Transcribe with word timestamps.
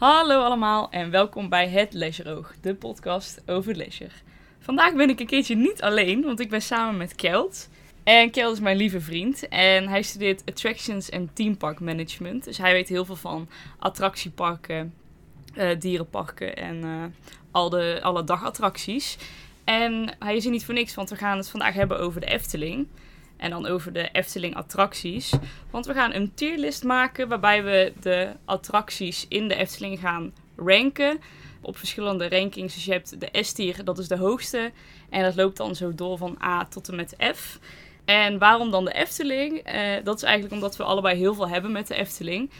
Hallo 0.00 0.42
allemaal 0.42 0.90
en 0.90 1.10
welkom 1.10 1.48
bij 1.48 1.68
Het 1.68 1.92
Leisureoog, 1.92 2.54
de 2.60 2.74
podcast 2.74 3.42
over 3.46 3.76
leisure. 3.76 4.10
Vandaag 4.58 4.94
ben 4.94 5.08
ik 5.08 5.20
een 5.20 5.26
keertje 5.26 5.56
niet 5.56 5.82
alleen, 5.82 6.22
want 6.22 6.40
ik 6.40 6.50
ben 6.50 6.62
samen 6.62 6.96
met 6.96 7.14
Kelt. 7.14 7.68
En 8.02 8.30
Kelt 8.30 8.52
is 8.52 8.60
mijn 8.60 8.76
lieve 8.76 9.00
vriend 9.00 9.48
en 9.48 9.88
hij 9.88 10.02
studeert 10.02 10.42
Attractions 10.46 11.08
en 11.08 11.30
Theme 11.32 11.56
Park 11.56 11.80
Management. 11.80 12.44
Dus 12.44 12.58
hij 12.58 12.72
weet 12.72 12.88
heel 12.88 13.04
veel 13.04 13.16
van 13.16 13.48
attractieparken, 13.78 14.94
eh, 15.54 15.68
dierenparken 15.78 16.56
en 16.56 16.84
eh, 16.84 17.04
al 17.50 17.70
de, 17.70 17.98
alle 18.02 18.24
dagattracties. 18.24 19.18
En 19.64 20.14
hij 20.18 20.36
is 20.36 20.44
er 20.44 20.50
niet 20.50 20.64
voor 20.64 20.74
niks, 20.74 20.94
want 20.94 21.10
we 21.10 21.16
gaan 21.16 21.36
het 21.36 21.50
vandaag 21.50 21.74
hebben 21.74 21.98
over 21.98 22.20
de 22.20 22.26
Efteling. 22.26 22.86
En 23.40 23.50
dan 23.50 23.66
over 23.66 23.92
de 23.92 24.08
Efteling 24.12 24.54
attracties. 24.54 25.32
Want 25.70 25.86
we 25.86 25.94
gaan 25.94 26.14
een 26.14 26.34
tierlist 26.34 26.84
maken 26.84 27.28
waarbij 27.28 27.64
we 27.64 27.92
de 28.00 28.32
attracties 28.44 29.26
in 29.28 29.48
de 29.48 29.54
Efteling 29.54 30.00
gaan 30.00 30.32
ranken. 30.56 31.20
Op 31.60 31.76
verschillende 31.76 32.28
rankings. 32.28 32.74
Dus 32.74 32.84
je 32.84 32.92
hebt 32.92 33.20
de 33.20 33.42
S-tier, 33.42 33.84
dat 33.84 33.98
is 33.98 34.08
de 34.08 34.16
hoogste. 34.16 34.70
En 35.10 35.22
dat 35.22 35.36
loopt 35.36 35.56
dan 35.56 35.74
zo 35.74 35.94
door 35.94 36.18
van 36.18 36.38
A 36.42 36.64
tot 36.64 36.88
en 36.88 36.96
met 36.96 37.14
F. 37.34 37.58
En 38.04 38.38
waarom 38.38 38.70
dan 38.70 38.84
de 38.84 38.92
Efteling? 38.92 39.58
Eh, 39.58 40.04
dat 40.04 40.16
is 40.16 40.22
eigenlijk 40.22 40.54
omdat 40.54 40.76
we 40.76 40.82
allebei 40.82 41.18
heel 41.18 41.34
veel 41.34 41.48
hebben 41.48 41.72
met 41.72 41.86
de 41.86 41.94
Efteling. 41.94 42.50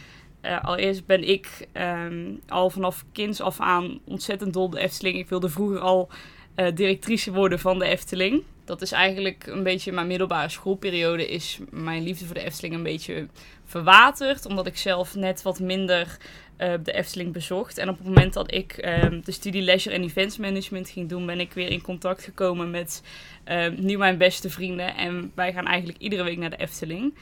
Uh, 0.42 0.65
allereerst 0.65 1.06
ben 1.06 1.28
ik 1.28 1.69
ehm, 1.73 2.34
al 2.48 2.70
vanaf 2.70 3.05
kinds 3.12 3.41
af 3.41 3.61
aan 3.61 4.01
ontzettend 4.05 4.53
dol 4.53 4.65
op 4.65 4.73
de 4.73 4.81
Efteling. 4.81 5.19
Ik 5.19 5.28
wilde 5.28 5.48
vroeger 5.48 5.78
al 5.78 6.09
uh, 6.56 6.67
directrice 6.75 7.33
worden 7.33 7.59
van 7.59 7.78
de 7.78 7.84
Efteling. 7.84 8.42
Dat 8.70 8.83
is 8.83 8.92
eigenlijk 8.92 9.47
een 9.47 9.62
beetje 9.62 9.92
mijn 9.92 10.06
middelbare 10.06 10.48
schoolperiode 10.48 11.28
is 11.28 11.59
mijn 11.70 12.02
liefde 12.02 12.24
voor 12.24 12.34
de 12.34 12.45
Efteling 12.45 12.74
een 12.74 12.83
beetje 12.83 13.27
verwaterd. 13.65 14.47
Omdat 14.47 14.66
ik 14.66 14.77
zelf 14.77 15.15
net 15.15 15.42
wat 15.42 15.61
minder 15.61 16.16
uh, 16.59 16.73
de 16.83 16.92
Efteling 16.92 17.33
bezocht. 17.33 17.78
En 17.78 17.88
op 17.88 17.98
het 17.98 18.06
moment 18.06 18.33
dat 18.33 18.55
ik 18.55 18.87
uh, 18.87 19.23
de 19.25 19.33
studie 19.33 19.62
Leisure 19.62 19.95
en 19.95 20.02
Events 20.02 20.37
Management 20.37 20.88
ging 20.88 21.09
doen, 21.09 21.27
ben 21.27 21.41
ik 21.41 21.53
weer 21.53 21.69
in 21.69 21.83
contact 21.83 22.25
gekomen 22.25 22.70
met 22.70 23.03
uh, 23.48 23.67
nu 23.77 23.97
mijn 23.97 24.19
beste 24.19 24.50
vrienden. 24.50 24.97
En 24.97 25.33
wij 25.34 25.52
gaan 25.52 25.67
eigenlijk 25.67 25.98
iedere 25.98 26.23
week 26.23 26.39
naar 26.39 26.50
de 26.50 26.56
Efteling. 26.56 27.14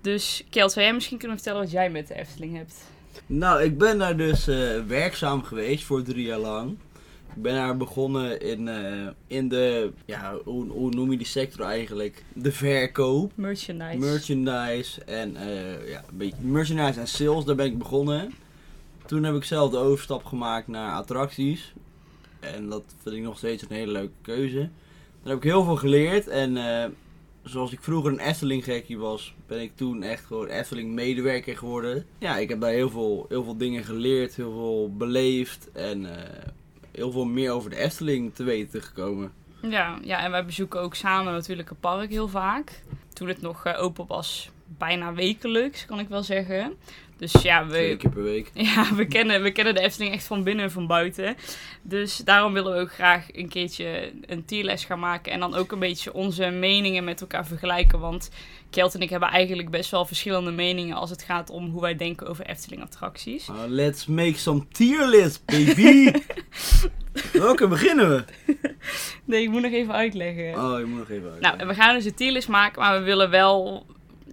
Dus 0.00 0.44
Kjeld, 0.50 0.72
zou 0.72 0.84
jij 0.84 0.94
misschien 0.94 1.18
kunnen 1.18 1.36
vertellen 1.36 1.62
wat 1.62 1.70
jij 1.70 1.90
met 1.90 2.08
de 2.08 2.14
Efteling 2.14 2.56
hebt? 2.56 2.74
Nou, 3.26 3.62
ik 3.62 3.78
ben 3.78 3.98
daar 3.98 4.16
dus 4.16 4.48
uh, 4.48 4.80
werkzaam 4.86 5.42
geweest 5.42 5.84
voor 5.84 6.02
drie 6.02 6.26
jaar 6.26 6.38
lang. 6.38 6.76
Ik 7.36 7.42
ben 7.42 7.54
daar 7.54 7.76
begonnen 7.76 8.40
in, 8.40 8.66
uh, 8.66 9.08
in 9.26 9.48
de, 9.48 9.92
ja, 10.04 10.36
hoe, 10.44 10.68
hoe, 10.68 10.90
noem 10.90 11.10
je 11.10 11.16
die 11.16 11.26
sector 11.26 11.66
eigenlijk? 11.66 12.24
De 12.32 12.52
verkoop. 12.52 13.32
Merchandise. 13.34 13.98
Merchandise 13.98 15.04
en, 15.04 15.36
uh, 15.36 15.88
ja, 15.88 16.04
een 16.10 16.16
beetje 16.16 16.42
merchandise 16.42 17.00
en 17.00 17.08
sales, 17.08 17.44
daar 17.44 17.54
ben 17.54 17.66
ik 17.66 17.78
begonnen. 17.78 18.32
Toen 19.06 19.24
heb 19.24 19.34
ik 19.34 19.44
zelf 19.44 19.70
de 19.70 19.76
overstap 19.76 20.24
gemaakt 20.24 20.68
naar 20.68 20.92
attracties. 20.92 21.72
En 22.40 22.68
dat 22.68 22.82
vind 23.02 23.16
ik 23.16 23.22
nog 23.22 23.38
steeds 23.38 23.62
een 23.62 23.76
hele 23.76 23.92
leuke 23.92 24.14
keuze. 24.22 24.58
Daar 25.22 25.32
heb 25.32 25.36
ik 25.36 25.50
heel 25.50 25.64
veel 25.64 25.76
geleerd 25.76 26.28
en 26.28 26.56
uh, 26.56 26.84
zoals 27.42 27.72
ik 27.72 27.82
vroeger 27.82 28.12
een 28.12 28.18
Efteling 28.18 28.64
gekkie 28.64 28.98
was, 28.98 29.34
ben 29.46 29.60
ik 29.60 29.76
toen 29.76 30.02
echt 30.02 30.24
gewoon 30.24 30.46
Efteling 30.46 30.92
medewerker 30.92 31.56
geworden. 31.56 32.06
Ja, 32.18 32.36
ik 32.36 32.48
heb 32.48 32.60
daar 32.60 32.70
heel 32.70 32.90
veel, 32.90 33.26
heel 33.28 33.44
veel 33.44 33.56
dingen 33.56 33.84
geleerd, 33.84 34.34
heel 34.34 34.52
veel 34.52 34.94
beleefd 34.96 35.70
en 35.72 36.06
heel 36.94 37.10
veel 37.10 37.24
meer 37.24 37.50
over 37.50 37.70
de 37.70 37.76
Efteling 37.76 38.34
te 38.34 38.44
weten 38.44 38.82
gekomen. 38.82 39.32
Ja, 39.62 39.98
ja, 40.02 40.24
en 40.24 40.30
wij 40.30 40.44
bezoeken 40.44 40.80
ook 40.80 40.94
samen 40.94 41.32
natuurlijk 41.32 41.68
het 41.68 41.80
park 41.80 42.10
heel 42.10 42.28
vaak. 42.28 42.82
Toen 43.12 43.28
het 43.28 43.40
nog 43.40 43.66
uh, 43.66 43.82
open 43.82 44.06
was, 44.06 44.50
bijna 44.78 45.14
wekelijks, 45.14 45.86
kan 45.86 45.98
ik 45.98 46.08
wel 46.08 46.22
zeggen. 46.22 46.76
Dus 47.16 47.42
ja, 47.42 47.66
we, 47.66 47.72
Twee 47.72 47.96
keer 47.96 48.10
per 48.10 48.22
week. 48.22 48.50
Ja, 48.74 48.94
we 48.94 49.06
kennen, 49.06 49.42
we 49.42 49.50
kennen 49.50 49.74
de 49.74 49.80
Efteling 49.80 50.14
echt 50.14 50.26
van 50.26 50.42
binnen 50.42 50.64
en 50.64 50.70
van 50.70 50.86
buiten. 50.86 51.36
Dus 51.82 52.16
daarom 52.16 52.52
willen 52.52 52.72
we 52.74 52.80
ook 52.80 52.92
graag 52.92 53.26
een 53.32 53.48
keertje 53.48 54.12
een 54.26 54.44
tierles 54.44 54.84
gaan 54.84 54.98
maken. 54.98 55.32
En 55.32 55.40
dan 55.40 55.54
ook 55.54 55.72
een 55.72 55.78
beetje 55.78 56.12
onze 56.12 56.50
meningen 56.50 57.04
met 57.04 57.20
elkaar 57.20 57.46
vergelijken. 57.46 58.00
Want 58.00 58.30
Kjeld 58.70 58.94
en 58.94 59.00
ik 59.00 59.10
hebben 59.10 59.28
eigenlijk 59.28 59.70
best 59.70 59.90
wel 59.90 60.06
verschillende 60.06 60.50
meningen 60.50 60.96
als 60.96 61.10
het 61.10 61.22
gaat 61.22 61.50
om 61.50 61.70
hoe 61.70 61.80
wij 61.80 61.96
denken 61.96 62.26
over 62.26 62.46
Efteling 62.46 62.82
attracties. 62.82 63.48
Uh, 63.48 63.56
let's 63.66 64.06
make 64.06 64.38
some 64.38 64.66
tierlist, 64.72 65.44
baby! 65.44 66.10
Welke 67.32 67.68
beginnen 67.68 68.08
we? 68.08 68.24
nee, 69.24 69.42
ik 69.42 69.50
moet 69.50 69.62
nog 69.62 69.72
even 69.72 69.94
uitleggen. 69.94 70.64
Oh, 70.64 70.78
je 70.78 70.84
moet 70.84 70.98
nog 70.98 71.10
even 71.10 71.30
uitleggen. 71.30 71.58
Nou, 71.58 71.68
we 71.68 71.82
gaan 71.82 71.94
dus 71.94 72.04
een 72.04 72.14
tierlist 72.14 72.48
maken, 72.48 72.80
maar 72.80 72.98
we 72.98 73.04
willen 73.04 73.30
wel 73.30 73.86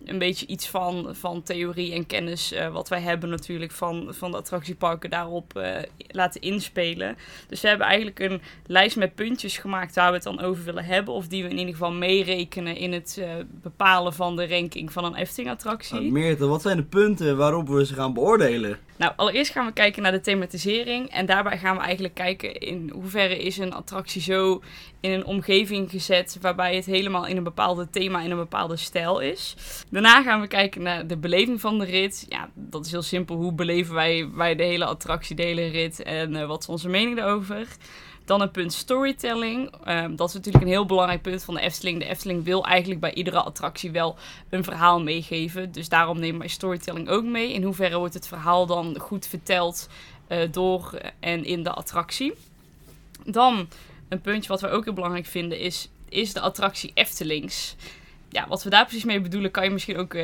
een 0.06 0.18
beetje 0.18 0.46
iets 0.46 0.70
van, 0.70 1.08
van 1.12 1.44
theorie 1.44 1.94
en 1.94 2.06
kennis 2.06 2.54
uh, 2.54 2.68
wat 2.68 2.90
wij 2.90 3.02
hebben 3.02 3.30
natuurlijk 3.30 3.72
van, 3.72 4.08
van 4.10 4.32
de 4.32 4.38
attractieparken 4.38 5.10
daarop 5.10 5.54
uh, 5.58 5.76
laten 6.08 6.42
inspelen. 6.42 7.18
Dus 7.48 7.62
we 7.62 7.68
hebben 7.68 7.88
eigenlijk 7.88 8.20
een 8.20 8.42
lijst 8.66 8.96
met 8.96 9.16
puntjes 9.16 9.58
gemaakt 9.58 9.96
waar 9.96 10.08
we 10.08 10.14
het 10.14 10.24
dan 10.24 10.40
over 10.40 10.64
willen 10.64 10.86
hebben. 10.86 11.14
Of 11.14 11.28
die 11.28 11.44
we 11.44 11.50
in 11.50 11.58
ieder 11.58 11.74
geval 11.74 11.92
meerekenen 11.92 12.76
in 12.76 12.94
het 12.94 13.18
uh, 13.20 13.30
bepalen 13.62 14.14
van 14.14 14.36
de 14.36 14.48
ranking 14.48 14.92
van 14.92 15.06
een 15.06 15.16
Efteling-attractie. 15.16 16.00
Nou, 16.00 16.12
Meerte, 16.12 16.46
wat 16.46 16.62
zijn 16.62 16.78
de 16.78 16.84
punten 16.84 17.38
waarop 17.38 17.68
we 17.68 17.86
ze 17.86 17.94
gaan 17.94 18.14
beoordelen? 18.14 18.80
Nou, 19.02 19.14
allereerst 19.16 19.52
gaan 19.52 19.66
we 19.66 19.72
kijken 19.72 20.02
naar 20.02 20.12
de 20.12 20.22
thematisering. 20.22 21.10
En 21.10 21.26
daarbij 21.26 21.58
gaan 21.58 21.76
we 21.76 21.82
eigenlijk 21.82 22.14
kijken 22.14 22.60
in 22.60 22.90
hoeverre 22.94 23.38
is 23.38 23.58
een 23.58 23.74
attractie 23.74 24.22
zo 24.22 24.62
in 25.00 25.12
een 25.12 25.26
omgeving 25.26 25.90
gezet 25.90 26.38
waarbij 26.42 26.76
het 26.76 26.86
helemaal 26.86 27.28
in 27.28 27.38
een 27.38 27.44
bepaalde 27.44 27.90
thema, 27.90 28.22
in 28.22 28.32
een 28.32 28.38
bepaalde 28.38 28.78
stijl 28.78 29.20
is. 29.20 29.56
Daarna 29.90 30.24
gaan 30.24 30.42
we 30.42 30.48
kijken 30.48 30.82
naar 30.82 31.08
de 31.08 31.18
beleving 31.18 31.62
van 31.62 31.80
de 31.80 31.86
rit. 31.86 32.26
Ja, 32.30 32.50
dat 32.54 32.86
is 32.86 32.92
heel 32.92 33.02
simpel. 33.02 33.36
Hoe 33.36 33.54
beleven 33.54 33.94
wij, 33.94 34.30
wij 34.34 34.56
de 34.56 34.64
hele 34.64 34.86
attractie, 34.86 35.36
de 35.36 35.44
hele 35.44 35.68
rit 35.68 36.04
en 36.04 36.36
uh, 36.36 36.48
wat 36.48 36.62
is 36.62 36.68
onze 36.68 36.90
mening 36.90 37.18
daarover? 37.18 37.68
Dan 38.26 38.42
een 38.42 38.52
punt 38.52 38.74
storytelling. 38.74 39.74
Um, 39.88 40.16
dat 40.16 40.28
is 40.28 40.34
natuurlijk 40.34 40.64
een 40.64 40.70
heel 40.70 40.86
belangrijk 40.86 41.22
punt 41.22 41.44
van 41.44 41.54
de 41.54 41.62
Efteling. 41.62 42.00
De 42.00 42.06
Efteling 42.06 42.44
wil 42.44 42.66
eigenlijk 42.66 43.02
bij 43.02 43.14
iedere 43.14 43.42
attractie 43.42 43.92
wel 43.92 44.16
een 44.50 44.64
verhaal 44.64 45.02
meegeven. 45.02 45.72
Dus 45.72 45.90
daarom 45.90 46.20
nemen 46.20 46.40
wij 46.40 46.48
storytelling 46.48 47.10
ook 47.10 47.24
mee. 47.24 47.54
In 47.54 47.64
hoeverre 47.64 47.98
wordt 47.98 48.14
het 48.14 48.28
verhaal 48.28 48.66
dan 48.66 49.00
goed 49.00 49.26
verteld 49.26 49.90
uh, 50.28 50.38
door 50.52 51.02
en 51.20 51.46
in 51.46 51.64
de 51.64 51.72
attractie. 51.72 52.34
Dan 53.26 53.68
een 54.10 54.22
puntje 54.22 54.50
wat 54.50 54.62
we 54.62 54.70
ook 54.70 54.84
heel 54.84 54.94
belangrijk 54.94 55.26
vinden 55.26 55.60
is, 55.60 55.90
is 56.10 56.34
de 56.34 56.40
attractie 56.40 56.92
Eftelings. 56.94 57.76
Ja, 58.32 58.48
wat 58.48 58.64
we 58.64 58.70
daar 58.70 58.86
precies 58.86 59.04
mee 59.04 59.22
bedoelen, 59.22 59.52
kan 59.52 59.64
je 59.64 59.70
misschien 59.70 59.98
ook 59.98 60.14
uh, 60.14 60.22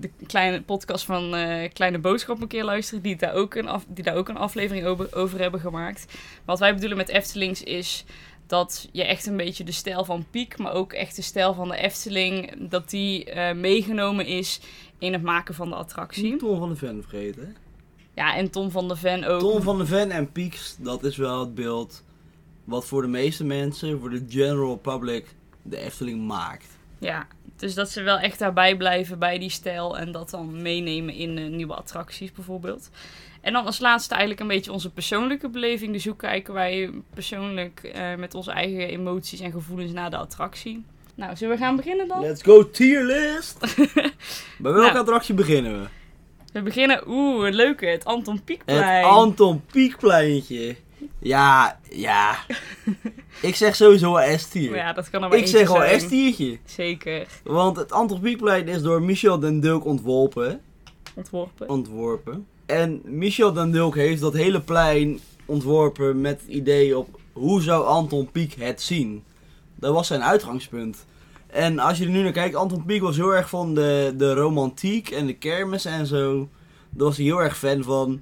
de 0.00 0.10
kleine 0.26 0.62
podcast 0.62 1.04
van 1.04 1.34
uh, 1.34 1.68
Kleine 1.72 1.98
Boodschap 1.98 2.40
een 2.40 2.48
keer 2.48 2.64
luisteren, 2.64 3.02
die 3.02 3.16
daar 3.16 3.34
ook 3.34 3.54
een, 3.54 3.68
af, 3.68 3.84
die 3.88 4.04
daar 4.04 4.16
ook 4.16 4.28
een 4.28 4.36
aflevering 4.36 4.86
over, 4.86 5.14
over 5.14 5.40
hebben 5.40 5.60
gemaakt. 5.60 6.06
Wat 6.44 6.58
wij 6.58 6.74
bedoelen 6.74 6.96
met 6.96 7.08
Eftelings 7.08 7.62
is 7.62 8.04
dat 8.46 8.88
je 8.92 9.04
echt 9.04 9.26
een 9.26 9.36
beetje 9.36 9.64
de 9.64 9.72
stijl 9.72 10.04
van 10.04 10.26
Piek, 10.30 10.58
maar 10.58 10.72
ook 10.72 10.92
echt 10.92 11.16
de 11.16 11.22
stijl 11.22 11.54
van 11.54 11.68
de 11.68 11.76
Efteling, 11.76 12.68
dat 12.68 12.90
die 12.90 13.34
uh, 13.34 13.52
meegenomen 13.52 14.26
is 14.26 14.60
in 14.98 15.12
het 15.12 15.22
maken 15.22 15.54
van 15.54 15.68
de 15.68 15.74
attractie. 15.74 16.36
Tom 16.36 16.58
van 16.58 16.68
de 16.68 16.76
Ven 16.76 17.02
vergeten, 17.02 17.42
hè? 17.42 17.52
Ja, 18.14 18.36
en 18.36 18.50
Tom 18.50 18.70
van 18.70 18.88
de 18.88 18.96
Ven 18.96 19.24
ook. 19.24 19.40
Tom 19.40 19.62
van 19.62 19.78
de 19.78 19.86
Ven 19.86 20.10
en 20.10 20.32
Pieks, 20.32 20.76
dat 20.78 21.04
is 21.04 21.16
wel 21.16 21.40
het 21.40 21.54
beeld 21.54 22.02
wat 22.64 22.84
voor 22.84 23.02
de 23.02 23.08
meeste 23.08 23.44
mensen, 23.44 24.00
voor 24.00 24.10
de 24.10 24.24
general 24.28 24.76
public, 24.76 25.26
de 25.62 25.76
Efteling 25.76 26.26
maakt. 26.26 26.66
Ja, 26.98 27.26
dus 27.60 27.74
dat 27.74 27.90
ze 27.90 28.02
wel 28.02 28.18
echt 28.18 28.38
daarbij 28.38 28.76
blijven 28.76 29.18
bij 29.18 29.38
die 29.38 29.50
stijl 29.50 29.98
en 29.98 30.12
dat 30.12 30.30
dan 30.30 30.62
meenemen 30.62 31.14
in 31.14 31.38
uh, 31.38 31.50
nieuwe 31.50 31.74
attracties 31.74 32.32
bijvoorbeeld. 32.32 32.90
En 33.40 33.52
dan 33.52 33.66
als 33.66 33.80
laatste 33.80 34.10
eigenlijk 34.10 34.42
een 34.42 34.56
beetje 34.56 34.72
onze 34.72 34.90
persoonlijke 34.90 35.48
beleving. 35.48 35.92
Dus 35.92 36.04
hoe 36.04 36.16
kijken 36.16 36.54
wij 36.54 36.90
persoonlijk 37.14 37.92
uh, 37.94 38.14
met 38.14 38.34
onze 38.34 38.50
eigen 38.50 38.88
emoties 38.88 39.40
en 39.40 39.52
gevoelens 39.52 39.92
naar 39.92 40.10
de 40.10 40.16
attractie. 40.16 40.84
Nou, 41.14 41.36
zullen 41.36 41.56
we 41.56 41.62
gaan 41.62 41.76
beginnen 41.76 42.08
dan? 42.08 42.20
Let's 42.20 42.42
go 42.42 42.70
tierlist! 42.70 43.60
bij 44.58 44.72
welke 44.72 44.80
nou, 44.80 44.98
attractie 44.98 45.34
beginnen 45.34 45.80
we? 45.80 45.88
We 46.52 46.62
beginnen, 46.62 47.08
oeh, 47.08 47.46
een 47.46 47.54
leuke, 47.54 47.86
het 47.86 48.04
Anton 48.04 48.44
Pieckplein. 48.44 48.96
Het 48.96 49.04
Anton 49.04 49.64
Pieckpleintje. 49.72 50.76
Ja, 51.20 51.80
ja. 51.90 52.38
ik 53.42 53.54
zeg 53.56 53.76
sowieso 53.76 54.16
een 54.16 54.38
S-tier. 54.38 54.74
Ja, 54.74 54.92
dat 54.92 55.10
kan 55.10 55.22
er 55.22 55.28
maar 55.28 55.38
Ik 55.38 55.46
zeg 55.46 55.72
wel 55.72 55.98
S-tiertje. 55.98 56.58
Zeker. 56.64 57.26
Want 57.44 57.76
het 57.76 57.92
Anton 57.92 58.20
Pieckplein 58.20 58.68
is 58.68 58.82
door 58.82 59.02
Michel 59.02 59.38
den 59.38 59.60
Dulk 59.60 59.84
ontworpen. 59.84 60.60
Ontworpen. 61.14 61.68
Ontworpen. 61.68 62.46
En 62.66 63.00
Michel 63.04 63.52
den 63.52 63.70
Dulk 63.70 63.94
heeft 63.94 64.20
dat 64.20 64.32
hele 64.32 64.60
plein 64.60 65.20
ontworpen 65.44 66.20
met 66.20 66.40
het 66.40 66.50
idee 66.50 66.98
op 66.98 67.20
hoe 67.32 67.62
zou 67.62 67.86
Anton 67.86 68.30
Pieck 68.30 68.52
het 68.52 68.82
zien. 68.82 69.24
Dat 69.74 69.94
was 69.94 70.06
zijn 70.06 70.22
uitgangspunt. 70.22 71.06
En 71.46 71.78
als 71.78 71.98
je 71.98 72.04
er 72.04 72.10
nu 72.10 72.22
naar 72.22 72.32
kijkt, 72.32 72.54
Anton 72.54 72.84
Pieck 72.84 73.00
was 73.00 73.16
heel 73.16 73.34
erg 73.34 73.48
van 73.48 73.74
de, 73.74 74.14
de 74.16 74.34
romantiek 74.34 75.10
en 75.10 75.26
de 75.26 75.34
kermis 75.34 75.84
en 75.84 76.06
zo. 76.06 76.48
Daar 76.90 77.06
was 77.06 77.16
hij 77.16 77.26
heel 77.26 77.42
erg 77.42 77.58
fan 77.58 77.82
van. 77.82 78.20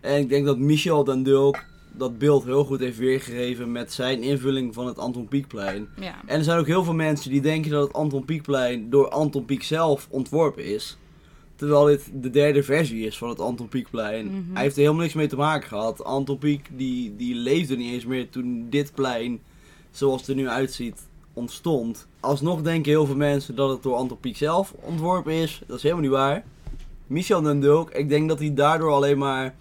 En 0.00 0.20
ik 0.20 0.28
denk 0.28 0.46
dat 0.46 0.58
Michel 0.58 1.04
den 1.04 1.22
Dulk 1.22 1.64
dat 1.92 2.18
beeld 2.18 2.44
heel 2.44 2.64
goed 2.64 2.80
heeft 2.80 2.98
weergegeven 2.98 3.72
met 3.72 3.92
zijn 3.92 4.22
invulling 4.22 4.74
van 4.74 4.86
het 4.86 4.98
Anton 4.98 5.28
Pieckplein. 5.28 5.88
Ja. 6.00 6.14
En 6.26 6.38
er 6.38 6.44
zijn 6.44 6.58
ook 6.58 6.66
heel 6.66 6.84
veel 6.84 6.94
mensen 6.94 7.30
die 7.30 7.40
denken 7.40 7.70
dat 7.70 7.86
het 7.86 7.96
Anton 7.96 8.24
Pieckplein 8.24 8.90
door 8.90 9.08
Anton 9.08 9.44
Pieck 9.44 9.62
zelf 9.62 10.06
ontworpen 10.10 10.64
is. 10.64 10.98
Terwijl 11.56 11.84
dit 11.84 12.10
de 12.14 12.30
derde 12.30 12.62
versie 12.62 13.06
is 13.06 13.18
van 13.18 13.28
het 13.28 13.40
Anton 13.40 13.68
Pieckplein. 13.68 14.26
Mhm. 14.26 14.52
Hij 14.52 14.62
heeft 14.62 14.74
er 14.74 14.80
helemaal 14.80 15.02
niks 15.02 15.14
mee 15.14 15.26
te 15.26 15.36
maken 15.36 15.68
gehad. 15.68 16.04
Anton 16.04 16.38
Pieck 16.38 16.68
die, 16.76 17.16
die 17.16 17.34
leefde 17.34 17.76
niet 17.76 17.92
eens 17.92 18.06
meer 18.06 18.28
toen 18.28 18.66
dit 18.70 18.92
plein, 18.94 19.40
zoals 19.90 20.20
het 20.20 20.30
er 20.30 20.36
nu 20.36 20.48
uitziet, 20.48 21.08
ontstond. 21.32 22.06
Alsnog 22.20 22.62
denken 22.62 22.90
heel 22.90 23.06
veel 23.06 23.16
mensen 23.16 23.54
dat 23.54 23.70
het 23.70 23.82
door 23.82 23.94
Anton 23.94 24.20
Pieck 24.20 24.36
zelf 24.36 24.74
ontworpen 24.80 25.32
is. 25.32 25.62
Dat 25.66 25.76
is 25.76 25.82
helemaal 25.82 26.04
niet 26.04 26.12
waar. 26.12 26.44
Michel 27.06 27.42
den 27.42 27.60
Dulk, 27.60 27.90
ik 27.90 28.08
denk 28.08 28.28
dat 28.28 28.38
hij 28.38 28.54
daardoor 28.54 28.90
alleen 28.90 29.18
maar 29.18 29.54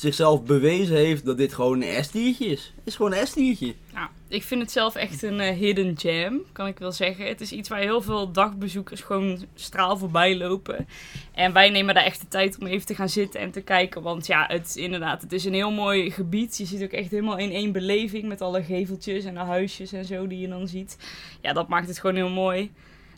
zichzelf 0.00 0.42
bewezen 0.42 0.96
heeft 0.96 1.24
dat 1.24 1.36
dit 1.36 1.52
gewoon 1.52 1.82
een 1.82 2.04
S-diertje 2.04 2.46
is. 2.46 2.72
Het 2.76 2.86
is 2.86 2.96
gewoon 2.96 3.14
een 3.14 3.26
S-diertje. 3.26 3.74
Ik 4.28 4.42
vind 4.42 4.60
het 4.60 4.72
zelf 4.72 4.94
echt 4.94 5.22
een 5.22 5.40
eh, 5.40 5.56
hidden 5.56 5.98
gem, 5.98 6.40
kan 6.52 6.66
ik 6.66 6.78
wel 6.78 6.92
zeggen. 6.92 7.26
Het 7.26 7.40
is 7.40 7.52
iets 7.52 7.68
waar 7.68 7.78
heel 7.78 8.02
veel 8.02 8.32
dagbezoekers 8.32 9.00
gewoon 9.00 9.46
straal 9.54 9.96
voorbij 9.96 10.36
lopen. 10.36 10.88
En 11.32 11.52
wij 11.52 11.70
nemen 11.70 11.94
daar 11.94 12.04
echt 12.04 12.20
de 12.20 12.28
tijd 12.28 12.58
om 12.60 12.66
even 12.66 12.86
te 12.86 12.94
gaan 12.94 13.08
zitten 13.08 13.40
en 13.40 13.50
te 13.50 13.60
kijken. 13.60 14.02
Want 14.02 14.26
ja, 14.26 14.44
het, 14.48 14.76
inderdaad, 14.76 15.22
het 15.22 15.32
is 15.32 15.44
een 15.44 15.54
heel 15.54 15.70
mooi 15.70 16.10
gebied. 16.10 16.58
Je 16.58 16.64
ziet 16.64 16.82
ook 16.82 16.90
echt 16.90 17.10
helemaal 17.10 17.38
in 17.38 17.52
één 17.52 17.72
beleving 17.72 18.24
met 18.24 18.40
alle 18.40 18.62
geveltjes 18.62 19.24
en 19.24 19.34
de 19.34 19.40
huisjes 19.40 19.92
en 19.92 20.04
zo 20.04 20.26
die 20.26 20.38
je 20.38 20.48
dan 20.48 20.68
ziet. 20.68 20.96
Ja, 21.40 21.52
dat 21.52 21.68
maakt 21.68 21.88
het 21.88 21.98
gewoon 21.98 22.16
heel 22.16 22.30
mooi. 22.30 22.70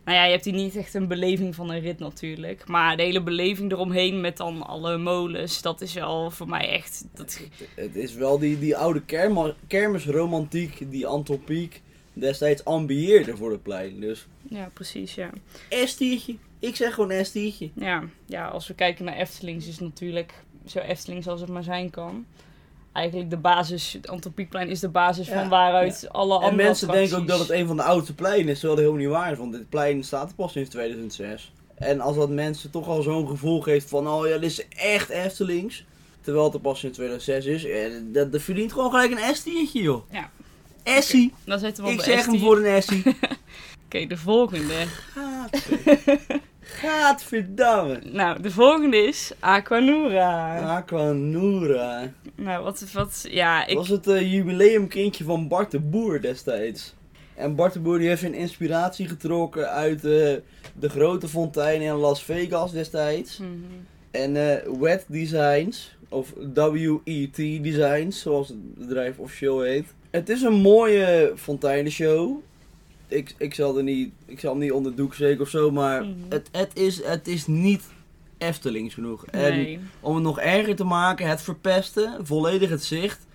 Nou 0.04 0.16
ja, 0.16 0.24
je 0.24 0.30
hebt 0.30 0.44
hier 0.44 0.54
niet 0.54 0.76
echt 0.76 0.94
een 0.94 1.08
beleving 1.08 1.54
van 1.54 1.70
een 1.70 1.80
rit 1.80 1.98
natuurlijk. 1.98 2.68
Maar 2.68 2.96
de 2.96 3.02
hele 3.02 3.22
beleving 3.22 3.72
eromheen 3.72 4.20
met 4.20 4.36
dan 4.36 4.66
alle 4.66 4.98
molens, 4.98 5.62
dat 5.62 5.80
is 5.80 5.94
wel 5.94 6.30
voor 6.30 6.48
mij 6.48 6.68
echt... 6.68 7.04
Dat, 7.14 7.40
Het 7.74 7.96
is 7.96 8.14
wel 8.14 8.38
die, 8.38 8.58
die 8.58 8.76
oude 8.76 9.02
kerma, 9.02 9.54
kermisromantiek 9.66 10.90
die 10.90 11.06
Anton 11.06 11.44
Pieck 11.44 11.80
destijds 12.12 12.64
ambieerde 12.64 13.36
voor 13.36 13.50
het 13.50 13.62
plein. 13.62 14.00
Dus 14.00 14.26
ja, 14.42 14.70
precies, 14.72 15.14
ja. 15.14 15.30
S-diertje. 15.70 16.36
Ik 16.58 16.76
zeg 16.76 16.94
gewoon 16.94 17.24
S-diertje. 17.24 17.70
Ja, 17.74 18.04
ja, 18.26 18.48
als 18.48 18.68
we 18.68 18.74
kijken 18.74 19.04
naar 19.04 19.16
Eftelings 19.16 19.66
is 19.66 19.72
het 19.74 19.84
natuurlijk 19.84 20.32
zo 20.66 20.78
Eftelings 20.78 21.28
als 21.28 21.40
het 21.40 21.50
maar 21.50 21.62
zijn 21.62 21.90
kan. 21.90 22.26
Eigenlijk 22.92 23.30
de 23.30 23.36
basis, 23.36 23.92
het 23.92 24.08
Anton 24.08 24.32
Pieckplein 24.32 24.68
is 24.68 24.80
de 24.80 24.88
basis 24.88 25.26
Ja, 25.26 25.34
van 25.34 25.48
waaruit 25.48 26.08
alle 26.10 26.32
andere 26.34 26.50
En 26.50 26.56
mensen 26.56 26.88
denken 26.90 27.16
ook 27.18 27.26
dat 27.26 27.38
het 27.38 27.50
een 27.50 27.66
van 27.66 27.76
de 27.76 27.82
oudste 27.82 28.14
pleinen 28.14 28.48
is, 28.48 28.58
terwijl 28.60 28.74
dat 28.80 28.84
helemaal 28.84 29.06
niet 29.06 29.16
waar 29.16 29.32
is. 29.32 29.38
Want 29.38 29.52
dit 29.52 29.68
plein 29.68 30.04
staat 30.04 30.28
er 30.28 30.34
pas 30.34 30.52
sinds 30.52 30.70
2006. 30.70 31.52
En 31.74 32.00
als 32.00 32.16
dat 32.16 32.30
mensen 32.30 32.70
toch 32.70 32.88
al 32.88 33.02
zo'n 33.02 33.28
gevoel 33.28 33.60
geeft 33.60 33.88
van, 33.88 34.08
oh 34.08 34.26
ja, 34.26 34.38
dit 34.38 34.50
is 34.50 34.68
echt 34.68 35.08
Eftelings. 35.08 35.84
Terwijl 36.20 36.44
het 36.44 36.54
er 36.54 36.60
pas 36.60 36.78
sinds 36.78 36.96
2006 36.98 37.44
is. 37.46 37.64
eh, 37.64 37.92
Dat, 38.12 38.32
dat 38.32 38.42
verdient 38.42 38.72
gewoon 38.72 38.90
gelijk 38.90 39.10
een 39.10 39.34
S-diertje, 39.34 39.82
joh. 39.82 40.02
Ja. 40.10 40.30
Essie. 40.82 41.32
Dan 41.44 41.58
zetten 41.58 41.84
we 41.84 41.90
op 41.90 41.96
Ik 41.96 42.02
zeg 42.04 42.26
hem 42.26 42.38
voor 42.38 42.56
een 42.56 42.64
Essie. 42.64 43.02
Oké, 43.86 44.06
de 44.06 44.16
volgende. 44.16 44.74
Gadver- 45.14 46.40
Gadverdamme. 46.80 47.98
Nou, 48.04 48.42
de 48.42 48.50
volgende 48.50 48.96
is 48.96 49.32
Aquanura. 49.38 50.58
Aquanura. 50.76 52.12
Nou, 52.34 52.64
wat, 52.64 52.92
wat, 52.92 53.26
ja, 53.30 53.66
ik... 53.66 53.76
was 53.76 53.88
het 53.88 54.06
eh, 54.06 54.32
jubileumkindje 54.32 55.24
van 55.24 55.48
Bart 55.48 55.70
de 55.70 55.80
Boer 55.80 56.20
destijds. 56.20 56.94
En 57.34 57.54
Bart 57.54 57.72
de 57.72 57.80
Boer 57.80 57.98
die 57.98 58.08
heeft 58.08 58.20
zijn 58.20 58.34
inspiratie 58.34 59.08
getrokken 59.08 59.70
uit 59.70 60.04
eh, 60.04 60.34
de 60.78 60.88
grote 60.88 61.28
fontein 61.28 61.80
in 61.80 61.92
Las 61.92 62.22
Vegas 62.22 62.72
destijds. 62.72 63.38
Mhm. 63.38 63.50
En 64.10 64.36
eh, 64.36 64.72
Wet 64.80 65.04
Designs, 65.08 65.96
of 66.08 66.32
WET 66.54 67.36
Designs, 67.62 68.20
zoals 68.20 68.48
het 68.48 68.74
bedrijf 68.74 69.18
officieel 69.18 69.60
heet. 69.60 69.94
Het 70.10 70.28
is 70.28 70.42
een 70.42 70.60
mooie 70.60 71.32
fonteinenshow. 71.36 72.40
Ik, 73.12 73.34
ik, 73.38 73.54
zal 73.54 73.76
er 73.76 73.82
niet, 73.82 74.12
ik 74.26 74.40
zal 74.40 74.50
hem 74.50 74.60
niet 74.60 74.72
onder 74.72 74.94
doek 74.94 75.14
steken 75.14 75.40
of 75.40 75.48
zo, 75.48 75.70
maar 75.70 76.02
Mhm. 76.04 76.12
het, 76.28 76.48
het, 76.52 76.70
is, 76.76 77.04
het 77.04 77.28
is 77.28 77.46
niet 77.46 77.82
Eftelings 78.38 78.94
genoeg. 78.94 79.26
En 79.26 79.90
om 80.00 80.14
het 80.14 80.24
nog 80.24 80.38
erger 80.40 80.76
te 80.76 80.84
maken, 80.84 81.28
het 81.28 81.42
verpesten 81.42 82.26
volledig 82.26 82.70
het 82.70 82.84
zicht 82.84 83.26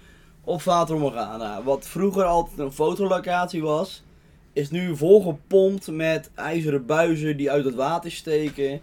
op 0.44 0.62
Vater 0.62 0.98
Morgana. 0.98 1.64
Wat 1.64 1.88
vroeger 1.88 2.24
altijd 2.24 2.60
een 2.60 2.72
fotolocatie 2.72 3.62
was, 3.62 4.04
is 4.54 4.70
nu 4.70 4.96
volgepompt 4.98 5.88
met 5.88 6.30
ijzeren 6.36 6.86
buizen 6.86 7.38
die 7.38 7.52
uit 7.52 7.66
het 7.66 7.76
water 7.76 8.12
steken. 8.12 8.82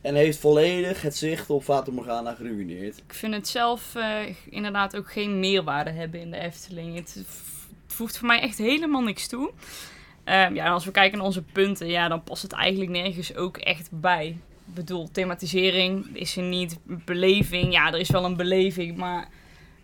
En 0.00 0.14
heeft 0.14 0.38
volledig 0.38 1.02
het 1.02 1.16
zicht 1.16 1.50
op 1.50 1.64
Vater 1.64 1.92
Morgana 1.92 2.34
geruineerd. 2.34 2.96
Ik 2.96 3.14
vind 3.14 3.34
het 3.34 3.48
zelf 3.48 3.94
eh, 3.94 4.18
inderdaad 4.50 4.96
ook 4.96 5.12
geen 5.12 5.40
meerwaarde 5.40 5.90
hebben 5.90 6.20
in 6.20 6.30
de 6.30 6.38
Efteling. 6.38 6.96
Het, 6.96 7.14
het 7.14 7.26
voegt 7.86 8.18
voor 8.18 8.26
mij 8.26 8.40
echt 8.40 8.58
helemaal 8.58 9.02
niks 9.02 9.26
toe. 9.28 9.50
Ehm, 10.28 10.54
ja, 10.54 10.64
en 10.64 10.72
als 10.72 10.84
we 10.84 10.90
kijken 10.90 11.18
naar 11.18 11.26
onze 11.26 11.42
punten, 11.42 11.86
ja, 11.86 12.08
dan 12.08 12.22
past 12.22 12.42
het 12.42 12.52
eigenlijk 12.52 12.90
nergens 12.90 13.36
ook 13.36 13.56
echt 13.56 13.88
bij. 13.92 14.26
Ik 14.66 14.74
bedoel, 14.74 15.10
thematisering 15.10 16.06
is 16.12 16.36
er 16.36 16.42
niet. 16.42 16.78
Beleving, 17.04 17.72
ja, 17.72 17.92
er 17.92 17.98
is 17.98 18.10
wel 18.10 18.24
een 18.24 18.36
beleving, 18.36 18.96
maar 18.96 19.28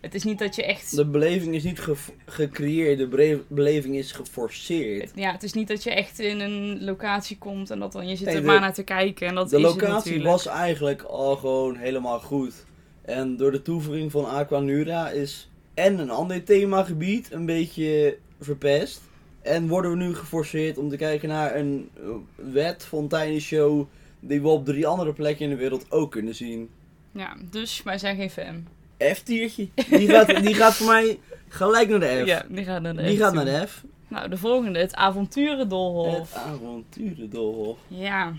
het 0.01 0.15
is 0.15 0.23
niet 0.23 0.39
dat 0.39 0.55
je 0.55 0.63
echt... 0.65 0.95
De 0.95 1.05
beleving 1.05 1.55
is 1.55 1.63
niet 1.63 1.79
ge- 1.79 1.95
gecreëerd, 2.25 2.97
de 2.97 3.41
beleving 3.47 3.95
is 3.95 4.11
geforceerd. 4.11 5.11
Ja, 5.15 5.31
het 5.31 5.43
is 5.43 5.53
niet 5.53 5.67
dat 5.67 5.83
je 5.83 5.91
echt 5.93 6.19
in 6.19 6.39
een 6.39 6.83
locatie 6.83 7.37
komt 7.37 7.69
en 7.69 7.79
dat 7.79 7.91
dan 7.91 8.07
je 8.07 8.15
zit 8.15 8.27
er 8.27 8.43
maar 8.43 8.59
naar 8.59 8.73
te 8.73 8.83
kijken. 8.83 9.27
En 9.27 9.35
dat 9.35 9.49
De 9.49 9.57
is 9.57 9.63
het 9.63 9.71
locatie 9.81 10.23
was 10.23 10.45
eigenlijk 10.47 11.01
al 11.01 11.35
gewoon 11.35 11.75
helemaal 11.75 12.19
goed. 12.19 12.65
En 13.01 13.37
door 13.37 13.51
de 13.51 13.61
toevoeging 13.61 14.11
van 14.11 14.25
Aquanura 14.29 15.09
is 15.09 15.49
en 15.73 15.99
een 15.99 16.09
ander 16.09 16.43
themagebied 16.43 17.31
een 17.31 17.45
beetje 17.45 18.17
verpest. 18.39 19.01
En 19.45 19.67
worden 19.67 19.91
we 19.91 19.97
nu 19.97 20.15
geforceerd 20.15 20.77
om 20.77 20.89
te 20.89 20.97
kijken 20.97 21.29
naar 21.29 21.55
een 21.55 21.89
eh, 21.95 22.03
wet 22.35 22.85
fonteinenshow 22.85 23.87
die 24.19 24.41
we 24.41 24.47
op 24.47 24.65
drie 24.65 24.87
andere 24.87 25.13
plekken 25.13 25.45
in 25.45 25.49
de 25.49 25.55
wereld 25.55 25.91
ook 25.91 26.11
kunnen 26.11 26.35
zien. 26.35 26.69
Ja, 27.11 27.35
dus 27.49 27.83
wij 27.83 27.97
zijn 27.97 28.15
geen 28.15 28.29
fan. 28.29 28.67
F-tiertje. 29.13 29.67
Die 29.89 30.09
gaat, 30.09 30.43
die 30.43 30.53
gaat 30.53 30.73
voor 30.73 30.87
mij 30.87 31.19
gelijk 31.47 31.89
naar 31.89 31.99
de 31.99 32.21
F. 32.23 32.25
Ja, 32.25 32.45
die 32.49 32.63
gaat 32.63 32.81
naar 32.81 32.95
de 32.95 33.03
die 33.03 33.17
F 33.17 33.19
gaat 33.19 33.33
toe. 33.33 33.43
naar 33.43 33.59
de 33.61 33.67
F. 33.67 33.83
Nou, 34.07 34.29
de 34.29 34.37
volgende, 34.37 34.79
het 34.79 34.95
avonturendolhof. 34.95 36.33
Het 36.33 36.43
avonturendolhof. 36.43 37.77
Ja, 37.87 38.33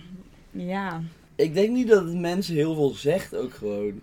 ja. 0.50 1.02
Ik 1.34 1.54
denk 1.54 1.70
niet 1.70 1.88
dat 1.88 2.04
het 2.04 2.14
mensen 2.14 2.54
heel 2.54 2.74
veel 2.74 2.90
zegt 2.90 3.36
ook 3.36 3.54
gewoon. 3.54 4.00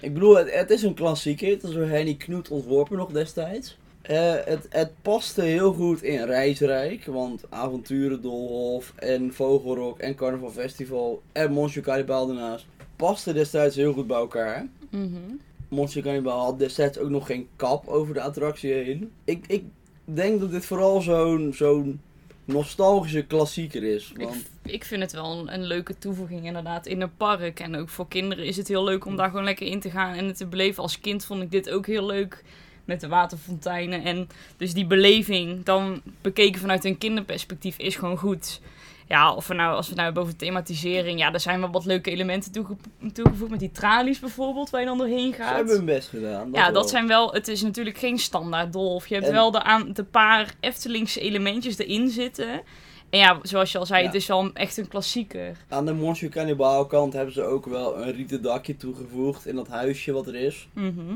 Ik 0.00 0.14
bedoel, 0.14 0.36
het, 0.36 0.52
het 0.52 0.70
is 0.70 0.82
een 0.82 0.94
klassieker. 0.94 1.50
Het 1.50 1.62
is 1.62 1.72
door 1.72 1.86
Henny 1.86 2.14
Knoet 2.14 2.48
ontworpen 2.48 2.96
nog 2.96 3.10
destijds. 3.10 3.78
Eh, 4.10 4.34
het, 4.44 4.66
het 4.70 4.92
paste 5.02 5.42
heel 5.42 5.72
goed 5.72 6.02
in 6.02 6.24
Reisrijk. 6.24 7.04
Want 7.04 7.44
Avonturendolhof 7.48 8.92
en 8.96 9.34
Vogelrok 9.34 9.98
en 9.98 10.14
Carnaval 10.14 10.50
Festival 10.50 11.22
en 11.32 11.52
Monsieur 11.52 11.84
Cannibal 11.84 12.26
daarnaast 12.26 12.66
pasten 12.96 13.34
destijds 13.34 13.76
heel 13.76 13.92
goed 13.92 14.06
bij 14.06 14.16
elkaar. 14.16 14.68
Mhm. 14.90 15.16
Monsieur 15.68 16.04
Cannibal 16.04 16.40
had 16.40 16.58
destijds 16.58 16.98
ook 16.98 17.08
nog 17.08 17.26
geen 17.26 17.48
kap 17.56 17.88
over 17.88 18.14
de 18.14 18.20
attractie 18.20 18.72
heen. 18.72 19.10
Ik, 19.24 19.44
ik 19.46 19.64
denk 20.04 20.40
dat 20.40 20.50
dit 20.50 20.66
vooral 20.66 21.00
zo'n 21.00 21.52
zo'n 21.54 22.00
nostalgische 22.44 23.22
klassieker 23.22 23.82
is. 23.82 24.12
Ik, 24.16 24.24
Want 24.24 24.50
ik 24.62 24.84
vind 24.84 25.02
het 25.02 25.12
wel 25.12 25.38
een, 25.38 25.54
een 25.54 25.64
leuke 25.66 25.98
toevoeging 25.98 26.44
inderdaad 26.44 26.86
in 26.86 27.00
een 27.00 27.16
park. 27.16 27.60
En 27.60 27.76
ook 27.76 27.88
voor 27.88 28.08
kinderen 28.08 28.44
is 28.44 28.56
het 28.56 28.68
heel 28.68 28.84
leuk 28.84 29.04
om 29.04 29.16
daar 29.16 29.28
gewoon 29.28 29.44
lekker 29.44 29.66
in 29.66 29.80
te 29.80 29.90
gaan 29.90 30.14
en 30.14 30.26
het 30.26 30.36
te 30.36 30.46
beleven. 30.46 30.82
Als 30.82 31.00
kind 31.00 31.24
vond 31.24 31.42
ik 31.42 31.50
dit 31.50 31.70
ook 31.70 31.86
heel 31.86 32.06
leuk 32.06 32.44
met 32.90 33.00
de 33.00 33.08
waterfonteinen. 33.08 34.04
En 34.04 34.28
dus 34.56 34.72
die 34.74 34.86
beleving, 34.86 35.64
dan 35.64 36.00
bekeken 36.20 36.60
vanuit 36.60 36.84
een 36.84 36.98
kinderperspectief, 36.98 37.78
is 37.78 37.96
gewoon 37.96 38.16
goed. 38.16 38.60
Ja, 39.08 39.34
of 39.34 39.46
we 39.46 39.54
nou, 39.54 39.74
als 39.76 39.88
we 39.88 39.92
nou 39.94 40.04
hebben 40.04 40.22
over 40.22 40.36
thematisering, 40.36 41.18
ja, 41.18 41.32
er 41.32 41.40
zijn 41.40 41.60
wel 41.60 41.70
wat 41.70 41.84
leuke 41.84 42.10
elementen 42.10 42.52
toege- 42.52 42.76
toegevoegd. 43.12 43.50
Met 43.50 43.60
die 43.60 43.70
tralies 43.72 44.18
bijvoorbeeld, 44.18 44.70
waar 44.70 44.80
je 44.80 44.86
dan 44.86 44.98
doorheen 44.98 45.32
ze 45.34 45.42
gaat. 45.42 45.56
hebben 45.56 45.74
hun 45.76 45.84
best 45.84 46.08
gedaan. 46.08 46.48
Ja, 46.52 46.62
wel. 46.64 46.72
dat 46.72 46.90
zijn 46.90 47.06
wel. 47.06 47.32
Het 47.32 47.48
is 47.48 47.62
natuurlijk 47.62 47.98
geen 47.98 48.18
standaard 48.18 48.72
dolf. 48.72 49.06
Je 49.06 49.14
hebt 49.14 49.26
En- 49.26 49.32
wel 49.32 49.50
de, 49.50 49.62
aan, 49.62 49.92
de 49.92 50.04
paar 50.04 50.54
Eftelingse 50.60 51.20
elementjes 51.20 51.78
erin 51.78 52.08
zitten. 52.10 52.62
En 53.10 53.18
ja, 53.18 53.38
zoals 53.42 53.72
je 53.72 53.78
al 53.78 53.86
zei, 53.86 54.00
Ja. 54.00 54.06
het 54.06 54.14
is 54.14 54.26
wel 54.26 54.50
echt 54.54 54.76
een 54.76 54.88
klassieker. 54.88 55.56
Aan 55.68 55.86
de 55.86 55.92
Monsieur 55.92 56.30
Cannibal 56.32 56.86
kant 56.86 57.12
hebben 57.12 57.34
ze 57.34 57.42
ook 57.42 57.66
wel 57.66 58.02
een 58.02 58.12
rieten 58.12 58.42
dakje 58.42 58.76
toegevoegd 58.76 59.46
in 59.46 59.54
dat 59.56 59.68
huisje 59.68 60.12
wat 60.12 60.26
er 60.26 60.34
is. 60.34 60.68
Mhm. 60.72 61.14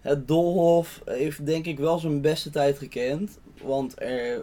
Het 0.00 0.28
Dolhof 0.28 1.00
heeft 1.04 1.46
denk 1.46 1.66
ik 1.66 1.78
wel 1.78 1.98
zijn 1.98 2.20
beste 2.20 2.50
tijd 2.50 2.78
gekend. 2.78 3.38
Want 3.62 4.00
er, 4.00 4.40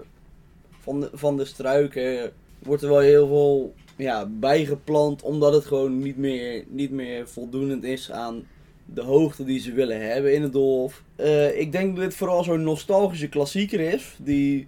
van, 0.79 0.99
de, 0.99 1.09
van 1.13 1.37
de 1.37 1.45
struiken 1.45 2.31
wordt 2.59 2.83
er 2.83 2.89
wel 2.89 2.99
heel 2.99 3.27
veel 3.27 3.73
ja, 3.95 4.25
bijgeplant. 4.25 5.21
Omdat 5.21 5.53
het 5.53 5.65
gewoon 5.65 5.99
niet 5.99 6.17
meer, 6.17 6.63
niet 6.67 6.91
meer 6.91 7.27
voldoende 7.27 7.87
is 7.89 8.11
aan 8.11 8.47
de 8.85 9.01
hoogte 9.01 9.43
die 9.43 9.59
ze 9.59 9.73
willen 9.73 10.09
hebben 10.09 10.33
in 10.33 10.41
het 10.41 10.53
Dolhof. 10.53 11.03
Eh, 11.15 11.59
ik 11.59 11.71
denk 11.71 11.95
dat 11.95 12.05
dit 12.05 12.15
vooral 12.15 12.43
zo'n 12.43 12.63
nostalgische 12.63 13.27
klassieker 13.29 13.79
is. 13.79 14.15
Die 14.17 14.67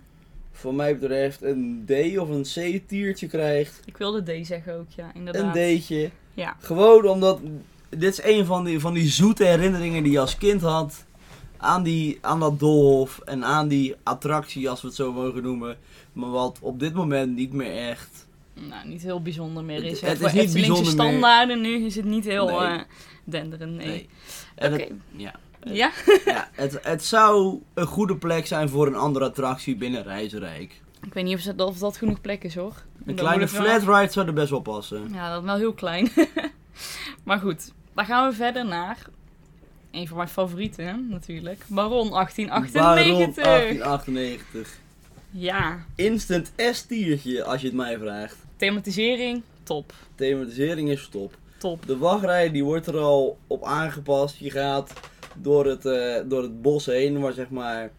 voor 0.51 0.74
mij 0.74 0.98
betreft 0.98 1.41
een 1.41 1.84
D 1.86 2.17
of 2.17 2.29
een 2.29 2.43
C-tiertje 2.43 3.27
krijgt. 3.27 3.81
Ik 3.86 3.98
wilde 3.98 4.41
D 4.41 4.48
zeggen 4.48 4.75
ook, 4.75 4.89
ja, 4.96 5.12
inderdaad. 5.13 5.55
Een 5.55 5.77
D'tje. 5.77 6.10
Ja. 6.34 6.55
Gewoon 6.60 7.08
omdat 7.08 7.39
dit 7.89 8.12
is 8.19 8.24
een 8.24 8.46
van 8.46 8.63
die, 8.63 8.79
van 8.79 8.93
die 8.93 9.08
zoete 9.10 9.43
herinneringen 9.46 10.03
die 10.03 10.12
je 10.12 10.19
als 10.19 10.38
kind 10.38 10.62
had 10.62 11.05
aan, 11.58 11.84
die, 11.84 12.17
aan 12.22 12.39
dat 12.39 12.60
doolhof 12.60 13.19
en 13.25 13.46
aan 13.46 13.67
die 13.67 13.96
attractie, 14.03 14.69
als 14.69 14.81
we 14.81 14.88
het 14.88 14.96
zo 14.96 15.13
mogen 15.13 15.43
noemen. 15.43 15.77
Maar 16.13 16.29
wat 16.29 16.58
op 16.62 16.79
dit 16.79 16.93
moment 16.93 17.36
niet 17.36 17.53
meer 17.53 17.89
echt 17.89 18.27
nou, 18.53 18.88
niet 18.88 19.01
heel 19.01 19.22
bijzonder 19.22 19.63
meer 19.63 19.84
is. 19.84 20.01
het 20.01 20.22
is 20.22 20.34
niet 20.34 20.53
bijzonder 20.53 20.84
meer. 20.84 20.91
standaarden 20.91 21.62
nu 21.62 21.86
is 21.86 21.96
het 21.96 22.05
niet 22.05 22.25
heel 22.25 22.46
Nee. 22.48 22.58
eh 22.58 22.79
denderend, 23.24 23.75
nee. 23.75 24.10
Oké. 24.58 24.88
ja, 25.15 25.34
Ja? 25.63 25.91
ja, 26.25 26.50
het, 26.51 26.79
het 26.81 27.05
zou 27.05 27.60
een 27.74 27.86
goede 27.86 28.15
plek 28.17 28.48
zijn 28.48 28.69
voor 28.69 28.88
een 28.88 28.96
andere 28.96 29.25
attractie 29.25 29.75
binnen 29.75 30.03
Reizenrijk. 30.03 30.81
Ik 31.05 31.13
weet 31.13 31.24
niet 31.24 31.36
of 31.36 31.41
dat, 31.41 31.67
of 31.67 31.77
dat 31.77 31.98
genoeg 31.98 32.22
plek 32.22 32.43
is, 32.43 32.55
hoor. 32.55 32.74
Een 33.05 33.15
kleine 33.15 33.46
wel- 33.48 33.63
flatride 33.63 34.12
zou 34.12 34.27
er 34.27 34.34
best 34.34 34.50
wel 34.50 34.60
passen. 34.62 35.10
Ja, 35.13 35.34
dat 35.34 35.43
wel 35.43 35.55
heel 35.58 35.74
klein. 35.74 36.10
maar 37.24 37.39
goed, 37.39 37.72
dan 37.99 38.07
gaan 38.07 38.29
we 38.29 38.35
verder 38.35 38.65
naar... 38.65 38.97
Een 39.91 40.07
van 40.07 40.17
mijn 40.17 40.29
favorieten, 40.29 41.07
natuurlijk. 41.09 41.63
Baron 41.67 42.09
1898. 42.09 42.81
Baron 42.81 43.33
1898. 43.33 44.77
Ja, 45.31 45.85
Instant 45.95 46.51
S-tiertje, 46.57 47.43
als 47.43 47.61
je 47.61 47.67
het 47.67 47.75
mij 47.75 47.97
vraagt. 47.97 48.37
thematisering, 48.55 49.41
top. 49.63 49.93
Thematisering 50.15 50.89
is 50.89 51.07
top. 51.11 51.37
Top. 51.57 51.85
De 51.85 51.97
wachtrij 51.97 52.51
die 52.51 52.63
wordt 52.63 52.87
er 52.87 52.97
al 52.97 53.37
op 53.47 53.63
aangepast. 53.63 54.37
Je 54.37 54.51
gaat 54.51 54.93
door 55.35 55.65
het, 55.65 55.85
eh, 55.85 56.15
door 56.25 56.41
het 56.41 56.61
bos 56.61 56.85
heen, 56.85 57.19
waar 57.19 57.33
zeg 57.33 57.49
maar 57.49 57.91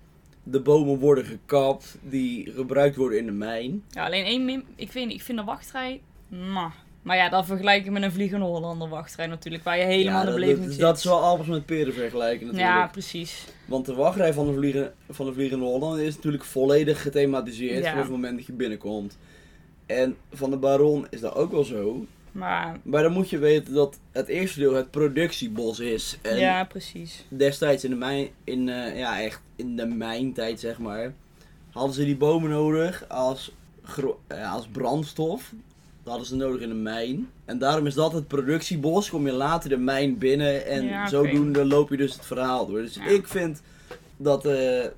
de 0.42 0.60
bomen 0.60 0.98
worden 0.98 1.24
gekapt 1.24 1.98
die 2.02 2.52
gebruikt 2.52 2.96
worden 2.96 3.18
in 3.18 3.26
de 3.26 3.32
mijn. 3.32 3.84
Ja, 3.90 4.04
alleen 4.04 4.24
één 4.24 4.44
min... 4.44 4.64
Ik 4.76 4.92
weet 4.92 5.10
ik 5.10 5.22
vind 5.22 5.38
de 5.38 5.44
wachtrij... 5.44 6.00
Maar, 6.28 6.74
maar 7.02 7.16
ja, 7.16 7.28
dat 7.28 7.46
vergelijk 7.46 7.84
ik 7.84 7.90
met 7.90 8.02
een 8.02 8.12
Vliegende 8.12 8.44
Hollander 8.46 8.88
wachtrij 8.88 9.26
natuurlijk, 9.26 9.64
waar 9.64 9.78
je 9.78 9.84
helemaal 9.84 10.20
Ja, 10.20 10.26
de 10.26 10.32
beleving 10.34 10.60
dat, 10.64 10.70
zit. 10.72 10.80
dat 10.80 10.96
is 10.96 11.04
wel 11.04 11.20
appels 11.22 11.48
met 11.48 11.66
peren 11.66 11.92
vergelijken 11.94 12.46
natuurlijk. 12.46 12.74
Ja, 12.74 12.86
precies. 12.86 13.44
Want 13.64 13.86
de 13.86 13.94
wachtrij 13.94 14.32
van 14.32 14.46
de, 14.46 14.52
vliegen, 14.52 14.92
van 15.10 15.26
de 15.26 15.32
Vliegende 15.32 15.64
Hollander 15.64 16.04
is 16.04 16.14
natuurlijk 16.14 16.44
volledig 16.44 17.02
gethematiseerd 17.02 17.84
Ja. 17.84 17.90
voor 17.92 18.00
het 18.00 18.10
moment 18.10 18.36
dat 18.36 18.46
je 18.46 18.52
binnenkomt. 18.52 19.18
En 19.86 20.16
van 20.32 20.50
de 20.50 20.56
Baron 20.56 21.06
is 21.10 21.20
dat 21.20 21.34
ook 21.34 21.50
wel 21.50 21.64
zo. 21.64 22.04
Maar, 22.32 22.78
Maar 22.82 23.02
dan 23.02 23.12
moet 23.12 23.30
je 23.30 23.38
weten 23.38 23.74
dat 23.74 23.98
het 24.12 24.28
eerste 24.28 24.58
deel 24.60 24.74
het 24.74 24.90
productiebos 24.90 25.80
is. 25.80 26.18
En 26.22 26.36
ja, 26.38 26.64
precies. 26.64 27.24
destijds 27.28 27.84
in 27.84 27.90
de 27.90 27.96
mijn, 27.96 28.28
in, 28.44 28.68
eh, 28.68 28.98
ja 28.98 29.20
echt 29.22 29.40
in 29.56 29.76
de 29.76 29.86
mijntijd 29.86 30.60
zeg 30.60 30.78
maar, 30.78 31.12
hadden 31.70 31.94
ze 31.94 32.04
die 32.04 32.16
bomen 32.16 32.50
nodig 32.50 33.04
als, 33.08 33.52
gro- 33.82 34.20
eh, 34.26 34.52
als 34.52 34.66
brandstof. 34.66 35.52
Hadden 36.10 36.28
ze 36.28 36.36
nodig 36.36 36.60
in 36.60 36.68
de 36.68 36.74
mijn. 36.74 37.30
En 37.44 37.58
daarom 37.58 37.86
is 37.86 37.94
dat 37.94 38.12
het 38.12 38.28
productiebos. 38.28 39.10
Kom 39.10 39.26
je 39.26 39.32
later 39.32 39.68
de 39.68 39.76
mijn 39.76 40.18
binnen 40.18 40.66
en 40.66 40.84
Ja, 40.84 41.08
zodoende 41.08 41.64
loop 41.64 41.90
je 41.90 41.96
dus 41.96 42.12
het 42.12 42.26
verhaal 42.26 42.66
door. 42.66 42.78
Dus 42.80 42.94
Ja. 42.94 43.06
ik 43.06 43.28
vind 43.28 43.62
dat 44.16 44.44
eh, 44.44 44.52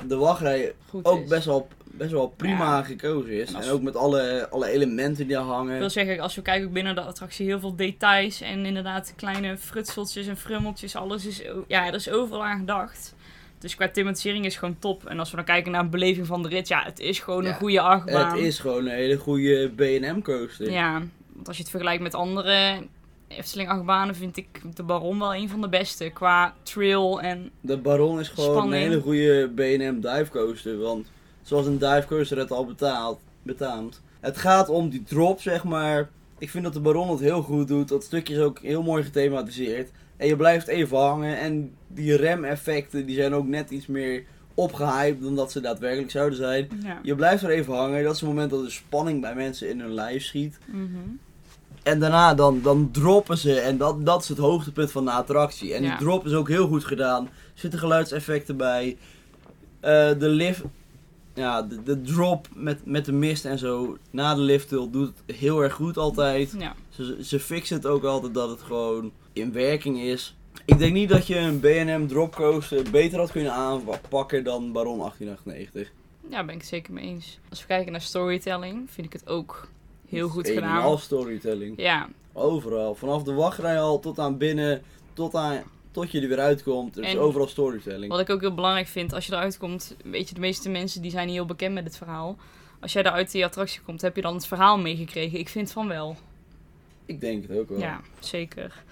de 0.06 0.16
wachtrij 0.16 0.72
Goed 0.88 1.04
ook 1.04 1.22
is. 1.22 1.28
best 1.28 1.44
wel, 1.44 1.68
best 1.84 2.10
wel 2.10 2.28
prima 2.36 2.76
Ja. 2.76 2.82
gekozen 2.82 3.30
is. 3.40 3.52
En 3.52 3.70
ook 3.70 3.82
met 3.82 3.96
alle, 3.96 4.48
alle 4.50 4.68
elementen 4.68 5.26
die 5.26 5.36
er 5.36 5.42
hangen. 5.42 5.72
Ik 5.74 5.80
wil 5.80 5.90
zeggen, 5.90 6.20
als 6.20 6.34
we 6.34 6.42
kijken 6.42 6.72
binnen 6.72 6.94
de 6.94 7.00
attractie, 7.00 7.46
heel 7.46 7.60
veel 7.60 7.76
details 7.76 8.40
en 8.40 8.66
inderdaad 8.66 9.12
kleine 9.16 9.58
frutseltjes 9.58 10.26
en 10.26 10.36
frummeltjes. 10.36 10.96
Alles 10.96 11.26
is, 11.26 11.42
ja, 11.66 11.86
er 11.86 11.94
is 11.94 12.10
overal 12.10 12.44
aan 12.44 12.58
gedacht. 12.58 13.14
Dus 13.62 13.74
qua 13.74 13.88
thematisering 13.88 14.44
is 14.44 14.56
gewoon 14.56 14.76
top. 14.78 15.06
En 15.06 15.18
als 15.18 15.30
we 15.30 15.36
dan 15.36 15.44
kijken 15.44 15.72
naar 15.72 15.80
een 15.80 15.90
beleving 15.90 16.26
van 16.26 16.42
de 16.42 16.48
rit, 16.48 16.68
ja, 16.68 16.82
het 16.84 17.00
is 17.00 17.18
gewoon 17.20 17.42
Ja, 17.42 17.48
een 17.48 17.54
goede 17.54 17.80
achtbaan. 17.80 18.30
Het 18.36 18.44
is 18.44 18.58
gewoon 18.58 18.86
een 18.86 18.94
hele 18.94 19.16
goede 19.16 19.70
B&M 19.76 20.22
coaster. 20.22 20.70
Ja, 20.70 21.02
want 21.32 21.46
als 21.48 21.56
je 21.56 21.62
het 21.62 21.70
vergelijkt 21.70 22.02
met 22.02 22.14
andere 22.14 22.82
Efteling 23.28 23.68
achtbanen, 23.68 24.14
vind 24.14 24.36
ik 24.36 24.60
de 24.74 24.82
Baron 24.82 25.18
wel 25.18 25.34
een 25.34 25.48
van 25.48 25.60
de 25.60 25.68
beste. 25.68 26.10
Qua 26.10 26.54
trail 26.62 27.20
en 27.20 27.50
De 27.60 27.76
Baron 27.78 28.20
is 28.20 28.28
gewoon 28.28 28.50
Spanning. 28.50 28.82
een 28.84 28.88
hele 28.90 29.00
goede 29.00 29.50
B&M 29.54 30.00
divecoaster. 30.00 30.78
Want 30.78 31.06
zoals 31.42 31.66
een 31.66 31.78
divecoaster 31.78 32.38
het 32.38 32.50
al 32.50 32.64
betaalt, 32.66 33.20
betaamt. 33.42 34.00
Het 34.20 34.36
gaat 34.38 34.68
om 34.68 34.88
die 34.88 35.02
drop, 35.02 35.40
zeg 35.40 35.64
maar. 35.64 36.08
Ik 36.38 36.50
vind 36.50 36.64
dat 36.64 36.72
de 36.72 36.80
Baron 36.80 37.10
het 37.10 37.20
heel 37.20 37.42
goed 37.42 37.68
doet. 37.68 37.88
Dat 37.88 38.04
stukje 38.04 38.34
is 38.34 38.40
ook 38.40 38.58
heel 38.58 38.82
mooi 38.82 39.02
gethematiseerd. 39.02 39.90
En 40.22 40.28
je 40.28 40.36
blijft 40.36 40.66
even 40.66 40.96
hangen. 40.98 41.38
En 41.38 41.74
die 41.88 42.16
remeffecten 42.16 43.06
die 43.06 43.14
zijn 43.16 43.34
ook 43.34 43.46
net 43.46 43.70
iets 43.70 43.86
meer 43.86 44.24
opgehyped 44.54 45.22
dan 45.22 45.34
dat 45.36 45.52
ze 45.52 45.60
daadwerkelijk 45.60 46.10
zouden 46.10 46.38
zijn. 46.38 46.68
ja. 46.82 46.98
Je 47.02 47.14
blijft 47.14 47.42
er 47.42 47.50
even 47.50 47.74
hangen. 47.74 48.02
Dat 48.04 48.14
is 48.14 48.20
het 48.20 48.28
moment 48.28 48.50
dat 48.50 48.64
de 48.64 48.70
spanning 48.70 49.20
bij 49.20 49.34
mensen 49.34 49.68
in 49.68 49.80
hun 49.80 49.94
lijf 49.94 50.22
schiet. 50.24 50.58
Mhm. 50.66 50.86
En 51.82 52.00
daarna 52.00 52.34
dan, 52.34 52.60
dan 52.62 52.90
droppen 52.90 53.38
ze. 53.38 53.60
En 53.60 53.76
dat, 53.76 54.06
dat 54.06 54.22
is 54.22 54.28
het 54.28 54.38
hoogtepunt 54.38 54.90
van 54.90 55.04
de 55.04 55.10
attractie. 55.10 55.74
En 55.74 55.82
Ja. 55.82 55.88
die 55.88 55.98
drop 56.06 56.26
is 56.26 56.32
ook 56.32 56.48
heel 56.48 56.66
goed 56.66 56.84
gedaan. 56.84 57.24
Er 57.24 57.30
zitten 57.54 57.78
geluidseffecten 57.78 58.56
bij. 58.56 58.96
Eh, 59.80 59.90
de 60.18 60.28
lift. 60.28 60.62
Ja, 61.34 61.62
de, 61.62 61.82
de 61.82 62.00
drop 62.00 62.48
met, 62.54 62.86
met 62.86 63.04
de 63.04 63.12
mist 63.12 63.44
en 63.44 63.58
zo. 63.58 63.96
Na 64.10 64.34
de 64.34 64.40
lift 64.40 64.70
doet 64.70 64.92
het 65.26 65.36
heel 65.36 65.62
erg 65.62 65.72
goed 65.74 65.96
altijd. 65.96 66.54
ja. 66.58 66.74
Ze, 66.88 67.16
ze 67.22 67.40
fixen 67.40 67.76
het 67.76 67.86
ook 67.86 68.04
altijd 68.04 68.34
dat 68.34 68.50
het 68.50 68.60
gewoon 68.62 69.12
in 69.32 69.52
werking 69.52 70.00
is. 70.00 70.36
Ik 70.64 70.78
denk 70.78 70.92
niet 70.92 71.08
dat 71.08 71.26
je 71.26 71.36
een 71.36 71.60
B&M 71.60 72.06
dropcoaster 72.06 72.90
beter 72.90 73.18
had 73.18 73.30
kunnen 73.30 73.52
aanpakken 73.52 74.44
dan 74.44 74.72
Baron 74.72 74.98
1898. 74.98 75.92
Ja, 76.28 76.44
ben 76.44 76.54
ik 76.54 76.60
het 76.60 76.68
zeker 76.70 76.92
mee 76.92 77.04
eens. 77.04 77.38
Als 77.50 77.60
we 77.60 77.66
kijken 77.66 77.92
naar 77.92 78.00
storytelling, 78.00 78.90
vind 78.90 79.06
ik 79.06 79.12
het 79.12 79.28
ook 79.28 79.68
heel 80.08 80.28
goed 80.28 80.48
Een 80.48 80.54
gedaan. 80.54 80.82
al 80.82 80.98
storytelling. 80.98 81.80
Ja, 81.80 82.08
Overal. 82.32 82.94
Vanaf 82.94 83.22
de 83.22 83.32
wachtrij 83.32 83.80
al 83.80 83.98
tot 84.00 84.18
aan 84.18 84.38
binnen. 84.38 84.82
Tot, 85.12 85.34
aan, 85.34 85.62
tot 85.90 86.10
je 86.10 86.20
er 86.20 86.28
weer 86.28 86.38
uitkomt. 86.40 86.96
Er 86.96 87.02
is 87.02 87.12
En- 87.12 87.18
overal 87.18 87.46
storytelling. 87.46 88.10
wat 88.12 88.20
ik 88.20 88.30
ook 88.30 88.40
heel 88.40 88.54
belangrijk 88.54 88.86
vind, 88.86 89.12
als 89.12 89.26
je 89.26 89.32
eruit 89.32 89.58
komt, 89.58 89.96
weet 90.04 90.28
je, 90.28 90.34
de 90.34 90.40
meeste 90.40 90.68
mensen 90.70 91.02
die 91.02 91.10
zijn 91.10 91.26
niet 91.26 91.36
heel 91.36 91.46
bekend 91.46 91.74
met 91.74 91.84
het 91.84 91.96
verhaal. 91.96 92.36
Als 92.80 92.92
jij 92.92 93.02
daar 93.02 93.12
uit 93.12 93.30
die 93.30 93.44
attractie 93.44 93.80
komt, 93.80 94.00
heb 94.02 94.16
je 94.16 94.22
dan 94.22 94.34
het 94.34 94.46
verhaal 94.46 94.78
meegekregen? 94.78 95.38
Ik 95.38 95.48
vind 95.48 95.72
van 95.72 95.88
wel. 95.88 96.16
Ik 97.06 97.20
denk 97.20 97.48
het 97.48 97.58
ook 97.58 97.68
wel. 97.68 97.78
Ja, 97.78 98.00
zeker. 98.18 98.82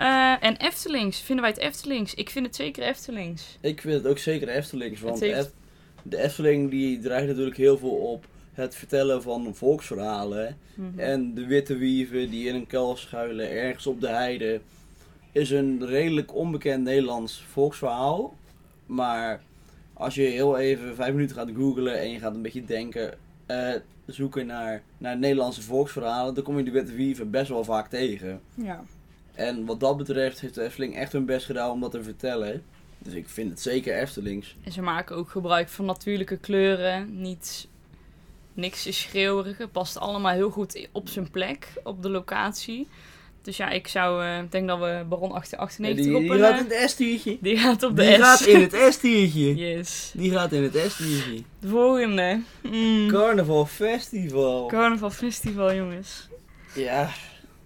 Eh, 0.00 0.34
en 0.40 0.56
Eftelings, 0.56 1.20
vinden 1.20 1.44
wij 1.44 1.54
het 1.54 1.62
Eftelings? 1.62 2.14
Ik 2.14 2.30
vind 2.30 2.46
het 2.46 2.56
zeker 2.56 2.82
Eftelings. 2.82 3.58
Ik 3.60 3.80
vind 3.80 3.94
het 3.94 4.06
ook 4.06 4.18
zeker 4.18 4.48
Eftelings. 4.48 5.00
Want 5.00 5.20
heeft- 5.20 5.54
de 6.02 6.16
Efteling 6.22 6.70
die 6.70 6.98
draait 6.98 7.26
natuurlijk 7.28 7.56
heel 7.56 7.78
veel 7.78 7.90
op 7.96 8.24
het 8.52 8.74
vertellen 8.74 9.22
van 9.22 9.54
volksverhalen. 9.54 10.58
Mhm. 10.74 10.98
En 10.98 11.34
de 11.34 11.46
witte 11.46 11.76
wieven 11.76 12.30
die 12.30 12.48
in 12.48 12.54
een 12.54 12.66
kuil 12.66 12.96
schuilen 12.96 13.50
ergens 13.50 13.86
op 13.86 14.00
de 14.00 14.08
heide. 14.08 14.60
Is 15.32 15.50
een 15.50 15.86
redelijk 15.86 16.34
onbekend 16.34 16.82
Nederlands 16.84 17.44
volksverhaal. 17.50 18.34
Maar 18.86 19.40
als 19.92 20.14
je 20.14 20.22
heel 20.22 20.58
even 20.58 20.94
vijf 20.94 21.12
minuten 21.14 21.36
gaat 21.36 21.50
googlen 21.56 21.98
en 22.00 22.10
je 22.10 22.18
gaat 22.18 22.34
een 22.34 22.42
beetje 22.42 22.64
denken, 22.64 23.14
eh, 23.46 23.74
zoeken 24.06 24.46
naar, 24.46 24.82
naar 24.98 25.18
Nederlandse 25.18 25.62
volksverhalen, 25.62 26.34
dan 26.34 26.44
kom 26.44 26.58
je 26.58 26.64
de 26.64 26.70
witte 26.70 26.92
wieven 26.92 27.30
best 27.30 27.48
wel 27.48 27.64
vaak 27.64 27.88
tegen. 27.88 28.40
Ja. 28.54 28.84
En 29.40 29.64
wat 29.64 29.80
dat 29.80 29.96
betreft 29.96 30.40
heeft 30.40 30.54
de 30.54 30.62
Efteling 30.62 30.96
echt 30.96 31.12
hun 31.12 31.24
best 31.24 31.46
gedaan 31.46 31.70
om 31.70 31.80
dat 31.80 31.90
te 31.90 32.02
vertellen. 32.02 32.62
Dus 32.98 33.14
ik 33.14 33.28
vind 33.28 33.50
het 33.50 33.60
zeker 33.60 33.98
Eftelings. 33.98 34.56
En 34.62 34.72
ze 34.72 34.82
maken 34.82 35.16
ook 35.16 35.30
gebruik 35.30 35.68
van 35.68 35.84
natuurlijke 35.84 36.36
kleuren. 36.36 37.20
Niet, 37.20 37.68
niks 38.52 38.86
is 38.86 39.00
schreeuwerig. 39.00 39.58
Het 39.58 39.72
past 39.72 39.98
allemaal 39.98 40.32
heel 40.32 40.50
goed 40.50 40.88
op 40.92 41.08
zijn 41.08 41.30
plek, 41.30 41.72
op 41.82 42.02
de 42.02 42.10
locatie. 42.10 42.88
Dus 43.42 43.56
ja, 43.56 43.70
ik 43.70 43.88
zou, 43.88 44.26
ik 44.42 44.52
denk 44.52 44.68
dat 44.68 44.78
we 44.78 45.04
Baron 45.08 45.28
1898 45.28 46.04
die, 46.04 46.14
op 46.14 46.20
die 46.20 46.32
een... 46.32 46.38
gaat 46.38 46.52
eh, 46.60 46.64
in 46.64 46.80
het 46.80 46.90
S-tiertje. 46.90 47.38
die 47.40 47.56
gaat 47.56 47.82
op 47.82 47.96
de 47.96 48.02
Die 48.02 48.14
S. 48.14 48.18
gaat 48.18 48.46
in 48.46 48.60
het 48.60 48.94
S-tiertje. 48.94 49.54
Yes. 49.54 50.12
Die 50.14 50.30
gaat 50.30 50.52
in 50.52 50.62
het 50.62 50.92
S-tiertje. 50.92 51.42
De 51.60 51.68
volgende. 51.68 52.42
Mm. 52.62 53.08
Carnaval 53.08 53.66
Festival. 53.66 54.66
Carnaval 54.66 55.10
Festival, 55.10 55.74
jongens. 55.74 56.28
Ja, 56.74 57.10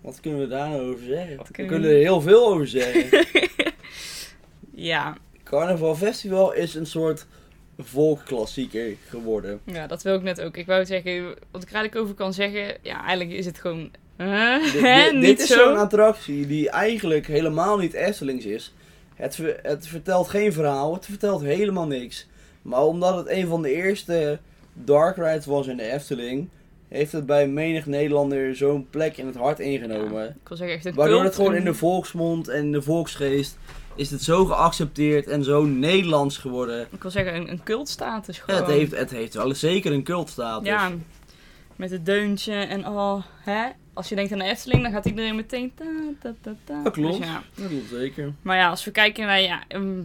wat 0.05 0.21
kunnen 0.21 0.41
we 0.41 0.47
daar 0.49 0.69
nou 0.69 0.91
over 0.91 1.05
zeggen? 1.05 1.37
Wat 1.37 1.47
we 1.47 1.53
kunnen 1.53 1.73
kunnen 1.73 1.91
er 1.91 1.97
heel 1.97 2.21
veel 2.21 2.47
over 2.49 2.69
zeggen. 2.69 3.27
Ja. 4.75 5.17
Carnaval 5.45 5.95
Festival 5.95 6.53
is 6.53 6.75
een 6.75 6.87
soort 6.87 7.27
volkklassieker 7.79 8.95
geworden. 9.09 9.61
ja, 9.67 9.87
dat 9.87 10.03
wil 10.03 10.15
ik 10.15 10.23
net 10.23 10.41
ook. 10.41 10.57
Ik 10.57 10.67
wou 10.67 10.85
zeggen, 10.85 11.25
wat 11.51 11.63
ik 11.63 11.69
er 11.69 11.75
eigenlijk 11.75 11.97
over 11.97 12.15
kan 12.15 12.33
zeggen... 12.33 12.77
Ja, 12.83 12.99
eigenlijk 13.07 13.31
is 13.31 13.47
het 13.47 13.59
gewoon... 13.59 13.91
eh, 14.17 14.63
Dit, 14.73 14.83
dit- 14.83 15.13
niet 15.13 15.23
dit 15.23 15.41
is 15.41 15.47
zo. 15.47 15.55
zo'n 15.55 15.77
attractie 15.77 16.47
die 16.47 16.71
eigenlijk 16.71 17.27
helemaal 17.27 17.79
niet 17.79 17.93
Eftelings 17.95 18.45
is. 18.45 18.75
Het, 19.15 19.39
het 19.63 19.87
vertelt 19.87 20.29
geen 20.29 20.53
verhaal, 20.53 20.95
het 20.95 21.05
vertelt 21.05 21.43
helemaal 21.43 21.87
niks. 21.87 22.27
Maar 22.63 22.83
omdat 22.83 23.17
het 23.17 23.29
een 23.29 23.47
van 23.47 23.63
de 23.63 23.73
eerste 23.75 24.39
dark 24.73 25.17
rides 25.17 25.47
was 25.47 25.67
in 25.67 25.77
de 25.77 25.93
Efteling, 25.93 26.49
heeft 26.95 27.13
het 27.13 27.27
bij 27.27 27.49
menig 27.49 27.87
Nederlander 27.87 28.57
zo'n 28.57 28.87
plek 28.91 29.17
in 29.17 29.27
het 29.27 29.37
hart 29.37 29.59
ingenomen. 29.59 30.23
Ja, 30.23 30.29
ik 30.29 30.49
wil 30.49 30.57
zeggen 30.57 30.77
echt 30.77 30.85
een 30.85 30.95
Waardoor 30.95 31.25
het 31.25 31.35
gewoon 31.35 31.55
in 31.55 31.65
de 31.65 31.75
volksmond 31.75 32.49
en 32.49 32.65
in 32.65 32.73
de 32.73 32.83
volksgeest 32.83 33.59
is 33.95 34.11
het 34.11 34.23
zo 34.23 34.45
geaccepteerd 34.45 35.27
en 35.27 35.45
zo 35.45 35.65
Nederlands 35.65 36.39
geworden. 36.39 36.87
Ik 36.91 37.03
wil 37.03 37.11
zeggen, 37.11 37.35
een, 37.35 37.51
een 37.51 37.63
cultstatus 37.63 38.37
Ja, 38.37 38.43
gewoon. 38.43 38.61
het, 38.61 38.71
heeft, 38.71 38.97
het 38.97 39.11
heeft 39.11 39.35
wel 39.35 39.55
zeker 39.55 39.93
een 39.93 40.03
cultstatus. 40.03 40.69
Ja, 40.69 40.91
met 41.77 41.91
het 41.91 42.07
deuntje 42.07 42.55
en 42.55 42.87
oh, 42.87 43.23
hè? 43.41 43.67
Als 43.93 44.09
je 44.09 44.15
denkt 44.15 44.33
aan 44.33 44.39
de 44.39 44.45
Efteling, 44.45 44.83
dan 44.83 44.93
gaat 44.93 45.07
iedereen 45.07 45.37
meteen 45.37 45.73
ta 45.75 45.85
ta 46.21 46.35
ta 46.41 46.55
ta. 46.65 46.83
Dat 46.83 46.93
klopt. 46.93 47.19
Dus 47.19 47.27
ja. 47.27 47.43
Dat 47.55 47.69
klopt 47.69 47.89
zeker. 47.91 48.33
Maar 48.43 48.57
ja, 48.57 48.69
als 48.69 48.85
we 48.85 48.91
kijken 48.91 49.27
naar, 49.27 49.41
ja, 49.41 49.63
ehm, 49.69 50.03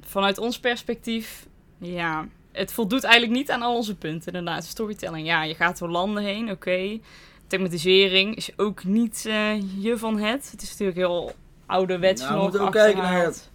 vanuit 0.00 0.38
ons 0.38 0.60
perspectief, 0.60 1.46
ja, 1.78 2.26
het 2.58 2.72
voldoet 2.72 3.04
eigenlijk 3.04 3.34
niet 3.38 3.50
aan 3.50 3.62
al 3.62 3.74
onze 3.76 3.94
punten. 3.94 4.32
Inderdaad, 4.32 4.64
storytelling. 4.64 5.26
Ja, 5.26 5.42
je 5.42 5.54
gaat 5.54 5.78
door 5.78 5.88
landen 5.88 6.22
heen, 6.22 6.50
oké. 6.50 6.98
thematisering 7.46 8.36
is 8.36 8.50
ook 8.56 8.84
niet 8.84 9.24
eh, 9.26 9.82
je 9.82 9.98
van 9.98 10.18
het. 10.18 10.48
Het 10.50 10.62
is 10.62 10.70
natuurlijk 10.70 10.98
heel 10.98 11.32
ouderwets 11.66 12.22
Nou, 12.22 12.34
we 12.34 12.42
moeten 12.42 12.60
ook 12.60 12.72
kijken 12.72 13.02
naar 13.02 13.06
achterhaald. 13.26 13.50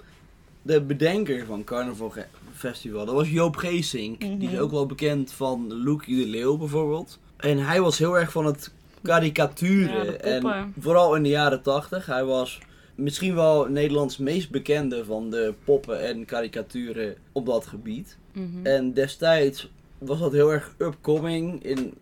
De 0.62 0.82
bedenker 0.82 1.46
van 1.46 1.64
Carnaval 1.64 2.10
Ge- 2.10 2.26
Festival, 2.56 3.06
dat 3.06 3.16
was 3.16 3.30
Joop 3.30 3.56
Geesink. 3.56 4.20
Die 4.20 4.38
is 4.42 4.50
Mhm. 4.52 4.62
ook 4.62 4.72
wel 4.72 4.86
bekend 4.86 5.32
van 5.32 5.84
Loekie 5.84 6.24
de 6.24 6.30
Leeuw 6.30 6.58
bijvoorbeeld. 6.58 7.20
En 7.38 7.58
hij 7.58 7.82
was 7.82 7.98
heel 7.98 8.18
erg 8.20 8.32
van 8.32 8.46
het 8.46 8.72
karikaturen. 9.02 10.06
Ja, 10.06 10.12
en 10.12 10.74
vooral 10.80 11.16
in 11.16 11.24
de 11.24 11.30
jaren 11.30 11.62
tachtig. 11.62 12.06
Hij 12.06 12.24
was 12.24 12.60
misschien 12.96 13.36
wel 13.36 13.66
Nederlands 13.66 14.18
meest 14.18 14.50
bekende 14.50 15.06
van 15.06 15.30
de 15.30 15.54
poppen 15.64 16.02
en 16.02 16.26
karikaturen 16.26 17.16
op 17.32 17.46
dat 17.46 17.68
gebied. 17.68 18.18
Mhm. 18.32 18.66
En 18.66 18.94
destijds 18.94 19.72
was 19.98 20.20
dat 20.20 20.32
heel 20.32 20.52
erg 20.52 20.76
upcoming 20.78 21.64
in 21.64 21.94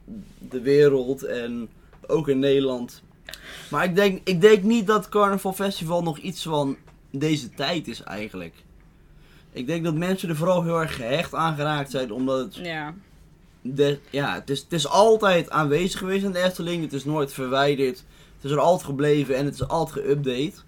de 0.49 0.61
wereld 0.61 1.23
en 1.23 1.69
ook 2.07 2.27
in 2.27 2.39
Nederland. 2.39 3.01
Maar 3.69 3.83
ik 3.83 3.95
denk, 3.95 4.21
ik 4.23 4.41
denk 4.41 4.63
niet 4.63 4.87
dat 4.87 5.09
Carnaval 5.09 5.53
Festival 5.53 6.03
nog 6.03 6.17
iets 6.17 6.43
van 6.43 6.77
deze 7.11 7.49
tijd 7.49 7.87
is 7.87 8.03
eigenlijk. 8.03 8.53
Ik 9.51 9.67
denk 9.67 9.83
dat 9.83 9.95
mensen 9.95 10.29
er 10.29 10.35
vooral 10.35 10.63
heel 10.63 10.79
erg 10.79 10.95
gehecht 10.95 11.33
aan 11.33 11.55
geraakt 11.55 11.91
zijn, 11.91 12.11
omdat 12.11 12.39
het, 12.39 12.55
Ja, 12.55 12.93
de, 13.61 13.99
ja, 14.09 14.33
het, 14.33 14.49
is, 14.49 14.59
het 14.59 14.73
is 14.73 14.87
altijd 14.87 15.49
aanwezig 15.49 15.99
geweest 15.99 16.23
in 16.23 16.31
de 16.31 16.43
Efteling. 16.43 16.83
Het 16.83 16.93
is 16.93 17.05
nooit 17.05 17.33
verwijderd. 17.33 18.03
Het 18.35 18.43
is 18.43 18.51
er 18.51 18.59
altijd 18.59 18.85
gebleven 18.85 19.35
en 19.35 19.45
het 19.45 19.53
is 19.53 19.67
altijd 19.67 20.05
geüpdate. 20.05 20.63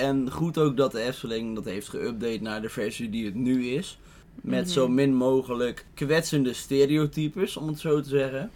En 0.00 0.30
goed 0.30 0.58
ook 0.58 0.76
dat 0.76 0.92
de 0.92 1.00
Efteling 1.00 1.54
dat 1.54 1.64
heeft 1.64 1.90
geüpdate 1.96 2.40
naar 2.40 2.62
de 2.62 2.68
versie 2.68 3.10
die 3.10 3.24
het 3.24 3.34
nu 3.34 3.66
is. 3.66 3.98
Met 4.34 4.64
Mhm. 4.64 4.72
zo 4.72 4.88
min 4.88 5.14
mogelijk 5.14 5.84
kwetsende 5.94 6.52
stereotypes, 6.52 7.56
om 7.56 7.68
het 7.68 7.78
zo 7.78 8.00
te 8.00 8.08
zeggen. 8.08 8.50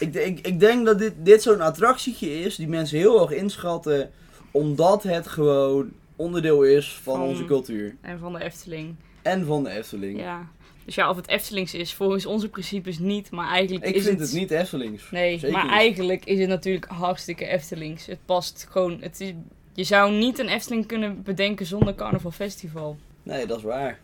Ik, 0.00 0.12
denk- 0.12 0.38
ik 0.46 0.60
denk 0.60 0.86
dat 0.86 0.98
dit, 0.98 1.12
dit 1.16 1.42
zo'n 1.42 1.60
attractietje 1.60 2.40
is 2.40 2.56
die 2.56 2.68
mensen 2.68 2.98
heel 2.98 3.18
hoog 3.18 3.30
inschatten. 3.32 4.10
Omdat 4.50 5.02
het 5.02 5.26
gewoon 5.26 5.90
onderdeel 6.16 6.62
is 6.62 6.92
van 7.02 7.16
Van- 7.18 7.26
onze 7.28 7.44
cultuur. 7.44 7.96
en 8.00 8.18
van 8.18 8.32
de 8.32 8.42
Efteling. 8.42 8.94
En 9.22 9.44
van 9.46 9.64
de 9.64 9.70
Efteling. 9.70 10.18
Ja. 10.18 10.48
Dus 10.84 10.94
ja, 10.94 11.10
of 11.10 11.16
het 11.16 11.28
Eftelings 11.28 11.74
is, 11.74 11.94
volgens 11.94 12.26
onze 12.26 12.48
principes 12.48 12.98
niet, 12.98 13.30
maar 13.30 13.48
eigenlijk 13.48 13.84
Ik 13.86 13.94
is 13.94 14.04
vind 14.04 14.18
het... 14.20 14.28
het 14.30 14.38
niet 14.38 14.50
Eftelings. 14.50 15.10
Nee, 15.10 15.38
Zeker 15.38 15.52
maar 15.56 15.64
niet. 15.64 15.72
eigenlijk 15.72 16.24
is 16.24 16.38
het 16.38 16.48
natuurlijk 16.48 16.84
hartstikke 16.86 17.46
Eftelings. 17.46 18.06
Het 18.06 18.18
past 18.24 18.66
gewoon... 18.70 18.98
Het 19.00 19.20
is, 19.20 19.32
je 19.74 19.84
zou 19.84 20.12
niet 20.12 20.38
een 20.38 20.48
Efteling 20.48 20.86
kunnen 20.86 21.22
bedenken 21.22 21.66
zonder 21.66 21.94
Carnaval 21.94 22.30
Festival. 22.30 22.96
Nee, 23.22 23.46
dat 23.46 23.58
is 23.58 23.64
waar. 23.64 23.98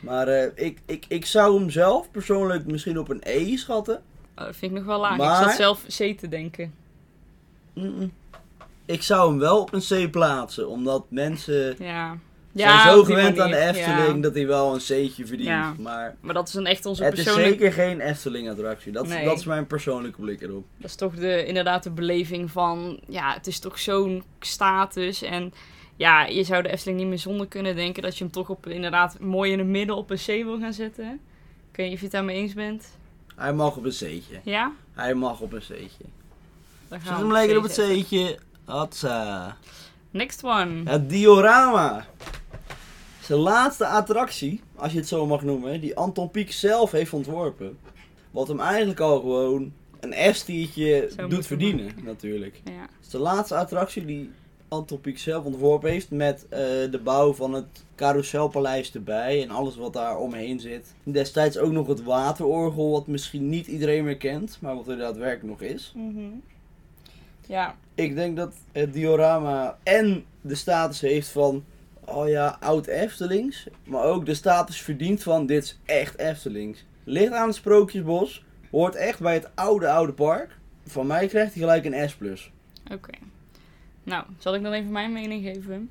Maar 0.00 0.28
eh, 0.28 0.50
ik, 0.54 0.78
ik, 0.86 1.04
ik 1.08 1.26
zou 1.26 1.58
hem 1.58 1.70
zelf 1.70 2.10
persoonlijk 2.10 2.66
misschien 2.66 2.98
op 2.98 3.08
een 3.08 3.20
E 3.22 3.56
schatten. 3.56 4.02
Oh, 4.38 4.44
dat 4.44 4.56
vind 4.56 4.70
ik 4.72 4.76
nog 4.76 4.86
wel 4.86 5.00
laag. 5.00 5.40
Ik 5.40 5.46
zat 5.46 5.56
zelf 5.56 5.84
C 5.86 6.18
te 6.18 6.28
denken. 6.28 6.74
Ik 8.84 9.02
zou 9.02 9.30
hem 9.30 9.38
wel 9.38 9.60
op 9.60 9.72
een 9.72 10.06
C 10.06 10.10
plaatsen, 10.10 10.68
omdat 10.68 11.04
mensen 11.08 11.84
Ja. 11.84 12.18
Zijn 12.54 12.70
Ja, 12.70 12.90
zo 12.92 12.98
op 13.00 13.06
die 13.06 13.14
gewend 13.14 13.40
aan 13.40 13.50
de 13.50 13.56
Efteling 13.56 14.14
ja. 14.14 14.20
dat 14.22 14.34
hij 14.34 14.46
wel 14.46 14.72
een 14.74 14.78
C'tje 14.78 15.26
verdient. 15.26 15.48
Ja. 15.48 15.74
Maar 15.78 16.16
Maar 16.20 16.34
dat 16.34 16.46
is 16.48 16.54
dan 16.54 16.66
echt 16.66 16.86
onze 16.86 17.04
het 17.04 17.18
is 17.18 17.24
persoonlijke... 17.24 17.58
zeker 17.58 17.72
geen 17.72 18.00
Efteling-attractie. 18.00 18.92
Dat, 18.92 19.04
is- 19.04 19.10
Nee. 19.10 19.24
dat 19.24 19.38
is 19.38 19.44
mijn 19.44 19.66
persoonlijke 19.66 20.20
blik 20.20 20.40
erop. 20.42 20.64
Dat 20.76 20.90
is 20.90 20.96
toch 20.96 21.14
de, 21.14 21.46
inderdaad 21.46 21.82
de 21.82 21.90
beleving 21.90 22.50
van... 22.50 23.00
Ja, 23.08 23.32
het 23.34 23.46
is 23.46 23.58
toch 23.58 23.78
zo'n 23.78 24.22
status. 24.40 25.22
En 25.22 25.52
ja, 25.96 26.24
je 26.26 26.44
zou 26.44 26.62
de 26.62 26.68
Efteling 26.72 26.98
niet 26.98 27.08
meer 27.08 27.18
zonder 27.18 27.46
kunnen 27.46 27.76
denken... 27.76 28.02
dat 28.02 28.18
je 28.18 28.24
hem 28.24 28.32
toch 28.32 28.48
op, 28.50 28.66
inderdaad 28.66 29.18
mooi 29.20 29.52
in 29.52 29.58
het 29.58 29.68
midden 29.68 29.96
op 29.96 30.10
een 30.10 30.16
C 30.16 30.26
wil 30.26 30.58
gaan 30.58 30.72
zetten. 30.72 31.20
Ik 31.70 31.76
weet 31.76 31.86
niet 31.86 31.94
of 31.94 31.98
je 32.00 32.04
het 32.06 32.14
daarmee 32.14 32.36
eens 32.36 32.54
bent. 32.54 32.86
Hij 33.36 33.52
mag 33.52 33.76
op 33.76 33.84
een 33.84 33.90
C'tje. 33.90 34.40
Ja? 34.44 34.72
Hij 34.92 35.14
mag 35.14 35.40
op 35.40 35.52
een 35.52 35.60
C'tje. 35.60 36.04
Zet 36.90 37.00
hem 37.02 37.32
lekker 37.32 37.56
op 37.56 37.62
het. 37.62 37.72
C'tje. 37.72 38.38
Hatsa. 38.64 39.56
Next 40.10 40.44
one. 40.44 40.90
Het 40.90 41.08
diorama. 41.10 42.06
Zijn 43.24 43.38
laatste 43.38 43.86
attractie, 43.86 44.60
als 44.76 44.92
je 44.92 44.98
het 44.98 45.08
zo 45.08 45.26
mag 45.26 45.42
noemen, 45.42 45.80
die 45.80 45.96
Anton 45.96 46.30
Pieck 46.30 46.52
zelf 46.52 46.90
heeft 46.90 47.12
ontworpen. 47.12 47.78
Wat 48.30 48.48
hem 48.48 48.60
eigenlijk 48.60 49.00
al 49.00 49.20
gewoon 49.20 49.72
een 50.00 50.34
S-tiertje 50.34 51.10
doet 51.28 51.46
verdienen, 51.46 51.84
maken. 51.84 52.04
natuurlijk. 52.04 52.60
Ja. 52.64 52.72
Het 52.72 52.90
is 53.00 53.08
de 53.08 53.18
laatste 53.18 53.56
attractie 53.56 54.04
die 54.04 54.30
Anton 54.68 55.00
Pieck 55.00 55.18
zelf 55.18 55.44
ontworpen 55.44 55.90
heeft 55.90 56.10
met 56.10 56.46
eh, 56.48 56.58
de 56.90 57.00
bouw 57.04 57.34
van 57.34 57.52
het 57.52 57.84
carouselpaleis 57.94 58.94
erbij 58.94 59.42
en 59.42 59.50
alles 59.50 59.76
wat 59.76 59.92
daar 59.92 60.18
omheen 60.18 60.60
zit. 60.60 60.94
Destijds 61.02 61.58
ook 61.58 61.72
nog 61.72 61.86
het 61.86 62.02
waterorgel, 62.02 62.90
wat 62.90 63.06
misschien 63.06 63.48
niet 63.48 63.66
iedereen 63.66 64.04
meer 64.04 64.16
kent, 64.16 64.58
maar 64.60 64.74
wat 64.74 64.88
er 64.88 64.98
daadwerkelijk 64.98 65.60
nog 65.60 65.70
is. 65.70 65.92
Mhm. 65.96 66.28
Ja, 67.46 67.76
Ik 67.94 68.14
denk 68.14 68.36
dat 68.36 68.54
het 68.72 68.92
diorama 68.92 69.78
en 69.82 70.24
de 70.40 70.54
status 70.54 71.00
heeft 71.00 71.28
van, 71.28 71.64
oh 72.06 72.28
ja, 72.28 72.56
oud 72.60 72.86
Eftelings. 72.86 73.66
Maar 73.84 74.04
ook 74.04 74.26
de 74.26 74.34
status 74.34 74.80
verdient 74.80 75.22
van, 75.22 75.46
dit 75.46 75.64
is 75.64 75.78
echt 75.84 76.18
Eftelings. 76.18 76.84
Ligt 77.04 77.32
aan 77.32 77.46
het 77.46 77.56
Sprookjesbos, 77.56 78.44
hoort 78.70 78.94
echt 78.94 79.20
bij 79.20 79.34
het 79.34 79.50
oude, 79.54 79.88
oude 79.88 80.12
park. 80.12 80.56
Van 80.86 81.06
mij 81.06 81.26
krijgt 81.26 81.54
hij 81.54 81.62
gelijk 81.62 81.84
een 81.84 82.08
S+. 82.08 82.50
oké. 82.92 83.12
Nou, 84.04 84.24
zal 84.38 84.54
ik 84.54 84.62
dan 84.62 84.72
even 84.72 84.92
mijn 84.92 85.12
mening 85.12 85.44
geven? 85.44 85.90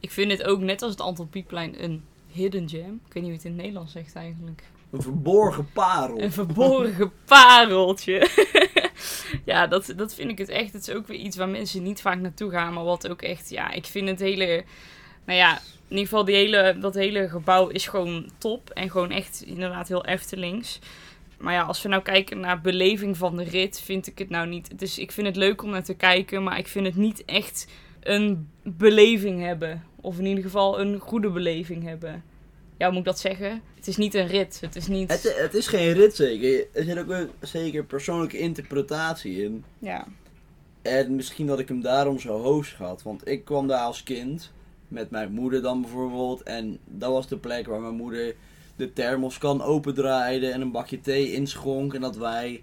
Ik 0.00 0.10
vind 0.10 0.30
het 0.30 0.44
ook, 0.44 0.60
net 0.60 0.82
als 0.82 0.90
het 0.90 1.00
Anton 1.00 1.28
Pieckplein, 1.28 1.82
een 1.82 2.04
hidden 2.26 2.68
gem. 2.68 3.00
Ik 3.06 3.12
weet 3.12 3.22
niet 3.22 3.24
hoe 3.24 3.32
het 3.32 3.44
in 3.44 3.50
het 3.50 3.60
Nederlands 3.60 3.92
zegt 3.92 4.14
eigenlijk. 4.14 4.62
Een 4.90 5.02
verborgen 5.02 5.68
parel. 5.72 6.20
Een 6.20 6.32
verborgen 6.32 7.12
pareltje. 7.24 8.28
ja, 9.44 9.66
dat, 9.66 9.92
dat 9.96 10.14
vind 10.14 10.30
ik 10.30 10.38
het 10.38 10.48
echt. 10.48 10.72
Het 10.72 10.88
is 10.88 10.94
ook 10.94 11.06
weer 11.06 11.18
iets 11.18 11.36
waar 11.36 11.48
mensen 11.48 11.82
niet 11.82 12.00
vaak 12.00 12.20
naartoe 12.20 12.50
gaan. 12.50 12.74
Maar 12.74 12.84
wat 12.84 13.08
ook 13.08 13.22
echt, 13.22 13.50
ja, 13.50 13.70
ik 13.70 13.84
vind 13.84 14.08
het 14.08 14.20
hele... 14.20 14.64
Nou 15.30 15.42
ja, 15.42 15.56
in 15.58 15.96
ieder 15.96 16.04
geval 16.04 16.24
die 16.24 16.34
hele, 16.34 16.76
dat 16.80 16.94
hele 16.94 17.28
gebouw 17.28 17.68
is 17.68 17.86
gewoon 17.86 18.30
top. 18.38 18.70
En 18.70 18.90
gewoon 18.90 19.10
echt 19.10 19.42
inderdaad 19.46 19.88
heel 19.88 20.04
Eftelings. 20.04 20.78
Maar 21.38 21.52
ja, 21.52 21.62
als 21.62 21.82
we 21.82 21.88
nou 21.88 22.02
kijken 22.02 22.40
naar 22.40 22.60
beleving 22.60 23.16
van 23.16 23.36
de 23.36 23.42
rit, 23.42 23.80
vind 23.80 24.06
ik 24.06 24.18
het 24.18 24.28
nou 24.28 24.48
niet... 24.48 24.68
Het 24.68 24.82
is, 24.82 24.98
ik 24.98 25.12
vind 25.12 25.26
het 25.26 25.36
leuk 25.36 25.62
om 25.62 25.70
naar 25.70 25.84
te 25.84 25.94
kijken, 25.94 26.42
maar 26.42 26.58
ik 26.58 26.68
vind 26.68 26.86
het 26.86 26.96
niet 26.96 27.24
echt 27.24 27.66
een 28.00 28.48
beleving 28.62 29.40
hebben. 29.42 29.84
Of 30.00 30.18
in 30.18 30.26
ieder 30.26 30.44
geval 30.44 30.80
een 30.80 30.98
goede 30.98 31.30
beleving 31.30 31.84
hebben. 31.84 32.24
Ja, 32.76 32.84
hoe 32.84 32.94
moet 32.94 33.06
ik 33.06 33.12
dat 33.12 33.20
zeggen? 33.20 33.62
Het 33.74 33.86
is 33.86 33.96
niet 33.96 34.14
een 34.14 34.26
rit. 34.26 34.58
Het 34.60 34.76
is 34.76 34.86
niet... 34.86 35.10
Het, 35.10 35.36
het 35.36 35.54
is 35.54 35.66
geen 35.66 35.92
rit 35.92 36.14
zeker. 36.14 36.66
Er 36.72 36.84
zit 36.84 36.98
ook 36.98 37.08
een 37.08 37.30
zeker 37.40 37.84
persoonlijke 37.84 38.38
interpretatie 38.38 39.42
in. 39.42 39.64
Ja. 39.78 40.06
En 40.82 41.14
misschien 41.14 41.46
dat 41.46 41.58
ik 41.58 41.68
hem 41.68 41.80
daarom 41.80 42.18
zo 42.18 42.40
hoog 42.40 42.64
schat. 42.64 43.02
Want 43.02 43.28
ik 43.28 43.44
kwam 43.44 43.66
daar 43.66 43.84
als 43.84 44.02
kind. 44.02 44.52
Met 44.90 45.10
mijn 45.10 45.32
moeder 45.32 45.62
dan 45.62 45.80
bijvoorbeeld. 45.80 46.42
En 46.42 46.78
dat 46.84 47.10
was 47.10 47.28
de 47.28 47.36
plek 47.36 47.66
waar 47.66 47.80
mijn 47.80 47.94
moeder 47.94 48.34
de 48.76 48.92
thermoskan 48.92 49.62
opendraaide. 49.62 50.50
En 50.50 50.60
een 50.60 50.70
bakje 50.70 51.00
thee 51.00 51.32
inschonk. 51.32 51.94
En 51.94 52.00
dat 52.00 52.16
wij, 52.16 52.62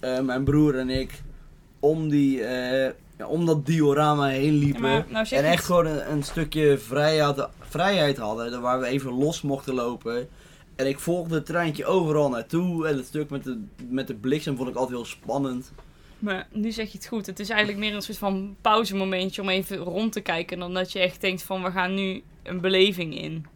eh, 0.00 0.20
mijn 0.20 0.44
broer 0.44 0.78
en 0.78 0.90
ik, 0.90 1.22
om, 1.80 2.08
die, 2.08 2.44
eh, 2.44 2.92
om 3.28 3.46
dat 3.46 3.66
diorama 3.66 4.26
heen 4.26 4.54
liepen. 4.54 5.04
nou 5.08 5.26
en 5.30 5.44
echt 5.44 5.64
gewoon 5.64 5.86
een, 5.86 6.10
een 6.12 6.22
stukje 6.22 6.78
vrijheid, 6.78 7.48
vrijheid 7.58 8.16
hadden. 8.16 8.60
Waar 8.60 8.80
we 8.80 8.86
even 8.86 9.12
los 9.12 9.42
mochten 9.42 9.74
lopen. 9.74 10.28
En 10.76 10.86
ik 10.86 10.98
volgde 10.98 11.34
het 11.34 11.46
treintje 11.46 11.86
overal 11.86 12.28
naartoe. 12.28 12.86
En 12.88 12.96
het 12.96 13.06
stuk 13.06 13.30
met 13.30 13.44
de, 13.44 13.64
met 13.88 14.06
de 14.06 14.14
bliksem 14.14 14.56
vond 14.56 14.68
ik 14.68 14.74
altijd 14.74 14.96
heel 14.96 15.06
spannend. 15.06 15.72
Maar 16.26 16.46
nu 16.52 16.72
zeg 16.72 16.92
je 16.92 16.98
het 16.98 17.06
goed. 17.06 17.26
Het 17.26 17.38
is 17.40 17.48
eigenlijk 17.48 17.78
meer 17.78 17.94
een 17.94 18.02
soort 18.02 18.18
van 18.18 18.56
pauzemomentje 18.60 19.42
om 19.42 19.48
even 19.48 19.76
rond 19.76 20.12
te 20.12 20.20
kijken. 20.20 20.58
Dan 20.58 20.74
dat 20.74 20.92
je 20.92 20.98
echt 20.98 21.20
denkt 21.20 21.42
van 21.42 21.62
we 21.62 21.70
gaan 21.70 21.94
nu 21.94 22.22
een 22.42 22.60
beleving 22.60 23.18
in. 23.18 23.46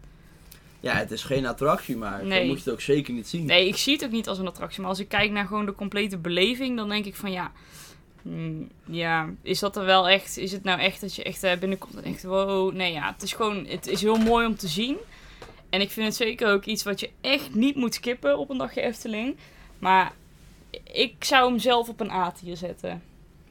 Ja, 0.81 0.95
het 0.95 1.11
is 1.11 1.23
geen 1.23 1.47
attractie, 1.47 1.97
maar 1.97 2.25
Nee. 2.25 2.41
zo 2.41 2.47
moet 2.47 2.57
je 2.59 2.65
het 2.65 2.73
ook 2.73 2.81
zeker 2.81 3.15
niet 3.15 3.29
zien. 3.29 3.45
Nee, 3.47 3.69
ik 3.69 3.77
zie 3.77 3.93
het 3.93 4.05
ook 4.05 4.11
niet 4.11 4.29
als 4.29 4.39
een 4.39 4.47
attractie. 4.47 4.81
Maar 4.81 4.91
als 4.91 4.99
ik 4.99 5.09
kijk 5.09 5.31
naar 5.31 5.47
gewoon 5.47 5.67
de 5.67 5.75
complete 5.75 6.19
beleving, 6.19 6.77
dan 6.77 6.89
denk 6.89 7.05
ik 7.05 7.15
van 7.15 7.33
ja. 7.33 7.53
hmm, 8.23 8.69
ja, 8.85 9.29
is 9.43 9.59
dat 9.59 9.77
er 9.77 9.85
wel 9.85 10.09
echt? 10.09 10.37
Is 10.37 10.53
het 10.53 10.65
nou 10.65 10.81
echt 10.81 11.01
dat 11.01 11.15
je 11.15 11.23
echt 11.23 11.43
eh, 11.43 11.59
binnenkomt 11.59 11.95
en 11.97 12.05
echt 12.05 12.23
wow? 12.23 12.73
Nee, 12.75 12.93
ja, 12.93 13.13
het 13.13 13.23
is 13.23 13.33
gewoon, 13.33 13.67
het 13.67 13.87
is 13.87 14.01
heel 14.01 14.17
mooi 14.17 14.47
om 14.47 14.57
te 14.57 14.69
zien. 14.69 14.97
En 15.71 15.81
ik 15.81 15.91
vind 15.91 16.07
het 16.07 16.17
zeker 16.17 16.53
ook 16.53 16.65
iets 16.65 16.83
wat 16.83 17.01
je 17.01 17.11
echt 17.21 17.55
niet 17.55 17.77
moet 17.77 17.95
skippen 17.95 18.39
op 18.39 18.51
een 18.51 18.59
dagje 18.59 18.81
Efteling. 18.81 19.37
Maar 19.79 20.13
ik 20.93 21.25
zou 21.25 21.49
hem 21.49 21.59
zelf 21.59 21.89
op 21.89 22.01
een 22.01 22.11
A-tier 22.11 22.57
zetten. 22.57 23.03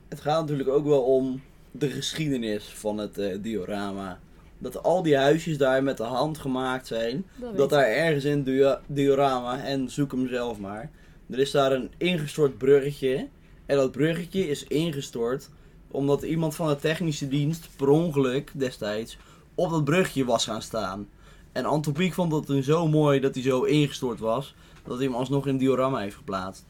Het 0.07 0.21
gaat 0.21 0.41
natuurlijk 0.41 0.69
ook 0.69 0.85
wel 0.85 1.01
om 1.01 1.41
de 1.71 1.89
geschiedenis 1.89 2.63
van 2.63 2.97
het 2.97 3.17
eh, 3.17 3.37
diorama. 3.41 4.19
Dat 4.57 4.83
al 4.83 5.03
die 5.03 5.17
huisjes 5.17 5.57
daar 5.57 5.83
met 5.83 5.97
de 5.97 6.03
hand 6.03 6.37
gemaakt 6.37 6.87
zijn. 6.87 7.25
Dat, 7.55 7.69
daar 7.69 7.87
ergens 7.87 8.25
in 8.25 8.43
het 8.45 8.79
diorama, 8.87 9.63
en 9.63 9.89
zoek 9.89 10.11
hem 10.11 10.27
zelf 10.27 10.59
maar. 10.59 10.91
Er 11.29 11.39
is 11.39 11.51
daar 11.51 11.71
een 11.71 11.91
ingestort 11.97 12.57
bruggetje. 12.57 13.27
En 13.65 13.77
dat 13.77 13.91
bruggetje 13.91 14.47
is 14.47 14.63
ingestort 14.63 15.49
omdat 15.91 16.21
iemand 16.21 16.55
van 16.55 16.67
de 16.67 16.75
technische 16.75 17.27
dienst 17.27 17.69
per 17.75 17.89
ongeluk 17.89 18.51
destijds 18.55 19.17
op 19.55 19.69
dat 19.69 19.83
bruggetje 19.83 20.25
was 20.25 20.45
gaan 20.45 20.61
staan. 20.61 21.07
En 21.51 21.65
Anton 21.65 21.93
Pieck 21.93 22.13
vond 22.13 22.31
dat 22.31 22.45
toen 22.45 22.63
zo 22.63 22.87
mooi 22.87 23.19
dat 23.19 23.33
hij 23.33 23.43
zo 23.43 23.63
ingestort 23.63 24.19
was, 24.19 24.55
dat 24.83 24.97
hij 24.97 25.05
hem 25.05 25.15
alsnog 25.15 25.45
in 25.45 25.51
het 25.51 25.59
diorama 25.59 25.99
heeft 25.99 26.15
geplaatst. 26.15 26.65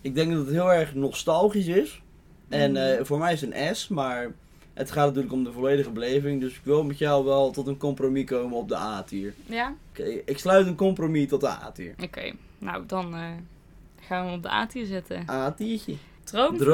Ik 0.00 0.14
denk 0.14 0.32
dat 0.32 0.44
het 0.46 0.54
heel 0.54 0.72
erg 0.72 0.94
nostalgisch 0.94 1.66
is. 1.66 2.02
En 2.48 2.72
Mhm. 2.72 2.80
eh, 2.80 3.04
voor 3.04 3.18
mij 3.18 3.32
is 3.32 3.40
het 3.40 3.50
een 3.54 3.74
S, 3.76 3.88
maar 3.88 4.32
het 4.74 4.90
gaat 4.90 5.06
natuurlijk 5.06 5.32
om 5.32 5.44
de 5.44 5.52
volledige 5.52 5.90
beleving. 5.90 6.40
Dus 6.40 6.52
ik 6.54 6.60
wil 6.62 6.84
met 6.84 6.98
jou 6.98 7.24
wel 7.24 7.50
tot 7.50 7.66
een 7.66 7.76
compromis 7.76 8.24
komen 8.24 8.56
op 8.56 8.68
de 8.68 8.76
A-tier. 8.76 9.34
Ja? 9.46 9.74
Oké, 9.90 10.02
ik 10.24 10.38
sluit 10.38 10.66
een 10.66 10.74
compromis 10.76 11.28
tot 11.28 11.40
de 11.40 11.48
A-tier. 11.48 11.94
Oké. 12.02 12.32
Nou, 12.58 12.82
dan 12.86 13.14
eh, 13.14 13.20
gaan 14.00 14.20
we 14.24 14.26
hem 14.28 14.36
op 14.36 14.42
de 14.42 14.50
A-tier 14.50 14.86
zetten. 14.86 15.24
A-tiertje. 15.30 15.94
Droomvlucht. 16.24 16.64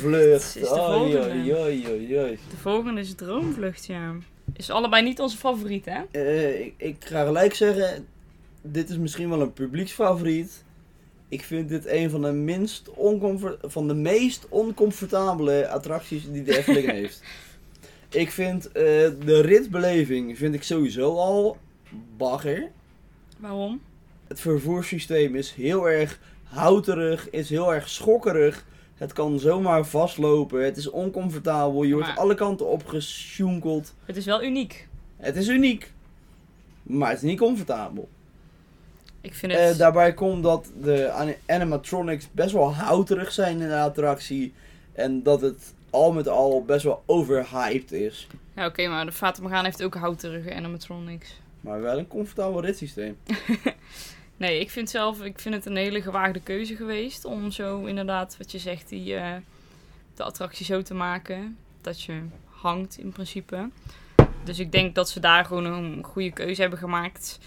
Droomvlucht. 0.00 0.56
is 0.56 0.62
de 0.62 0.66
volgende. 0.66 1.60
oei. 1.60 2.38
De 2.50 2.56
volgende 2.60 3.00
is 3.00 3.14
Droomvlucht, 3.14 3.86
ja. 3.86 4.12
Is 4.56 4.70
allebei 4.70 5.02
niet 5.02 5.20
onze 5.20 5.36
favoriet, 5.36 5.84
hè? 5.84 6.00
Eh, 6.10 6.60
ik, 6.60 6.74
ik 6.76 6.96
ga 7.04 7.24
gelijk 7.24 7.54
zeggen, 7.54 8.06
dit 8.62 8.90
is 8.90 8.96
misschien 8.98 9.28
wel 9.28 9.40
een 9.40 9.52
publieksfavoriet. 9.52 10.64
Ik 11.32 11.42
vind 11.44 11.68
dit 11.68 11.86
een 11.86 12.10
van 12.10 12.22
de 12.22 12.32
minst 12.32 12.90
oncomfort 12.94 13.58
van 13.62 13.88
de 13.88 13.94
meest 13.94 14.46
oncomfortabele 14.48 15.68
attracties 15.68 16.30
die 16.30 16.42
de 16.42 16.58
Efteling 16.58 16.90
heeft. 17.00 17.22
Ik 18.08 18.30
vind 18.30 18.66
eh, 18.66 18.72
de 19.24 19.40
ritbeleving 19.40 20.38
vind 20.38 20.54
ik 20.54 20.62
sowieso 20.62 21.16
al 21.16 21.56
bagger. 22.16 22.70
Waarom? 23.38 23.80
Het 24.26 24.40
vervoerssysteem 24.40 25.34
is 25.34 25.52
heel 25.52 25.88
erg 25.90 26.20
houterig, 26.42 27.30
is 27.30 27.48
heel 27.50 27.74
erg 27.74 27.88
schokkerig. 27.88 28.64
Het 28.94 29.12
kan 29.12 29.38
zomaar 29.38 29.86
vastlopen, 29.86 30.64
het 30.64 30.76
is 30.76 30.90
oncomfortabel, 30.90 31.82
je 31.82 31.92
wordt 31.92 32.08
Maar- 32.08 32.16
alle 32.18 32.34
kanten 32.34 32.66
opgesjoenkeld. 32.68 33.94
Het 34.04 34.16
is 34.16 34.24
wel 34.24 34.42
uniek. 34.42 34.88
Het 35.16 35.36
is 35.36 35.48
uniek, 35.48 35.92
maar 36.82 37.08
het 37.08 37.16
is 37.22 37.24
niet 37.28 37.38
comfortabel. 37.38 38.08
Ik 39.22 39.34
vind 39.34 39.52
het... 39.52 39.60
Eh, 39.60 39.78
daarbij 39.78 40.12
komt 40.14 40.42
dat 40.42 40.70
de 40.82 41.10
ani- 41.10 41.36
animatronics 41.46 42.28
best 42.32 42.52
wel 42.52 42.74
houterig 42.74 43.32
zijn 43.32 43.60
in 43.60 43.68
de 43.68 43.78
attractie. 43.80 44.52
En 44.92 45.22
dat 45.22 45.40
het 45.40 45.74
al 45.90 46.12
met 46.12 46.28
al 46.28 46.64
best 46.64 46.84
wel 46.84 47.02
overhyped 47.06 47.92
is. 47.92 48.26
Ja, 48.54 48.66
oké, 48.66 48.88
maar 48.88 49.06
de 49.06 49.12
Fata 49.12 49.40
Morgana 49.42 49.64
heeft 49.64 49.82
ook 49.82 49.94
houterige 49.94 50.54
animatronics. 50.54 51.40
Maar 51.60 51.80
wel 51.80 51.98
een 51.98 52.08
comfortabel 52.08 52.60
ritssysteem. 52.60 53.16
Nee, 54.36 54.60
ik 54.60 54.70
vind 54.70 54.90
zelf, 54.90 55.22
ik 55.22 55.38
vind 55.38 55.54
het 55.54 55.66
een 55.66 55.76
hele 55.76 56.02
gewaagde 56.02 56.40
keuze 56.40 56.76
geweest 56.76 57.24
om 57.24 57.50
zo 57.50 57.84
inderdaad, 57.84 58.34
wat 58.38 58.52
je 58.52 58.58
zegt, 58.58 58.88
die, 58.88 59.14
eh, 59.14 59.34
de 60.14 60.22
attractie 60.22 60.64
zo 60.66 60.82
te 60.82 60.94
maken. 60.94 61.56
Dat 61.80 62.02
je 62.02 62.20
hangt 62.50 62.98
in 62.98 63.12
principe. 63.12 63.68
Dus 64.44 64.58
ik 64.58 64.72
denk 64.72 64.94
dat 64.94 65.08
ze 65.10 65.20
daar 65.20 65.44
gewoon 65.44 65.64
een 65.64 66.02
goede 66.04 66.30
keuze 66.32 66.60
hebben 66.60 66.78
gemaakt. 66.78 67.38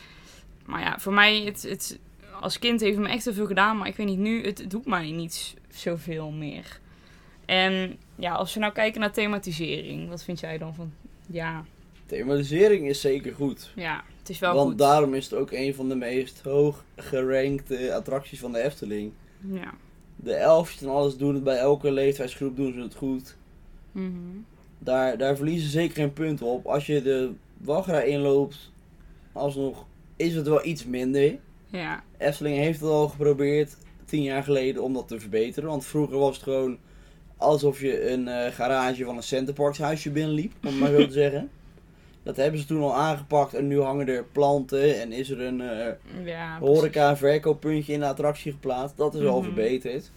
Maar 0.65 0.81
ja, 0.81 0.99
voor 0.99 1.13
mij, 1.13 1.41
het, 1.41 1.61
het, 1.63 1.99
als 2.41 2.59
kind 2.59 2.81
heeft 2.81 2.95
het 2.95 3.05
me 3.05 3.11
echt 3.11 3.23
zoveel 3.23 3.45
gedaan. 3.45 3.77
Maar 3.77 3.87
ik 3.87 3.95
weet 3.95 4.07
niet, 4.07 4.19
nu, 4.19 4.45
het, 4.45 4.57
het 4.57 4.69
doet 4.69 4.85
mij 4.85 5.11
niet 5.11 5.53
zoveel 5.69 6.31
meer. 6.31 6.79
En 7.45 7.97
ja, 8.15 8.33
als 8.33 8.53
we 8.53 8.59
nou 8.59 8.73
kijken 8.73 9.01
naar 9.01 9.11
thematisering, 9.11 10.09
wat 10.09 10.23
vind 10.23 10.39
jij 10.39 10.57
dan 10.57 10.75
van, 10.75 10.93
ja, 11.27 11.65
Thematisering 12.05 12.87
is 12.87 13.01
zeker 13.01 13.33
goed. 13.33 13.71
ja, 13.75 14.03
het 14.19 14.29
is 14.29 14.39
wel 14.39 14.53
Want 14.55 14.69
goed. 14.69 14.77
daarom 14.77 15.13
is 15.13 15.23
het 15.23 15.33
ook 15.33 15.51
een 15.51 15.75
van 15.75 15.89
de 15.89 15.95
meest 15.95 16.41
hoog 16.41 16.83
gerankte 16.95 17.93
attracties 17.93 18.39
van 18.39 18.51
de 18.51 18.61
Efteling. 18.63 19.11
Ja. 19.39 19.73
De 20.15 20.33
elfjes 20.33 20.81
en 20.81 20.89
alles 20.89 21.17
doen 21.17 21.33
het 21.33 21.43
bij 21.43 21.57
elke 21.57 21.91
leeftijdsgroep 21.91 22.55
doen 22.55 22.73
ze 22.73 22.79
het 22.79 22.95
goed. 22.95 23.35
Mhm. 23.91 24.11
Daar, 24.79 25.17
daar 25.17 25.35
verliezen 25.35 25.63
ze 25.65 25.69
zeker 25.69 25.95
geen 25.95 26.13
punt 26.13 26.41
op. 26.41 26.65
Als 26.65 26.85
je 26.85 27.01
de 27.01 27.31
wachtrij 27.57 28.07
inloopt, 28.07 28.71
alsnog 29.31 29.85
is 30.15 30.35
het 30.35 30.47
wel 30.47 30.65
iets 30.65 30.85
minder. 30.85 31.35
Ja. 31.67 32.03
Efteling 32.17 32.57
heeft 32.57 32.79
het 32.79 32.89
al 32.89 33.07
geprobeerd 33.07 33.77
tien 34.05 34.23
jaar 34.23 34.43
geleden 34.43 34.83
om 34.83 34.93
dat 34.93 35.07
te 35.07 35.19
verbeteren. 35.19 35.69
Want 35.69 35.85
vroeger 35.85 36.17
was 36.17 36.35
het 36.35 36.43
gewoon 36.43 36.77
alsof 37.37 37.81
je 37.81 38.09
een 38.11 38.27
eh, 38.27 38.51
garage 38.51 39.03
van 39.05 39.15
een 39.17 39.23
Centerparks 39.23 39.77
huisje 39.77 40.11
binnenliep, 40.11 40.51
om 40.63 40.69
het 40.69 40.79
maar 40.79 40.89
zo 40.89 41.05
te 41.07 41.11
zeggen. 41.13 41.49
Dat 42.23 42.35
hebben 42.35 42.59
ze 42.59 42.65
toen 42.65 42.81
al 42.81 42.95
aangepakt 42.95 43.53
en 43.53 43.67
nu 43.67 43.81
hangen 43.81 44.07
er 44.07 44.23
planten 44.31 45.01
en 45.01 45.11
is 45.11 45.29
er 45.29 45.41
een 45.41 45.61
eh 45.61 45.87
Ja, 46.25 46.57
precies. 46.57 46.75
horeca 46.77 47.17
verkooppuntje 47.17 47.93
in 47.93 47.99
de 47.99 48.05
attractie 48.07 48.51
geplaatst. 48.51 48.97
Dat 48.97 49.15
is 49.15 49.25
al 49.25 49.41
Mhm. 49.41 49.43
verbeterd. 49.53 50.11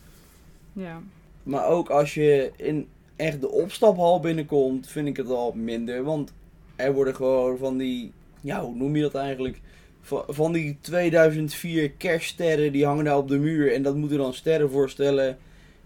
Ja. 0.73 1.01
Maar 1.43 1.67
ook 1.67 1.91
als 1.91 2.15
je 2.15 2.51
in 2.57 2.89
echt 3.17 3.41
de 3.41 3.51
opstaphal 3.51 4.21
binnenkomt, 4.21 4.89
vind 4.89 5.09
ik 5.09 5.17
het 5.17 5.29
al 5.31 5.53
minder. 5.53 6.03
Want 6.05 6.33
er 6.77 6.93
worden 6.95 7.15
gewoon 7.15 7.59
van 7.59 7.77
die, 7.77 8.13
ja 8.41 8.61
hoe 8.63 8.75
noem 8.75 8.97
je 8.97 9.03
dat 9.03 9.15
eigenlijk? 9.15 9.61
Van, 10.09 10.25
van 10.29 10.53
die 10.53 10.79
2004 10.81 11.91
kerststerren 11.91 12.73
die 12.73 12.87
hangen 12.87 13.05
daar 13.05 13.17
op 13.17 13.29
de 13.29 13.39
muur. 13.39 13.75
En 13.75 13.83
dat 13.83 13.97
moeten 13.97 14.19
dan 14.19 14.35
sterren 14.35 14.71
voorstellen. 14.71 15.39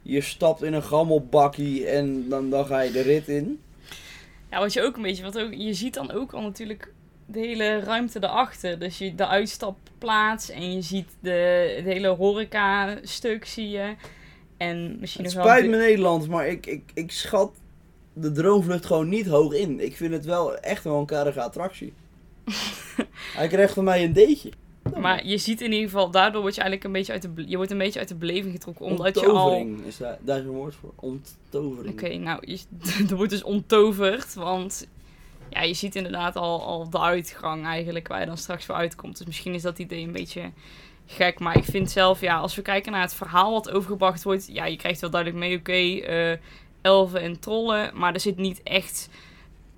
Je 0.03 0.21
stapt 0.21 0.63
in 0.63 0.73
een 0.73 0.83
gammelbakkie 0.83 1.87
en 1.87 2.29
dan, 2.29 2.51
dan 2.51 2.67
ga 2.67 2.81
je 2.81 2.91
de 2.91 3.01
rit 3.01 3.29
in. 3.29 3.61
ja, 4.51 4.59
wat 4.59 4.73
je 4.73 4.83
ook 4.83 4.97
een 4.97 5.03
beetje, 5.03 5.23
wat 5.23 5.39
ook, 5.39 5.55
je 5.55 5.75
ziet 5.75 5.95
dan 5.95 6.11
ook 6.11 6.33
al 6.33 6.43
natuurlijk 6.43 6.93
de 7.27 7.39
hele 7.39 7.79
ruimte 7.79 8.19
erachter. 8.23 8.79
Dus 8.79 8.99
je, 8.99 9.15
de 9.15 9.27
uitstapplaats 9.27 10.51
en 10.51 10.75
je 10.75 10.83
ziet 10.83 11.09
de, 11.21 11.75
het 11.77 11.85
hele 11.85 12.09
horeca 12.09 12.99
stuk 13.03 13.45
zie 13.45 13.71
je. 13.71 13.95
En 14.57 14.97
misschien 15.01 15.25
Het 15.25 15.35
nog 15.35 15.45
spijt 15.45 15.71
me 15.71 15.77
Nederland, 15.77 16.29
maar 16.29 16.49
ik, 16.49 16.67
ik, 16.67 16.83
ik 16.95 17.11
schat 17.11 17.53
de 18.13 18.33
droomvlucht 18.33 18.87
gewoon 18.87 19.09
niet 19.09 19.27
hoog 19.27 19.53
in. 19.55 19.81
Ik 19.81 19.97
vind 19.97 20.13
het 20.13 20.25
wel 20.25 20.57
echt 20.59 20.85
wel 20.85 20.99
een 20.99 21.07
karige 21.07 21.43
attractie. 21.43 21.93
Hij 23.39 23.49
krijgt 23.49 23.75
van 23.75 23.85
mij 23.85 24.05
een 24.05 24.13
D'tje. 24.13 24.53
Maar 24.97 25.27
je 25.27 25.39
ziet 25.39 25.61
in 25.61 25.73
ieder 25.73 25.91
geval, 25.91 26.11
daardoor 26.11 26.41
word 26.41 26.55
je 26.55 26.61
eigenlijk 26.61 26.95
een 26.95 27.01
beetje 27.01 27.13
uit 27.13 27.23
de, 27.23 27.49
je 27.49 27.57
wordt 27.57 27.71
een 27.71 27.79
beetje 27.79 27.99
uit 27.99 28.09
de 28.09 28.15
beleving 28.15 28.53
getrokken. 28.53 28.87
Omdat 28.87 29.21
je 29.21 29.27
al... 29.27 29.51
Onttovering 29.51 29.85
is 29.85 29.97
daar, 29.97 30.19
daar 30.21 30.39
is 30.39 30.45
een 30.45 30.51
woord 30.51 30.75
voor. 30.75 30.93
Onttovering. 30.97 31.93
Oké, 31.93 32.15
nou, 32.15 32.43
je, 32.47 32.59
er 33.11 33.17
wordt 33.17 33.31
dus 33.31 33.43
onttoverd, 33.43 34.35
want 34.35 34.87
ja, 35.49 35.63
je 35.63 35.75
ziet 35.75 35.97
inderdaad 35.97 36.37
al, 36.37 36.63
al 36.63 36.91
de 36.91 37.01
uitgang 37.01 37.65
eigenlijk 37.65 38.09
waar 38.09 38.21
je 38.21 38.27
dan 38.27 38.37
straks 38.37 38.65
voor 38.65 38.75
uitkomt. 38.75 39.19
Dus 39.19 39.27
misschien 39.27 39.55
is 39.55 39.63
dat 39.63 39.79
idee 39.79 40.05
een 40.05 40.13
beetje 40.13 40.51
gek, 41.07 41.39
maar 41.39 41.57
ik 41.57 41.65
vind 41.65 41.91
zelf, 41.91 42.21
ja, 42.21 42.39
als 42.39 42.55
we 42.55 42.63
kijken 42.63 42.93
naar 42.93 43.01
het 43.01 43.15
verhaal 43.15 43.53
wat 43.53 43.71
overgebracht 43.71 44.23
wordt, 44.23 44.49
ja, 44.53 44.65
je 44.65 44.77
krijgt 44.77 45.01
wel 45.01 45.11
duidelijk 45.11 45.41
mee, 45.45 45.59
oké, 45.59 46.07
eh, 46.07 46.39
elfen 46.83 47.21
en 47.21 47.41
trollen, 47.41 47.91
maar 47.95 48.15
er 48.15 48.21
zit 48.21 48.37
niet 48.37 48.63
echt, 48.63 49.09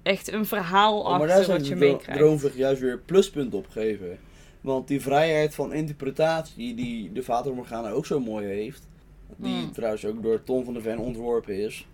echt 0.05 0.33
een 0.33 0.47
verhaal 0.47 1.01
Oh, 1.01 1.19
maar 1.19 1.27
daar 1.29 1.39
achter 1.39 1.53
wat 1.57 1.67
je 1.67 1.77
meekrijgt. 1.77 2.21
droomvlucht 2.21 2.57
juist 2.57 2.81
weer 2.81 2.99
pluspunt 2.99 3.55
op 3.55 3.67
geven. 3.69 4.19
Want 4.61 4.89
die 4.89 5.01
vrijheid 5.01 5.55
van 5.55 5.73
interpretatie 5.73 6.75
die 6.75 7.13
de 7.13 7.23
Vater 7.23 7.55
Morgana 7.55 7.91
ook 7.91 8.07
zo 8.07 8.21
mooi 8.21 8.47
heeft. 8.47 8.89
Die 9.37 9.53
Hmm. 9.55 9.73
trouwens 9.73 10.05
ook 10.07 10.23
door 10.23 10.43
Tom 10.45 10.65
van 10.65 10.73
der 10.73 10.83
Ven 10.83 10.99
ontworpen 10.99 11.59
is. 11.65 11.87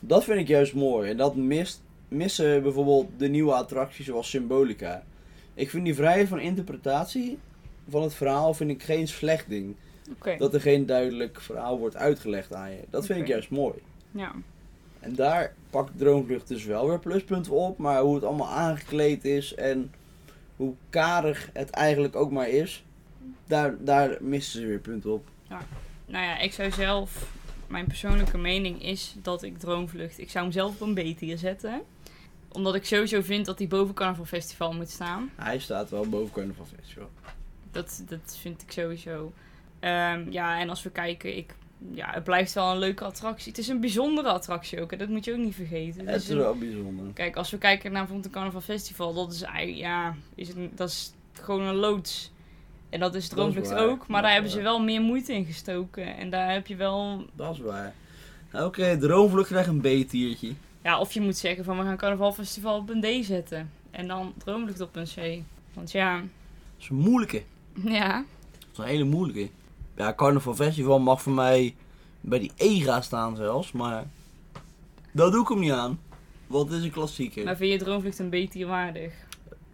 Dat 0.00 0.24
vind 0.24 0.38
ik 0.40 0.48
juist 0.48 0.74
mooi. 0.74 1.10
En 1.10 1.16
dat 1.16 1.36
mist, 1.36 1.82
missen 2.08 2.62
bijvoorbeeld 2.62 3.08
de 3.16 3.28
nieuwe 3.28 3.52
attracties 3.52 4.06
zoals 4.06 4.28
Symbolica. 4.30 5.02
Ik 5.54 5.70
vind 5.70 5.84
die 5.84 5.94
vrijheid 5.94 6.28
van 6.28 6.40
interpretatie 6.40 7.38
van 7.88 8.02
het 8.02 8.14
verhaal 8.14 8.54
vind 8.54 8.70
ik 8.70 8.82
geen 8.82 9.08
slecht 9.08 9.48
ding. 9.48 9.76
Dat 10.38 10.54
er 10.54 10.60
geen 10.60 10.86
duidelijk 10.86 11.40
verhaal 11.40 11.78
wordt 11.78 11.96
uitgelegd 11.96 12.54
aan 12.54 12.70
je. 12.70 12.80
Dat 12.90 13.06
vind 13.06 13.20
ik 13.20 13.26
juist 13.26 13.50
mooi. 13.50 13.74
ja. 14.10 14.32
En 15.00 15.14
daar 15.14 15.54
pakt 15.70 15.98
Droomvlucht 15.98 16.48
dus 16.48 16.64
wel 16.64 16.88
weer 16.88 16.98
pluspunten 16.98 17.52
op. 17.52 17.78
Maar 17.78 18.00
hoe 18.00 18.14
het 18.14 18.24
allemaal 18.24 18.50
aangekleed 18.50 19.24
is 19.24 19.54
en 19.54 19.92
hoe 20.56 20.74
karig 20.90 21.50
het 21.52 21.70
eigenlijk 21.70 22.16
ook 22.16 22.30
maar 22.30 22.48
is, 22.48 22.84
daar, 23.46 23.74
daar 23.84 24.16
missen 24.20 24.60
ze 24.60 24.66
weer 24.66 24.78
punten 24.78 25.12
op. 25.12 25.28
Nou 26.06 26.24
ja, 26.24 26.38
ik 26.38 26.52
zou 26.52 26.70
zelf, 26.70 27.30
mijn 27.66 27.86
persoonlijke 27.86 28.38
mening 28.38 28.82
is 28.82 29.14
dat 29.22 29.42
ik 29.42 29.58
Droomvlucht, 29.58 30.18
ik 30.18 30.30
zou 30.30 30.44
hem 30.44 30.52
zelf 30.52 30.80
op 30.80 30.80
een 30.80 30.94
B-tier 30.94 31.38
zetten. 31.38 31.82
Omdat 32.48 32.74
ik 32.74 32.84
sowieso 32.84 33.20
vind 33.20 33.46
dat 33.46 33.58
hij 33.58 33.68
boven 33.68 33.94
Carnival 33.94 34.24
Festival 34.24 34.72
moet 34.72 34.90
staan. 34.90 35.30
Hij 35.36 35.58
staat 35.58 35.90
wel 35.90 36.08
boven 36.08 36.32
Carnival 36.32 36.66
Festival. 36.76 37.10
Dat, 37.70 38.02
dat 38.08 38.38
vind 38.40 38.62
ik 38.62 38.72
sowieso. 38.72 39.32
Ehm, 39.80 40.30
ja, 40.30 40.60
en 40.60 40.68
als 40.68 40.82
we 40.82 40.90
kijken, 40.90 41.36
ik, 41.36 41.54
ja, 41.94 42.10
het 42.10 42.24
blijft 42.24 42.52
wel 42.52 42.70
een 42.72 42.78
leuke 42.78 43.04
attractie. 43.04 43.48
Het 43.48 43.60
is 43.60 43.68
een 43.68 43.80
bijzondere 43.80 44.28
attractie 44.28 44.80
ook, 44.80 44.98
dat 44.98 45.08
moet 45.08 45.24
je 45.24 45.32
ook 45.32 45.38
niet 45.38 45.54
vergeten. 45.54 46.06
Het 46.06 46.22
is 46.22 46.28
een- 46.28 46.36
wel 46.38 46.54
bijzonder. 46.58 47.04
Kijk, 47.14 47.36
als 47.36 47.50
we 47.50 47.58
kijken 47.58 47.90
naar 47.92 48.00
bijvoorbeeld 48.00 48.26
een 48.34 48.40
Carnival 48.40 48.60
Festival, 48.60 49.14
dat 49.14 49.32
is 49.32 49.42
eigenlijk, 49.42 49.78
ja, 49.78 50.14
is 50.34 50.48
het, 50.48 50.56
dat 50.74 50.88
is 50.88 51.12
gewoon 51.32 51.62
een 51.62 51.74
loods. 51.74 52.32
En 52.90 53.00
dat 53.00 53.14
is 53.14 53.28
Droomvlucht 53.28 53.74
ook, 53.74 54.06
maar 54.06 54.22
daar 54.22 54.32
hebben 54.32 54.50
ze 54.50 54.62
wel 54.62 54.80
meer 54.82 55.00
moeite 55.00 55.32
in 55.32 55.44
gestoken. 55.44 56.16
En 56.16 56.30
daar 56.30 56.52
heb 56.52 56.66
je 56.66 56.76
wel 56.76 57.24
Dat 57.34 57.54
is 57.54 57.60
waar. 57.60 57.94
Nou, 58.52 58.66
Oké, 58.66 58.98
Droomvlucht 58.98 59.48
krijgt 59.48 59.68
een 59.68 59.80
B-tiertje. 59.80 60.52
Ja, 60.82 61.00
of 61.00 61.12
je 61.12 61.20
moet 61.20 61.36
zeggen 61.36 61.64
van 61.64 61.78
we 61.78 61.84
gaan 61.84 61.96
Carnaval 61.96 62.32
Festival 62.32 62.78
op 62.78 62.90
een 62.90 63.00
D 63.22 63.24
zetten. 63.24 63.70
En 63.90 64.08
dan 64.08 64.32
Droomlucht 64.38 64.80
op 64.80 64.96
een 64.96 65.04
C. 65.14 65.42
Want 65.74 65.90
ja, 65.92 66.16
Dat 66.16 66.26
is 66.80 66.88
een 66.88 66.96
moeilijke. 66.96 67.42
ja. 67.84 68.24
Dat 68.58 68.68
is 68.72 68.78
een 68.78 68.84
hele 68.84 69.04
moeilijke. 69.04 69.50
Ja, 69.98 70.14
Carnival 70.14 70.54
Festival 70.54 70.98
mag 70.98 71.22
voor 71.22 71.32
mij 71.32 71.74
bij 72.20 72.38
die 72.38 72.52
E 72.56 72.80
gaan 72.80 73.02
staan 73.02 73.36
zelfs, 73.36 73.72
maar 73.72 74.04
dat 75.12 75.32
doe 75.32 75.42
ik 75.42 75.48
hem 75.48 75.58
niet 75.58 75.72
aan. 75.72 76.00
Want 76.46 76.68
het 76.68 76.78
is 76.78 76.84
een 76.84 76.90
klassieker. 76.90 77.44
Maar 77.44 77.56
vind 77.56 77.72
je 77.72 77.78
Droomvlucht 77.78 78.18
een 78.18 78.28
B-tier 78.28 78.66
waardig? 78.66 79.12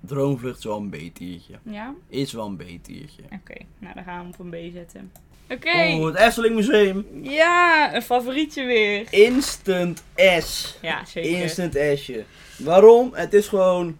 Droomvlucht 0.01 0.59
is 0.59 0.65
wel 0.65 0.77
een 0.77 0.91
B-tiertje. 0.91 1.55
Ja? 1.63 1.95
Is 2.09 2.33
wel 2.33 2.47
een 2.47 2.57
B-tiertje. 2.57 3.23
Oké, 3.23 3.55
nou 3.79 3.95
dan 3.95 4.05
gaan 4.05 4.17
we 4.19 4.23
hem 4.23 4.33
op 4.33 4.39
een 4.39 4.71
B 4.71 4.73
zetten. 4.73 5.13
Oké. 5.51 5.97
Oh, 5.99 6.07
het 6.07 6.15
Efteling 6.15 6.55
Museum. 6.55 7.07
Ja, 7.23 7.95
een 7.95 8.03
favorietje 8.03 8.65
weer. 8.65 9.07
Instant 9.11 10.03
S. 10.17 10.79
Ja, 10.83 11.05
zeker. 11.05 11.41
Instant 11.43 11.75
S'je. 11.75 12.25
Waarom? 12.59 13.11
Het 13.13 13.35
is 13.35 13.49
gewoon 13.49 13.97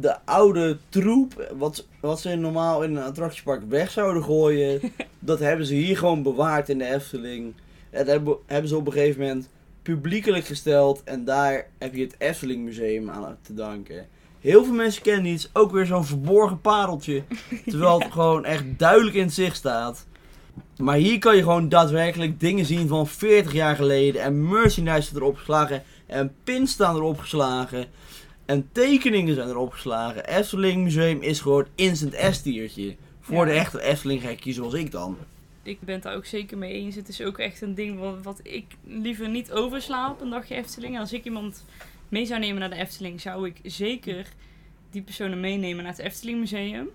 de 0.00 0.16
oude 0.24 0.78
troep. 0.88 1.48
Wat, 1.56 1.86
wat 2.00 2.20
ze 2.20 2.34
normaal 2.34 2.82
in 2.82 2.96
een 2.96 3.02
attractiepark 3.02 3.62
weg 3.68 3.90
zouden 3.90 4.24
gooien. 4.24 4.80
dat 5.18 5.38
hebben 5.38 5.66
ze 5.66 5.74
hier 5.74 5.96
gewoon 5.96 6.22
bewaard 6.22 6.68
in 6.68 6.78
de 6.78 6.94
Efteling. 6.94 7.54
En 7.90 7.98
dat 7.98 8.06
hebben, 8.06 8.36
hebben 8.46 8.68
ze 8.68 8.76
op 8.76 8.86
een 8.86 8.92
gegeven 8.92 9.20
moment 9.20 9.48
publiekelijk 9.82 10.44
gesteld. 10.44 11.02
En 11.04 11.24
daar 11.24 11.66
heb 11.78 11.94
je 11.94 12.02
het 12.02 12.14
Efteling 12.18 12.64
Museum 12.64 13.10
aan 13.10 13.36
te 13.42 13.54
danken. 13.54 14.06
Heel 14.40 14.64
veel 14.64 14.74
mensen 14.74 15.02
kennen 15.02 15.32
iets. 15.32 15.50
Ook 15.52 15.72
weer 15.72 15.86
zo'n 15.86 16.04
verborgen 16.04 16.60
pareltje. 16.60 17.22
Terwijl 17.66 18.00
het 18.00 18.12
gewoon 18.12 18.44
echt 18.44 18.64
duidelijk 18.76 19.16
in 19.16 19.24
het 19.24 19.34
zicht 19.34 19.56
staat. 19.56 20.06
Maar 20.76 20.96
hier 20.96 21.18
kan 21.18 21.36
je 21.36 21.42
gewoon 21.42 21.68
daadwerkelijk 21.68 22.40
dingen 22.40 22.64
zien 22.64 22.88
van 22.88 23.06
40 23.06 23.52
jaar 23.52 23.76
geleden. 23.76 24.22
En 24.22 24.48
merchandise 24.48 25.16
erop 25.16 25.36
geslagen. 25.36 25.82
En 26.06 26.34
pins 26.44 26.72
staan 26.72 26.96
erop 26.96 27.18
geslagen. 27.18 27.86
En 28.48 28.68
tekeningen 28.72 29.34
zijn 29.34 29.48
erop 29.48 29.72
geslagen. 29.72 30.26
Efteling 30.26 30.82
Museum 30.82 31.22
is 31.22 31.40
gewoon 31.40 31.66
instant 31.74 32.14
S-tiertje. 32.34 32.96
Voor 33.20 33.36
Ja. 33.36 33.44
de 33.44 33.58
echte 33.58 33.82
Efteling 33.82 34.20
gekkie 34.22 34.52
zoals 34.52 34.74
ik 34.74 34.90
dan. 34.90 35.16
Ik 35.62 35.80
ben 35.80 35.94
het 35.94 36.02
daar 36.02 36.14
ook 36.16 36.26
zeker 36.26 36.58
mee 36.58 36.72
eens. 36.72 36.94
Het 36.94 37.08
is 37.08 37.22
ook 37.22 37.38
echt 37.38 37.60
een 37.62 37.74
ding 37.74 37.98
wat, 37.98 38.22
wat 38.22 38.40
ik 38.42 38.64
liever 38.84 39.28
niet 39.28 39.52
oversla 39.52 40.10
op 40.10 40.20
een 40.20 40.30
dagje 40.30 40.54
Efteling. 40.54 40.94
En 40.94 41.00
als 41.00 41.12
ik 41.12 41.24
iemand 41.24 41.64
mee 42.08 42.26
zou 42.26 42.40
nemen 42.40 42.60
naar 42.60 42.70
de 42.70 42.76
Efteling, 42.76 43.20
zou 43.20 43.46
ik 43.46 43.56
zeker 43.62 44.26
die 44.90 45.02
personen 45.02 45.40
meenemen 45.40 45.82
naar 45.84 45.92
het 45.92 46.02
Efteling 46.02 46.38
Museum. 46.38 46.88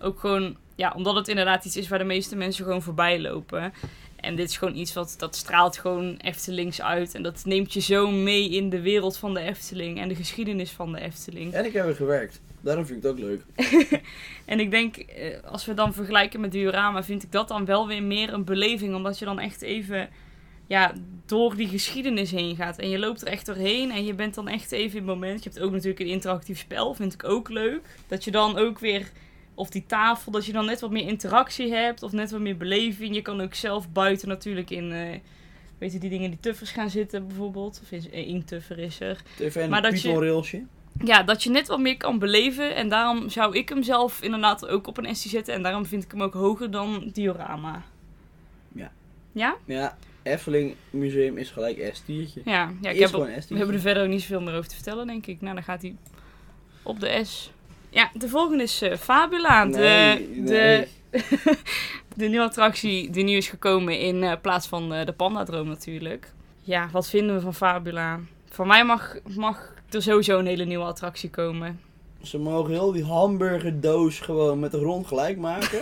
Ook 0.00 0.20
gewoon, 0.20 0.56
ja, 0.74 0.92
omdat 0.96 1.14
het 1.14 1.28
inderdaad 1.28 1.64
iets 1.64 1.76
is 1.76 1.88
waar 1.88 1.98
de 1.98 2.04
meeste 2.04 2.36
mensen 2.36 2.64
gewoon 2.64 2.82
voorbij 2.82 3.20
lopen. 3.20 3.72
En 4.20 4.36
dit 4.36 4.48
is 4.48 4.56
gewoon 4.56 4.76
iets 4.76 4.92
wat, 4.92 5.14
dat 5.18 5.36
straalt 5.36 5.78
gewoon 5.78 6.16
Eftelings 6.16 6.82
uit. 6.82 7.14
En 7.14 7.22
dat 7.22 7.44
neemt 7.44 7.72
je 7.72 7.80
zo 7.80 8.10
mee 8.10 8.50
in 8.50 8.70
de 8.70 8.80
wereld 8.80 9.16
van 9.16 9.34
de 9.34 9.40
Efteling 9.40 9.98
en 9.98 10.08
de 10.08 10.14
geschiedenis 10.14 10.70
van 10.70 10.92
de 10.92 11.00
Efteling. 11.00 11.52
En 11.52 11.64
ik 11.64 11.72
heb 11.72 11.86
er 11.86 11.94
gewerkt. 11.94 12.40
Daarom 12.60 12.86
vind 12.86 13.04
ik 13.04 13.10
het 13.10 13.12
ook 13.12 13.18
leuk. 13.18 13.42
En 14.44 14.60
ik 14.60 14.70
denk, 14.70 14.96
eh, 14.96 15.42
als 15.44 15.66
we 15.66 15.74
dan 15.74 15.94
vergelijken 15.94 16.40
met 16.40 16.52
diorama, 16.52 17.04
vind 17.04 17.22
ik 17.22 17.32
dat 17.32 17.48
dan 17.48 17.64
wel 17.64 17.86
weer 17.86 18.02
meer 18.02 18.32
een 18.32 18.44
beleving. 18.44 18.94
Omdat 18.94 19.18
je 19.18 19.24
dan 19.24 19.38
echt 19.38 19.62
even 19.62 20.08
ja, 20.66 20.92
door 21.26 21.56
die 21.56 21.68
geschiedenis 21.68 22.30
heen 22.30 22.56
gaat. 22.56 22.78
En 22.78 22.88
je 22.88 22.98
loopt 22.98 23.20
er 23.20 23.28
echt 23.28 23.46
doorheen 23.46 23.90
en 23.90 24.04
je 24.04 24.14
bent 24.14 24.34
dan 24.34 24.48
echt 24.48 24.72
even 24.72 24.98
in 24.98 25.06
het 25.06 25.14
moment. 25.14 25.44
Je 25.44 25.50
hebt 25.50 25.62
ook 25.62 25.72
natuurlijk 25.72 26.00
een 26.00 26.06
interactief 26.06 26.58
spel, 26.58 26.94
vind 26.94 27.12
ik 27.12 27.24
ook 27.24 27.48
leuk. 27.48 27.80
Dat 28.06 28.24
je 28.24 28.30
dan 28.30 28.58
ook 28.58 28.78
weer, 28.78 29.10
of 29.56 29.70
die 29.70 29.84
tafel, 29.86 30.32
dat 30.32 30.46
je 30.46 30.52
dan 30.52 30.64
net 30.66 30.80
wat 30.80 30.90
meer 30.90 31.08
interactie 31.08 31.72
hebt. 31.72 32.02
Of 32.02 32.12
net 32.12 32.30
wat 32.30 32.40
meer 32.40 32.56
beleving. 32.56 33.14
Je 33.14 33.22
kan 33.22 33.40
ook 33.40 33.54
zelf 33.54 33.90
buiten 33.92 34.28
natuurlijk 34.28 34.70
in, 34.70 34.92
eh, 34.92 35.18
weet 35.78 35.92
je, 35.92 35.98
die 35.98 36.10
dingen 36.10 36.30
die 36.30 36.40
tuffers 36.40 36.70
gaan 36.70 36.90
zitten 36.90 37.26
bijvoorbeeld. 37.26 37.80
Of 37.82 37.92
is, 37.92 38.10
eh, 38.10 38.26
één 38.26 38.44
tuffer 38.44 38.78
is 38.78 39.00
er. 39.00 39.22
Maar 39.68 39.82
dat 39.82 40.02
je- 40.02 40.08
Python 40.08 40.22
railsje. 40.22 40.62
Ja, 41.04 41.22
dat 41.22 41.42
je 41.42 41.50
net 41.50 41.68
wat 41.68 41.80
meer 41.80 41.96
kan 41.96 42.18
beleven. 42.18 42.74
En 42.74 42.88
daarom 42.88 43.28
zou 43.28 43.56
ik 43.56 43.68
hem 43.68 43.82
zelf 43.82 44.22
inderdaad 44.22 44.68
ook 44.68 44.86
op 44.86 44.98
een 44.98 45.06
Estie 45.06 45.30
zetten. 45.30 45.54
En 45.54 45.62
daarom 45.62 45.86
vind 45.86 46.04
ik 46.04 46.10
hem 46.10 46.22
ook 46.22 46.34
hoger 46.34 46.70
dan 46.70 47.10
Diorama. 47.12 47.82
Ja. 48.72 48.92
Ja? 49.32 49.56
Ja, 49.64 49.96
Efteling 50.22 50.74
Museum 50.90 51.36
is 51.38 51.50
gelijk 51.50 51.90
S-tiertje. 51.92 52.40
Ja, 52.44 52.52
ja 52.80 52.90
ik 52.90 52.98
heb 52.98 53.10
we 53.10 53.56
hebben 53.56 53.74
er 53.74 53.80
verder 53.80 54.02
ook 54.02 54.08
niet 54.08 54.20
zoveel 54.20 54.40
meer 54.40 54.54
over 54.54 54.68
te 54.68 54.74
vertellen, 54.74 55.06
denk 55.06 55.26
ik. 55.26 55.40
Nou, 55.40 55.54
dan 55.54 55.64
gaat 55.64 55.82
hij 55.82 55.96
op 56.82 57.00
de 57.00 57.20
S. 57.24 57.50
Ja, 57.96 58.10
de 58.14 58.28
volgende 58.28 58.62
is 58.62 58.82
eh, 58.82 58.96
Fabula. 58.96 59.64
De, 59.64 59.78
Nee, 59.78 60.42
de, 60.44 60.52
nee. 60.52 60.86
de 62.16 62.28
nieuwe 62.28 62.44
attractie 62.44 63.10
die 63.10 63.24
nu 63.24 63.32
is 63.32 63.48
gekomen 63.48 63.98
in 64.00 64.22
eh, 64.22 64.32
plaats 64.42 64.66
van 64.66 64.94
eh, 64.94 65.06
de 65.06 65.12
Pandadroom 65.12 65.68
natuurlijk. 65.68 66.32
Ja, 66.62 66.88
wat 66.92 67.08
vinden 67.08 67.34
we 67.34 67.40
van 67.40 67.54
Fabula? 67.54 68.20
Voor 68.48 68.66
mij 68.66 68.84
mag, 68.84 69.16
mag 69.36 69.74
er 69.90 70.02
sowieso 70.02 70.38
een 70.38 70.46
hele 70.46 70.64
nieuwe 70.64 70.84
attractie 70.84 71.30
komen. 71.30 71.80
Ze 72.22 72.38
mogen 72.38 72.72
heel 72.72 72.92
die 72.92 73.04
hamburgerdoos 73.04 74.20
gewoon 74.20 74.60
met 74.60 74.70
de 74.70 74.78
grond 74.78 75.06
gelijk 75.06 75.38
maken. 75.38 75.80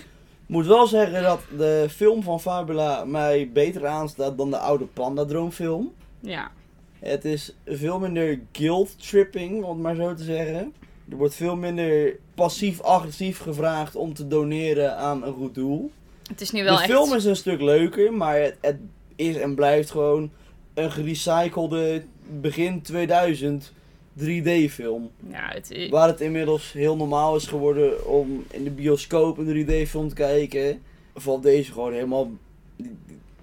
Moet 0.46 0.66
wel 0.66 0.86
zeggen 0.86 1.22
dat 1.22 1.40
de 1.56 1.86
film 1.90 2.22
van 2.22 2.40
Fabula 2.40 3.04
mij 3.04 3.50
beter 3.52 3.86
aanstaat 3.86 4.38
dan 4.38 4.50
de 4.50 4.58
oude 4.58 4.84
Panda 4.84 5.50
film. 5.50 5.92
Ja, 6.20 6.50
Het 6.98 7.24
is 7.24 7.54
veel 7.66 7.98
minder 7.98 8.40
guilt 8.52 9.08
tripping, 9.08 9.64
om 9.64 9.70
het 9.70 9.82
maar 9.82 9.94
zo 9.94 10.14
te 10.14 10.24
zeggen. 10.24 10.72
Er 11.10 11.16
wordt 11.16 11.34
veel 11.34 11.56
minder 11.56 12.16
passief-agressief 12.34 13.38
gevraagd 13.38 13.96
om 13.96 14.14
te 14.14 14.28
doneren 14.28 14.96
aan 14.96 15.22
een 15.22 15.32
goed 15.32 15.54
doel. 15.54 15.90
het 16.28 16.40
is 16.40 16.50
nu 16.50 16.64
wel 16.64 16.76
de 16.76 16.82
echt... 16.82 16.92
film 16.92 17.14
is 17.14 17.24
een 17.24 17.36
stuk 17.36 17.60
leuker, 17.60 18.12
maar 18.12 18.40
het, 18.40 18.56
het 18.60 18.76
is 19.16 19.36
en 19.36 19.54
blijft 19.54 19.90
gewoon 19.90 20.30
een 20.74 20.92
gerecyclede 20.92 22.04
begin 22.40 22.82
2000 22.82 23.72
3D 24.18 24.70
film. 24.70 25.10
Ja, 25.30 25.48
het 25.48 25.70
is... 25.70 25.90
Waar 25.90 26.08
het 26.08 26.20
inmiddels 26.20 26.72
heel 26.72 26.96
normaal 26.96 27.36
is 27.36 27.46
geworden 27.46 28.06
om 28.06 28.44
in 28.50 28.64
de 28.64 28.70
bioscoop 28.70 29.38
een 29.38 29.66
3D-film 29.66 30.08
te 30.08 30.14
kijken, 30.14 30.82
valt 31.14 31.42
deze 31.42 31.72
gewoon 31.72 31.92
helemaal. 31.92 32.30
Die, 32.76 32.96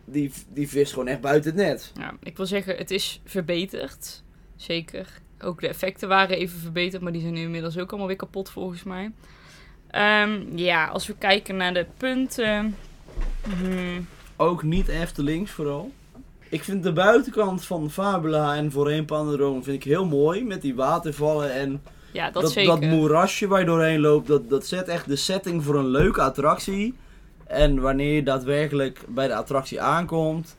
die, 0.06 0.32
die 0.54 0.70
vist 0.70 0.94
gewoon 0.94 1.08
echt 1.08 1.22
buiten 1.22 1.52
het 1.52 1.60
net. 1.60 1.92
Ja, 2.00 2.14
ik 2.24 2.38
wil 2.38 2.46
zeggen, 2.46 2.78
het 2.78 2.92
is 2.92 3.22
verbeterd. 3.26 4.24
Zeker. 4.56 5.22
Ook 5.44 5.62
de 5.62 5.68
effecten 5.68 6.08
waren 6.08 6.38
even 6.38 6.60
verbeterd, 6.60 7.02
maar 7.02 7.12
die 7.12 7.22
zijn 7.22 7.34
nu 7.34 7.42
inmiddels 7.42 7.78
ook 7.78 7.90
allemaal 7.90 8.08
weer 8.08 8.16
kapot 8.16 8.50
volgens 8.50 8.84
mij. 8.84 9.12
Ehm, 9.90 10.42
ja, 10.56 10.86
als 10.88 11.08
we 11.08 11.16
kijken 11.18 11.56
naar 11.58 11.74
de 11.74 11.86
punten. 11.98 12.76
hmm, 13.44 14.08
Ook 14.36 14.64
niet 14.64 14.88
Eftelings 14.88 15.52
vooral. 15.52 15.92
Ik 16.50 16.64
vind 16.64 16.84
de 16.84 16.94
buitenkant 16.94 17.66
van 17.66 17.92
Fabula 17.92 18.56
en 18.56 18.72
voorheen 18.72 19.06
Pandadroom 19.06 19.64
vind 19.64 19.76
ik 19.76 19.84
heel 19.84 20.06
mooi. 20.06 20.44
Met 20.44 20.62
die 20.62 20.76
watervallen 20.76 21.54
en 21.54 21.82
ja, 22.12 22.32
dat, 22.32 22.44
dat, 22.44 22.52
zeker. 22.52 22.80
dat 22.80 22.90
moerasje 22.90 23.48
waar 23.48 23.60
je 23.60 23.66
doorheen 23.66 24.00
loopt. 24.00 24.28
Dat, 24.28 24.50
dat 24.50 24.66
zet 24.66 24.88
echt 24.88 25.08
de 25.08 25.16
setting 25.16 25.64
voor 25.64 25.76
een 25.76 25.88
leuke 25.88 26.22
attractie. 26.22 26.94
En 27.48 27.82
wanneer 27.82 28.14
je 28.14 28.24
daadwerkelijk 28.24 29.00
bij 29.08 29.28
de 29.28 29.36
attractie 29.36 29.82
aankomt. 29.82 30.58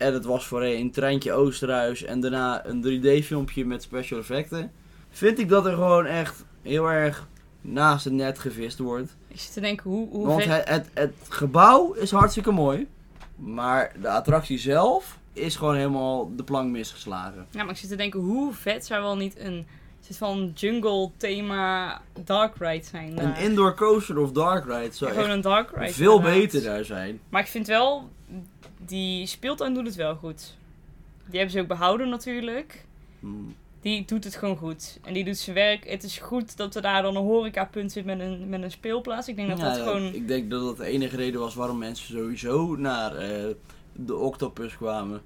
En 0.00 0.14
het 0.14 0.24
was 0.24 0.46
voorheen 0.46 0.80
een 0.80 0.90
treintje 0.90 1.32
Oosterhuis 1.32 2.04
en 2.04 2.20
daarna 2.20 2.66
een 2.66 2.84
3D 2.84 3.24
filmpje 3.24 3.64
met 3.64 3.82
special 3.82 4.18
effecten. 4.18 4.72
Vind 5.10 5.38
ik 5.38 5.48
dat 5.48 5.66
er 5.66 5.74
gewoon 5.74 6.06
echt 6.06 6.44
heel 6.62 6.90
erg 6.90 7.28
naast 7.60 8.04
het 8.04 8.12
net 8.12 8.38
gevist 8.38 8.78
wordt. 8.78 9.16
Ik 9.28 9.40
zit 9.40 9.52
te 9.52 9.60
denken, 9.60 9.90
hoe, 9.90 10.08
hoe 10.08 10.26
Want 10.26 10.44
het, 10.44 10.68
het, 10.68 10.90
het 10.94 11.14
gebouw 11.28 11.92
is 11.92 12.10
hartstikke 12.10 12.50
mooi. 12.50 12.86
Maar 13.36 13.92
de 14.00 14.08
attractie 14.08 14.58
zelf 14.58 15.18
is 15.32 15.56
gewoon 15.56 15.76
helemaal 15.76 16.36
de 16.36 16.44
plank 16.44 16.70
misgeslagen. 16.70 17.46
Ja, 17.50 17.62
maar 17.62 17.72
ik 17.72 17.80
zit 17.80 17.90
te 17.90 17.96
denken, 17.96 18.20
hoe 18.20 18.52
vet 18.52 18.86
zou 18.86 19.02
wel 19.02 19.16
niet 19.16 19.38
een 19.38 19.66
soort 20.14 20.30
van 20.30 20.50
jungle 20.54 21.10
thema 21.16 22.00
dark 22.24 22.54
ride 22.58 22.84
zijn. 22.84 23.08
Een 23.08 23.14
daar? 23.16 23.42
indoor 23.42 23.74
coaster 23.74 24.18
of 24.18 24.32
dark 24.32 24.64
ride 24.64 24.92
zou 24.92 25.10
Ja, 25.10 25.16
gewoon 25.16 25.30
een 25.36 25.40
dark 25.40 25.70
ride. 25.76 25.92
veel 25.92 26.16
inderdaad. 26.16 26.40
beter 26.40 26.62
daar 26.62 26.84
zijn. 26.84 27.20
Maar 27.28 27.40
ik 27.40 27.46
vind 27.48 27.66
wel, 27.66 28.08
die 28.86 29.26
speeltuin 29.26 29.74
doet 29.74 29.86
het 29.86 29.94
wel 29.94 30.14
goed. 30.14 30.56
Die 31.26 31.38
hebben 31.38 31.50
ze 31.50 31.60
ook 31.60 31.68
behouden 31.68 32.08
natuurlijk. 32.08 32.84
Hmm. 33.20 33.54
Die 33.80 34.04
doet 34.04 34.24
het 34.24 34.36
gewoon 34.36 34.56
goed. 34.56 34.98
En 35.02 35.12
die 35.14 35.24
doet 35.24 35.36
zijn 35.38 35.56
werk. 35.56 35.88
Het 35.90 36.02
is 36.02 36.18
goed 36.18 36.56
dat 36.56 36.74
er 36.74 36.82
daar 36.82 37.02
dan 37.02 37.16
een 37.16 37.22
horecapunt 37.22 37.92
zit 37.92 38.04
met 38.04 38.20
een, 38.20 38.48
met 38.48 38.62
een 38.62 38.70
speelplaats. 38.70 39.28
Ik 39.28 39.36
denk 39.36 39.48
dat 39.48 39.58
Ja, 39.58 39.64
dat 39.68 39.78
gewoon... 39.78 40.14
Ik 40.14 40.28
denk 40.28 40.50
dat 40.50 40.60
dat 40.62 40.76
de 40.76 40.84
enige 40.84 41.16
reden 41.16 41.40
was 41.40 41.54
waarom 41.54 41.78
mensen 41.78 42.14
sowieso 42.16 42.76
naar 42.76 43.16
eh, 43.16 43.44
de 43.92 44.16
Octopus 44.16 44.76
kwamen. 44.76 45.20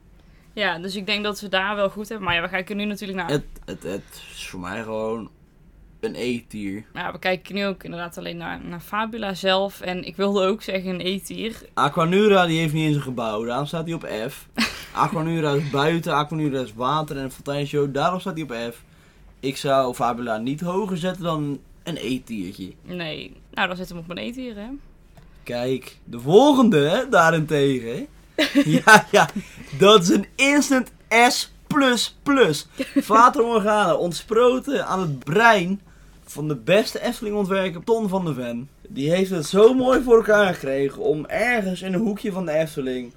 Ja, 0.55 0.79
dus 0.79 0.97
ik 0.97 1.07
denk 1.07 1.25
dat 1.25 1.39
ze 1.39 1.49
daar 1.49 1.77
wel 1.77 1.91
goed 1.91 2.09
hebben. 2.09 2.27
Maar 2.27 2.37
ja, 2.37 2.43
we 2.43 2.49
kijken 2.49 2.77
nu 2.77 2.85
natuurlijk 2.85 3.19
naar... 3.19 3.31
Het, 3.31 3.45
het, 3.65 3.83
het 3.83 4.23
is 4.35 4.49
voor 4.49 4.61
mij 4.61 4.83
gewoon 4.83 5.31
een 6.01 6.15
E-tier. 6.17 6.85
Ja, 6.95 7.13
we 7.13 7.19
kijken 7.19 7.55
nu 7.55 7.67
ook 7.67 7.85
inderdaad 7.85 8.19
alleen 8.19 8.37
naar, 8.37 8.65
naar 8.65 8.81
Fabula 8.81 9.35
zelf. 9.35 9.81
En 9.81 10.05
ik 10.05 10.17
wilde 10.17 10.47
ook 10.47 10.63
zeggen 10.63 10.91
een 10.91 11.07
E-tier. 11.07 11.63
Aquanura 11.75 12.47
die 12.47 12.59
heeft 12.59 12.73
niet 12.73 12.87
eens 12.87 12.97
een 12.97 13.03
gebouw, 13.03 13.45
daarom 13.45 13.67
staat 13.67 13.85
hij 13.85 13.95
op 13.95 14.09
F. 14.29 14.49
Aquanura 14.93 15.53
is 15.53 15.71
buiten, 15.71 16.15
Aquanura 16.15 16.61
is 16.61 16.75
water 16.75 17.17
en 17.17 17.23
een 17.23 17.31
fonteinshow, 17.31 17.95
daarom 17.95 18.21
staat 18.21 18.35
hij 18.35 18.43
op 18.43 18.73
F. 18.75 18.83
Ik 19.41 19.57
zou 19.57 19.95
Fabula 19.95 20.37
niet 20.37 20.61
hoger 20.61 20.97
zetten 20.97 21.23
dan 21.23 21.61
een 21.83 21.97
E-tiertje. 21.97 22.73
Nee, 22.83 23.37
nou 23.51 23.69
dan 23.69 23.77
zit 23.77 23.89
hem 23.89 23.99
op 23.99 24.11
een 24.11 24.19
E-tier, 24.19 24.55
hè. 24.57 24.67
Kijk, 25.43 25.99
de 26.05 26.21
volgende 26.21 26.79
hè, 26.79 27.09
daarentegen. 27.09 28.07
ja, 28.85 29.07
ja, 29.11 29.29
dat 29.79 30.03
is 30.03 30.09
een 30.09 30.27
instant 30.35 30.91
S++. 31.29 31.53
Fata 33.03 33.43
Morgana, 33.43 33.95
ontsproten 33.95 34.87
aan 34.87 35.01
het 35.01 35.19
brein 35.19 35.81
van 36.25 36.49
de 36.49 36.57
beste 36.57 37.03
Efteling-ontwerper 37.03 37.85
Ton 37.85 38.09
van 38.09 38.25
de 38.25 38.35
Ven. 38.35 38.69
Die 38.89 39.11
heeft 39.11 39.31
het 39.31 39.47
zo 39.47 39.75
mooi 39.75 40.03
voor 40.03 40.17
elkaar 40.17 40.55
gekregen 40.55 41.03
om 41.03 41.27
ergens 41.27 41.83
in 41.83 41.93
een 41.93 42.01
hoekje 42.01 42.33
van 42.33 42.47
de 42.47 42.53
Efteling 42.53 43.13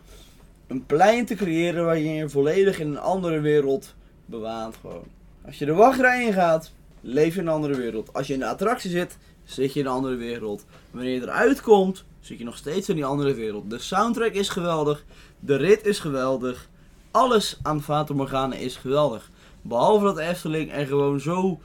een 0.68 0.86
plein 0.86 1.26
te 1.26 1.36
creëren 1.36 1.86
waar 1.86 1.98
je 1.98 2.14
je 2.14 2.30
volledig 2.30 2.80
in 2.80 2.88
een 2.88 3.00
andere 3.00 3.40
wereld 3.40 3.96
bewaant 4.26 4.76
gewoon. 4.82 5.04
Als 5.46 5.58
je 5.58 5.66
de 5.66 5.74
wachtrij 5.74 6.26
in 6.26 6.34
gaat, 6.34 6.72
leef 7.02 7.34
je 7.34 7.40
in 7.40 7.48
een 7.48 7.54
andere 7.54 7.76
wereld. 7.76 8.14
Als 8.14 8.28
je 8.28 8.34
in 8.34 8.40
de 8.40 8.48
attractie 8.48 8.90
zit, 8.90 9.18
zit 9.44 9.74
je 9.74 9.80
in 9.80 9.86
een 9.86 9.92
andere 9.92 10.16
wereld. 10.16 10.66
Wanneer 10.92 11.14
je 11.14 11.22
eruit 11.22 11.62
komt, 11.62 12.04
zit 12.28 12.38
je 12.38 12.44
nog 12.44 12.58
steeds 12.58 12.90
in 12.90 12.96
die 12.96 13.06
andere 13.06 13.34
wereld. 13.34 13.70
De 13.70 13.80
soundtrack 13.80 14.34
is 14.34 14.50
geweldig, 14.50 15.04
de 15.40 15.56
rit 15.56 15.86
is 15.86 16.00
geweldig, 16.00 16.70
alles 17.12 17.58
aan 17.62 17.84
Fata 17.84 18.14
Morgana 18.14 18.56
is 18.56 18.76
geweldig. 18.76 19.30
Behalve 19.62 20.06
dat 20.06 20.18
Efteling 20.18 20.72
er 20.72 20.88
gewoon 20.88 21.20
zo 21.20 21.60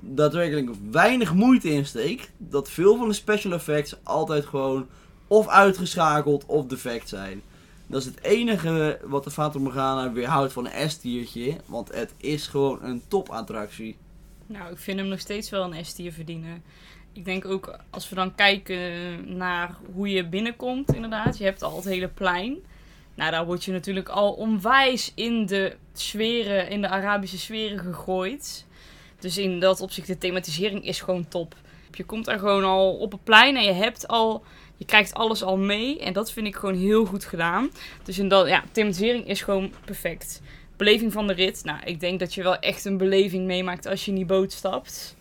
daadwerkelijk 0.00 0.70
weinig 0.90 1.34
moeite 1.34 1.68
in 1.68 1.86
steekt, 1.86 2.30
dat 2.38 2.70
veel 2.70 2.96
van 2.96 3.08
de 3.08 3.14
special 3.14 3.52
effects 3.52 3.96
altijd 4.02 4.46
gewoon 4.46 4.86
of 5.26 5.48
uitgeschakeld 5.48 6.46
of 6.46 6.66
defect 6.66 7.08
zijn. 7.08 7.42
Dat 7.86 8.00
is 8.00 8.06
het 8.06 8.22
enige 8.22 8.98
wat 9.04 9.24
de 9.24 9.30
Fata 9.30 9.58
Morgana 9.58 10.12
weerhoudt 10.12 10.52
van 10.52 10.68
een 10.68 10.90
S-tiertje, 10.90 11.56
want 11.66 11.94
het 11.94 12.14
is 12.16 12.46
gewoon 12.46 12.82
een 12.82 13.02
topattractie. 13.08 13.96
Nou, 14.46 14.72
ik 14.72 14.78
vind 14.78 14.98
hem 14.98 15.08
nog 15.08 15.20
steeds 15.20 15.50
wel 15.50 15.74
een 15.74 15.84
S-tier 15.84 16.12
verdienen. 16.12 16.62
Ik 17.14 17.24
denk 17.24 17.44
ook 17.44 17.78
als 17.90 18.08
we 18.08 18.14
dan 18.14 18.34
kijken 18.34 19.36
naar 19.36 19.76
hoe 19.94 20.08
je 20.08 20.26
binnenkomt, 20.26 20.94
inderdaad. 20.94 21.38
Je 21.38 21.44
hebt 21.44 21.62
al 21.62 21.76
het 21.76 21.84
hele 21.84 22.08
plein. 22.08 22.58
Nou, 23.14 23.30
daar 23.30 23.46
word 23.46 23.64
je 23.64 23.72
natuurlijk 23.72 24.08
al 24.08 24.32
onwijs 24.32 25.12
in 25.14 25.46
de 25.46 25.76
sferen, 25.92 26.68
in 26.68 26.80
de 26.80 26.88
Arabische 26.88 27.38
sferen 27.38 27.78
gegooid. 27.78 28.66
Dus 29.18 29.38
in 29.38 29.60
dat 29.60 29.80
opzicht, 29.80 30.06
de 30.06 30.18
thematisering 30.18 30.84
is 30.84 31.00
gewoon 31.00 31.28
top. 31.28 31.54
Je 31.90 32.04
komt 32.04 32.28
er 32.28 32.38
gewoon 32.38 32.64
al 32.64 32.94
op 32.94 33.12
het 33.12 33.24
plein 33.24 33.56
en 33.56 33.64
je 33.64 33.72
hebt 33.72 34.08
al, 34.08 34.44
je 34.76 34.84
krijgt 34.84 35.14
alles 35.14 35.42
al 35.42 35.56
mee. 35.56 36.00
En 36.00 36.12
dat 36.12 36.32
vind 36.32 36.46
ik 36.46 36.56
gewoon 36.56 36.76
heel 36.76 37.04
goed 37.04 37.24
gedaan. 37.24 37.70
Dus 38.02 38.18
in 38.18 38.28
dat, 38.28 38.48
ja, 38.48 38.64
thematisering 38.72 39.28
is 39.28 39.42
gewoon 39.42 39.72
perfect. 39.84 40.40
Beleving 40.76 41.12
van 41.12 41.26
de 41.26 41.32
rit. 41.32 41.64
Nou, 41.64 41.78
ik 41.84 42.00
denk 42.00 42.20
dat 42.20 42.34
je 42.34 42.42
wel 42.42 42.58
echt 42.58 42.84
een 42.84 42.96
beleving 42.96 43.46
meemaakt 43.46 43.86
als 43.86 44.04
je 44.04 44.10
in 44.10 44.16
die 44.16 44.26
boot 44.26 44.52
stapt. 44.52 45.16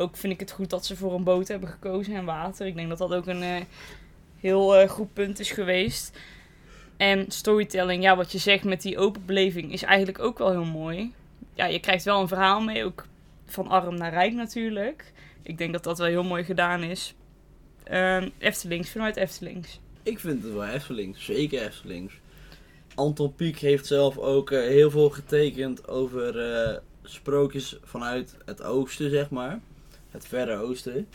Ook 0.00 0.16
vind 0.16 0.32
ik 0.32 0.40
het 0.40 0.50
goed 0.50 0.70
dat 0.70 0.86
ze 0.86 0.96
voor 0.96 1.14
een 1.14 1.24
boot 1.24 1.48
hebben 1.48 1.68
gekozen 1.68 2.14
en 2.14 2.24
water. 2.24 2.66
Ik 2.66 2.74
denk 2.74 2.88
dat 2.88 2.98
dat 2.98 3.12
ook 3.12 3.26
een 3.26 3.42
eh, 3.42 3.60
heel 4.40 4.76
eh, 4.76 4.88
goed 4.88 5.12
punt 5.12 5.38
is 5.38 5.50
geweest. 5.50 6.18
En 6.96 7.30
storytelling, 7.30 8.02
ja, 8.02 8.16
wat 8.16 8.32
je 8.32 8.38
zegt 8.38 8.64
met 8.64 8.82
die 8.82 8.98
open 8.98 9.22
beleving 9.26 9.72
is 9.72 9.82
eigenlijk 9.82 10.18
ook 10.18 10.38
wel 10.38 10.50
heel 10.50 10.64
mooi. 10.64 11.12
Ja, 11.54 11.64
je 11.64 11.80
krijgt 11.80 12.04
wel 12.04 12.20
een 12.20 12.28
verhaal 12.28 12.60
mee, 12.60 12.84
ook 12.84 13.06
van 13.46 13.68
arm 13.68 13.94
naar 13.94 14.12
rijk 14.12 14.32
natuurlijk. 14.32 15.12
Ik 15.42 15.58
denk 15.58 15.72
dat 15.72 15.84
dat 15.84 15.98
wel 15.98 16.06
heel 16.06 16.24
mooi 16.24 16.44
gedaan 16.44 16.82
is. 16.82 17.14
Ehm 17.84 18.28
Eftelings, 18.38 18.90
vanuit 18.90 19.16
Eftelings. 19.16 19.80
Ik 20.02 20.18
vind 20.18 20.42
het 20.42 20.52
wel 20.52 20.66
Eftelings, 20.66 21.24
zeker 21.24 21.62
Eftelings. 21.62 22.14
Anton 22.94 23.34
Pieck 23.34 23.58
heeft 23.58 23.86
zelf 23.86 24.18
ook 24.18 24.50
eh, 24.50 24.60
heel 24.60 24.90
veel 24.90 25.10
getekend 25.10 25.88
over 25.88 26.82
sprookjes 27.02 27.76
vanuit 27.82 28.36
het 28.44 28.62
oosten, 28.62 29.10
zeg 29.10 29.30
maar. 29.30 29.60
Het 30.10 30.26
verre 30.26 30.56
oosten. 30.56 31.08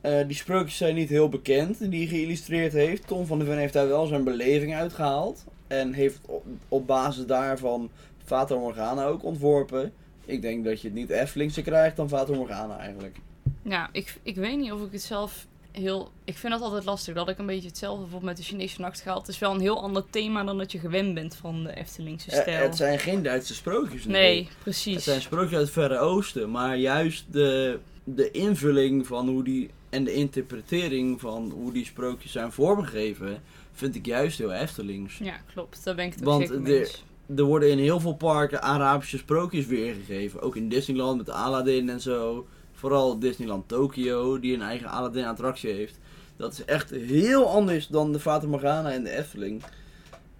Eh, 0.00 0.26
die 0.26 0.36
sprookjes 0.36 0.76
zijn 0.76 0.94
niet 0.94 1.08
heel 1.08 1.28
bekend 1.28 1.90
die 1.90 2.06
hij 2.08 2.16
geïllustreerd 2.16 2.72
heeft. 2.72 3.06
Tom 3.06 3.26
van 3.26 3.38
der 3.38 3.46
Ven 3.46 3.56
heeft 3.56 3.72
daar 3.72 3.88
wel 3.88 4.06
zijn 4.06 4.24
beleving 4.24 4.74
uitgehaald. 4.74 5.44
En 5.66 5.92
heeft 5.92 6.20
op, 6.26 6.44
op 6.68 6.86
basis 6.86 7.26
daarvan 7.26 7.90
Fata 8.24 8.54
Morgana 8.54 9.04
ook 9.04 9.24
ontworpen. 9.24 9.92
Ik 10.24 10.42
denk 10.42 10.64
dat 10.64 10.80
je 10.80 10.86
het 10.88 10.96
niet 10.96 11.10
Eftelingse 11.10 11.62
krijgt 11.62 11.96
dan 11.96 12.08
Fata 12.08 12.32
Morgana 12.34 12.78
eigenlijk. 12.78 13.16
Ja, 13.62 13.88
ik, 13.92 14.18
ik 14.22 14.36
weet 14.36 14.58
niet 14.58 14.72
of 14.72 14.82
ik 14.82 14.92
het 14.92 15.02
zelf 15.02 15.46
heel... 15.70 16.10
Ik 16.24 16.36
vind 16.38 16.52
dat 16.52 16.62
altijd 16.62 16.84
lastig, 16.84 17.14
dat 17.14 17.28
ik 17.28 17.38
een 17.38 17.46
beetje 17.46 17.68
hetzelfde 17.68 18.00
bijvoorbeeld 18.02 18.30
met 18.32 18.40
de 18.40 18.48
Chinese 18.48 18.80
nachtgaal. 18.80 19.18
Het 19.18 19.28
is 19.28 19.38
wel 19.38 19.54
een 19.54 19.60
heel 19.60 19.82
ander 19.82 20.04
thema 20.10 20.44
dan 20.44 20.58
dat 20.58 20.72
je 20.72 20.78
gewend 20.78 21.14
bent 21.14 21.34
van 21.36 21.62
de 21.62 21.74
Eftelingse 21.74 22.30
Eh, 22.30 22.40
stijl. 22.40 22.62
het 22.62 22.76
zijn 22.76 22.98
geen 22.98 23.22
Duitse 23.22 23.54
sprookjes 23.54 24.04
nee, 24.04 24.48
precies. 24.62 24.94
Het 24.94 25.04
zijn 25.04 25.20
sprookjes 25.20 25.52
uit 25.52 25.62
het 25.62 25.72
Verre 25.72 25.98
Oosten, 25.98 26.50
maar 26.50 26.76
juist 26.76 27.24
de, 27.32 27.78
de 28.04 28.30
invulling 28.30 29.06
van 29.06 29.28
hoe 29.28 29.44
die 29.44 29.70
en 29.90 30.04
de 30.04 30.14
interpretering 30.14 31.20
van 31.20 31.50
hoe 31.50 31.72
die 31.72 31.84
sprookjes 31.84 32.32
zijn 32.32 32.52
vormgegeven, 32.52 33.42
vind 33.72 33.94
ik 33.94 34.06
juist 34.06 34.38
heel 34.38 34.52
Eftelings. 34.52 35.18
Ja, 35.18 35.36
klopt. 35.52 35.84
Daar 35.84 35.94
ben 35.94 36.04
ik 36.04 36.12
het 36.12 36.20
ook 36.20 36.28
Want 36.28 36.66
eens. 36.66 37.04
Er 37.36 37.42
worden 37.42 37.70
in 37.70 37.78
heel 37.78 38.00
veel 38.00 38.14
parken 38.14 38.62
Arabische 38.62 39.18
sprookjes 39.18 39.66
weergegeven. 39.66 40.40
Ook 40.40 40.56
in 40.56 40.68
Disneyland 40.68 41.16
met 41.16 41.30
Aladdin 41.30 41.88
en 41.88 42.00
zo. 42.00 42.46
Vooral 42.72 43.18
Disneyland 43.18 43.68
Tokyo, 43.68 44.40
die 44.40 44.54
een 44.54 44.62
eigen 44.62 44.88
Aladdin 44.88 45.24
attractie 45.24 45.72
heeft. 45.72 45.98
Dat 46.36 46.52
is 46.52 46.64
echt 46.64 46.90
heel 46.90 47.48
anders 47.48 47.86
dan 47.86 48.12
de 48.12 48.20
Fata 48.20 48.46
Morgana 48.46 48.90
en 48.90 49.04
de 49.04 49.10
Efteling. 49.10 49.62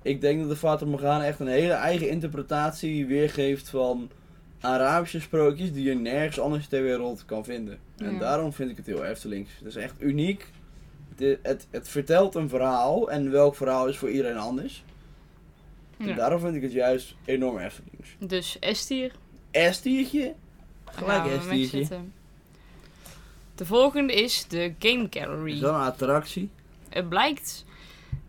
Ik 0.03 0.21
denk 0.21 0.41
dat 0.41 0.49
de 0.49 0.57
Fata 0.57 0.85
Morgana 0.85 1.25
echt 1.25 1.41
een 1.41 1.47
hele 1.47 1.73
eigen 1.73 2.09
interpretatie 2.09 3.07
weergeeft 3.07 3.69
van 3.69 4.11
Arabische 4.63 5.21
sprookjes 5.21 5.73
die 5.73 5.85
je 5.85 5.95
nergens 5.95 6.41
anders 6.41 6.67
ter 6.67 6.83
wereld 6.83 7.25
kan 7.25 7.45
vinden. 7.45 7.79
En 7.97 8.13
Ja. 8.13 8.19
daarom 8.19 8.53
vind 8.53 8.71
ik 8.71 8.77
het 8.77 8.87
heel 8.87 9.05
Eftelings. 9.05 9.51
Het 9.59 9.67
is 9.67 9.77
echt 9.77 9.95
uniek. 10.03 10.47
Het, 11.17 11.39
het, 11.43 11.67
het 11.71 11.89
vertelt 11.89 12.35
een 12.35 12.49
verhaal 12.49 13.11
en 13.11 13.31
welk 13.31 13.55
verhaal 13.57 13.89
is 13.89 13.97
voor 13.99 14.11
iedereen 14.11 14.37
anders. 14.39 14.85
En 15.99 16.07
Ja. 16.07 16.15
daarom 16.15 16.41
vind 16.41 16.55
ik 16.55 16.63
het 16.63 16.73
juist 16.73 17.15
enorm 17.25 17.59
Eftelings. 17.59 18.09
Dus 18.19 18.57
S-tier. 18.61 19.13
S-tiertje? 19.53 20.35
Gelijk 20.85 21.19
Gaan 21.19 21.25
we 21.25 21.47
mee 21.49 21.67
S-tiertje. 21.67 21.77
zitten. 21.79 22.13
De 23.55 23.67
volgende 23.67 24.13
is 24.13 24.47
de 24.49 24.75
Game 24.79 25.07
Gallery. 25.11 25.53
Is 25.53 25.61
dat 25.61 25.75
een 25.75 25.81
attractie? 25.81 26.51
Het 26.89 27.09
blijkt... 27.09 27.65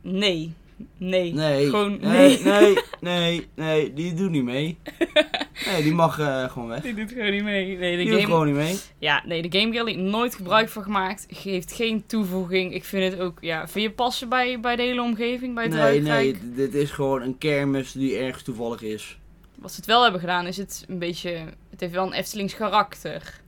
Nee. 0.02 0.54
Nee. 0.98 1.34
Nee. 1.34 1.66
Gewoon 1.70 2.00
nee, 2.00 2.40
nee. 2.44 2.74
nee, 2.74 2.78
nee, 3.20 3.48
nee, 3.56 3.94
die 3.94 4.14
doet 4.14 4.30
niet 4.32 4.44
mee. 4.44 4.78
Nee, 5.66 5.84
die 5.84 5.94
mag 5.94 6.20
eh, 6.20 6.50
gewoon 6.52 6.68
weg. 6.68 6.82
Die 6.82 6.94
doet 6.94 7.12
gewoon 7.12 7.32
niet 7.32 7.44
mee. 7.44 7.78
Nee, 7.78 7.92
de 7.92 7.98
Die 7.98 8.06
doet 8.06 8.16
game... 8.20 8.26
gewoon 8.32 8.46
niet 8.46 8.56
mee. 8.56 8.78
Ja, 8.98 9.24
nee, 9.26 9.48
de 9.50 9.60
Game 9.60 9.74
Gallery 9.74 10.00
nooit 10.00 10.36
gebruik 10.36 10.70
van 10.70 10.84
gemaakt. 10.84 11.26
Geeft 11.30 11.74
geen 11.74 12.04
toevoeging. 12.06 12.74
Ik 12.74 12.84
vind 12.84 13.12
het 13.14 13.22
ook... 13.22 13.38
Ja, 13.42 13.68
vind 13.68 13.86
je 13.86 13.92
passen 13.92 14.30
bij, 14.30 14.60
bij 14.60 14.76
de 14.76 14.82
hele 14.82 15.02
omgeving? 15.02 15.54
Bij 15.56 15.64
het 15.64 15.74
Nee, 15.74 15.82
Ruikrijk? 15.82 16.42
nee, 16.42 16.54
dit 16.56 16.74
is 16.74 16.92
gewoon 16.92 17.22
een 17.22 17.38
kermis 17.38 17.92
die 17.92 18.18
ergens 18.18 18.44
toevallig 18.44 18.82
is. 18.82 19.18
Wat 19.56 19.72
ze 19.72 19.78
het 19.78 19.86
wel 19.86 20.02
hebben 20.04 20.20
gedaan 20.20 20.48
is 20.48 20.58
het 20.58 20.86
een 20.88 21.00
beetje... 21.00 21.30
Het 21.70 21.80
heeft 21.80 21.94
wel 21.94 22.06
een 22.06 22.14
Eftelings 22.14 22.56
karakter. 22.56 23.42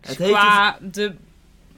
Dus 0.00 0.10
Het 0.10 0.18
heeft 0.18 0.30
qua 0.30 0.78
de... 0.90 1.14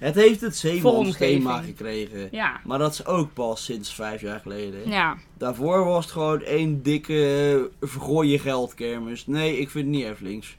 Het 0.04 0.14
heeft 0.14 0.40
het 0.40 0.56
Zeemans 0.56 1.16
thema 1.16 1.50
Vormgeving. 1.50 1.76
gekregen. 1.76 2.28
Ja. 2.30 2.60
Maar 2.64 2.78
dat 2.78 2.92
is 2.92 3.06
ook 3.06 3.32
pas 3.32 3.64
sinds 3.64 3.94
vijf 3.94 4.20
jaar 4.20 4.40
geleden. 4.40 4.90
Ja. 4.90 5.16
Daarvoor 5.36 5.84
was 5.84 6.04
het 6.04 6.12
gewoon 6.12 6.42
één 6.42 6.82
dikke 6.82 7.68
uh, 7.82 7.88
vergooi 7.88 8.30
je 8.30 8.38
geld 8.38 8.74
kermis. 8.74 9.26
Nee, 9.26 9.58
ik 9.58 9.70
vind 9.70 9.86
het 9.86 9.94
niet 9.94 10.04
Eftelings. 10.04 10.56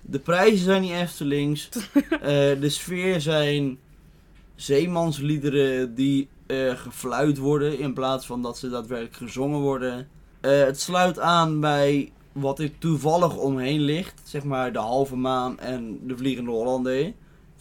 De 0.00 0.18
prijzen 0.18 0.64
zijn 0.64 0.82
niet 0.82 0.92
Eftelings. 0.92 1.68
Eh, 2.10 2.20
de 2.60 2.68
sfeer 2.68 3.20
zijn 3.20 3.78
zeemansliederen 4.54 5.94
die 5.94 6.28
eh, 6.46 6.76
gefluit 6.76 7.38
worden 7.38 7.78
in 7.78 7.92
plaats 7.92 8.26
van 8.26 8.42
dat 8.42 8.58
ze 8.58 8.70
daadwerkelijk 8.70 9.16
gezongen 9.16 9.60
worden. 9.60 10.08
Eh, 10.40 10.58
het 10.58 10.80
sluit 10.80 11.18
aan 11.18 11.60
bij 11.60 12.12
wat 12.32 12.58
er 12.58 12.78
toevallig 12.78 13.36
omheen 13.36 13.80
ligt. 13.80 14.20
Zeg 14.24 14.44
maar 14.44 14.72
de 14.72 14.78
halve 14.78 15.16
maan 15.16 15.58
en 15.58 15.98
de 16.02 16.16
vliegende 16.16 16.50
Hollander. 16.50 17.12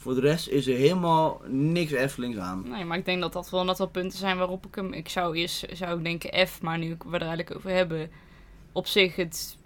Voor 0.05 0.15
de 0.15 0.21
rest 0.21 0.47
is 0.47 0.67
er 0.67 0.75
helemaal 0.75 1.41
niks 1.47 1.91
Eftelings 1.91 2.37
aan. 2.37 2.65
Nee, 2.69 2.85
maar 2.85 2.97
ik 2.97 3.05
denk 3.05 3.21
dat 3.21 3.33
dat 3.33 3.49
wel 3.49 3.63
net 3.63 3.77
wel 3.77 3.87
punten 3.87 4.17
zijn 4.17 4.37
waarop 4.37 4.65
ik 4.65 4.75
hem... 4.75 4.93
Ik 4.93 5.09
zou 5.09 5.35
eerst 5.35 5.65
zou 5.73 5.97
ik 5.97 6.03
denken 6.03 6.47
F, 6.47 6.61
maar 6.61 6.77
nu 6.77 6.97
we 7.05 7.15
er 7.15 7.21
eigenlijk 7.21 7.55
over 7.55 7.69
hebben... 7.69 8.11
Op 8.71 8.87
zich, 8.87 9.15
het, 9.15 9.57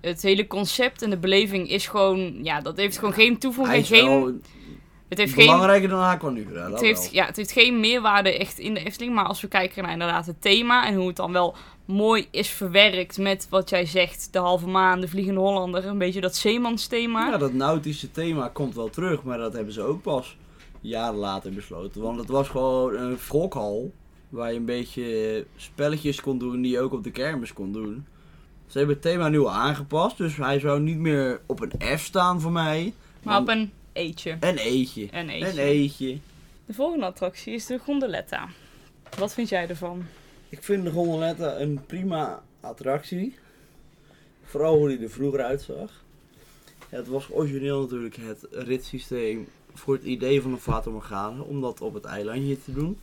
het 0.00 0.22
hele 0.22 0.46
concept 0.46 1.02
en 1.02 1.10
de 1.10 1.16
beleving 1.16 1.68
is 1.68 1.86
gewoon... 1.86 2.44
Ja, 2.44 2.60
dat 2.60 2.76
heeft 2.76 2.98
gewoon 2.98 3.14
geen 3.14 3.38
toevoeging. 3.38 3.86
Geen, 3.86 4.42
het 5.08 5.18
heeft 5.18 5.34
geen 5.34 5.46
belangrijker 5.46 5.88
dan 5.88 6.02
Aquanura. 6.02 6.62
Het 6.62 6.70
dat 6.70 6.80
heeft, 6.80 7.02
wel. 7.02 7.12
ja, 7.12 7.26
het 7.26 7.36
heeft 7.36 7.52
geen 7.52 7.80
meerwaarde 7.80 8.38
echt 8.38 8.58
in 8.58 8.74
de 8.74 8.84
Efteling. 8.84 9.14
Maar 9.14 9.26
als 9.26 9.40
we 9.40 9.48
kijken 9.48 9.82
naar 9.82 9.92
inderdaad 9.92 10.26
het 10.26 10.40
thema 10.40 10.86
en 10.86 10.94
hoe 10.94 11.06
het 11.06 11.16
dan 11.16 11.32
wel 11.32 11.56
mooi 11.84 12.28
is 12.30 12.48
verwerkt 12.48 13.18
met 13.18 13.46
wat 13.50 13.70
jij 13.70 13.86
zegt, 13.86 14.28
de 14.32 14.38
halve 14.38 14.66
maan, 14.66 15.00
de 15.00 15.08
vliegende 15.08 15.40
Hollander, 15.40 15.84
een 15.86 15.98
beetje 15.98 16.20
dat 16.20 16.36
zeemansthema. 16.36 17.30
Ja, 17.30 17.36
dat 17.36 17.52
nautische 17.52 18.10
thema 18.10 18.48
komt 18.48 18.74
wel 18.74 18.90
terug, 18.90 19.22
maar 19.22 19.38
dat 19.38 19.52
hebben 19.52 19.72
ze 19.72 19.82
ook 19.82 20.02
pas 20.02 20.36
jaren 20.80 21.18
later 21.18 21.52
besloten. 21.52 22.02
Want 22.02 22.18
het 22.18 22.28
was 22.28 22.48
gewoon 22.48 22.96
een 22.96 23.18
fokhal 23.18 23.92
waar 24.28 24.52
je 24.52 24.58
een 24.58 24.64
beetje 24.64 25.46
spelletjes 25.56 26.20
kon 26.20 26.38
doen 26.38 26.62
die 26.62 26.72
je 26.72 26.80
ook 26.80 26.92
op 26.92 27.04
de 27.04 27.10
kermis 27.10 27.52
kon 27.52 27.72
doen. 27.72 28.06
Ze 28.66 28.78
hebben 28.78 28.96
het 28.96 29.04
thema 29.04 29.28
nu 29.28 29.38
al 29.38 29.50
aangepast, 29.50 30.16
dus 30.16 30.36
hij 30.36 30.58
zou 30.58 30.80
niet 30.80 30.98
meer 30.98 31.40
op 31.46 31.60
een 31.60 31.98
F 31.98 32.04
staan 32.04 32.40
voor 32.40 32.52
mij. 32.52 32.94
maar 33.22 33.40
op 33.40 33.48
een 33.48 33.72
eetje. 33.92 34.36
Een 34.40 34.56
eetje. 34.56 35.08
Een 35.10 35.28
eetje. 35.28 35.48
Een 35.48 35.58
eetje. 35.58 36.18
De 36.66 36.74
volgende 36.74 37.06
attractie 37.06 37.54
is 37.54 37.66
de 37.66 37.78
gondoletta. 37.78 38.48
Wat 39.18 39.34
vind 39.34 39.48
jij 39.48 39.68
ervan? 39.68 40.04
Ik 40.54 40.62
vind 40.62 40.84
de 40.84 40.90
gondoletta 40.90 41.60
een 41.60 41.80
prima 41.86 42.42
attractie. 42.60 43.34
Vooral 44.44 44.76
hoe 44.76 44.88
die 44.88 44.98
er 44.98 45.10
vroeger 45.10 45.42
uitzag. 45.42 45.90
Het 46.88 47.08
was 47.08 47.30
origineel 47.30 47.80
natuurlijk 47.80 48.16
het 48.16 48.46
ritssysteem 48.50 49.48
voor 49.72 49.94
het 49.94 50.04
idee 50.04 50.42
van 50.42 50.52
een 50.52 50.60
Fata 50.60 50.90
Morgana. 50.90 51.40
Om 51.40 51.60
dat 51.60 51.80
op 51.80 51.94
het 51.94 52.04
eilandje 52.04 52.62
te 52.62 52.72
doen. 52.72 52.98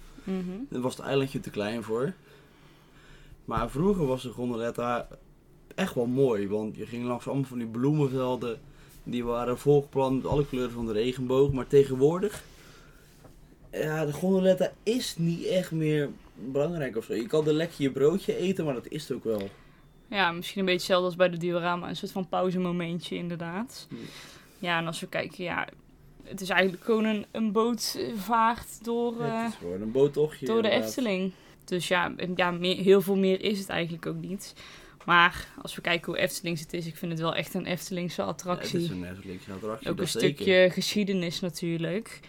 Daar 0.69 0.81
was 0.81 0.97
het 0.97 1.05
eilandje 1.05 1.39
te 1.39 1.49
klein 1.49 1.83
voor. 1.83 2.13
Maar 3.45 3.69
vroeger 3.69 4.05
was 4.05 4.21
de 4.21 4.29
gondoletta 4.29 5.07
echt 5.75 5.95
wel 5.95 6.07
mooi. 6.07 6.47
Want 6.47 6.75
je 6.75 6.85
ging 6.85 7.05
langs 7.05 7.27
allemaal 7.27 7.45
van 7.45 7.57
die 7.57 7.67
bloemenvelden. 7.67 8.59
Die 9.03 9.23
waren 9.23 9.59
volgeplant 9.59 10.15
met 10.15 10.31
alle 10.31 10.47
kleuren 10.47 10.71
van 10.71 10.85
de 10.85 10.93
regenboog. 10.93 11.51
Maar 11.51 11.67
tegenwoordig 11.67 12.43
ja, 13.71 14.05
de 14.05 14.13
gondoletta 14.13 14.71
is 14.83 15.15
niet 15.17 15.45
echt 15.45 15.71
meer 15.71 16.09
belangrijk 16.35 16.97
of 16.97 17.05
zo. 17.05 17.13
Je 17.13 17.27
kan 17.27 17.47
er 17.47 17.53
lekker 17.53 17.81
je 17.81 17.91
broodje 17.91 18.37
eten, 18.37 18.65
maar 18.65 18.73
dat 18.73 18.87
is 18.87 19.01
het 19.07 19.17
ook 19.17 19.23
wel. 19.23 19.49
Ja, 20.07 20.31
misschien 20.31 20.59
een 20.59 20.65
beetje 20.65 20.79
hetzelfde 20.79 21.05
als 21.05 21.15
bij 21.15 21.29
de 21.29 21.37
diorama. 21.37 21.89
Een 21.89 21.95
soort 21.95 22.11
van 22.11 22.29
pauzemomentje 22.29 23.15
inderdaad. 23.15 23.85
Hmm. 23.89 23.97
Ja, 24.59 24.77
en 24.79 24.87
als 24.87 24.99
we 24.99 25.07
kijken, 25.07 25.43
ja... 25.43 25.67
Het 26.23 26.41
is 26.41 26.49
eigenlijk 26.49 26.83
gewoon 26.83 27.05
een, 27.05 27.25
een 27.31 27.51
bootvaart 27.51 28.83
door, 28.83 29.21
eh, 29.21 29.43
het 29.43 29.51
is 29.51 29.57
gewoon 29.57 29.81
een 29.81 29.91
boottochtje. 29.91 30.45
door 30.45 30.61
de. 30.61 30.69
Efteling. 30.69 31.31
Dus 31.65 31.87
ja, 31.87 32.13
ja 32.35 32.51
meer, 32.51 32.75
heel 32.75 33.01
veel 33.01 33.15
meer 33.15 33.41
is 33.41 33.59
het 33.59 33.69
eigenlijk 33.69 34.05
ook 34.05 34.15
niet. 34.15 34.53
Maar 35.05 35.47
als 35.61 35.75
we 35.75 35.81
kijken 35.81 36.05
hoe 36.11 36.21
Eftelings 36.21 36.61
het 36.61 36.73
is, 36.73 36.85
ik 36.85 36.95
vind 36.97 37.11
het 37.11 37.21
wel 37.21 37.35
echt 37.35 37.53
een 37.53 37.65
Eftelingse 37.65 38.21
Ja, 38.21 38.27
attractie. 38.27 38.79
het 38.79 38.89
is 38.89 38.95
een 38.97 39.05
Eftelingse 39.05 39.51
attractie. 39.51 39.89
ook 39.89 39.99
een 39.99 40.07
zeker. 40.07 40.29
stukje 40.35 40.69
geschiedenis 40.69 41.39
natuurlijk. 41.39 42.19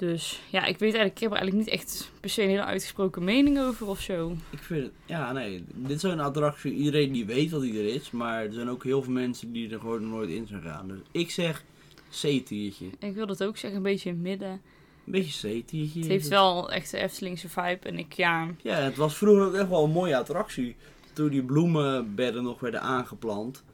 Dus 0.00 0.40
ja, 0.50 0.64
ik 0.64 0.78
weet 0.78 0.94
eigenlijk, 0.94 1.14
ik 1.14 1.20
heb 1.20 1.30
er 1.30 1.36
eigenlijk 1.36 1.66
niet 1.66 1.78
echt 1.78 2.10
per 2.20 2.30
se 2.30 2.42
een 2.42 2.48
hele 2.48 2.64
uitgesproken 2.64 3.24
mening 3.24 3.58
over 3.58 3.86
of 3.86 4.00
zo. 4.00 4.36
Ik 4.50 4.58
vind 4.58 4.82
het, 4.82 4.92
ja, 5.06 5.32
nee, 5.32 5.64
dit 5.74 5.96
is 5.96 6.02
een 6.02 6.20
attractie. 6.20 6.72
Iedereen 6.72 7.12
die 7.12 7.26
weet 7.26 7.50
dat 7.50 7.60
hij 7.60 7.70
er 7.70 7.94
is, 7.94 8.10
maar 8.10 8.44
er 8.44 8.52
zijn 8.52 8.68
ook 8.68 8.84
heel 8.84 9.02
veel 9.02 9.12
mensen 9.12 9.52
die 9.52 9.70
er 9.70 9.80
gewoon 9.80 10.08
nooit 10.08 10.30
in 10.30 10.46
zijn 10.46 10.62
gaan. 10.62 10.88
Dus 10.88 10.98
ik 11.10 11.30
zeg 11.30 11.64
C-tiertje. 12.10 12.86
Ik 12.98 13.14
wil 13.14 13.26
dat 13.26 13.44
ook 13.44 13.56
zeggen, 13.56 13.78
een 13.78 13.84
beetje 13.84 14.08
in 14.08 14.14
het 14.14 14.24
midden. 14.24 14.50
Een 14.50 15.12
beetje 15.12 15.60
C-tiertje. 15.60 16.00
Het 16.00 16.08
heeft 16.08 16.28
wel 16.28 16.70
echt 16.70 16.90
de 16.90 16.98
Eftelingse 16.98 17.48
vibe. 17.48 17.88
En 17.88 17.98
ik, 17.98 18.12
ja, 18.12 18.48
Ja, 18.62 18.74
het 18.74 18.96
was 18.96 19.16
vroeger 19.16 19.46
ook 19.46 19.54
echt 19.54 19.68
wel 19.68 19.84
een 19.84 19.90
mooie 19.90 20.16
attractie. 20.16 20.76
Toen 21.12 21.28
die 21.28 21.42
bloemenbedden 21.42 22.42
nog 22.42 22.60
werden 22.60 22.80
aangeplant. 22.82 23.64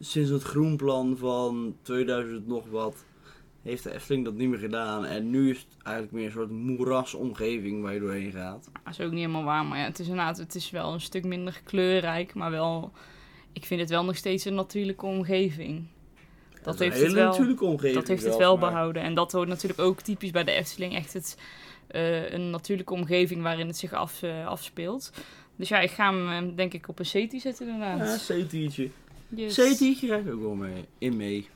Sinds 0.00 0.30
het 0.30 0.42
groenplan 0.42 1.16
van 1.16 1.76
2000 1.82 2.46
nog 2.46 2.66
wat, 2.70 3.04
heeft 3.62 3.82
de 3.82 3.92
Efteling 3.94 4.24
dat 4.24 4.34
niet 4.34 4.48
meer 4.48 4.58
gedaan. 4.58 5.04
En 5.06 5.30
nu 5.30 5.50
is 5.50 5.58
het 5.58 5.66
eigenlijk 5.82 6.14
meer 6.16 6.26
een 6.26 6.32
soort 6.32 6.50
moerasomgeving 6.50 7.82
waar 7.82 7.94
je 7.94 8.00
doorheen 8.00 8.32
gaat. 8.32 8.68
dat 8.84 8.92
is 8.92 9.00
ook 9.00 9.10
niet 9.10 9.20
helemaal 9.20 9.44
waar. 9.44 9.64
Maar 9.64 9.78
ja, 9.78 9.84
het 9.84 9.98
is 9.98 10.06
inderdaad, 10.08 10.36
het 10.38 10.54
is 10.54 10.70
wel 10.70 10.92
een 10.92 11.00
stuk 11.00 11.24
minder 11.24 11.60
kleurrijk. 11.64 12.34
Maar 12.34 12.50
wel, 12.50 12.92
ik 13.52 13.64
vind 13.64 13.80
het 13.80 13.90
wel 13.90 14.04
nog 14.04 14.16
steeds 14.16 14.44
een 14.44 14.54
natuurlijke 14.54 15.06
omgeving. 15.06 15.84
Dat 16.62 16.78
heeft 16.78 17.00
het 17.00 17.12
wel- 17.12 17.28
omgeving. 17.60 17.94
Dat 17.94 18.08
heeft 18.08 18.24
het 18.24 18.36
wel 18.36 18.56
maar- 18.56 18.70
behouden. 18.70 19.02
En 19.02 19.14
dat 19.14 19.32
hoort 19.32 19.48
natuurlijk 19.48 19.80
ook 19.80 20.00
typisch 20.00 20.30
bij 20.30 20.44
de 20.44 20.50
Efteling. 20.50 20.94
Echt 20.94 21.12
het, 21.12 21.38
eh, 21.86 22.30
een 22.32 22.50
natuurlijke 22.50 22.92
omgeving 22.92 23.42
waarin 23.42 23.66
het 23.66 23.76
zich 23.76 23.92
af, 23.92 24.22
eh, 24.22 24.46
afspeelt. 24.46 25.12
Dus 25.56 25.68
ja, 25.68 25.78
ik 25.80 25.90
ga 25.90 26.12
hem 26.14 26.48
eh, 26.48 26.56
denk 26.56 26.72
ik 26.74 26.88
op 26.88 26.98
een 26.98 27.04
CT 27.04 27.40
zetten 27.40 27.66
Ja, 27.66 27.72
inderdaad. 27.72 28.24
C-tiertje. 28.26 28.88
Yes. 29.28 29.54
C-tiertje 29.54 30.06
ga 30.08 30.16
ik 30.16 30.32
ook 30.32 30.40
wel 30.40 30.54
mee, 30.54 30.84
in 30.98 31.16
mee. 31.16 31.48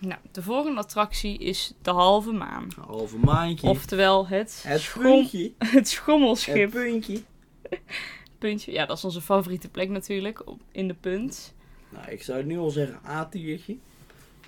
Nou, 0.00 0.20
de 0.32 0.42
volgende 0.42 0.80
attractie 0.80 1.38
is 1.38 1.72
de 1.82 1.90
halve 1.90 2.32
maan. 2.32 2.68
Halve 2.86 3.16
maandje. 3.18 3.68
Oftewel 3.68 4.26
het, 4.28 4.64
het 4.66 4.80
schom- 4.80 5.28
het 5.30 5.52
Het 5.72 5.88
schommelschip. 5.88 6.70
puntje. 6.70 7.20
Puntje. 8.38 8.72
Ja, 8.72 8.86
dat 8.86 8.96
is 8.96 9.04
onze 9.04 9.20
favoriete 9.20 9.68
plek 9.68 9.88
natuurlijk. 9.88 10.46
Op, 10.48 10.60
in 10.72 10.88
de 10.88 10.94
punt. 10.94 11.54
Nou, 11.88 12.10
ik 12.10 12.22
zou 12.22 12.44
nu 12.44 12.58
al 12.58 12.70
zeggen 12.70 12.98
A-tiertje. 13.06 13.76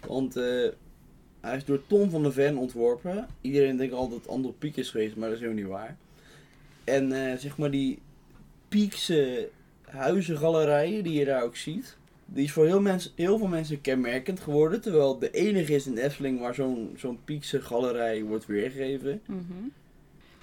Want 0.07 0.37
eh, 0.37 0.69
hij 1.41 1.57
is 1.57 1.65
door 1.65 1.87
Tom 1.87 2.11
van 2.11 2.23
der 2.23 2.33
Ven 2.33 2.57
ontworpen. 2.57 3.27
Iedereen 3.41 3.77
denkt 3.77 3.95
altijd 3.95 4.11
dat 4.13 4.21
het 4.23 4.29
Andel 4.29 4.55
Piek 4.59 4.77
is 4.77 4.91
geweest, 4.91 5.17
maar 5.17 5.29
dat 5.29 5.39
is 5.39 5.43
helemaal 5.45 5.63
niet 5.63 5.73
waar. 5.73 5.97
En 6.85 7.13
eh, 7.31 7.39
zeg 7.39 7.57
maar 7.59 7.71
die 7.71 7.99
Piekse 8.69 9.49
huizengalerijen 9.83 11.05
die 11.05 11.19
je 11.19 11.25
daar 11.25 11.43
ook 11.43 11.57
ziet. 11.57 11.97
Die 12.35 12.45
is 12.45 12.53
voor 12.53 12.67
heel, 12.67 12.81
mens, 12.81 13.13
heel 13.17 13.39
veel 13.39 13.47
mensen 13.47 13.81
kenmerkend 13.81 14.41
geworden. 14.41 14.81
Terwijl 14.81 15.11
het 15.11 15.21
de 15.21 15.31
enige 15.31 15.75
is 15.75 15.87
in 15.87 15.97
Efteling 15.97 16.41
waar 16.41 16.55
zo'n 16.55 16.95
zo'n 16.97 17.19
Piekse 17.25 17.61
galerij 17.61 18.23
wordt 18.23 18.47
weergegeven. 18.47 19.23
Mhm. 19.27 19.41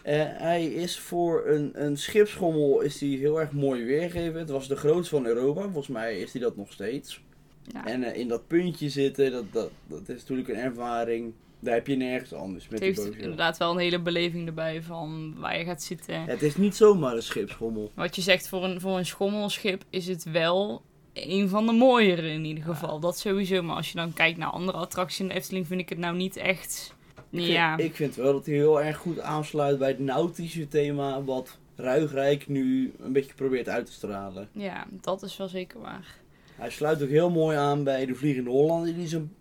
Eh, 0.04 0.24
hij 0.24 0.66
is 0.66 1.00
voor 1.00 1.48
een, 1.48 1.72
een 1.86 1.98
schipschommel 1.98 2.82
is 2.82 3.00
hij 3.00 3.10
heel 3.10 3.40
erg 3.40 3.52
mooi 3.52 3.84
weergegeven. 3.84 4.40
Het 4.40 4.50
was 4.50 4.68
de 4.68 4.76
grootste 4.76 5.16
van 5.16 5.26
Europa. 5.26 5.62
Volgens 5.62 5.88
mij 5.88 6.20
is 6.20 6.32
hij 6.32 6.42
dat 6.42 6.56
nog 6.56 6.72
steeds. 6.72 7.22
Ja. 7.64 7.86
En 7.86 8.04
eh, 8.04 8.20
in 8.20 8.28
dat 8.28 8.48
puntje 8.48 8.90
zitten, 8.90 9.32
dat, 9.32 9.54
dat, 9.54 9.72
dat 9.88 10.10
is 10.10 10.20
natuurlijk 10.20 10.50
een 10.50 10.56
ervaring. 10.56 11.34
Daar 11.60 11.74
heb 11.74 11.88
je 11.88 11.96
nergens 11.96 12.34
anders 12.34 12.68
met 12.68 12.80
Het 12.80 12.96
die 12.96 13.04
heeft 13.04 13.18
inderdaad 13.18 13.58
wel 13.58 13.72
een 13.72 13.78
hele 13.78 14.02
beleving 14.02 14.48
erbij 14.48 14.84
van 14.84 15.36
waar 15.38 15.58
je 15.58 15.66
gaat 15.66 15.84
zitten. 15.84 16.22
Het 16.22 16.42
is 16.42 16.56
niet 16.56 16.76
zomaar 16.76 17.16
een 17.16 17.24
schipschommel. 17.24 17.92
Wat 17.94 18.16
je 18.16 18.22
zegt, 18.22 18.48
voor 18.48 18.64
een, 18.64 18.82
voor 18.82 18.98
een 18.98 19.06
schommelschip 19.06 19.84
is 19.90 20.08
het 20.08 20.24
wel 20.24 20.82
een 21.14 21.50
van 21.50 21.66
de 21.66 21.72
mooiere 21.72 22.30
in 22.32 22.46
ieder 22.46 22.64
geval. 22.64 23.00
Dat 23.00 23.18
sowieso. 23.18 23.62
Maar 23.62 23.76
als 23.76 23.90
je 23.92 23.96
dan 23.96 24.14
kijkt 24.14 24.38
naar 24.38 24.50
andere 24.50 24.78
attracties 24.78 25.20
in 25.20 25.28
de 25.28 25.34
Efteling, 25.34 25.68
vind 25.68 25.80
ik 25.82 25.90
het 25.90 25.98
nou 25.98 26.16
niet 26.16 26.38
echt... 26.38 26.94
Ik 27.32 27.40
vind- 27.40 27.52
Ja, 27.52 27.78
Ik 27.78 27.96
vind 27.96 28.16
wel 28.16 28.34
dat 28.34 28.46
hij 28.46 28.56
heel 28.56 28.82
erg 28.82 28.98
goed 28.98 29.20
aansluit 29.20 29.78
bij 29.80 29.88
het 29.88 30.00
nautische 30.00 30.68
thema. 30.68 31.24
Wat 31.24 31.58
Ruigrijk 31.76 32.48
nu 32.48 32.94
een 33.00 33.12
beetje 33.14 33.34
probeert 33.34 33.70
uit 33.70 33.86
te 33.86 33.92
stralen. 33.92 34.50
ja, 34.52 34.86
dat 35.02 35.24
is 35.24 35.38
wel 35.38 35.48
zeker 35.48 35.80
waar. 35.80 36.16
Hij 36.56 36.70
sluit 36.70 37.04
ook 37.04 37.10
heel 37.10 37.30
mooi 37.30 37.58
aan 37.58 37.84
bij 37.84 38.06
de 38.06 38.16
Vliegende 38.16 38.50
Hollander 38.50 38.94
die 38.96 39.08
zo'n 39.08 39.32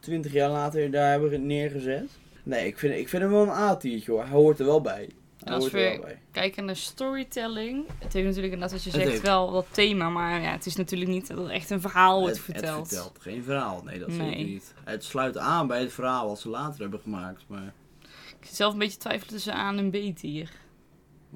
20 0.00 0.32
jaar 0.32 0.50
later 0.50 0.90
daar 0.90 1.10
hebben 1.10 1.46
neergezet. 1.46 2.10
Nee, 2.42 2.66
ik 2.66 2.78
vind, 2.78 2.94
ik 2.94 3.08
vind 3.08 3.22
hem 3.22 3.32
wel 3.32 3.42
een 3.42 3.48
A-tiertje 3.48 4.12
hoor. 4.12 4.20
Hij 4.22 4.30
hoort 4.30 4.58
er 4.58 4.66
wel 4.66 4.80
bij. 4.80 5.08
Als 5.44 5.70
we-. 5.70 6.16
Kijken 6.30 6.64
naar 6.64 6.76
storytelling. 6.76 7.84
Het 7.98 8.12
heeft 8.12 8.26
natuurlijk 8.26 8.52
inderdaad, 8.52 8.72
wat 8.72 8.82
je 8.84 8.90
zegt, 8.90 9.08
heeft- 9.08 9.22
wel 9.22 9.52
wat 9.52 9.66
thema. 9.70 10.08
Maar 10.10 10.40
ja, 10.40 10.50
het 10.50 10.66
is 10.66 10.76
natuurlijk 10.76 11.10
niet 11.10 11.26
dat 11.28 11.38
er 11.38 11.50
echt 11.50 11.70
een 11.70 11.80
verhaal 11.80 12.20
wordt 12.20 12.36
Het- 12.36 12.44
verteld. 12.44 12.78
Het 12.78 12.88
vertelt 12.88 13.18
geen 13.20 13.42
verhaal, 13.42 13.82
nee 13.84 13.98
dat 13.98 14.08
Nee. 14.08 14.18
zeker 14.30 14.44
niet. 14.44 14.74
Het 14.84 15.04
sluit 15.04 15.38
aan 15.38 15.66
bij 15.66 15.80
het 15.80 15.92
verhaal 15.92 16.28
wat 16.28 16.40
ze 16.40 16.48
later 16.48 16.80
hebben 16.80 17.00
gemaakt. 17.00 17.44
Maar 17.46 17.72
Ik 18.40 18.46
zit 18.48 18.56
zelf 18.56 18.72
een 18.72 18.78
beetje 18.78 18.98
twijfelen 18.98 19.32
tussen 19.34 19.54
A 19.54 19.76
en 19.76 19.90
B 19.90 19.94
hier. 20.20 20.50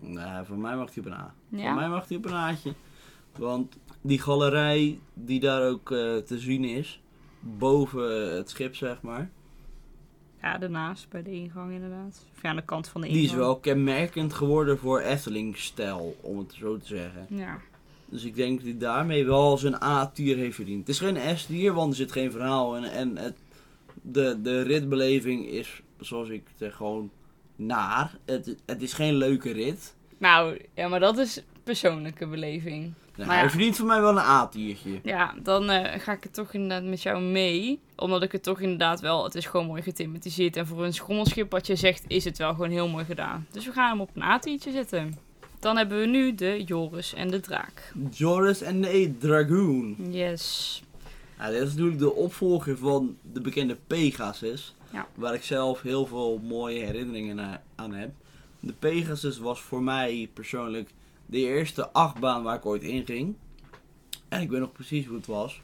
nou, 0.01 0.47
voor 0.47 0.59
mij 0.59 0.77
mag 0.77 0.95
hij 0.95 0.99
op 1.05 1.07
een 1.07 1.13
A. 1.19 1.35
Voor 1.51 1.75
mij 1.75 1.89
mag 1.89 2.09
hij 2.09 2.17
op 2.17 2.25
een 2.25 2.33
A'tje. 2.35 2.75
Want 3.39 3.77
die 4.01 4.21
galerij 4.21 4.99
die 5.15 5.41
daar 5.41 5.63
ook 5.69 5.91
eh, 5.91 6.17
te 6.17 6.39
zien 6.39 6.65
is, 6.65 7.01
boven 7.41 8.35
het 8.37 8.51
schip 8.51 8.77
zeg 8.77 9.03
maar, 9.03 9.31
Ja, 10.47 10.59
daarnaast, 10.59 11.09
bij 11.09 11.22
de 11.22 11.30
ingang 11.30 11.72
inderdaad. 11.72 12.24
Of 12.34 12.42
ja, 12.42 12.49
aan 12.49 12.57
de 12.57 12.64
kant 12.64 12.88
van 12.88 13.01
de 13.01 13.07
ingang. 13.07 13.24
die 13.24 13.32
is 13.32 13.38
wel 13.38 13.57
kenmerkend 13.59 14.34
geworden 14.34 14.78
voor 14.78 15.01
Efteling-stijl, 15.01 16.16
om 16.20 16.38
het 16.38 16.53
zo 16.59 16.78
te 16.78 16.86
zeggen. 16.86 17.26
Ja, 17.28 17.61
Dus 18.07 18.24
ik 18.24 18.34
denk 18.34 18.57
dat 18.57 18.66
hij 18.66 18.78
daarmee 18.78 19.24
wel 19.24 19.59
zijn 19.59 19.82
A-tier 19.82 20.36
heeft 20.36 20.55
verdiend. 20.55 20.78
Het 20.78 20.88
is 20.88 20.99
geen 20.99 21.38
S-tier, 21.38 21.72
want 21.72 21.90
er 21.90 21.97
zit 21.97 22.12
geen 22.12 22.30
verhaal 22.30 22.76
in. 22.76 22.84
En 22.84 23.16
het, 23.16 23.36
de, 24.03 24.38
de 24.42 24.62
ritbeleving 24.62 25.47
is, 25.47 25.82
zoals 26.01 26.28
ik 26.28 26.42
zeg, 26.59 26.74
gewoon 26.74 27.11
naar. 27.57 28.16
Het, 28.24 28.57
het 28.66 28.82
is 28.82 28.92
geen 28.92 29.14
leuke 29.14 29.53
rit. 29.53 29.94
nou, 30.18 30.59
ja, 30.74 30.88
maar 30.88 31.01
dat 31.01 31.18
is 31.18 31.42
persoonlijke 31.64 32.26
beleving. 32.26 32.92
Nou, 33.17 33.29
Maar. 33.29 33.39
Hij 33.39 33.51
verdient 33.51 33.77
voor 33.77 33.87
mij 33.87 34.01
wel 34.01 34.11
een 34.11 34.19
A-tiertje. 34.19 35.01
Ja, 35.03 35.35
dan 35.43 35.71
eh, 35.71 36.01
ga 36.01 36.12
ik 36.12 36.23
het 36.23 36.35
toch 36.35 36.53
inderdaad 36.53 36.83
met 36.85 37.03
jou 37.03 37.23
mee. 37.23 37.81
Omdat 37.97 38.23
ik 38.23 38.33
het 38.33 38.43
toch 38.43 38.61
inderdaad 38.61 39.01
wel... 39.01 39.25
Het 39.25 39.35
is 39.35 39.47
gewoon 39.47 39.67
mooi 39.67 39.83
gethematiseerd. 39.83 40.57
En 40.57 40.67
voor 40.67 40.85
een 40.85 40.93
schommelschip, 40.95 41.51
wat 41.51 41.67
je 41.67 41.77
zegt, 41.77 42.05
is 42.07 42.25
het 42.25 42.39
wel 42.39 42.51
gewoon 42.55 42.71
heel 42.71 42.89
mooi 42.89 43.05
gedaan. 43.05 43.47
Dus 43.51 43.67
we 43.67 43.73
gaan 43.73 43.91
hem 43.91 44.01
op 44.01 44.11
een 44.14 44.23
A-tiertje 44.23 44.71
zetten. 44.73 45.19
Dan 45.61 45.77
hebben 45.77 46.01
we 46.01 46.07
nu 46.07 46.35
de 46.35 46.62
Joris 46.64 47.14
en 47.14 47.31
de 47.31 47.41
Draak. 47.41 47.93
Joris 48.11 48.62
en 48.62 48.81
de 48.81 49.14
Dragoon. 49.19 49.97
Yes. 50.11 50.83
Ja, 51.39 51.51
dit 51.51 51.62
is 51.62 51.69
natuurlijk 51.71 51.99
de 51.99 52.12
opvolger 52.14 52.77
van 52.79 53.17
de 53.33 53.41
bekende 53.41 53.77
Pegasus. 53.87 54.75
Ja. 54.93 55.07
Waar 55.14 55.35
ik 55.35 55.43
zelf 55.43 55.83
heel 55.83 56.07
veel 56.07 56.41
mooie 56.43 56.85
herinneringen 56.85 57.37
na- 57.37 57.62
aan 57.75 57.95
heb. 57.95 58.11
De 58.61 58.73
Pegasus 58.73 59.39
was 59.39 59.61
voor 59.61 59.83
mij 59.83 60.31
persoonlijk 60.35 60.91
de 61.27 61.39
eerste 61.39 61.91
achtbaan 61.91 62.43
waar 62.43 62.57
ik 62.57 62.66
ooit 62.66 62.83
in 62.83 63.05
ging. 63.05 63.37
En 64.29 64.41
ik 64.41 64.51
weet 64.51 64.61
nog 64.61 64.72
precies 64.72 65.07
hoe 65.07 65.16
het 65.16 65.27
was. 65.27 65.62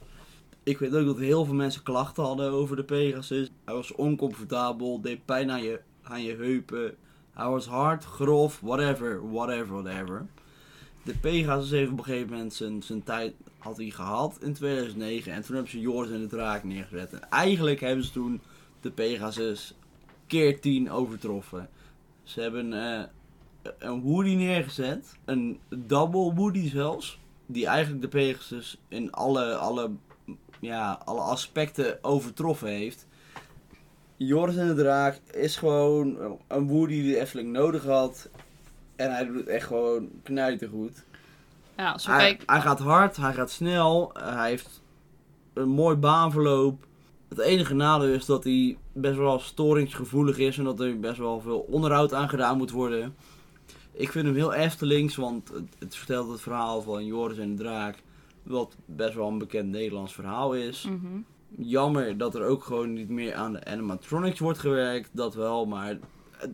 Ik 0.63 0.79
weet 0.79 0.95
ook 0.95 1.07
dat 1.07 1.19
heel 1.19 1.45
veel 1.45 1.55
mensen 1.55 1.83
klachten 1.83 2.25
hadden 2.25 2.51
over 2.51 2.77
de 2.77 2.85
Pegasus. 2.85 3.51
Hij 3.65 3.75
was 3.75 3.93
oncomfortabel, 3.93 5.01
deed 5.01 5.25
pijn 5.25 5.51
aan 5.51 5.63
je, 5.63 5.81
aan 6.03 6.23
je 6.23 6.37
heupen. 6.37 6.97
Hij 7.33 7.49
was 7.49 7.67
hard, 7.67 8.05
grof, 8.05 8.61
whatever, 8.61 9.31
whatever, 9.31 9.83
whatever. 9.83 10.27
De 11.03 11.15
Pegasus 11.19 11.71
heeft 11.71 11.91
op 11.91 11.99
een 11.99 12.05
gegeven 12.05 12.31
moment 12.31 12.55
zijn, 12.55 12.83
zijn 12.83 13.03
tijd 13.03 13.35
had 13.59 13.77
hij 13.77 13.91
gehad 13.91 14.39
in 14.41 14.53
2009. 14.53 15.33
En 15.33 15.43
toen 15.43 15.55
hebben 15.55 15.73
ze 15.73 15.81
Joris 15.81 16.11
en 16.11 16.21
de 16.21 16.27
Draak 16.27 16.65
neergezet. 16.65 17.13
En 17.13 17.31
eigenlijk 17.31 17.81
hebben 17.81 18.05
ze 18.05 18.13
toen 18.13 18.41
de 18.81 18.91
Pegasus 18.91 19.75
keer 20.27 20.61
10 20.61 20.91
overtroffen. 20.91 21.69
Ze 22.23 22.41
hebben 22.41 22.73
eh, 22.73 23.05
een 23.79 24.03
Woody 24.03 24.35
neergezet. 24.35 25.19
Een 25.25 25.61
double 25.69 26.35
Woody 26.35 26.69
zelfs. 26.71 27.19
Die 27.47 27.67
eigenlijk 27.67 28.03
de 28.03 28.09
Pegasus 28.09 28.79
in 28.89 29.13
alle, 29.13 29.55
alle, 29.55 29.91
ja, 30.61 31.01
alle 31.05 31.21
aspecten 31.21 32.05
overtroffen 32.05 32.69
heeft. 32.69 33.07
Joris 34.17 34.57
en 34.57 34.67
de 34.67 34.75
Draak 34.75 35.21
is 35.33 35.57
gewoon 35.57 36.39
een 36.49 36.69
Woody 36.69 37.03
die 37.03 37.13
de 37.13 37.21
Efteling 37.21 37.53
nodig 37.53 37.85
had. 37.85 38.29
En 38.97 39.13
hij 39.13 39.27
doet 39.27 39.37
het 39.37 39.49
echt 39.49 39.67
gewoon 39.67 40.09
knijtergoed. 40.23 41.05
Ja, 41.77 41.91
als 41.93 42.07
we 42.07 42.13
Hij, 42.13 42.21
kijken... 42.21 42.47
hij 42.47 42.61
gaat 42.61 42.79
hard, 42.79 43.17
hij 43.17 43.33
gaat 43.33 43.51
snel, 43.51 44.11
hij 44.15 44.49
heeft 44.49 44.83
een 45.53 45.69
mooi 45.69 45.97
baanverloop. 45.97 46.87
Het 47.29 47.39
enige 47.39 47.75
nadeel 47.75 48.09
is 48.15 48.27
dat 48.27 48.45
hij 48.45 48.77
best 48.93 49.17
wel 49.17 49.39
storingsgevoelig 49.39 50.39
is 50.39 50.59
en 50.59 50.65
dat 50.65 50.81
er 50.81 51.01
best 51.01 51.19
wel 51.19 51.41
veel 51.41 51.59
onderhoud 51.61 52.15
aan 52.15 52.29
gedaan 52.29 52.57
moet 52.57 52.71
worden. 52.71 53.15
Ik 54.03 54.13
vind 54.13 54.27
hem 54.27 54.35
heel 54.35 54.53
Eftelings, 54.53 55.17
want 55.17 55.49
het, 55.49 55.75
het 55.79 55.97
vertelt 55.97 56.31
het 56.31 56.41
verhaal 56.41 56.83
van 56.83 57.07
Joris 57.07 57.39
en 57.39 57.57
de 57.57 57.63
Draak, 57.63 58.03
wat 58.43 58.77
best 58.85 59.15
wel 59.15 59.29
een 59.29 59.39
bekend 59.39 59.71
Nederlands 59.71 60.15
verhaal 60.15 60.55
is. 60.55 60.83
Mhm. 60.83 61.21
Jammer 61.49 62.17
dat 62.17 62.35
er 62.35 62.45
ook 62.45 62.65
gewoon 62.65 62.93
niet 62.93 63.09
meer 63.09 63.35
aan 63.35 63.53
de 63.53 63.65
animatronics 63.65 64.39
wordt 64.39 64.59
gewerkt, 64.59 65.11
dat 65.13 65.35
wel, 65.35 65.67
maar 65.67 65.87
het, 65.87 66.01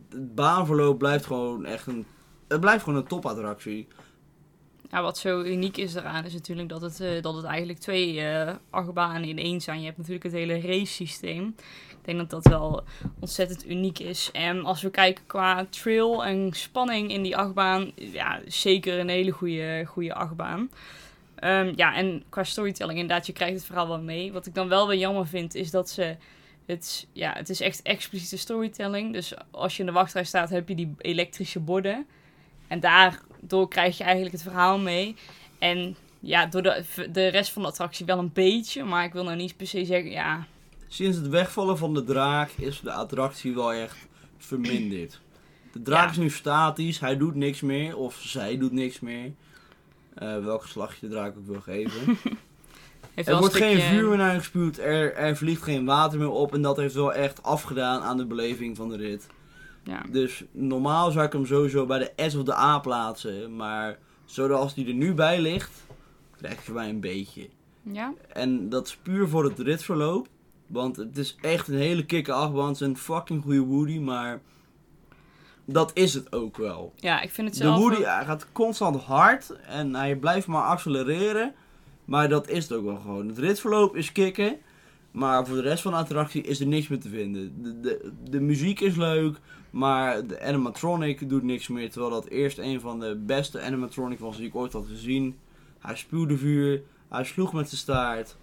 het 0.08 0.34
baanverloop 0.34 0.98
blijft 0.98 1.26
gewoon 1.26 1.64
echt 1.64 1.86
een, 1.86 2.06
het 2.48 2.60
blijft 2.60 2.84
gewoon 2.84 2.98
een 2.98 3.06
topattractie. 3.06 3.88
Ja, 4.90 5.02
wat 5.02 5.18
zo 5.18 5.42
uniek 5.42 5.76
is 5.76 5.94
eraan 5.94 6.24
is 6.24 6.32
natuurlijk 6.32 6.68
dat 6.68 6.82
het, 6.82 7.00
eh, 7.00 7.22
dat 7.22 7.34
het 7.34 7.44
eigenlijk 7.44 7.78
twee 7.78 8.20
eh 8.20 8.54
achtbanen 8.70 9.24
in 9.24 9.38
één 9.38 9.60
zijn. 9.60 9.78
Je 9.78 9.84
hebt 9.84 9.96
natuurlijk 9.96 10.24
het 10.24 10.32
hele 10.32 10.60
race 10.60 10.92
systeem. 10.92 11.54
Ik 11.90 12.04
denk 12.04 12.18
dat 12.18 12.30
dat 12.30 12.46
wel 12.46 12.82
ontzettend 13.20 13.66
uniek 13.68 13.98
is. 13.98 14.30
En 14.32 14.64
als 14.64 14.82
we 14.82 14.90
kijken 14.90 15.26
qua 15.26 15.66
trail 15.70 16.24
en 16.24 16.52
spanning 16.52 17.10
in 17.10 17.22
die 17.22 17.36
achtbaan, 17.36 17.92
ja, 17.94 18.40
zeker 18.46 18.98
een 18.98 19.08
hele 19.08 19.30
goede, 19.30 19.84
goede 19.86 20.14
achtbaan. 20.14 20.70
Ehm, 21.34 21.72
ja, 21.76 21.94
en 21.94 22.22
qua 22.28 22.44
storytelling 22.44 22.98
inderdaad, 22.98 23.26
je 23.26 23.32
krijgt 23.32 23.54
het 23.54 23.64
verhaal 23.64 23.88
wel 23.88 24.00
mee. 24.00 24.32
Wat 24.32 24.46
ik 24.46 24.54
dan 24.54 24.68
wel 24.68 24.88
weer 24.88 24.98
jammer 24.98 25.26
vind, 25.26 25.54
is 25.54 25.70
dat 25.70 25.90
ze... 25.90 26.16
Het, 26.66 27.06
ja, 27.12 27.32
het 27.32 27.48
is 27.48 27.60
echt 27.60 27.82
expliciete 27.82 28.38
storytelling. 28.38 29.12
Dus 29.12 29.34
als 29.50 29.74
je 29.74 29.80
in 29.80 29.86
de 29.86 29.92
wachtrij 29.92 30.24
staat, 30.24 30.50
heb 30.50 30.68
je 30.68 30.74
die 30.74 30.94
elektrische 30.98 31.60
borden. 31.60 32.06
En 32.66 32.80
daardoor 33.40 33.68
krijg 33.68 33.98
je 33.98 34.04
eigenlijk 34.04 34.32
het 34.34 34.42
verhaal 34.42 34.78
mee. 34.78 35.16
En 35.58 35.96
ja, 36.20 36.46
door 36.46 36.62
de, 36.62 36.84
de 37.12 37.26
rest 37.26 37.50
van 37.52 37.62
de 37.62 37.68
attractie 37.68 38.06
wel 38.06 38.18
een 38.18 38.32
beetje. 38.32 38.84
Maar 38.84 39.04
ik 39.04 39.12
wil 39.12 39.24
nou 39.24 39.36
niet 39.36 39.56
per 39.56 39.66
se 39.66 39.84
zeggen, 39.84 40.10
ja... 40.10 40.46
Sinds 40.88 41.16
het 41.16 41.28
wegvallen 41.28 41.78
van 41.78 41.94
de 41.94 42.04
draak 42.04 42.50
is 42.50 42.80
de 42.80 42.92
attractie 42.92 43.54
wel 43.54 43.72
echt 43.72 43.96
verminderd. 44.38 45.20
De 45.72 45.82
draak 45.82 46.04
Ja. 46.04 46.10
is 46.10 46.16
nu 46.16 46.30
statisch, 46.30 47.00
hij 47.00 47.16
doet 47.16 47.34
niks 47.34 47.60
meer, 47.60 47.96
of 47.96 48.14
zij 48.14 48.58
doet 48.58 48.72
niks 48.72 49.00
meer. 49.00 49.32
Eh 50.14 50.44
welk 50.44 50.62
geslacht 50.62 50.98
je 50.98 51.08
de 51.08 51.12
draak 51.12 51.36
ook 51.36 51.46
wil 51.46 51.60
geven. 51.60 52.00
Heeft 53.14 53.28
er 53.28 53.38
wordt 53.38 53.54
een 53.54 53.60
geen 53.60 53.80
vuur 53.80 54.08
meer 54.08 54.16
naar 54.16 54.38
gespuwd, 54.38 54.78
er, 54.78 55.14
er 55.14 55.36
vliegt 55.36 55.62
geen 55.62 55.84
water 55.84 56.18
meer 56.18 56.30
op 56.30 56.54
en 56.54 56.62
dat 56.62 56.76
heeft 56.76 56.94
wel 56.94 57.12
echt 57.12 57.42
afgedaan 57.42 58.02
aan 58.02 58.16
de 58.16 58.26
beleving 58.26 58.76
van 58.76 58.88
de 58.88 58.96
rit. 58.96 59.26
Ja. 59.88 60.02
Dus 60.10 60.44
normaal 60.50 61.10
zou 61.10 61.26
ik 61.26 61.32
hem 61.32 61.46
sowieso 61.46 61.86
bij 61.86 61.98
de 61.98 62.28
S 62.30 62.34
of 62.34 62.42
de 62.44 62.54
A 62.54 62.78
plaatsen, 62.78 63.56
maar 63.56 63.98
zoals 64.24 64.74
die 64.74 64.86
er 64.86 64.94
nu 64.94 65.14
bij 65.14 65.40
ligt, 65.40 65.84
krijg 66.36 66.66
je 66.66 66.72
mij 66.72 66.88
een 66.88 67.00
beetje. 67.00 67.48
ja? 67.82 68.12
En 68.32 68.68
dat 68.68 68.86
is 68.86 68.96
puur 68.96 69.28
voor 69.28 69.44
het 69.44 69.58
ritverloop. 69.58 70.28
Want 70.66 70.96
het 70.96 71.18
is 71.18 71.36
echt 71.40 71.68
een 71.68 71.74
hele 71.78 72.04
kikke 72.06 72.32
achtbaan. 72.32 72.66
Het 72.66 72.74
is 72.74 72.80
een 72.86 72.96
fucking 72.96 73.42
goede 73.42 73.60
Woody, 73.60 73.98
maar 73.98 74.40
dat 75.64 75.90
is 75.94 76.14
het 76.14 76.32
ook 76.32 76.56
wel. 76.56 76.92
Ja, 76.96 77.20
ik 77.20 77.30
vind 77.30 77.48
het 77.48 77.56
De 77.56 77.62
zelf... 77.64 77.78
Woody 77.78 77.96
ook- 77.96 78.04
hij 78.04 78.24
gaat 78.24 78.46
constant 78.52 79.02
hard 79.02 79.50
en 79.66 79.94
hij 79.94 80.16
blijft 80.16 80.46
maar 80.46 80.62
accelereren. 80.62 81.54
Maar 82.04 82.28
dat 82.28 82.48
is 82.48 82.62
het 82.68 82.72
ook 82.78 82.84
wel 82.84 82.96
gewoon. 83.00 83.28
Het 83.28 83.38
ritverloop 83.38 83.96
is 83.96 84.12
kicken. 84.12 84.56
Maar 85.18 85.46
voor 85.46 85.56
de 85.56 85.62
rest 85.62 85.82
van 85.82 85.92
de 85.92 85.98
attractie 85.98 86.42
is 86.42 86.60
er 86.60 86.66
niks 86.66 86.88
meer 86.88 87.00
te 87.00 87.08
vinden. 87.08 87.62
De, 87.62 87.80
de, 87.80 88.12
de 88.30 88.40
muziek 88.40 88.80
is 88.80 88.96
leuk, 88.96 89.36
maar 89.70 90.26
de 90.26 90.40
animatronic 90.40 91.28
doet 91.28 91.42
niks 91.42 91.68
meer. 91.68 91.90
Terwijl 91.90 92.12
dat 92.12 92.26
eerst 92.28 92.58
een 92.58 92.80
van 92.80 93.00
de 93.00 93.16
beste 93.26 93.60
animatronic 93.60 94.18
was 94.18 94.36
die 94.36 94.46
ik 94.46 94.54
ooit 94.54 94.72
had 94.72 94.86
gezien. 94.88 95.36
Hij 95.78 95.96
spuwde 95.96 96.36
vuur, 96.36 96.82
hij 97.08 97.24
sloeg 97.24 97.52
met 97.52 97.68
zijn 97.68 97.80
staart. 97.80 98.36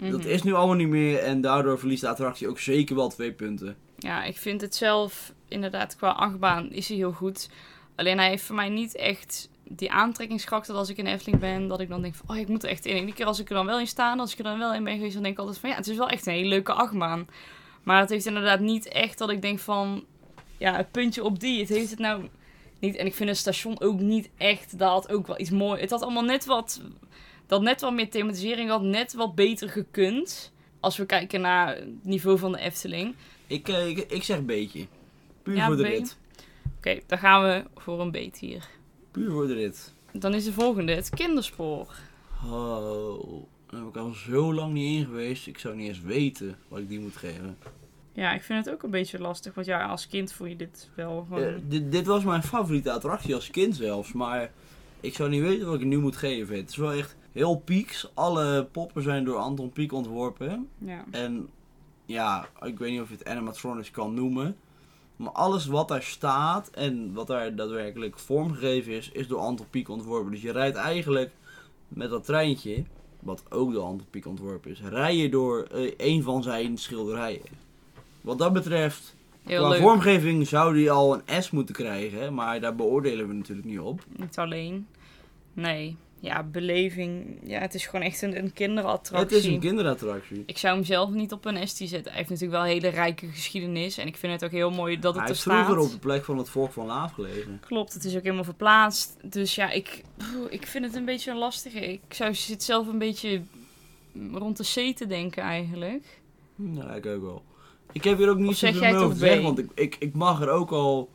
Dat 0.00 0.20
Mhm. 0.20 0.28
is 0.28 0.42
nu 0.42 0.52
allemaal 0.54 0.76
niet 0.76 0.88
meer 0.88 1.18
en 1.18 1.40
daardoor 1.40 1.78
verliest 1.78 2.00
de 2.00 2.08
attractie 2.08 2.48
ook 2.48 2.58
zeker 2.58 2.96
wel 2.96 3.08
twee 3.08 3.32
punten. 3.32 3.76
Ja, 3.98 4.24
ik 4.24 4.36
vind 4.36 4.60
het 4.60 4.74
zelf 4.74 5.32
inderdaad 5.48 5.96
qua 5.96 6.10
achtbaan 6.10 6.70
is 6.72 6.88
hij 6.88 6.96
heel 6.96 7.12
goed. 7.12 7.50
Alleen 7.96 8.18
hij 8.18 8.28
heeft 8.28 8.42
voor 8.42 8.56
mij 8.56 8.68
niet 8.68 8.94
echt 8.96 9.48
die 9.72 9.92
aantrekkingskracht 9.92 10.66
dat 10.66 10.76
als 10.76 10.88
ik 10.88 10.96
in 10.96 11.06
Efteling 11.06 11.40
ben, 11.40 11.68
dat 11.68 11.80
ik 11.80 11.88
dan 11.88 12.02
denk 12.02 12.14
van, 12.14 12.28
oh, 12.28 12.36
ik 12.36 12.48
moet 12.48 12.62
er 12.62 12.70
echt 12.70 12.86
in. 12.86 12.96
En 12.96 13.04
die 13.04 13.14
keer 13.14 13.26
als 13.26 13.38
ik 13.38 13.48
er 13.48 13.54
dan 13.54 13.66
wel 13.66 13.80
in 13.80 13.86
sta, 13.86 14.16
als 14.16 14.32
ik 14.32 14.38
er 14.38 14.44
dan 14.44 14.58
wel 14.58 14.74
in 14.74 14.84
ben 14.84 14.94
geweest, 14.94 15.14
dan 15.14 15.22
denk 15.22 15.34
ik 15.34 15.40
altijd 15.40 15.58
van, 15.58 15.70
ja, 15.70 15.76
het 15.76 15.88
is 15.88 15.96
wel 15.96 16.08
echt 16.08 16.26
een 16.26 16.32
hele 16.32 16.48
leuke 16.48 16.72
achtbaan. 16.72 17.28
Maar 17.82 18.00
het 18.00 18.10
heeft 18.10 18.26
inderdaad 18.26 18.60
niet 18.60 18.88
echt 18.88 19.18
dat 19.18 19.30
ik 19.30 19.42
denk 19.42 19.58
van, 19.58 20.04
ja, 20.58 20.76
het 20.76 20.90
puntje 20.90 21.24
op 21.24 21.40
die, 21.40 21.60
het 21.60 21.68
heeft 21.68 21.90
het 21.90 21.98
nou 21.98 22.28
niet. 22.78 22.96
En 22.96 23.06
ik 23.06 23.14
vind 23.14 23.28
het 23.28 23.38
station 23.38 23.80
ook 23.80 24.00
niet 24.00 24.30
echt, 24.36 24.78
dat 24.78 24.90
had 24.90 25.12
ook 25.12 25.26
wel 25.26 25.40
iets 25.40 25.50
mooi. 25.50 25.80
Het 25.80 25.90
had 25.90 26.02
allemaal 26.02 26.24
net 26.24 26.44
wat, 26.44 26.80
dat 27.46 27.62
net 27.62 27.80
wat 27.80 27.92
meer 27.92 28.10
thematisering 28.10 28.70
had, 28.70 28.82
net 28.82 29.12
wat 29.12 29.34
beter 29.34 29.68
gekund. 29.68 30.52
Als 30.80 30.96
we 30.96 31.06
kijken 31.06 31.40
naar 31.40 31.76
het 31.76 32.04
niveau 32.04 32.38
van 32.38 32.52
de 32.52 32.58
Efteling. 32.58 33.14
Ik, 33.46 33.68
eh, 33.68 33.88
ik, 33.88 33.98
ik 33.98 34.22
zeg 34.22 34.44
beetje. 34.44 34.86
Puur 35.42 35.56
Ja, 35.56 35.66
voor 35.66 35.76
de 35.76 35.82
rit. 35.82 36.18
Oké, 36.76 36.98
dan 37.06 37.18
gaan 37.18 37.42
we 37.42 37.64
voor 37.76 38.00
een 38.00 38.10
beet 38.10 38.38
hier. 38.38 38.68
Puur 39.10 39.30
voor 39.30 39.46
de 39.46 39.54
rit. 39.54 39.94
Dan 40.12 40.34
is 40.34 40.44
de 40.44 40.52
volgende, 40.52 40.92
het 40.92 41.10
kinderspoor. 41.10 41.96
Oh, 42.46 43.42
daar 43.66 43.80
heb 43.80 43.88
ik 43.88 43.96
al 43.96 44.12
zo 44.12 44.54
lang 44.54 44.72
niet 44.72 44.98
in 44.98 45.04
geweest. 45.04 45.46
Ik 45.46 45.58
zou 45.58 45.76
niet 45.76 45.88
eens 45.88 46.00
weten 46.00 46.56
wat 46.68 46.78
ik 46.78 46.88
die 46.88 47.00
moet 47.00 47.16
geven. 47.16 47.56
Ja, 48.12 48.32
ik 48.32 48.42
vind 48.42 48.64
het 48.64 48.74
ook 48.74 48.82
een 48.82 48.90
beetje 48.90 49.18
lastig. 49.18 49.54
Want 49.54 49.66
ja, 49.66 49.86
als 49.86 50.06
kind 50.06 50.32
voel 50.32 50.46
je 50.46 50.56
dit 50.56 50.88
wel 50.94 51.26
gewoon... 51.28 51.42
Eh, 51.42 51.54
dit, 51.68 51.92
dit 51.92 52.06
was 52.06 52.24
mijn 52.24 52.42
favoriete 52.42 52.92
attractie 52.92 53.34
als 53.34 53.50
kind 53.50 53.76
zelfs. 53.76 54.12
Maar 54.12 54.50
ik 55.00 55.14
zou 55.14 55.28
niet 55.28 55.42
weten 55.42 55.66
wat 55.66 55.80
ik 55.80 55.86
nu 55.86 55.98
moet 55.98 56.16
geven. 56.16 56.56
Het 56.56 56.70
is 56.70 56.76
wel 56.76 56.92
echt 56.92 57.16
heel 57.32 57.56
pieks. 57.56 58.10
Alle 58.14 58.64
poppen 58.72 59.02
zijn 59.02 59.24
door 59.24 59.36
Anton 59.36 59.70
Pieck 59.70 59.92
ontworpen. 59.92 60.68
ja. 60.78 61.04
En 61.10 61.48
ja, 62.06 62.48
ik 62.62 62.78
weet 62.78 62.90
niet 62.90 63.00
of 63.00 63.08
je 63.08 63.14
het 63.14 63.26
animatronics 63.26 63.90
kan 63.90 64.14
noemen. 64.14 64.56
Maar 65.20 65.32
alles 65.32 65.66
wat 65.66 65.88
daar 65.88 66.02
staat 66.02 66.70
en 66.70 67.12
wat 67.12 67.26
daar 67.26 67.54
daadwerkelijk 67.54 68.18
vormgegeven 68.18 68.92
is, 68.92 69.10
is 69.10 69.26
door 69.26 69.38
Anton 69.38 69.66
Pieck 69.70 69.88
ontworpen. 69.88 70.30
Dus 70.30 70.42
je 70.42 70.52
rijdt 70.52 70.76
eigenlijk 70.76 71.30
met 71.88 72.10
dat 72.10 72.24
treintje, 72.24 72.84
wat 73.18 73.42
ook 73.48 73.72
door 73.72 73.82
Anton 73.82 74.06
Pieck 74.10 74.26
ontworpen 74.26 74.70
is, 74.70 74.80
rij 74.80 75.16
je 75.16 75.28
door 75.28 75.62
eh, 75.62 75.92
een 75.96 76.22
van 76.22 76.42
zijn 76.42 76.78
schilderijen. 76.78 77.42
Wat 78.20 78.38
dat 78.38 78.52
betreft, 78.52 79.14
Heel 79.42 79.60
qua 79.60 79.68
leuk. 79.68 79.80
vormgeving 79.80 80.48
zou 80.48 80.74
die 80.74 80.90
al 80.90 81.14
een 81.26 81.42
S 81.42 81.50
moeten 81.50 81.74
krijgen, 81.74 82.34
maar 82.34 82.60
daar 82.60 82.74
beoordelen 82.74 83.28
we 83.28 83.34
natuurlijk 83.34 83.68
niet 83.68 83.80
op. 83.80 84.00
Niet 84.16 84.38
alleen. 84.38 84.86
Nee. 85.52 85.96
Ja, 86.20 86.42
beleving. 86.42 87.40
Ja, 87.44 87.60
het 87.60 87.74
is 87.74 87.86
gewoon 87.86 88.04
echt 88.04 88.22
een, 88.22 88.38
een 88.38 88.52
kinderattractie. 88.52 89.36
Het 89.36 89.44
is 89.46 89.52
een 89.52 89.60
kinderattractie. 89.60 90.42
Ik 90.46 90.58
zou 90.58 90.74
hem 90.74 90.84
zelf 90.84 91.10
niet 91.10 91.32
op 91.32 91.44
een 91.44 91.68
ST 91.68 91.76
zetten. 91.76 92.04
Hij 92.04 92.14
heeft 92.14 92.28
natuurlijk 92.28 92.50
wel 92.50 92.62
een 92.62 92.80
hele 92.80 92.88
rijke 92.88 93.26
geschiedenis. 93.26 93.98
En 93.98 94.06
ik 94.06 94.16
vind 94.16 94.32
het 94.32 94.44
ook 94.44 94.50
heel 94.50 94.70
mooi 94.70 94.98
dat 94.98 95.14
het 95.14 95.14
Hij 95.14 95.22
er 95.22 95.28
heeft 95.28 95.42
vroeger 95.42 95.64
staat. 95.64 95.84
op 95.84 95.90
de 95.90 95.98
plek 95.98 96.24
van 96.24 96.38
het 96.38 96.48
volk 96.48 96.72
van 96.72 96.86
Laaf 96.86 97.12
gelegen. 97.12 97.60
Klopt, 97.66 97.92
het 97.92 98.04
is 98.04 98.16
ook 98.16 98.22
helemaal 98.22 98.44
verplaatst. 98.44 99.16
Dus 99.22 99.54
ja, 99.54 99.70
ik, 99.70 100.02
ik 100.50 100.66
vind 100.66 100.84
het 100.84 100.94
een 100.94 101.04
beetje 101.04 101.30
een 101.30 101.38
lastige. 101.38 101.92
Ik 101.92 102.00
zou 102.08 102.34
zit 102.34 102.62
zelf 102.62 102.86
een 102.86 102.98
beetje 102.98 103.42
rond 104.32 104.56
de 104.56 104.92
C 104.92 104.96
te 104.96 105.06
denken 105.06 105.42
eigenlijk. 105.42 106.20
Ja, 106.54 106.94
ik 106.94 107.06
ook 107.06 107.22
wel. 107.22 107.42
Ik 107.92 108.04
heb 108.04 108.18
hier 108.18 108.28
ook 108.28 108.38
niet 108.38 108.56
zoveel 108.56 108.96
over 108.96 109.12
te 109.12 109.18
zeggen, 109.18 109.42
want 109.42 109.58
ik, 109.58 109.70
ik, 109.74 109.96
ik 109.98 110.14
mag 110.14 110.40
er 110.40 110.48
ook 110.48 110.70
al 110.70 111.10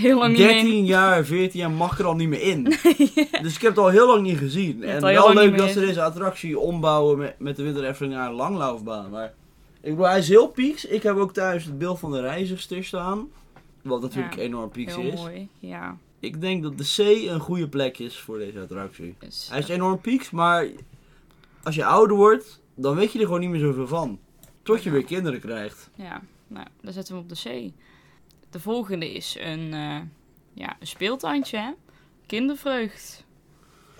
Heel 0.00 0.18
lang 0.18 0.28
niet 0.36 0.46
13 0.46 0.68
meer. 0.68 0.84
jaar, 0.84 1.24
14 1.24 1.60
jaar 1.60 1.70
mag 1.70 1.92
ik 1.92 1.98
er 1.98 2.04
al 2.04 2.14
niet 2.14 2.28
meer 2.28 2.42
in. 2.42 2.62
Dus 3.42 3.54
ik 3.54 3.60
heb 3.60 3.70
het 3.70 3.78
al 3.78 3.88
heel 3.88 4.06
lang 4.06 4.22
niet 4.22 4.38
gezien. 4.38 4.82
En 4.82 5.00
wel 5.02 5.34
leuk 5.34 5.58
dat 5.58 5.70
ze 5.70 5.80
deze 5.80 6.02
attractie 6.02 6.58
ombouwen 6.58 7.18
met, 7.18 7.38
met 7.38 7.56
de 7.56 7.62
Winter 7.62 7.84
Efteling 7.84 8.14
naar 8.14 8.28
een 8.28 8.34
langlaufbaan. 8.34 9.10
Maar 9.10 9.34
ik 9.80 9.90
bedoel, 9.90 10.06
hij 10.08 10.18
is 10.18 10.28
heel 10.28 10.48
pieks. 10.48 10.84
Ik 10.84 11.02
heb 11.02 11.16
ook 11.16 11.32
thuis 11.32 11.64
het 11.64 11.78
beeld 11.78 11.98
van 11.98 12.12
de 12.12 12.20
reizigster 12.20 12.84
staan. 12.84 13.28
Wat 13.82 14.00
natuurlijk 14.00 14.34
Ja, 14.34 14.40
enorm 14.42 14.70
pieks 14.70 14.94
Heel 14.96 15.12
is. 15.12 15.20
mooi, 15.20 15.48
ja. 15.58 15.96
Ik 16.20 16.40
denk 16.40 16.62
dat 16.62 16.78
de 16.78 16.84
C 16.84 17.28
een 17.30 17.40
goede 17.40 17.68
plek 17.68 17.98
is 17.98 18.18
voor 18.18 18.38
deze 18.38 18.60
attractie. 18.60 19.14
Dus, 19.18 19.48
Hij 19.50 19.58
is 19.58 19.68
enorm 19.68 20.00
pieks, 20.00 20.30
maar 20.30 20.66
als 21.62 21.74
je 21.74 21.84
ouder 21.84 22.16
wordt, 22.16 22.60
dan 22.74 22.94
weet 22.94 23.12
je 23.12 23.18
er 23.18 23.24
gewoon 23.24 23.40
niet 23.40 23.50
meer 23.50 23.60
zoveel 23.60 23.86
van. 23.86 24.18
Tot 24.62 24.82
je 24.82 24.90
weer 24.90 25.04
kinderen 25.04 25.40
krijgt. 25.40 25.90
Ja, 25.94 26.22
nou, 26.46 26.66
dan 26.82 26.92
zetten 26.92 27.14
we 27.14 27.20
hem 27.20 27.28
op 27.30 27.36
de 27.36 27.70
C. 27.70 27.72
De 28.52 28.60
volgende 28.60 29.12
is 29.12 29.36
een, 29.40 29.72
eh, 29.74 30.00
ja, 30.54 30.76
een 30.80 30.86
speeltuintje, 30.86 31.58
hè? 31.58 31.70
Kindervreugd. 32.26 33.24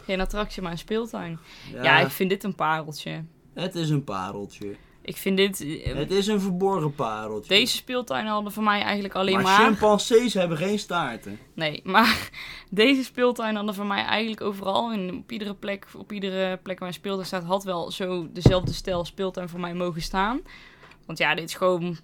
Geen 0.05 0.21
attractie, 0.21 0.63
maar 0.63 0.73
een 0.73 0.79
speeltuin. 0.79 1.39
Ja, 1.83 1.99
ik 2.01 2.09
vind 2.11 2.31
dit 2.31 2.45
een 2.45 2.55
pareltje. 2.55 3.25
Het 3.55 3.75
is 3.75 3.91
een 3.91 4.05
pareltje. 4.05 4.77
Ik 5.03 5.17
vind 5.17 5.37
dit... 5.37 5.61
eh, 5.61 5.95
Het 5.95 6.11
is 6.11 6.27
een 6.27 6.41
verborgen 6.41 6.95
pareltje. 6.95 7.49
Deze 7.55 7.77
speeltuinen 7.77 8.33
hadden 8.33 8.53
voor 8.53 8.63
mij 8.63 8.81
eigenlijk 8.81 9.15
alleen 9.15 9.35
maar, 9.35 9.43
maar... 9.43 9.61
chimpansees 9.67 10.35
hebben 10.35 10.57
geen 10.59 10.79
staarten. 10.79 11.39
Nee, 11.55 11.81
maar 11.85 12.31
deze 12.71 13.05
speeltuin 13.05 13.57
hadden 13.57 13.75
voor 13.75 13.87
mij 13.87 14.05
eigenlijk 14.05 14.41
overal... 14.41 14.93
En 14.93 15.15
op 15.15 15.33
iedere 15.33 15.55
plek, 15.55 15.87
op 15.97 16.13
iedere 16.13 16.57
plek 16.57 16.79
waar 16.79 16.89
een 16.89 16.95
speeltuin 16.95 17.27
staat... 17.27 17.45
had 17.45 17.65
wel 17.65 17.91
zo 17.91 18.29
dezelfde 18.33 18.73
stijl 18.73 19.05
speeltuin 19.05 19.49
voor 19.49 19.61
mij 19.61 19.75
mogen 19.75 20.03
staan. 20.03 20.41
Want 21.07 21.19
ja, 21.19 21.35
dit 21.35 21.45
is 21.45 21.55
gewoon 21.55 21.97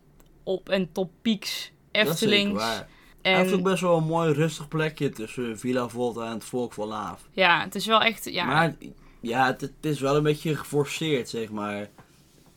op 0.43 0.69
en 0.69 0.93
top 0.93 1.11
pieks 1.23 1.73
Eftelings. 2.07 2.63
Hij 3.23 3.37
heeft 3.37 3.53
ook 3.53 3.59
En 3.59 3.63
best 3.63 3.83
wel 3.83 3.97
een 3.97 4.05
mooi 4.05 4.33
rustig 4.33 4.69
plekje 4.69 5.11
tussen 5.11 5.59
Villa 5.59 5.89
Volta 5.89 6.27
en 6.27 6.33
het 6.33 6.45
Volk 6.45 6.73
van 6.73 6.89
Laaf. 6.89 7.29
ja, 7.33 7.63
het 7.63 7.75
is 7.75 7.87
wel 7.87 8.01
echt... 8.01 8.25
Ja, 8.25 8.45
Maar 8.45 8.77
ja, 9.21 9.47
het, 9.47 9.61
het 9.61 9.73
is 9.81 10.01
wel 10.01 10.17
een 10.17 10.23
beetje 10.23 10.57
geforceerd, 10.57 11.29
zeg 11.29 11.51
maar. 11.51 11.89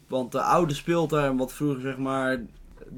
Want 0.08 0.32
de 0.32 0.42
oude 0.42 0.74
speeltuin, 0.74 1.38
wat 1.38 1.54
vroeger 1.54 1.82
zeg 1.82 1.98
maar 1.98 2.42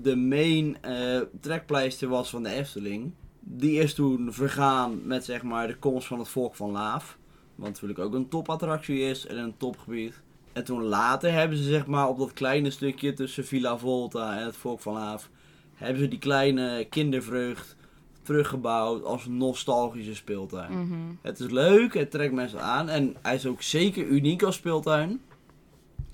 de 0.02 0.16
main 0.16 0.78
eh, 0.82 1.22
trekpleister 1.42 2.08
was 2.08 2.30
van 2.30 2.44
de 2.44 2.50
Efteling. 2.50 3.12
Die 3.40 3.80
is 3.80 3.94
toen 3.94 4.34
vergaan 4.34 5.08
met 5.08 5.26
zeg 5.26 5.44
maar 5.44 5.68
de 5.68 5.76
komst 5.76 6.08
van 6.08 6.20
het 6.20 6.28
Volk 6.28 6.56
van 6.56 6.72
Laaf. 6.72 7.18
Wat 7.56 7.68
natuurlijk 7.68 8.00
ook 8.00 8.14
een 8.14 8.30
topattractie 8.30 9.00
is 9.00 9.26
en 9.26 9.38
een 9.38 9.58
topgebied. 9.58 10.22
En 10.54 10.64
toen 10.64 10.84
later 10.84 11.32
hebben 11.32 11.58
ze 11.58 11.64
zeg 11.64 11.86
maar 11.86 12.08
op 12.08 12.18
dat 12.18 12.34
kleine 12.34 12.72
stukje 12.72 13.14
tussen 13.14 13.46
Villa 13.46 13.78
Volta 13.78 14.38
en 14.38 14.46
het 14.46 14.56
Volk 14.56 14.80
van 14.80 14.94
Laaf... 14.94 15.30
hebben 15.76 16.02
ze 16.02 16.08
die 16.08 16.20
kleine 16.20 16.88
kindervreugd 16.90 17.76
teruggebouwd 18.22 19.04
als 19.04 19.26
nostalgische 19.26 20.16
speeltuin. 20.16 20.72
Mhm. 20.72 21.00
Het 21.22 21.40
is 21.40 21.50
leuk, 21.52 21.94
het 21.94 22.12
trekt 22.12 22.34
mensen 22.34 22.62
aan 22.62 22.90
en 22.90 23.16
hij 23.22 23.36
is 23.36 23.46
ook 23.46 23.62
zeker 23.62 24.06
uniek 24.06 24.44
als 24.44 24.56
speeltuin. 24.56 25.22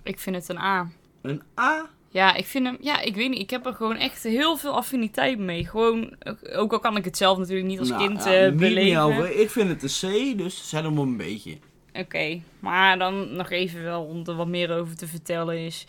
Ik 0.03 0.19
vind 0.19 0.35
het 0.35 0.49
een 0.49 0.57
A. 0.57 0.89
Een 1.21 1.41
A. 1.59 1.89
Ja, 2.11 2.33
ik 2.35 2.45
vind 2.45 2.65
hem, 2.65 2.77
ja, 2.81 3.01
ik 3.01 3.15
weet 3.15 3.29
niet, 3.29 3.39
ik 3.39 3.49
heb 3.49 3.65
er 3.65 3.73
gewoon 3.73 3.95
echt 3.95 4.23
heel 4.23 4.57
veel 4.57 4.71
affiniteit 4.75 5.39
mee. 5.39 5.65
Gewoon, 5.67 6.15
ook- 6.55 6.71
al 6.71 6.79
kan 6.79 6.97
ik 6.97 7.05
het 7.05 7.17
zelf 7.17 7.37
natuurlijk 7.37 7.67
niet 7.67 7.79
als 7.79 7.89
Nou, 7.89 8.07
kind 8.07 8.23
ja, 8.23 8.31
eh, 8.33 8.49
niet 8.49 8.59
beleven. 8.59 9.01
over. 9.01 9.39
Ik 9.39 9.49
vind 9.49 9.69
het 9.69 9.83
een 10.03 10.33
C, 10.33 10.37
dus 10.37 10.69
zet 10.69 10.83
hem 10.83 10.97
een 10.97 11.17
beetje. 11.17 11.57
Oké, 11.93 12.41
maar 12.59 12.97
dan 12.99 13.35
nog 13.35 13.49
even 13.49 13.83
wel 13.83 14.03
om 14.03 14.21
er 14.25 14.35
wat 14.35 14.47
meer 14.47 14.77
over 14.77 14.95
te 14.95 15.07
vertellen 15.07 15.57
is... 15.65 15.85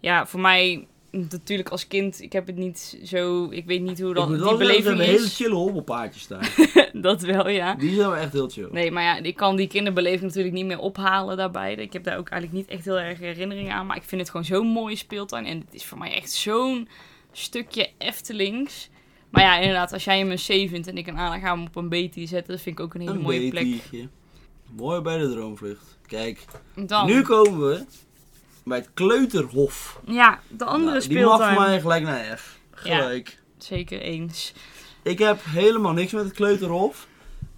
Ja, 0.00 0.26
voor 0.26 0.40
mij, 0.40 0.86
natuurlijk 1.10 1.68
als 1.68 1.86
kind, 1.86 2.22
ik 2.22 2.32
heb 2.32 2.46
het 2.46 2.56
niet 2.56 2.98
zo... 3.04 3.50
Ik 3.50 3.66
weet 3.66 3.80
niet 3.80 4.00
hoe 4.00 4.14
dan 4.14 4.32
die 4.32 4.56
beleving 4.56 4.84
hebben 4.84 5.04
hele 5.04 5.24
is. 5.24 5.36
chille 5.36 5.54
hobbelpaardjes 5.54 6.22
staan. 6.22 6.42
dat 7.02 7.22
wel, 7.22 7.48
ja. 7.48 7.74
Die 7.74 7.94
zijn 7.94 8.08
wel 8.10 8.16
echt 8.16 8.32
heel 8.32 8.48
chill. 8.48 8.68
Nee, 8.70 8.90
maar 8.90 9.02
ja, 9.02 9.16
ik 9.16 9.36
kan 9.36 9.56
die 9.56 9.66
kinderbeleving 9.66 10.22
natuurlijk 10.22 10.54
niet 10.54 10.66
meer 10.66 10.78
ophalen 10.78 11.36
daarbij. 11.36 11.74
Ik 11.74 11.92
heb 11.92 12.04
daar 12.04 12.18
ook 12.18 12.28
eigenlijk 12.28 12.62
niet 12.62 12.76
echt 12.76 12.84
heel 12.84 12.98
erg 12.98 13.18
herinneringen 13.18 13.72
aan. 13.72 13.86
Maar 13.86 13.96
ik 13.96 14.02
vind 14.02 14.20
het 14.20 14.30
gewoon 14.30 14.46
zo'n 14.46 14.66
mooie 14.66 14.96
speeltuin. 14.96 15.46
En 15.46 15.58
het 15.58 15.74
is 15.74 15.84
voor 15.84 15.98
mij 15.98 16.12
echt 16.12 16.32
zo'n 16.32 16.88
stukje 17.32 17.90
Eftelings. 17.98 18.90
Maar 19.30 19.42
ja, 19.42 19.58
inderdaad, 19.58 19.92
als 19.92 20.04
jij 20.04 20.18
hem 20.18 20.30
een 20.30 20.36
C 20.36 20.70
vindt 20.70 20.86
en 20.86 20.96
ik 20.98 21.06
een 21.06 21.18
A, 21.18 21.30
dan 21.30 21.40
gaan 21.40 21.52
we 21.58 21.64
hem 21.64 21.84
op 21.86 21.92
een 21.92 22.10
B 22.10 22.14
zetten. 22.28 22.52
Dat 22.52 22.60
vind 22.60 22.78
ik 22.78 22.84
ook 22.84 22.94
een 22.94 23.00
hele 23.00 23.12
een 23.12 23.20
mooie 23.20 23.48
plek. 23.50 23.80
Mooi 24.76 25.00
bij 25.00 25.18
de 25.18 25.30
droomvlucht. 25.30 25.98
Kijk, 26.06 26.44
Dan, 26.86 27.06
nu 27.06 27.22
komen 27.22 27.68
we 27.68 27.84
bij 28.64 28.78
het 28.78 28.90
Kleuterhof. 28.94 30.00
ja, 30.06 30.40
de 30.48 30.64
andere 30.64 30.98
Nou, 30.98 31.08
die 31.08 31.18
mag 31.18 31.26
speeltuin. 31.34 31.54
voor 31.54 31.64
mij 31.64 31.80
gelijk 31.80 32.02
naar 32.02 32.38
F. 32.38 32.58
Gelijk. 32.70 33.38
Zeker 33.58 34.00
eens. 34.00 34.52
Ik 35.02 35.18
heb 35.18 35.40
helemaal 35.44 35.92
niks 35.92 36.12
met 36.12 36.24
het 36.24 36.32
Kleuterhof. 36.32 37.06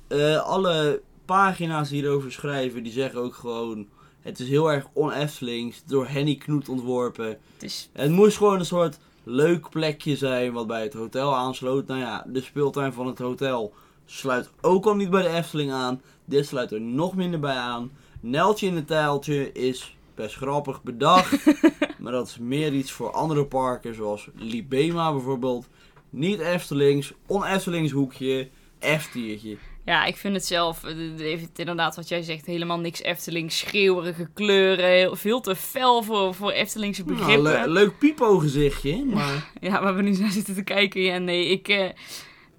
Eh, 0.09 0.37
alle 0.37 1.01
pagina's 1.25 1.89
die 1.89 2.01
hierover 2.01 2.33
schrijven, 2.33 2.83
die 2.83 2.93
zeggen 2.93 3.21
ook 3.21 3.35
gewoon... 3.35 3.87
Het 4.21 4.41
is 4.41 4.49
heel 4.49 4.73
erg 4.73 4.87
on-Eftelings, 4.93 5.83
door 5.87 6.07
Henny 6.07 6.37
Knoet 6.37 6.69
ontworpen. 6.69 7.27
Het 7.27 7.63
is, 7.63 7.89
Het 7.93 8.11
moest 8.11 8.37
gewoon 8.37 8.59
een 8.59 8.65
soort 8.65 8.99
leuk 9.25 9.71
plekje 9.71 10.17
zijn 10.17 10.53
wat 10.53 10.67
bij 10.67 10.83
het 10.83 10.93
hotel 10.93 11.37
aansloot. 11.37 11.87
Nou 11.87 12.01
ja, 12.01 12.25
de 12.27 12.41
speeltuin 12.41 12.93
van 12.93 13.07
het 13.07 13.19
hotel 13.19 13.73
sluit 14.07 14.51
ook 14.61 14.85
al 14.87 14.95
niet 14.97 15.11
bij 15.11 15.23
de 15.23 15.29
Efteling 15.29 15.73
aan. 15.73 16.03
Dit 16.25 16.47
sluit 16.47 16.73
er 16.73 16.81
nog 16.81 17.15
minder 17.15 17.41
bij 17.41 17.57
aan. 17.57 17.91
Neltje 18.21 18.67
in 18.67 18.77
het 18.77 18.87
tijltje 18.87 19.53
is 19.53 19.97
best 20.23 20.35
grappig 20.37 20.83
bedacht. 20.83 21.45
maar 22.01 22.13
dat 22.13 22.27
is 22.29 22.39
meer 22.39 22.73
iets 22.73 22.91
voor 22.91 23.11
andere 23.11 23.45
parken, 23.47 23.95
zoals 23.95 24.29
Libema 24.35 25.13
bijvoorbeeld. 25.13 25.69
Niet 26.11 26.41
Eftelings, 26.41 27.13
on-Eftelings 27.27 27.93
hoekje, 27.93 28.49
Eftiertje. 28.79 29.57
ja, 29.85 30.05
ik 30.05 30.17
vind 30.17 30.35
het 30.35 30.45
zelf, 30.45 30.85
eh, 30.85 30.95
heeft 31.17 31.59
inderdaad 31.59 31.97
wat 31.97 32.09
jij 32.09 32.23
zegt, 32.23 32.47
helemaal 32.47 32.79
niks 32.79 33.03
Efteling. 33.03 33.53
Schreeuwerige 33.53 34.29
kleuren, 34.35 34.87
heel, 34.89 35.17
veel 35.17 35.41
te 35.41 35.57
fel 35.57 36.03
voor, 36.03 36.35
voor 36.35 36.51
Eftelingse 36.51 37.05
Nou, 37.05 37.17
begrippen. 37.19 37.53
le- 37.53 37.67
leuk 37.67 37.99
pipo 37.99 38.39
gezichtje, 38.39 39.05
maar 39.05 39.51
Ja, 39.61 39.83
waar 39.83 39.97
we 39.97 40.03
nu 40.03 40.17
naar 40.19 40.31
zitten 40.31 40.55
te 40.55 40.63
kijken. 40.63 41.01
Ja, 41.01 41.19
nee, 41.19 41.49
ik, 41.49 41.69
eh, 41.69 41.89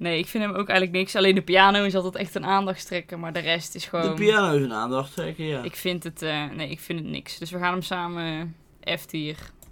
nee, 0.03 0.17
ik 0.17 0.27
vind 0.27 0.43
hem 0.43 0.53
ook 0.53 0.67
eigenlijk 0.67 0.97
niks. 0.97 1.15
Alleen 1.15 1.35
de 1.35 1.41
piano 1.41 1.83
is 1.83 1.95
altijd 1.95 2.15
echt 2.15 2.35
een 2.35 2.45
aandachtstrekker, 2.45 3.19
maar 3.19 3.33
de 3.33 3.39
rest 3.39 3.75
is 3.75 3.83
de 3.83 3.89
gewoon... 3.89 4.15
piano 4.15 4.55
is 4.55 4.63
een 4.63 4.73
aandacht 4.73 5.13
trekken, 5.13 5.45
ja. 5.45 5.63
Ik 5.63 5.75
vind 5.75 6.03
het, 6.03 6.21
eh, 6.21 6.49
nee, 6.49 6.69
ik 6.69 6.79
vind 6.79 6.99
het 6.99 7.07
niks. 7.07 7.37
Dus 7.37 7.51
we 7.51 7.57
gaan 7.57 7.71
hem 7.71 7.81
samen 7.81 8.55
eh. 8.79 8.95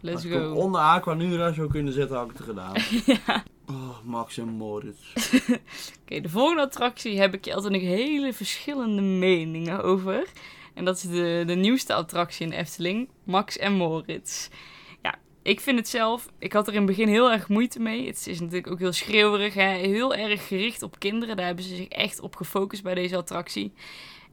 Let's 0.03 0.15
Als 0.15 0.25
ik 0.25 0.31
hem 0.31 0.43
go. 0.43 0.53
onder 0.53 0.81
Aquanura 0.81 1.53
zou 1.53 1.69
kunnen 1.69 1.93
zetten, 1.93 2.17
had 2.17 2.29
ik 2.29 2.37
het 2.37 2.45
gedaan. 2.45 2.73
ja. 3.25 3.43
Oh, 3.67 3.97
Max 4.03 4.37
en 4.37 4.47
Moritz. 4.47 5.13
Oké, 6.01 6.21
de 6.21 6.29
volgende 6.29 6.61
attractie 6.61 7.19
heb 7.19 7.33
ik 7.33 7.47
altijd 7.53 7.73
nog 7.73 7.81
hele 7.81 8.33
verschillende 8.33 9.01
meningen 9.01 9.83
over. 9.83 10.27
En 10.73 10.85
dat 10.85 10.95
is 10.95 11.01
de, 11.01 11.43
de 11.47 11.55
nieuwste 11.55 11.93
attractie 11.93 12.45
in 12.45 12.51
de 12.51 12.57
Efteling, 12.57 13.09
Max 13.23 13.57
en 13.57 13.73
Moritz. 13.73 14.49
Ik 15.43 15.59
vind 15.59 15.77
het 15.77 15.87
zelf, 15.87 16.27
ik 16.39 16.53
had 16.53 16.67
er 16.67 16.73
in 16.73 16.79
het 16.79 16.87
begin 16.87 17.07
heel 17.07 17.31
erg 17.31 17.47
moeite 17.47 17.79
mee. 17.79 18.07
Het 18.07 18.27
is 18.27 18.39
natuurlijk 18.39 18.71
ook 18.71 18.79
heel 18.79 18.91
schreeuwerig, 18.91 19.53
hè? 19.53 19.69
heel 19.69 20.15
erg 20.15 20.47
gericht 20.47 20.81
op 20.81 20.99
kinderen. 20.99 21.35
Daar 21.35 21.45
hebben 21.45 21.63
ze 21.63 21.75
zich 21.75 21.87
echt 21.87 22.19
op 22.19 22.35
gefocust 22.35 22.83
bij 22.83 22.93
deze 22.93 23.17
attractie. 23.17 23.73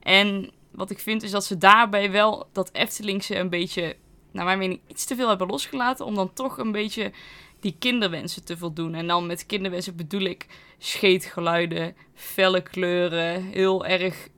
En 0.01 0.51
wat 0.71 0.91
ik 0.91 0.99
vind 0.99 1.23
is 1.23 1.31
dat 1.31 1.45
ze 1.45 1.59
daarbij 1.59 2.11
wel 2.11 2.49
dat 2.53 2.71
Eftelingse 2.73 3.37
een 3.37 3.49
beetje, 3.49 3.97
naar 4.33 4.45
mijn 4.45 4.59
mening, 4.59 4.81
iets 4.87 5.05
te 5.05 5.15
veel 5.15 5.29
hebben 5.29 5.47
losgelaten. 5.47 6.07
Om 6.07 6.15
dan 6.15 6.33
toch 6.33 6.59
een 6.59 6.73
beetje 6.73 7.13
die 7.61 7.77
kinderwensen 7.79 8.45
te 8.45 8.57
voldoen. 8.57 8.95
En 8.95 9.07
dan 9.07 9.27
met 9.27 9.47
kinderwensen 9.47 9.97
bedoel 9.97 10.23
ik 10.23 10.47
scheetgeluiden, 10.79 11.97
felle 12.15 12.63
kleuren, 12.63 13.43
heel 13.43 13.87
erg 13.87 14.29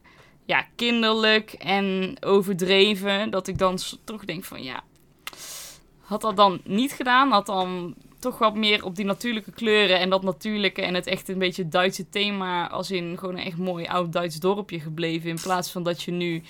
ja, 0.45 0.67
kinderlijk 0.77 1.53
en 1.53 2.17
overdreven. 2.21 3.31
Dat 3.31 3.49
ik 3.49 3.59
dan 3.59 3.79
toch 4.05 4.25
denk 4.25 4.45
van 4.45 4.63
ja, 4.63 4.83
had 6.11 6.21
dat 6.21 6.37
dan 6.37 6.61
niet 6.65 6.93
gedaan, 6.93 7.31
had 7.31 7.47
dan 7.47 7.95
toch 8.19 8.39
wat 8.39 8.55
meer 8.55 8.85
op 8.85 8.97
die 8.97 9.05
natuurlijke 9.05 9.53
kleuren 9.53 9.99
en 9.99 10.11
dat 10.11 10.23
natuurlijke 10.23 10.83
en 10.83 10.95
het 10.95 11.07
echt 11.07 11.29
een 11.29 11.39
beetje 11.39 11.69
Duitse 11.69 12.09
thema 12.09 12.69
als 12.69 12.91
in 12.91 13.19
gewoon 13.19 13.37
een 13.37 13.45
echt 13.45 13.57
mooi 13.57 13.87
oud 13.87 14.13
Duits 14.13 14.37
dorpje 14.37 14.81
gebleven 14.81 15.31
in 15.31 15.41
plaats 15.43 15.71
van 15.71 15.83
dat 15.83 16.03
je 16.03 16.11
nu 16.11 16.43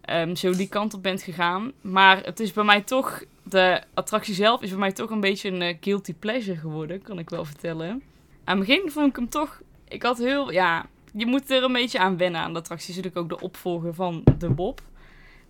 ehm, 0.00 0.34
zo 0.34 0.50
die 0.50 0.68
kant 0.68 0.94
op 0.94 1.02
bent 1.02 1.22
gegaan. 1.22 1.72
Maar 1.80 2.24
het 2.24 2.40
is 2.40 2.52
bij 2.52 2.64
mij 2.64 2.80
toch, 2.80 3.22
de 3.42 3.82
attractie 3.94 4.34
zelf 4.34 4.62
is 4.62 4.70
bij 4.70 4.78
mij 4.78 4.92
toch 4.92 5.10
een 5.10 5.20
beetje 5.20 5.50
een 5.50 5.62
eh, 5.62 5.76
guilty 5.80 6.14
pleasure 6.14 6.58
geworden, 6.58 7.02
kan 7.02 7.18
ik 7.18 7.30
wel 7.30 7.44
vertellen. 7.44 8.02
Aan 8.44 8.58
het 8.58 8.66
begin 8.66 8.90
vond 8.90 9.08
ik 9.08 9.16
hem 9.16 9.28
toch, 9.28 9.60
ik 9.88 10.02
had 10.02 10.18
heel, 10.18 10.52
ja, 10.52 10.86
je 11.12 11.26
moet 11.26 11.50
er 11.50 11.62
een 11.62 11.72
beetje 11.72 11.98
aan 11.98 12.16
wennen 12.16 12.40
aan 12.40 12.52
de 12.52 12.58
attractie. 12.58 12.94
Natuurlijk 12.94 13.22
ook 13.22 13.38
de 13.38 13.44
opvolger 13.44 13.94
van 13.94 14.24
de 14.38 14.50
Bob. 14.50 14.80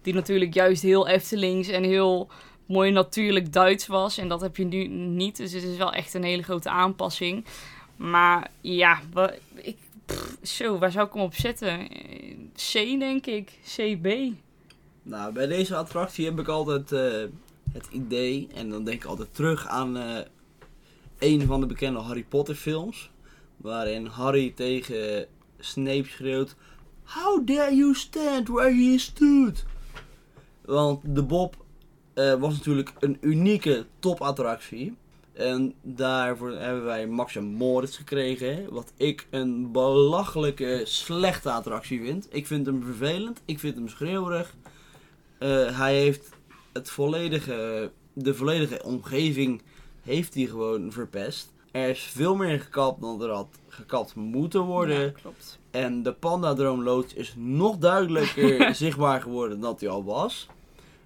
Die 0.03 0.15
natuurlijk 0.15 0.55
juist 0.55 0.83
heel 0.83 1.09
Eftelings 1.09 1.69
en 1.69 1.83
heel 1.83 2.29
mooi 2.73 2.91
natuurlijk 2.91 3.53
Duits 3.53 3.87
was. 3.87 4.19
En 4.19 4.29
dat 4.29 4.41
heb 4.41 4.57
je 4.57 4.65
nu 4.65 4.87
niet. 4.89 5.37
Dus 5.37 5.53
het 5.53 5.63
is 5.63 5.77
wel 5.77 5.93
echt 5.93 6.15
een 6.15 6.25
hele 6.25 6.43
grote 6.43 6.71
aanpassing. 6.71 7.45
Maar 7.97 8.51
ja, 8.61 9.01
ik, 9.55 9.77
zo, 10.43 10.79
waar 10.79 10.91
zou 10.91 11.07
ik 11.07 11.13
hem 11.13 11.23
op 11.23 11.35
zetten? 11.35 11.89
C 12.55 12.73
denk 12.99 13.27
ik. 13.27 13.59
CB. 13.65 14.33
Nou, 15.03 15.33
bij 15.33 15.47
deze 15.47 15.77
attractie 15.77 16.25
heb 16.25 16.39
ik 16.39 16.49
altijd 16.49 16.93
eh, 16.93 17.25
het 17.73 17.89
idee, 17.91 18.49
en 18.55 18.71
dan 18.71 18.85
denk 18.85 19.03
ik 19.03 19.09
altijd 19.09 19.35
terug 19.35 19.67
aan 19.67 19.97
eh, 19.97 20.19
een 21.19 21.47
van 21.47 21.61
de 21.61 21.67
bekende 21.67 21.99
Harry 21.99 22.25
Potter 22.29 22.55
films. 22.55 23.11
Waarin 23.57 24.07
Harry 24.07 24.53
tegen 24.57 25.27
Snape 25.59 26.09
schreeuwt: 26.09 26.57
How 27.05 27.47
dare 27.47 27.75
you 27.75 27.95
stand 27.95 28.49
where 28.49 28.75
he 28.75 28.99
stood? 28.99 29.65
Want 30.65 31.01
de 31.15 31.23
Bob 31.23 31.62
eh, 32.15 32.35
was 32.35 32.55
natuurlijk 32.55 32.93
een 33.01 33.17
unieke 33.21 33.87
topattractie. 33.99 34.97
En 35.33 35.75
daarvoor 35.83 36.51
hebben 36.51 36.85
wij 36.85 37.07
Max 37.07 37.37
en 37.37 37.45
Moritz 37.45 37.97
gekregen. 37.97 38.73
Wat 38.73 38.93
ik 38.97 39.27
een 39.31 39.73
belachelijke 39.73 40.81
slechte 40.85 41.51
attractie 41.51 42.01
vind. 42.01 42.27
Ik 42.31 42.47
vind 42.47 42.67
hem 42.67 42.83
vervelend. 42.83 43.41
Ik 43.45 43.59
vind 43.59 43.75
hem 43.75 43.89
schreeuwerig. 43.89 44.55
Eh, 45.39 45.79
hij 45.79 45.95
heeft 45.95 46.29
het 46.73 46.91
volledige, 46.91 47.91
de 48.13 48.35
volledige 48.35 48.83
omgeving 48.85 49.63
heeft 50.03 50.35
hij 50.35 50.45
gewoon 50.45 50.93
verpest. 50.93 51.53
Er 51.71 51.89
is 51.89 52.01
veel 52.01 52.37
meer 52.37 52.61
gekapt 52.61 53.01
dan 53.01 53.23
er 53.23 53.31
had 53.31 53.49
gekapt 53.69 54.15
moeten 54.15 54.61
worden. 54.61 55.01
Ja, 55.01 55.11
klopt. 55.11 55.59
En 55.71 56.03
de 56.03 56.13
Pandadroomloods 56.13 57.15
is 57.15 57.35
nog 57.37 57.79
duidelijker 57.79 58.75
zichtbaar 58.75 59.21
geworden 59.21 59.61
dan 59.61 59.77
hij 59.79 59.89
al 59.89 60.05
was. 60.05 60.49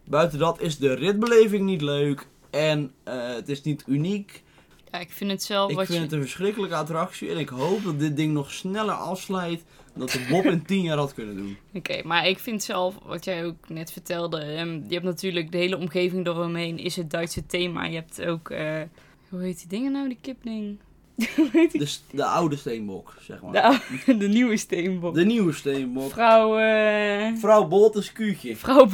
Buiten 0.09 0.39
dat 0.39 0.61
is 0.61 0.79
de 0.79 0.95
ritbeleving 0.95 1.65
niet 1.65 1.83
leuk. 1.83 2.27
En 2.51 2.93
eh, 3.03 3.35
het 3.35 3.49
is 3.49 3.63
niet 3.63 3.85
uniek. 3.87 4.43
Ja, 4.91 4.99
ik 4.99 5.11
vind 5.11 5.31
het 5.31 5.43
zelf 5.43 5.71
Ik 5.71 5.77
wat 5.77 5.87
vind 5.87 5.99
je... 5.99 6.05
het 6.05 6.13
een 6.13 6.21
verschrikkelijke 6.21 6.77
attractie. 6.77 7.31
En 7.31 7.39
ik 7.39 7.49
hoop 7.49 7.85
dat 7.85 7.99
dit 7.99 8.17
ding 8.17 8.33
nog 8.33 8.53
sneller 8.53 8.95
afslijt. 8.95 9.65
Dan 9.93 10.07
dat 10.07 10.11
de 10.11 10.27
Bob 10.31 10.45
in 10.45 10.65
10 10.65 10.83
jaar 10.83 10.97
had 10.97 11.15
kunnen 11.15 11.37
doen. 11.37 11.57
Oké, 11.75 12.03
maar 12.05 12.29
ik 12.29 12.39
vind 12.39 12.63
zelf, 12.63 12.95
wat 13.05 13.25
jij 13.25 13.45
ook 13.45 13.69
net 13.69 13.93
vertelde, 13.93 14.39
ehm, 14.39 14.75
je 14.75 14.93
hebt 14.93 15.05
natuurlijk 15.05 15.53
de 15.53 15.59
hele 15.59 15.77
omgeving 15.77 16.27
eromheen, 16.27 16.79
is 16.79 16.97
het 16.97 17.11
Duitse 17.11 17.47
thema. 17.47 17.85
Je 17.85 17.95
hebt 17.95 18.25
ook, 18.25 18.51
eh, 18.51 18.83
hoe 19.29 19.43
heet 19.43 19.59
die 19.59 19.69
dingen 19.69 19.93
nou, 19.93 20.09
die 20.09 20.19
kipding? 20.21 20.79
die? 21.73 22.01
De, 22.11 22.25
oude 22.25 22.57
steenbok, 22.57 23.15
zeg 23.21 23.43
maar. 23.43 23.53
De, 23.53 23.63
oude- 23.63 24.17
de 24.25 24.29
nieuwe 24.29 24.57
steenbok. 24.57 25.15
De 25.15 25.25
nieuwe 25.25 25.53
steenbok. 25.53 26.11
Vrouw, 26.11 26.59
eh, 26.59 27.33
Vrouw 27.37 27.67
Boltens 27.67 28.13
Kuutje. 28.13 28.57
vrouw 28.57 28.87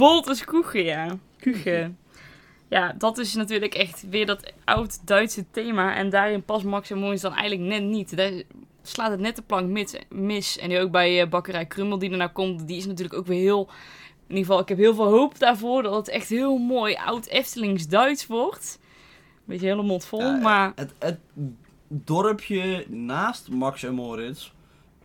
Koegen, 0.44 0.84
ja. 0.84 1.18
Kuchen. 1.38 1.98
ja, 2.68 2.94
dat 2.98 3.18
is 3.18 3.34
natuurlijk 3.34 3.74
echt 3.74 4.04
weer 4.10 4.26
dat 4.26 4.52
oud-Duitse 4.64 5.44
thema. 5.50 5.94
En 5.94 6.10
daarin 6.10 6.42
past 6.44 6.64
Max 6.64 6.90
en 6.90 6.98
Moritz 6.98 7.22
dan 7.22 7.34
eigenlijk 7.34 7.70
net 7.70 7.82
niet. 7.82 8.16
Daar 8.16 8.32
slaat 8.82 9.10
het 9.10 9.20
net 9.20 9.36
de 9.36 9.42
plank 9.42 9.88
mis. 10.08 10.58
En 10.58 10.68
nu 10.68 10.78
ook 10.78 10.90
bij 10.90 11.20
eh, 11.22 11.28
Bakkerij 11.28 11.66
Krummel 11.66 11.98
die 11.98 12.10
ernaar 12.10 12.32
komt, 12.32 12.66
die 12.68 12.76
is 12.76 12.86
natuurlijk 12.86 13.18
ook 13.18 13.26
weer 13.26 13.40
heel... 13.40 13.68
In 14.26 14.38
ieder 14.38 14.46
geval, 14.46 14.62
ik 14.62 14.68
heb 14.68 14.78
heel 14.78 14.94
veel 14.94 15.08
hoop 15.10 15.38
daarvoor 15.38 15.82
dat 15.82 15.94
het 15.94 16.08
echt 16.08 16.28
heel 16.28 16.56
mooi 16.58 16.94
oud 16.94 17.26
Eftelings 17.26 17.88
Duits 17.88 18.26
wordt. 18.26 18.78
Beetje 19.44 19.66
hele 19.66 19.82
mond 19.82 20.04
vol, 20.04 20.20
Ja, 20.20 20.36
maar 20.36 20.72
Het, 20.74 20.92
het 20.98 21.18
dorpje 21.92 22.84
naast 22.88 23.48
Max 23.50 23.82
en 23.82 23.94
Moritz 23.94 24.50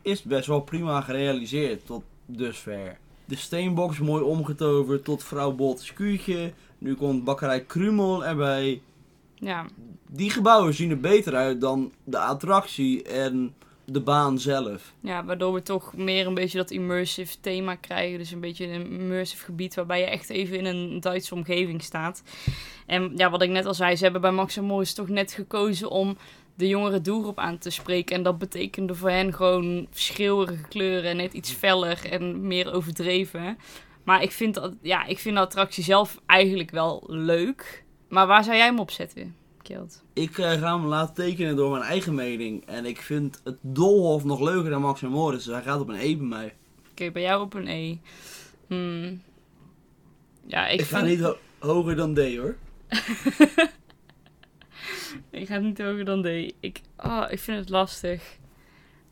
is 0.01 0.21
best 0.21 0.47
wel 0.47 0.59
prima 0.61 1.01
gerealiseerd 1.01 1.85
tot 1.85 2.03
dusver. 2.25 2.97
De 3.25 3.35
steenbox 3.35 3.99
mooi 3.99 4.23
omgetoverd 4.23 5.03
tot 5.03 5.23
vrouw 5.23 5.51
Bots 5.51 5.93
kuurtje. 5.93 6.53
Nu 6.77 6.95
komt 6.95 7.23
bakkerij 7.23 7.61
Krumel 7.63 8.25
erbij. 8.25 8.81
ja, 9.35 9.65
Die 10.09 10.29
gebouwen 10.29 10.73
zien 10.73 10.89
er 10.89 10.99
beter 10.99 11.35
uit 11.35 11.61
dan 11.61 11.91
de 12.03 12.19
attractie 12.19 13.03
en 13.03 13.53
de 13.85 14.01
baan 14.01 14.39
zelf. 14.39 14.93
ja, 14.99 15.25
waardoor 15.25 15.53
we 15.53 15.61
toch 15.61 15.95
meer 15.95 16.27
een 16.27 16.33
beetje 16.33 16.57
dat 16.57 16.71
immersive 16.71 17.35
thema 17.41 17.75
krijgen. 17.75 18.17
Dus 18.17 18.31
een 18.31 18.39
beetje 18.39 18.67
een 18.67 18.91
immersive 18.91 19.43
gebied 19.45 19.75
waarbij 19.75 19.99
je 19.99 20.05
echt 20.05 20.29
even 20.29 20.57
in 20.57 20.65
een 20.65 20.99
Duitse 20.99 21.33
omgeving 21.35 21.83
staat. 21.83 22.23
En 22.85 23.11
ja, 23.15 23.29
wat 23.29 23.41
ik 23.41 23.49
net 23.49 23.65
al 23.65 23.73
zei, 23.73 23.95
ze 23.95 24.03
hebben 24.03 24.21
bij 24.21 24.31
Max 24.31 24.57
en 24.57 24.63
Moritz 24.63 24.93
toch 24.93 25.07
net 25.07 25.31
gekozen 25.31 25.89
om 25.89 26.17
de 26.57 26.67
jongere 26.67 27.01
doelgroep 27.01 27.37
aan 27.37 27.57
te 27.57 27.69
spreken. 27.69 28.15
En 28.15 28.23
dat 28.23 28.37
betekende 28.37 28.95
voor 28.95 29.09
hen 29.09 29.33
gewoon 29.33 29.87
schreeuwerige 29.93 30.67
kleuren 30.67 31.09
en 31.09 31.17
net 31.17 31.33
iets 31.33 31.51
feller 31.51 32.11
en 32.11 32.47
meer 32.47 32.73
overdreven. 32.73 33.57
Maar 34.03 34.21
ik 34.21 34.31
vind, 34.31 34.53
dat, 34.53 34.73
ja, 34.81 35.05
ik 35.05 35.19
vind 35.19 35.35
de 35.35 35.41
attractie 35.41 35.83
zelf 35.83 36.19
eigenlijk 36.25 36.71
wel 36.71 37.03
leuk. 37.07 37.83
Maar 38.09 38.27
waar 38.27 38.43
zou 38.43 38.55
jij 38.55 38.65
hem 38.65 38.79
op 38.79 38.91
zetten, 38.91 39.35
Kjeld? 39.61 40.03
Ik 40.13 40.37
eh, 40.37 40.51
ga 40.51 40.77
hem 40.77 40.85
laten 40.85 41.15
tekenen 41.15 41.55
door 41.55 41.71
mijn 41.71 41.83
eigen 41.83 42.15
mening. 42.15 42.65
En 42.65 42.85
ik 42.85 43.01
vind 43.01 43.41
het 43.43 43.57
Dolhof 43.61 44.23
nog 44.23 44.39
leuker 44.39 44.69
dan 44.69 44.81
Max 44.81 45.01
Moritz. 45.01 45.45
Dus 45.45 45.53
hij 45.53 45.63
gaat 45.63 45.79
op 45.79 45.89
een 45.89 45.99
E 45.99 46.15
bij 46.17 46.25
mij. 46.27 46.53
Oké, 46.91 47.11
bij 47.11 47.21
jou 47.21 47.41
op 47.41 47.53
een 47.53 47.67
E. 47.67 47.97
Hmm. 48.67 49.21
Ja, 50.45 50.67
ik, 50.67 50.79
Ik, 50.79 50.85
ga 50.85 51.01
niet 51.01 51.19
ho- 51.21 51.37
hoger 51.59 51.95
dan 51.95 52.13
D 52.13 52.35
hoor. 52.35 52.55
Ik 55.29 55.47
ga 55.47 55.57
niet 55.57 55.77
hoger 55.77 56.05
dan 56.05 56.21
D. 56.21 56.53
Ik, 56.59 56.81
oh, 56.97 57.25
ik 57.29 57.39
vind 57.39 57.57
het 57.57 57.69
lastig. 57.69 58.37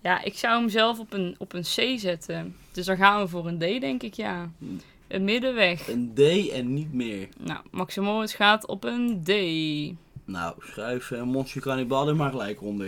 Ja, 0.02 0.24
ik 0.24 0.38
zou 0.38 0.60
hem 0.60 0.70
zelf 0.70 1.00
op 1.00 1.14
een, 1.14 1.36
op 1.38 1.54
een 1.54 1.62
C 1.62 2.00
zetten. 2.00 2.56
Dus 2.72 2.86
dan 2.86 2.98
gaan 2.98 3.22
we 3.22 3.28
voor 3.28 3.48
een 3.48 3.58
D, 3.58 3.82
denk 3.82 4.04
ik, 4.04 4.14
ja. 4.14 4.52
Een 5.08 5.24
middenweg. 5.24 5.88
Een 5.88 6.12
D 6.14 6.50
en 6.50 6.74
niet 6.74 6.94
meer. 6.94 7.28
Nou, 7.38 7.60
Max 7.72 7.98
en 7.98 8.04
Moritz 8.04 8.36
gaat 8.36 8.68
op 8.68 8.84
een 8.84 9.24
D. 9.24 9.30
Nou, 10.26 10.56
schrijf 10.60 11.12
uh, 11.12 11.24
Monsieur 11.24 11.62
Cannibal 11.62 12.08
er 12.08 12.16
maar 12.16 12.30
gelijk 12.30 12.62
onder. 12.62 12.88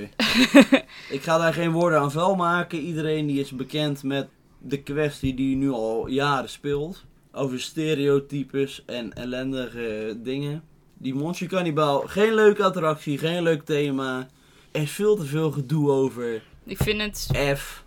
ik 1.18 1.22
ga 1.22 1.38
daar 1.38 1.54
geen 1.54 1.72
woorden 1.72 2.00
aan 2.00 2.12
vuil 2.12 2.36
maken. 2.36 2.80
Iedereen 2.80 3.28
die 3.28 3.40
is 3.40 3.52
bekend 3.52 4.04
met 4.04 4.28
de 4.58 4.84
kwestie 4.84 5.34
die 5.34 5.56
nu 5.56 5.70
al 5.70 6.08
jaren 6.08 6.50
speelt. 6.50 7.06
Over 7.32 7.60
stereotypes 7.60 8.84
en 8.86 9.14
ellendige 9.14 10.18
dingen. 10.24 10.64
Die 11.00 11.14
Monsieur 11.14 11.52
Cannibal, 11.52 12.02
geen 12.02 12.34
leuke 12.34 12.64
attractie, 12.64 13.18
geen 13.18 13.44
leuk 13.44 13.66
thema. 13.66 14.28
Er 14.72 14.82
is 14.82 14.92
veel 14.92 15.16
te 15.16 15.26
veel 15.26 15.52
gedoe 15.52 15.92
over. 15.92 16.44
Ik 16.64 16.78
vind 16.78 17.02
het, 17.02 17.28
F, 17.58 17.84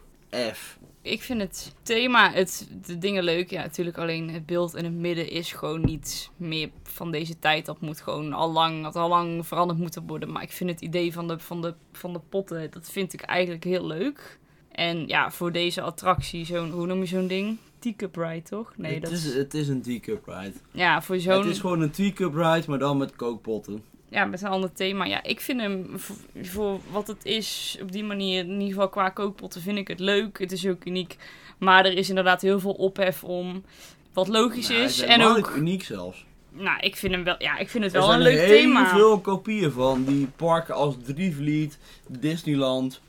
F. 0.53 0.79
ik 1.03 1.23
vind 1.23 1.41
het 1.41 1.75
thema, 1.83 2.33
het, 2.33 2.69
de 2.87 2.99
dingen 2.99 3.25
leuk. 3.25 3.51
Ja, 3.51 3.63
natuurlijk 3.63 3.99
alleen 3.99 4.31
het 4.31 4.47
beeld 4.47 4.75
in 4.75 4.85
het 4.85 4.93
midden 4.93 5.31
is 5.31 5.53
gewoon 5.53 5.85
niet 5.85 6.31
meer 6.37 6.71
van 6.83 7.11
deze 7.11 7.39
tijd. 7.39 7.67
Dat 7.67 7.81
moet 7.81 8.01
gewoon 8.01 8.33
al 8.33 8.53
lang, 8.53 8.87
al 8.95 9.09
lang 9.09 9.47
veranderd 9.47 9.79
moeten 9.79 10.07
worden. 10.07 10.33
Maar 10.33 10.43
ik 10.43 10.53
vind 10.53 10.71
het 10.71 10.81
idee 10.81 11.13
van 11.13 11.29
de, 11.29 11.39
van 11.39 11.63
de, 11.63 11.75
van 11.93 12.13
de 12.13 12.21
potten, 12.29 12.71
dat 12.71 12.91
vind 12.91 13.13
ik 13.13 13.21
eigenlijk 13.21 13.65
heel 13.65 13.87
leuk. 13.87 14.39
En 14.81 15.07
ja, 15.07 15.31
voor 15.31 15.53
deze 15.53 15.81
attractie, 15.81 16.45
zo'n, 16.45 16.71
hoe 16.71 16.87
noem 16.87 16.99
je 17.01 17.07
zo'n 17.07 17.27
ding? 17.27 17.57
Teacup 17.79 18.17
ride, 18.17 18.43
toch? 18.43 18.73
Nee, 18.77 18.93
het, 18.95 19.03
dat 19.03 19.13
is, 19.13 19.35
het 19.35 19.55
is 19.55 19.69
een 19.69 19.83
teacup 19.83 20.27
ride. 20.27 20.53
Ja, 20.71 21.03
voor 21.03 21.19
zo'n... 21.19 21.33
Het 21.39 21.47
is 21.47 21.59
gewoon 21.59 21.81
een 21.81 21.91
teacup 21.91 22.35
ride, 22.35 22.63
maar 22.67 22.79
dan 22.79 22.97
met 22.97 23.17
kookpotten. 23.17 23.83
Ja, 24.09 24.25
met 24.25 24.43
een 24.43 24.49
ander 24.49 24.73
thema. 24.73 25.05
Ja, 25.05 25.23
ik 25.23 25.41
vind 25.41 25.61
hem 25.61 25.87
voor, 25.99 26.17
voor 26.43 26.81
wat 26.91 27.07
het 27.07 27.25
is, 27.25 27.79
op 27.83 27.93
die 27.93 28.05
manier, 28.05 28.39
in 28.45 28.51
ieder 28.53 28.69
geval 28.69 28.89
qua 28.89 29.09
kookpotten, 29.09 29.61
vind 29.61 29.79
ik 29.79 29.89
het 29.89 30.01
leuk. 30.01 30.39
Het 30.39 30.53
is 30.53 30.67
ook 30.67 30.85
uniek. 30.85 31.17
Maar 31.59 31.85
er 31.85 31.97
is 31.97 32.09
inderdaad 32.09 32.43
heel 32.43 32.61
veel 32.61 32.73
ophef 32.73 33.25
om. 33.25 33.65
Wat 34.13 34.29
logisch 34.29 34.69
Nou, 34.69 34.81
is. 34.81 35.01
En 35.01 35.23
ook. 35.23 35.51
uniek 35.57 35.83
zelfs. 35.85 36.25
Nou, 36.53 36.81
ik 36.81 36.97
vind 36.97 37.13
hem 37.15 37.25
wel. 37.25 37.35
Ja, 37.39 37.59
ik 37.59 37.69
vind 37.69 37.85
het 37.85 37.93
Er 37.93 37.99
wel 37.99 38.09
zijn 38.09 38.21
een 38.21 38.27
leuk 38.27 38.39
heel 38.39 38.57
thema. 38.57 38.89
veel 38.89 39.21
kopieën 39.21 39.71
van 39.73 40.05
die 40.05 40.27
parken 40.37 40.75
als 40.75 40.95
Drievliet, 41.05 41.79
Disneyland 42.09 43.01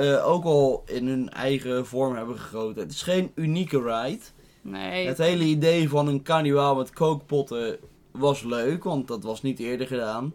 eh, 0.00 0.26
ook 0.26 0.44
al 0.44 0.82
in 0.86 1.06
hun 1.06 1.30
eigen 1.30 1.86
vorm 1.86 2.16
hebben 2.16 2.38
gegoten. 2.38 2.82
Het 2.82 2.92
is 2.92 3.02
geen 3.02 3.30
unieke 3.34 3.78
ride. 3.82 4.24
Nee. 4.62 5.06
Het 5.06 5.18
hele 5.18 5.44
idee 5.44 5.88
van 5.88 6.08
een 6.08 6.22
carnival 6.22 6.74
met 6.74 6.90
kookpotten 6.90 7.78
was 8.10 8.42
leuk, 8.42 8.84
want 8.84 9.08
dat 9.08 9.22
was 9.22 9.42
niet 9.42 9.58
eerder 9.58 9.86
gedaan. 9.86 10.34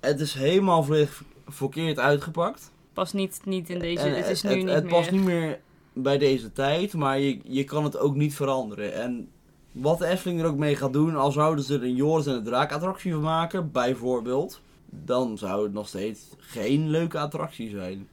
Het 0.00 0.20
is 0.20 0.34
helemaal 0.34 0.82
volledig 0.82 1.22
verkeerd 1.46 1.98
uitgepakt. 1.98 2.72
Past 2.92 3.14
niet, 3.14 3.40
niet 3.44 3.70
in 3.70 3.78
deze. 3.78 4.02
En 4.02 4.16
het 4.16 4.28
is 4.28 4.42
nu 4.42 4.48
het, 4.50 4.58
niet 4.58 4.68
het 4.68 4.84
meer. 4.84 4.92
past 4.92 5.10
niet 5.10 5.24
meer 5.24 5.60
bij 5.92 6.18
deze 6.18 6.52
tijd, 6.52 6.94
maar 6.94 7.18
je, 7.18 7.40
je 7.44 7.64
kan 7.64 7.84
het 7.84 7.98
ook 7.98 8.14
niet 8.14 8.34
veranderen. 8.34 8.94
En 8.94 9.28
wat 9.72 9.98
de 9.98 10.06
Efteling 10.06 10.40
er 10.40 10.46
ook 10.46 10.56
mee 10.56 10.76
gaat 10.76 10.92
doen, 10.92 11.16
al 11.16 11.32
zouden 11.32 11.64
ze 11.64 11.74
er 11.74 11.82
een 11.82 11.94
Joris 11.94 12.26
en 12.26 12.34
de 12.34 12.42
Draak 12.42 12.72
attractie 12.72 13.12
van 13.12 13.20
maken, 13.20 13.72
bijvoorbeeld, 13.72 14.60
dan 14.90 15.38
zou 15.38 15.62
het 15.62 15.72
nog 15.72 15.88
steeds 15.88 16.20
geen 16.38 16.90
leuke 16.90 17.18
attractie 17.18 17.70
zijn. 17.70 18.08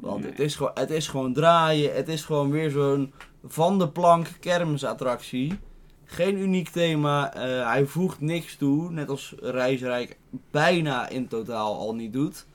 Want 0.00 0.20
Nee. 0.20 0.30
het, 0.30 0.40
is 0.40 0.56
gewoon, 0.56 0.72
het 0.74 0.90
is 0.90 1.08
gewoon 1.08 1.32
draaien, 1.32 1.94
het 1.94 2.08
is 2.08 2.24
gewoon 2.24 2.50
weer 2.50 2.70
zo'n 2.70 3.12
van 3.44 3.78
de 3.78 3.88
plank 3.88 4.26
kermisattractie. 4.40 5.58
Geen 6.04 6.38
uniek 6.38 6.68
thema, 6.68 7.34
eh, 7.34 7.66
hij 7.66 7.84
voegt 7.86 8.20
niks 8.20 8.56
toe, 8.56 8.90
net 8.90 9.08
als 9.08 9.34
Reisrijk 9.40 10.18
bijna 10.50 11.08
in 11.08 11.28
totaal 11.28 11.78
al 11.78 11.94
niet 11.94 12.12
doet. 12.12 12.46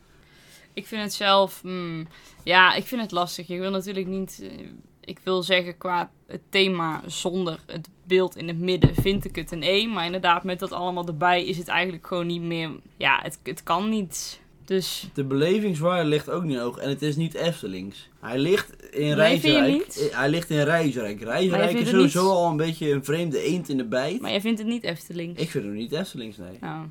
Ik 0.74 0.88
vind 0.88 1.02
het 1.02 1.14
zelf. 1.14 1.62
hmm, 1.62 2.08
ja, 2.44 2.74
ik 2.74 2.86
vind 2.86 3.02
het 3.02 3.12
lastig. 3.12 3.50
Ik 3.50 3.60
wil 3.60 3.72
natuurlijk 3.72 4.08
niet. 4.08 4.40
eh, 4.44 4.68
ik 5.02 5.20
wil 5.24 5.44
zeggen, 5.44 5.78
qua 5.78 6.12
het 6.28 6.42
thema 6.50 7.02
zonder 7.06 7.60
het 7.66 7.90
beeld 8.04 8.36
in 8.36 8.48
het 8.48 8.60
midden 8.60 8.96
vind 8.96 9.26
ik 9.26 9.36
het 9.36 9.52
een 9.52 9.64
E. 9.64 9.88
Maar 9.88 10.06
inderdaad, 10.06 10.44
met 10.44 10.60
dat 10.60 10.72
allemaal 10.72 11.08
erbij 11.08 11.46
is 11.46 11.58
het 11.58 11.68
eigenlijk 11.68 12.08
gewoon 12.08 12.28
niet 12.28 12.42
meer. 12.42 12.70
Ja, 12.98 13.20
het, 13.22 13.40
het 13.44 13.64
kan 13.64 13.90
niet. 13.90 14.42
Dus 14.66 15.08
De 15.14 15.24
belevingswaarde 15.24 16.10
ligt 16.10 16.30
ook 16.30 16.44
niet 16.44 16.58
hoog 16.58 16.78
en 16.78 16.90
het 16.90 17.02
is 17.02 17.16
niet 17.16 17.34
Eftelings. 17.34 18.10
Hij 18.20 18.38
ligt 18.40 18.92
in 18.94 19.14
Rijsrijk. 19.14 19.72
niet? 19.72 20.10
eh, 20.12 20.18
Hij 20.18 20.30
ligt 20.30 20.50
in 20.50 20.62
Rijsrijk. 20.64 21.22
Rijsrijk 21.22 21.70
vindt 21.70 21.82
is 21.86 21.92
het 21.92 22.02
niet- 22.02 22.12
sowieso 22.12 22.34
al 22.34 22.50
een 22.50 22.58
beetje 22.58 22.92
een 22.92 23.04
vreemde 23.06 23.42
eend 23.42 23.70
in 23.70 23.78
de 23.78 23.86
bijt. 23.86 24.22
Maar 24.22 24.32
jij 24.32 24.42
vindt 24.42 24.60
het 24.60 24.68
niet 24.68 24.84
Efteling? 24.84 25.38
Ik 25.40 25.50
vind 25.50 25.64
hem 25.64 25.74
niet 25.74 25.92
Eftelings, 25.92 26.38
nee. 26.38 26.58
Nou, 26.62 26.84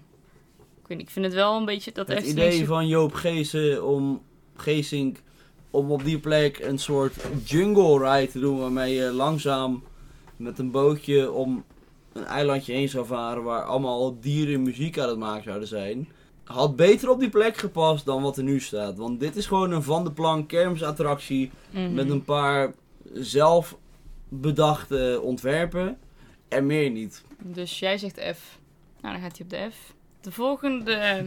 ik 0.83 0.89
weet 0.89 0.99
niet. 0.99 1.07
Ik 1.07 1.13
vind 1.13 1.25
het 1.25 1.35
wel 1.35 1.57
een 1.57 1.65
beetje 1.65 1.93
dat 1.93 2.09
Het 2.09 2.27
idee 2.27 2.67
van 2.67 2.89
Joop 2.89 3.13
Geesen 3.15 3.85
om 3.87 4.23
Geesink 4.57 5.23
om 5.71 5.91
op 5.91 6.05
die 6.05 6.19
plek 6.19 6.59
een 6.59 6.79
soort 6.79 7.15
jungle 7.45 7.99
ride 8.13 8.33
te 8.33 8.41
doen 8.41 8.59
waarmee 8.59 8.95
je 8.95 9.11
langzaam 9.13 9.83
met 10.37 10.59
een 10.59 10.71
bootje 10.71 11.33
om 11.33 11.65
een 12.13 12.25
eilandje 12.25 12.73
heen 12.73 12.89
zou 12.89 13.07
varen 13.07 13.43
waar 13.43 13.63
allemaal 13.63 14.21
dieren 14.21 14.63
muziek 14.63 14.99
aan 14.99 15.09
het 15.09 15.19
maken 15.19 15.45
zouden 15.45 15.69
zijn. 15.69 16.09
Had 16.45 16.77
beter 16.77 17.11
op 17.11 17.21
die 17.21 17.29
plek 17.29 17.57
gepast 17.57 18.05
dan 18.05 18.23
wat 18.23 18.37
er 18.37 18.43
nu 18.43 18.61
staat. 18.61 18.97
Want 18.97 19.21
dit 19.21 19.37
is 19.37 19.47
gewoon 19.47 19.71
een 19.73 19.83
van 19.83 20.05
de 20.05 20.13
plank 20.13 20.49
kermisattractie 20.49 21.51
Mhm. 21.71 21.95
met 21.95 22.11
een 22.11 22.25
paar 22.25 22.73
zelf 23.13 23.77
bedachte 24.29 25.21
ontwerpen 25.23 25.99
en 26.49 26.67
meer 26.67 26.91
niet. 26.91 27.23
Dus 27.43 27.79
jij 27.79 27.99
zegt 27.99 28.21
F. 28.37 28.59
Nou, 29.01 29.15
dan 29.15 29.23
gaat 29.23 29.37
hij 29.39 29.45
op 29.47 29.51
de 29.51 29.69
F. 29.71 29.95
De 30.21 30.33
volgende 30.33 31.27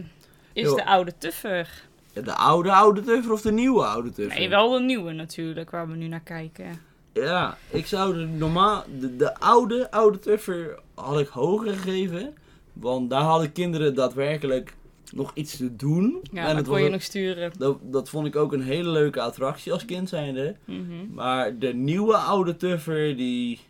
is 0.52 0.74
de 0.74 0.86
oude 0.86 1.12
Tuffer. 1.18 1.86
De 2.12 2.34
oude 2.34 2.72
oude 2.72 3.02
tuffer 3.02 3.32
of 3.32 3.40
de 3.40 3.52
nieuwe 3.52 3.84
oude 3.86 4.10
tuffer? 4.10 4.38
Nee, 4.38 4.48
wel 4.48 4.70
de 4.70 4.80
nieuwe 4.80 5.12
natuurlijk, 5.12 5.70
waar 5.70 5.88
we 5.88 5.94
nu 5.96 6.06
naar 6.08 6.20
kijken. 6.20 6.80
Ja, 7.12 7.56
ik 7.70 7.86
zou 7.86 8.14
de 8.14 8.24
normaal 8.26 8.84
de, 9.00 9.16
de 9.16 9.38
oude 9.38 9.90
oude 9.90 10.18
tuffer 10.18 10.78
had 10.94 11.20
ik 11.20 11.28
hoger 11.28 11.72
gegeven, 11.72 12.34
want 12.72 13.10
daar 13.10 13.22
hadden 13.22 13.52
kinderen 13.52 13.94
daadwerkelijk 13.94 14.74
nog 15.14 15.30
iets 15.34 15.56
te 15.56 15.76
doen. 15.76 16.20
Ja, 16.32 16.40
en 16.40 16.46
dan 16.46 16.56
het 16.56 16.66
kon 16.68 16.78
je 16.78 16.84
ook- 16.84 16.90
nog 16.90 17.02
sturen. 17.02 17.52
dat, 17.58 17.78
dat 17.82 18.08
vond 18.08 18.26
ik 18.26 18.36
ook 18.36 18.52
een 18.52 18.62
hele 18.62 18.88
leuke 18.90 19.20
attractie 19.20 19.72
als 19.72 19.84
kind 19.84 20.08
zijnde. 20.08 20.56
Mhm. 20.64 21.14
Maar 21.14 21.58
de 21.58 21.74
nieuwe 21.74 22.16
oude 22.16 22.56
tuffer 22.56 23.16
die, 23.16 23.60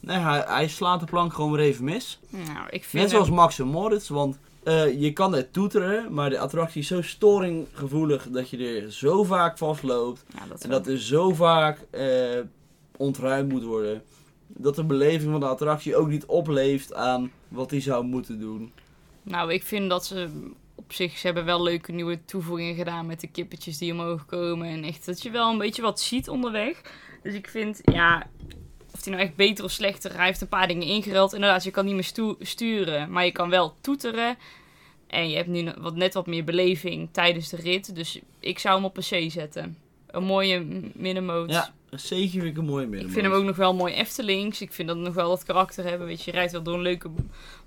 nee, 0.00 0.16
hij, 0.18 0.44
hij 0.46 0.68
slaat 0.68 1.00
de 1.00 1.06
plank 1.06 1.32
gewoon 1.32 1.52
weer 1.52 1.60
even 1.64 1.84
mis. 1.84 2.20
Nou, 2.30 2.66
ik 2.70 2.84
vind 2.84 3.02
Net 3.02 3.10
zoals 3.10 3.26
hem- 3.26 3.36
Max 3.36 3.58
en 3.58 3.66
Moritz, 3.66 4.08
want 4.08 4.38
eh, 4.62 5.00
je 5.00 5.12
kan 5.12 5.32
het 5.32 5.52
toeteren, 5.52 6.14
maar 6.14 6.30
de 6.30 6.38
attractie 6.38 6.80
is 6.80 6.86
zo 6.86 7.02
storinggevoelig 7.02 8.28
dat 8.30 8.50
je 8.50 8.56
er 8.80 8.92
zo 8.92 9.24
vaak 9.24 9.58
vastloopt. 9.58 10.24
Ja, 10.34 10.46
dat 10.48 10.62
En 10.64 10.70
dat 10.70 10.86
er 10.86 10.98
zo 10.98 11.30
vaak 11.34 11.78
eh, 11.90 12.38
ontruimd 12.96 13.52
moet 13.52 13.64
worden. 13.64 14.02
Dat 14.46 14.74
de 14.76 14.84
beleving 14.84 15.30
van 15.30 15.40
de 15.40 15.46
attractie 15.46 15.96
ook 15.96 16.08
niet 16.08 16.24
opleeft 16.26 16.94
aan 16.94 17.30
wat 17.48 17.70
hij 17.70 17.80
zou 17.80 18.04
moeten 18.04 18.40
doen. 18.40 18.72
Nou, 19.22 19.52
ik 19.52 19.62
vind 19.62 19.90
dat 19.90 20.04
ze 20.06 20.28
op 20.90 20.96
zich, 20.96 21.18
ze 21.18 21.26
hebben 21.26 21.44
wel 21.44 21.62
leuke 21.62 21.92
nieuwe 21.92 22.24
toevoegingen 22.24 22.74
gedaan 22.74 23.06
met 23.06 23.20
de 23.20 23.26
kippetjes 23.26 23.78
die 23.78 23.92
omhoog 23.92 24.26
komen. 24.26 24.68
En 24.68 24.84
echt 24.84 25.06
dat 25.06 25.22
je 25.22 25.30
wel 25.30 25.50
een 25.50 25.58
beetje 25.58 25.82
wat 25.82 26.00
ziet 26.00 26.28
onderweg. 26.28 26.80
Dus 27.22 27.34
ik 27.34 27.48
vind, 27.48 27.80
ja, 27.92 28.26
of 28.94 29.02
die 29.02 29.12
nou 29.12 29.24
echt 29.24 29.34
beter 29.36 29.64
of 29.64 29.70
slechter, 29.70 30.16
hij 30.16 30.26
heeft 30.26 30.40
een 30.40 30.48
paar 30.48 30.68
dingen 30.68 30.86
ingeruild. 30.86 31.32
Inderdaad, 31.34 31.64
je 31.64 31.70
kan 31.70 31.84
niet 31.84 31.94
meer 31.94 32.04
stu- 32.04 32.34
sturen, 32.40 33.10
maar 33.10 33.24
je 33.24 33.32
kan 33.32 33.50
wel 33.50 33.74
toeteren. 33.80 34.36
En 35.06 35.28
je 35.30 35.36
hebt 35.36 35.48
nu 35.48 35.72
wat, 35.78 35.94
net 35.96 36.14
wat 36.14 36.26
meer 36.26 36.44
beleving 36.44 37.08
tijdens 37.12 37.48
de 37.48 37.56
rit. 37.56 37.94
Dus 37.94 38.20
ik 38.40 38.58
zou 38.58 38.74
hem 38.74 38.84
op 38.84 38.96
een 38.96 39.26
C 39.26 39.30
zetten. 39.30 39.76
Een 40.06 40.24
mooie 40.24 40.66
middenmoot. 40.94 41.50
Ja, 41.50 41.74
een 41.90 41.98
C'tje 41.98 42.28
vind 42.28 42.44
ik 42.44 42.56
een 42.56 42.64
mooie 42.64 42.82
Ik 42.84 42.88
middenmoot. 42.88 43.14
vind 43.18 43.26
hem 43.26 43.34
ook 43.36 43.44
nog 43.44 43.56
wel 43.56 43.74
mooi 43.74 43.94
Eftelings. 43.94 44.60
Ik 44.60 44.72
vind 44.72 44.88
dat 44.88 44.96
het 44.96 45.06
nog 45.06 45.14
wel 45.14 45.28
wat 45.28 45.44
karakter 45.44 45.84
hebben. 45.84 46.06
Weet 46.06 46.22
je, 46.22 46.30
je 46.30 46.36
rijdt 46.36 46.52
wel 46.52 46.62
door 46.62 46.74
een 46.74 46.80
leuke 46.82 47.10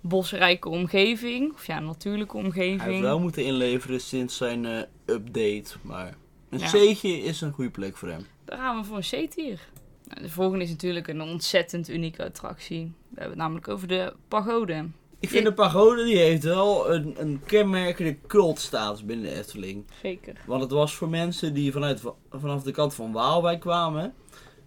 bosrijke 0.01 0.69
omgeving. 0.69 1.53
Of 1.53 1.65
ja, 1.67 1.79
natuurlijke 1.79 2.37
omgeving. 2.37 2.81
Hij 2.81 2.89
heeft 2.89 3.01
wel 3.01 3.19
moeten 3.19 3.45
inleveren 3.45 4.01
sinds 4.01 4.37
zijn 4.37 4.65
eh, 4.65 4.81
update. 5.05 5.65
Maar 5.81 6.15
een 6.49 6.59
Ja. 6.59 6.65
C'tje 6.67 7.17
is 7.21 7.41
een 7.41 7.51
goede 7.51 7.69
plek 7.71 7.97
voor 7.97 8.09
hem. 8.09 8.25
Daar 8.45 8.57
gaan 8.57 8.77
we 8.77 8.83
voor 8.83 8.97
een 8.97 9.27
C-tier. 9.27 9.59
Nou, 10.07 10.21
de 10.21 10.29
volgende 10.29 10.63
is 10.63 10.69
natuurlijk 10.69 11.07
een 11.07 11.21
ontzettend 11.21 11.89
unieke 11.89 12.23
attractie. 12.25 12.83
We 12.83 13.19
hebben 13.19 13.29
het 13.29 13.37
namelijk 13.39 13.67
over 13.67 13.87
de 13.87 14.13
pagode. 14.27 14.85
Ik 15.23 15.29
vind 15.29 15.45
de 15.45 15.53
pagode 15.53 16.03
die 16.03 16.17
heeft 16.17 16.43
wel 16.43 16.93
een, 16.93 17.15
een 17.17 17.41
kenmerkende 17.45 18.17
cultstatus 18.27 19.05
binnen 19.05 19.25
de 19.25 19.35
Efteling. 19.37 19.85
Zeker. 20.01 20.41
Want 20.45 20.61
het 20.61 20.71
was 20.71 20.95
voor 20.95 21.09
mensen 21.09 21.53
die 21.53 21.71
vanuit, 21.71 22.01
vanaf 22.31 22.63
de 22.63 22.71
kant 22.71 22.93
van 22.93 23.11
Waalwijk 23.11 23.59
kwamen, 23.59 24.13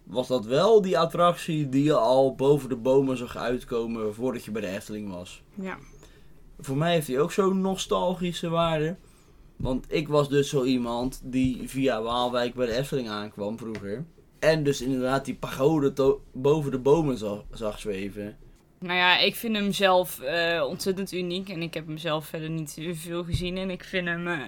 was 0.04 0.28
dat 0.28 0.44
wel 0.44 0.82
die 0.82 0.98
attractie 0.98 1.68
die 1.68 1.84
je 1.84 1.94
al 1.94 2.34
boven 2.34 2.68
de 2.68 2.76
bomen 2.76 3.16
zag 3.16 3.36
uitkomen 3.36 4.14
voordat 4.14 4.44
je 4.44 4.50
bij 4.50 4.60
de 4.60 4.68
Efteling 4.68 5.12
was. 5.12 5.42
Ja. 5.54 5.78
Voor 6.58 6.76
mij 6.76 6.92
heeft 6.92 7.06
hij 7.06 7.20
ook 7.20 7.32
zo'n 7.32 7.60
nostalgische 7.60 8.48
waarde. 8.48 8.96
Want 9.56 9.86
ik 9.88 10.08
was 10.08 10.28
dus 10.28 10.48
zo 10.48 10.64
iemand 10.64 11.20
die 11.24 11.68
via 11.68 12.02
Waalwijk 12.02 12.54
bij 12.54 12.66
de 12.66 12.76
Efteling 12.76 13.08
aankwam 13.08 13.58
vroeger. 13.58 14.04
En 14.38 14.64
dus 14.64 14.80
inderdaad 14.80 15.24
die 15.24 15.36
pagode 15.36 16.18
boven 16.32 16.70
de 16.70 16.78
bomen 16.78 17.18
zag, 17.18 17.44
zag 17.50 17.78
zweven. 17.78 18.36
Nou 18.78 18.98
ja, 18.98 19.18
ik 19.18 19.34
vind 19.34 19.56
hem 19.56 19.72
zelf 19.72 20.20
eh, 20.20 20.64
ontzettend 20.68 21.12
uniek. 21.12 21.48
En 21.48 21.62
ik 21.62 21.74
heb 21.74 21.86
hem 21.86 21.98
zelf 21.98 22.26
verder 22.26 22.50
niet 22.50 22.76
veel 22.92 23.24
gezien. 23.24 23.56
En 23.56 23.70
ik 23.70 23.84
vind 23.84 24.06
hem 24.06 24.28
eh, 24.28 24.38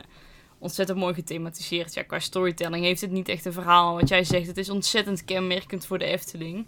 ontzettend 0.59 0.99
mooi 0.99 1.14
gethematiseerd. 1.14 1.95
Ja, 1.95 2.03
qua 2.03 2.18
storytelling 2.18 2.85
heeft 2.85 3.01
het 3.01 3.11
niet 3.11 3.29
echt 3.29 3.45
een 3.45 3.53
verhaal. 3.53 3.95
Wat 3.95 4.09
jij 4.09 4.24
zegt, 4.24 4.47
het 4.47 4.57
is 4.57 4.70
ontzettend 4.70 5.24
kenmerkend 5.24 5.87
voor 5.87 5.99
de 5.99 6.05
Efteling. 6.05 6.66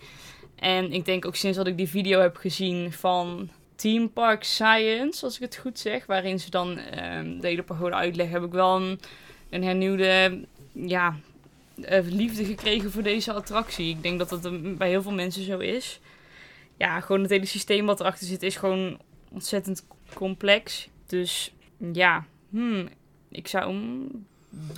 En 0.56 0.92
ik 0.92 1.04
denk 1.04 1.26
ook 1.26 1.36
sinds 1.36 1.56
dat 1.56 1.66
ik 1.66 1.76
die 1.76 1.88
video 1.88 2.20
heb 2.20 2.36
gezien 2.36 2.92
van 2.92 3.50
Team 3.74 4.12
Park 4.12 4.44
Science, 4.44 5.24
als 5.24 5.34
ik 5.34 5.40
het 5.40 5.56
goed 5.56 5.78
zeg. 5.78 6.06
Waarin 6.06 6.40
ze 6.40 6.50
dan 6.50 6.78
ehm 6.78 7.40
de 7.40 7.46
hele 7.46 7.62
pagode 7.62 7.94
uitleggen. 7.94 8.34
Heb 8.34 8.44
ik 8.44 8.52
wel 8.52 8.76
een, 8.76 9.00
een 9.50 9.64
hernieuwde 9.64 10.40
ja, 10.72 11.16
eh, 11.82 12.00
liefde 12.04 12.44
gekregen 12.44 12.90
voor 12.90 13.02
deze 13.02 13.32
attractie. 13.32 13.88
Ik 13.90 14.02
denk 14.02 14.18
dat 14.18 14.28
dat 14.28 14.44
een- 14.44 14.76
bij 14.76 14.88
heel 14.88 15.02
veel 15.02 15.12
mensen 15.12 15.44
zo 15.44 15.58
is 15.58 16.00
ja, 16.80 17.00
gewoon 17.00 17.20
het 17.20 17.30
hele 17.30 17.46
systeem 17.46 17.86
wat 17.86 18.00
erachter 18.00 18.26
zit 18.26 18.42
is 18.42 18.56
gewoon 18.56 18.98
ontzettend 19.32 19.86
complex. 20.14 20.88
Dus 21.06 21.52
ja, 21.92 22.26
hmm, 22.50 22.88
ik 23.28 23.48
zou 23.48 23.72
hem 23.72 24.08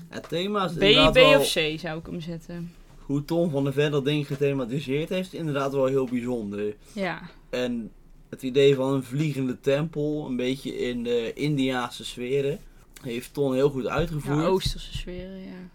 Het 0.08 0.28
thema 0.28 0.64
is 0.64 0.72
B, 0.72 1.10
B 1.10 1.14
wel, 1.14 1.40
of 1.40 1.52
C 1.52 1.78
zou 1.78 1.98
ik 1.98 2.06
hem 2.06 2.20
zetten. 2.20 2.72
hoe 2.98 3.24
Tom 3.24 3.50
van 3.50 3.64
der 3.64 3.72
Ven 3.72 3.90
dat 3.90 4.04
ding 4.04 4.26
gethematiseerd 4.26 5.08
heeft, 5.08 5.32
inderdaad 5.32 5.72
wel 5.72 5.86
heel 5.86 6.06
bijzonder. 6.06 6.74
Ja, 6.92 7.22
En 7.50 7.90
het 8.28 8.42
idee 8.42 8.74
van 8.74 8.92
een 8.92 9.02
vliegende 9.02 9.60
tempel, 9.60 10.26
een 10.26 10.36
beetje 10.36 10.78
in 10.78 11.02
de 11.02 11.32
Indiaanse 11.34 12.04
sferen, 12.04 12.58
heeft 13.02 13.34
Ton 13.34 13.54
heel 13.54 13.70
goed 13.70 13.86
uitgevoerd. 13.86 14.38
ja 14.38 14.46
Oosterse 14.46 14.96
sferen, 14.96 15.38
ja. 15.38 15.70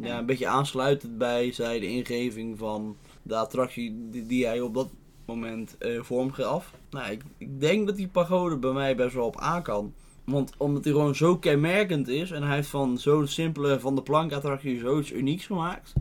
Ja, 0.00 0.18
een 0.18 0.26
beetje 0.26 0.46
aansluitend 0.46 1.18
bij 1.18 1.52
zij 1.52 1.80
de 1.80 1.86
ingeving 1.88 2.58
van 2.58 2.96
de 3.22 3.36
attractie 3.36 4.08
die, 4.10 4.26
die 4.26 4.46
hij 4.46 4.60
op 4.60 4.74
dat 4.74 4.88
moment 5.26 5.78
eh 5.78 6.02
vorm 6.02 6.32
gaf. 6.32 6.72
Nou, 6.90 7.10
ik, 7.10 7.22
ik 7.38 7.60
denk 7.60 7.86
dat 7.86 7.96
die 7.96 8.08
pagode 8.08 8.56
bij 8.56 8.72
mij 8.72 8.96
best 8.96 9.14
wel 9.14 9.26
op 9.26 9.40
aan 9.40 9.62
kan. 9.62 9.92
Want 10.24 10.52
omdat 10.56 10.84
hij 10.84 10.92
gewoon 10.92 11.14
zo 11.14 11.36
kenmerkend 11.36 12.08
is 12.08 12.30
en 12.30 12.42
hij 12.42 12.54
heeft 12.54 12.68
van 12.68 12.98
zo'n 12.98 13.26
simpele 13.26 13.80
van 13.80 13.94
de 13.94 14.02
plank 14.02 14.32
attractie 14.32 14.78
zoiets 14.78 15.12
unieks 15.12 15.46
gemaakt, 15.46 15.92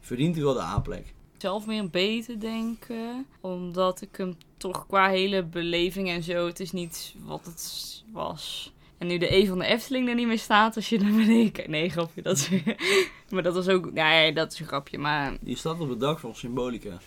verdient 0.00 0.34
hij 0.34 0.44
wel 0.44 0.54
de 0.54 0.60
aanplek. 0.60 1.14
Zelf 1.38 1.66
meer 1.66 1.78
een 1.78 1.90
B 1.90 2.24
te 2.24 2.38
denken, 2.38 3.26
omdat 3.40 4.00
ik 4.00 4.16
hem 4.16 4.36
toch 4.56 4.86
qua 4.86 5.08
hele 5.08 5.42
beleving 5.44 6.08
en 6.08 6.22
zo, 6.22 6.46
het 6.46 6.60
is 6.60 6.72
niet 6.72 7.14
wat 7.24 7.44
het 7.44 8.04
was. 8.12 8.72
En 8.98 9.06
nu 9.06 9.18
de 9.18 9.34
E 9.34 9.46
van 9.46 9.58
de 9.58 9.64
Efteling 9.64 10.08
er 10.08 10.14
niet 10.14 10.26
meer 10.26 10.38
staat, 10.38 10.76
als 10.76 10.88
je 10.88 10.98
naar 10.98 11.12
beneden 11.24 11.52
kijkt. 11.52 11.70
Nee, 11.70 11.90
grapje. 11.90 12.22
Dat 12.22 12.36
is, 12.36 12.50
maar 13.30 13.42
dat 13.42 13.54
was 13.54 13.68
ook, 13.68 13.92
nee, 13.92 14.32
dat 14.32 14.52
is 14.52 14.60
een 14.60 14.66
grapje. 14.66 14.98
Maar 14.98 15.36
Die 15.40 15.56
staat 15.56 15.80
op 15.80 15.88
het 15.88 16.00
dak 16.00 16.18
van 16.18 16.34
Symbolica. 16.34 16.98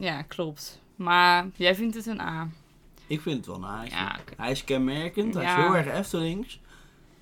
Ja, 0.00 0.22
klopt. 0.22 0.80
Maar 0.96 1.46
jij 1.56 1.74
vindt 1.74 1.94
het 1.94 2.06
een 2.06 2.20
A. 2.20 2.48
Ik 3.06 3.20
vind 3.20 3.36
het 3.36 3.46
wel 3.46 3.56
een 3.56 3.64
A'tje. 3.64 3.96
Ja. 3.96 4.18
Hij 4.36 4.50
is 4.50 4.64
kenmerkend, 4.64 5.34
hij 5.34 5.44
is 5.44 5.54
heel 5.54 5.76
erg 5.76 5.86
Eftelings. 5.86 6.60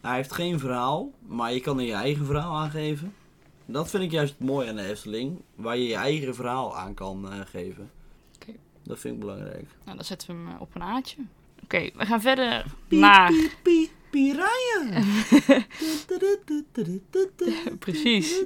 Hij 0.00 0.16
heeft 0.16 0.32
geen 0.32 0.58
verhaal, 0.58 1.10
maar 1.26 1.52
je 1.52 1.60
kan 1.60 1.78
er 1.78 1.84
je 1.84 1.92
eigen 1.92 2.26
verhaal 2.26 2.56
aan 2.56 2.70
geven. 2.70 3.14
Dat 3.66 3.90
vind 3.90 4.02
ik 4.02 4.10
juist 4.10 4.34
het 4.38 4.48
mooie 4.48 4.68
aan 4.68 4.76
de 4.76 4.84
Efteling, 4.84 5.42
waar 5.54 5.76
je 5.76 5.86
je 5.86 5.94
eigen 5.94 6.34
verhaal 6.34 6.76
aan 6.76 6.94
kan 6.94 7.32
eh, 7.32 7.40
geven. 7.46 7.90
Dat 8.82 8.98
vind 8.98 9.14
ik 9.14 9.20
belangrijk. 9.20 9.66
Nou, 9.84 9.96
dan 9.96 10.04
zetten 10.04 10.28
we 10.28 10.34
hem 10.34 10.54
eh, 10.54 10.60
op 10.60 10.74
een 10.74 10.82
A'tje. 10.82 11.16
Oké, 11.62 11.90
we 11.94 12.06
gaan 12.06 12.20
verder 12.20 12.64
naar... 12.88 13.28
Piep, 13.28 13.58
piep, 13.62 13.90
piranha. 14.10 15.02
Precies. 17.78 18.44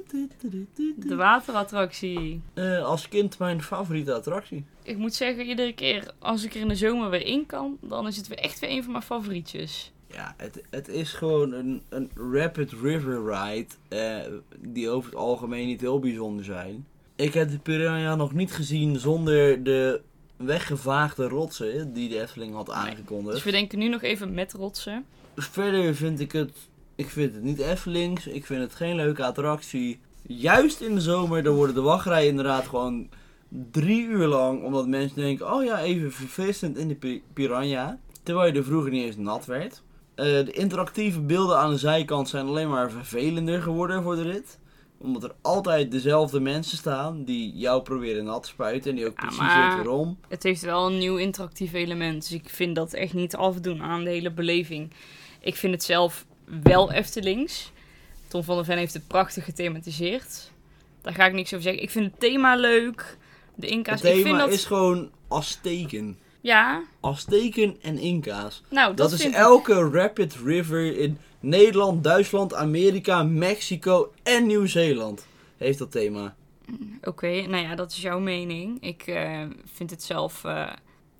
De 0.95 1.15
waterattractie. 1.15 2.41
Eh, 2.53 2.83
als 2.83 3.07
kind 3.07 3.39
mijn 3.39 3.61
favoriete 3.61 4.13
attractie. 4.13 4.63
Ik 4.83 4.97
moet 4.97 5.13
zeggen, 5.13 5.45
iedere 5.45 5.73
keer 5.73 6.11
als 6.19 6.43
ik 6.43 6.53
er 6.53 6.61
in 6.61 6.67
de 6.67 6.75
zomer 6.75 7.09
weer 7.09 7.25
in 7.25 7.45
kan, 7.45 7.77
dan 7.81 8.07
is 8.07 8.17
het 8.17 8.27
weer 8.27 8.37
echt 8.37 8.59
weer 8.59 8.69
een 8.69 8.83
van 8.83 8.91
mijn 8.91 9.03
favorietjes. 9.03 9.91
Ja, 10.07 10.33
het, 10.37 10.63
het 10.69 10.87
is 10.87 11.13
gewoon 11.13 11.51
een, 11.51 11.81
een 11.89 12.11
rapid 12.15 12.71
river 12.71 13.25
ride, 13.25 13.73
eh, 13.87 14.17
die 14.59 14.89
over 14.89 15.09
het 15.09 15.19
algemeen 15.19 15.67
niet 15.67 15.81
heel 15.81 15.99
bijzonder 15.99 16.45
zijn. 16.45 16.85
Ik 17.15 17.33
heb 17.33 17.49
de 17.49 17.59
Piranha 17.59 18.15
nog 18.15 18.33
niet 18.33 18.53
gezien 18.53 18.99
zonder 18.99 19.63
de 19.63 20.01
weggevaagde 20.37 21.27
rotsen 21.27 21.93
die 21.93 22.09
de 22.09 22.21
Efteling 22.21 22.53
had 22.53 22.69
aangekondigd. 22.69 23.33
Dus 23.33 23.43
we 23.43 23.51
denken 23.51 23.79
nu 23.79 23.87
nog 23.89 24.01
even 24.01 24.33
met 24.33 24.53
rotsen. 24.53 25.05
Verder 25.35 25.95
vind 25.95 26.19
ik 26.19 26.31
het, 26.31 26.51
ik 26.95 27.09
vind 27.09 27.33
het 27.33 27.43
niet 27.43 27.59
Eftelings, 27.59 28.27
ik 28.27 28.45
vind 28.45 28.61
het 28.61 28.75
geen 28.75 28.95
leuke 28.95 29.23
attractie. 29.25 29.99
Juist 30.27 30.81
in 30.81 30.95
de 30.95 31.01
zomer, 31.01 31.43
dan 31.43 31.55
worden 31.55 31.75
de 31.75 31.81
wachtrijen 31.81 32.29
inderdaad 32.29 32.67
gewoon 32.67 33.09
drie 33.71 34.05
uur 34.05 34.27
lang, 34.27 34.63
omdat 34.63 34.87
mensen 34.87 35.17
denken, 35.21 35.53
oh 35.53 35.63
ja, 35.63 35.81
even 35.81 36.11
verfrissend 36.11 36.77
in 36.77 36.87
de 36.87 36.95
pi- 36.95 37.23
Piranha. 37.33 37.99
Terwijl 38.23 38.51
je 38.53 38.57
er 38.59 38.65
vroeger 38.65 38.91
niet 38.91 39.05
eens 39.05 39.17
nat 39.17 39.45
werd. 39.45 39.81
Eh, 40.15 40.25
de 40.25 40.51
interactieve 40.51 41.19
beelden 41.21 41.57
aan 41.57 41.69
de 41.71 41.77
zijkant 41.77 42.29
zijn 42.29 42.45
alleen 42.45 42.69
maar 42.69 42.91
vervelender 42.91 43.61
geworden 43.61 44.03
voor 44.03 44.15
de 44.15 44.21
rit. 44.21 44.59
Omdat 44.97 45.23
er 45.23 45.35
altijd 45.41 45.91
dezelfde 45.91 46.39
mensen 46.39 46.77
staan 46.77 47.23
die 47.23 47.51
jou 47.55 47.81
proberen 47.81 48.23
nat 48.23 48.43
te 48.43 48.49
spuiten 48.49 48.89
en 48.89 48.95
die 48.95 49.05
ook 49.05 49.19
Ja, 49.21 49.25
precies 49.27 49.39
weten 49.53 49.75
waarom. 49.75 50.17
Het 50.27 50.43
heeft 50.43 50.61
wel 50.61 50.85
een 50.87 50.97
nieuw 50.97 51.17
interactief 51.17 51.73
element, 51.73 52.21
dus 52.21 52.31
ik 52.31 52.49
vind 52.49 52.75
dat 52.75 52.93
echt 52.93 53.13
niet 53.13 53.35
afdoen 53.35 53.81
aan 53.81 54.03
de 54.03 54.09
hele 54.09 54.31
beleving. 54.31 54.91
Ik 55.43 55.55
vind 55.55 55.73
het 55.73 55.83
zelf 55.83 56.25
wel 56.63 56.91
Eftelings. 56.91 57.71
Tom 58.27 58.43
van 58.43 58.55
der 58.55 58.65
Ven 58.65 58.77
heeft 58.77 58.93
het 58.93 59.07
prachtig 59.07 59.43
gethematiseerd. 59.45 60.51
Daar 61.01 61.13
ga 61.13 61.25
ik 61.25 61.33
niks 61.33 61.51
over 61.51 61.63
zeggen. 61.63 61.83
Ik 61.83 61.89
vind 61.89 62.11
het 62.11 62.19
thema 62.19 62.55
leuk. 62.55 63.17
De 63.55 63.67
Inca's. 63.67 64.01
Het 64.01 64.09
ik 64.09 64.13
vind 64.13 64.25
thema 64.25 64.37
dat... 64.37 64.51
is 64.51 64.65
gewoon 64.65 65.09
Azteken. 65.27 66.17
Ja, 66.41 66.83
Azteken 66.99 67.77
en 67.81 67.97
Inca's. 67.97 68.63
nou, 68.69 68.87
dat, 68.95 69.09
Dat, 69.09 69.19
is 69.19 69.25
ik- 69.25 69.33
elke 69.33 69.89
rapid 69.89 70.35
river 70.45 70.97
in 70.97 71.17
Nederland, 71.39 72.03
Duitsland, 72.03 72.53
Amerika, 72.53 73.23
Mexico 73.23 74.13
en 74.23 74.45
Nieuw-Zeeland. 74.47 75.27
Heeft 75.57 75.79
dat 75.79 75.91
thema. 75.91 76.35
Oké, 77.03 77.27
nou 77.47 77.63
ja, 77.63 77.75
dat 77.75 77.91
is 77.91 78.01
jouw 78.01 78.19
mening. 78.19 78.81
Ik 78.81 79.01
eh, 79.07 79.41
vind 79.73 79.89
het 79.89 80.03
zelf. 80.03 80.43
eh, 80.43 80.69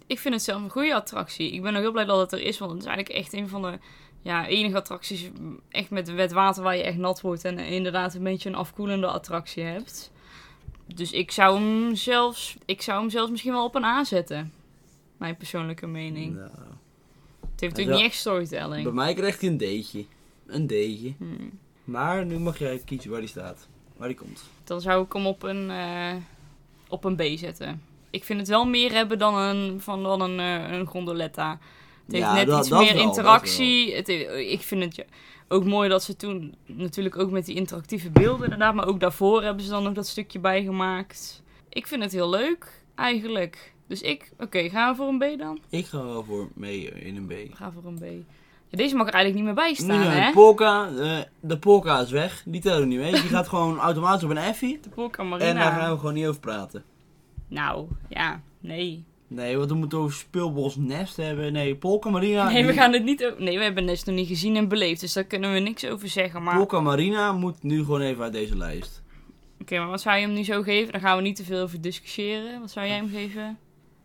ik 0.08 0.20
vind 0.20 0.34
het 0.34 0.44
zelf 0.44 0.62
een 0.62 0.70
goede 0.70 0.94
attractie. 0.96 1.52
Ik 1.52 1.62
ben 1.62 1.76
ook 1.76 1.82
heel 1.82 1.92
blij 1.92 2.06
dat 2.06 2.20
het 2.20 2.32
er 2.32 2.42
is, 2.48 2.58
want 2.58 2.72
het 2.72 2.82
is 2.82 2.88
eigenlijk 2.88 3.18
echt 3.18 3.34
een 3.34 3.50
van 3.50 3.62
de 3.62 3.78
ja, 4.24 4.48
enige 4.48 4.78
attracties. 4.78 5.30
Echt 5.70 5.90
met 5.90 6.14
wet 6.14 6.32
water 6.32 6.64
waar 6.64 6.78
je 6.78 6.84
echt 6.84 6.98
nat 6.98 7.22
wordt 7.22 7.46
en 7.46 7.60
inderdaad 7.60 8.14
een 8.14 8.24
beetje 8.24 8.50
een 8.50 8.56
afkoelende 8.56 9.08
attractie 9.08 9.64
hebt. 9.64 10.12
Dus 10.96 11.12
ik 11.12 11.32
zou 11.32 11.60
hem 11.60 11.96
zelfs. 11.96 12.58
Ik 12.66 12.82
zou 12.82 13.00
hem 13.00 13.10
zelfs 13.10 13.32
misschien 13.32 13.52
wel 13.52 13.66
op 13.66 13.76
een 13.76 13.84
A 13.84 14.04
zetten. 14.04 14.54
Mijn 15.18 15.38
persoonlijke 15.38 15.88
mening. 15.88 16.36
Nou, 16.36 16.50
Het 17.52 17.62
heeft 17.62 17.76
natuurlijk 17.76 17.98
niet 17.98 18.06
echt 18.06 18.16
storytelling. 18.16 18.84
bij 18.84 18.94
mij 18.94 19.14
krijgt 19.14 19.42
hij 19.42 19.50
een 19.50 19.58
D'tje. 19.58 20.06
Een 20.46 20.68
D'tje. 20.68 21.14
Hmm. 21.18 21.60
Maar 21.84 22.26
nu 22.26 22.40
mag 22.40 22.60
jij 22.60 22.82
kiezen 22.86 23.12
waar 23.12 23.20
die 23.20 23.30
staat. 23.30 23.68
Waar 23.98 24.08
die 24.08 24.18
komt. 24.18 24.44
Dan 24.64 24.82
zou 24.82 25.06
ik 25.06 25.14
hem 25.14 25.28
op 25.28 25.44
een, 25.44 25.70
eh, 25.70 26.16
op 26.88 27.04
een 27.04 27.16
B 27.16 27.22
zetten. 27.36 27.82
Ik 28.10 28.24
vind 28.24 28.40
het 28.40 28.48
wel 28.50 28.66
meer 28.66 28.92
hebben 28.92 29.20
dan 29.20 29.36
een, 29.36 29.82
van, 29.82 30.04
dan 30.04 30.22
een, 30.22 30.40
eh, 30.40 30.78
een 30.78 30.86
gondoletta. 30.86 31.60
Het 32.06 32.16
heeft 32.16 32.26
Ja, 32.26 32.34
net 32.34 32.48
dat- 32.48 32.60
iets 32.60 32.70
dat 32.70 32.80
meer 32.82 32.94
wel, 32.94 33.04
interactie. 33.04 33.96
Het, 33.96 34.08
he- 34.08 34.38
ik 34.40 34.62
vind 34.62 34.84
het 34.96 35.06
ook 35.48 35.66
mooi 35.66 35.90
dat 35.90 36.04
ze 36.04 36.16
toen 36.16 36.56
natuurlijk 36.66 37.18
ook 37.18 37.32
met 37.32 37.46
die 37.46 37.56
interactieve 37.56 38.10
beelden 38.10 38.44
inderdaad, 38.44 38.74
maar 38.74 38.88
ook 38.88 39.00
daarvoor 39.00 39.44
hebben 39.44 39.64
ze 39.64 39.70
dan 39.70 39.84
nog 39.84 39.94
dat 39.94 40.08
stukje 40.08 40.40
bijgemaakt. 40.40 41.44
Ik 41.70 41.88
vind 41.88 42.04
het 42.04 42.12
heel 42.12 42.30
leuk, 42.30 42.84
eigenlijk. 42.96 43.74
Dus 43.88 44.02
ik, 44.02 44.32
oké, 44.40 44.70
gaan 44.70 44.90
we 44.92 44.96
voor 44.98 45.08
een 45.08 45.18
B 45.36 45.40
dan? 45.40 45.60
Ik 45.70 45.86
ga 45.86 46.04
wel 46.04 46.24
voor 46.24 46.50
mee 46.54 46.84
in 46.92 47.16
een 47.16 47.28
B. 47.28 47.56
Gaan 47.56 47.74
voor 47.74 47.86
een 47.86 48.00
B. 48.00 48.26
Ja, 48.70 48.78
deze 48.78 48.96
mag 48.96 49.08
er 49.08 49.14
eigenlijk 49.14 49.46
niet 49.46 49.56
meer 49.56 49.64
bij 49.66 49.74
staan, 49.74 50.04
zijn 50.04 50.22
hè? 50.22 50.28
de 50.28 50.34
polka, 50.34 50.90
eh, 51.00 51.18
de 51.40 51.58
polka 51.58 52.00
is 52.00 52.12
weg, 52.12 52.44
die 52.46 52.62
tellen 52.62 52.80
we 52.80 52.86
niet 52.86 53.00
mee. 53.00 53.12
Die 53.12 53.22
gaat 53.22 53.48
gewoon 53.54 53.78
automatisch 53.80 54.24
op 54.24 54.30
een 54.30 54.38
Effie. 54.38 54.80
De 54.82 54.90
Polka 54.90 55.24
En 55.24 55.30
Marina. 55.30 55.54
daar 55.54 55.72
gaan 55.80 55.92
we 55.92 55.98
gewoon 55.98 56.14
niet 56.14 56.26
over 56.28 56.40
praten. 56.42 56.84
Nou, 57.48 57.88
ja, 58.10 58.42
nee. 58.60 59.04
Nee, 59.34 59.58
want 59.58 59.70
we 59.70 59.76
moeten 59.76 59.98
over 59.98 60.14
Speelbos 60.14 60.76
Nest 60.76 61.18
hebben. 61.18 61.54
Nee, 61.54 61.76
Polka 61.76 62.10
Marina. 62.10 62.50
Nee, 62.52 62.66
we 62.66 62.74
gaan 62.74 62.94
het 62.94 63.04
niet. 63.04 63.34
Nee, 63.38 63.58
we 63.58 63.64
hebben 63.64 63.86
Nest 63.86 64.06
nog 64.06 64.16
niet 64.16 64.28
gezien 64.28 64.56
en 64.56 64.68
beleefd, 64.68 65.02
dus 65.02 65.14
daar 65.14 65.24
kunnen 65.24 65.54
we 65.54 65.60
niks 65.60 65.86
over 65.86 66.08
zeggen. 66.10 66.44
Maar 66.44 66.54
oké, 66.54 66.66
Polka 66.66 66.80
Marina 66.86 67.32
moet 67.32 67.64
nu 67.64 67.80
gewoon 67.84 68.02
even 68.02 68.24
uit 68.24 68.34
deze 68.34 68.58
lijst. 68.58 69.02
maar 69.70 69.88
wat 69.88 70.02
zou 70.02 70.16
je 70.18 70.26
hem 70.26 70.34
nu 70.34 70.44
zo 70.44 70.62
geven? 70.62 70.92
Daar 70.92 71.02
gaan 71.02 71.18
we 71.18 71.24
niet 71.24 71.36
te 71.36 71.44
veel 71.44 71.62
over 71.64 71.82
discussiëren. 71.82 72.60
Wat 72.60 72.72
zou 72.72 72.88
jij 72.88 72.96
hem 72.96 73.10
geven? 73.10 73.58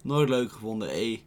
Nooit 0.03 0.29
leuk 0.29 0.53
gevonden, 0.53 0.89
E. 0.93 1.19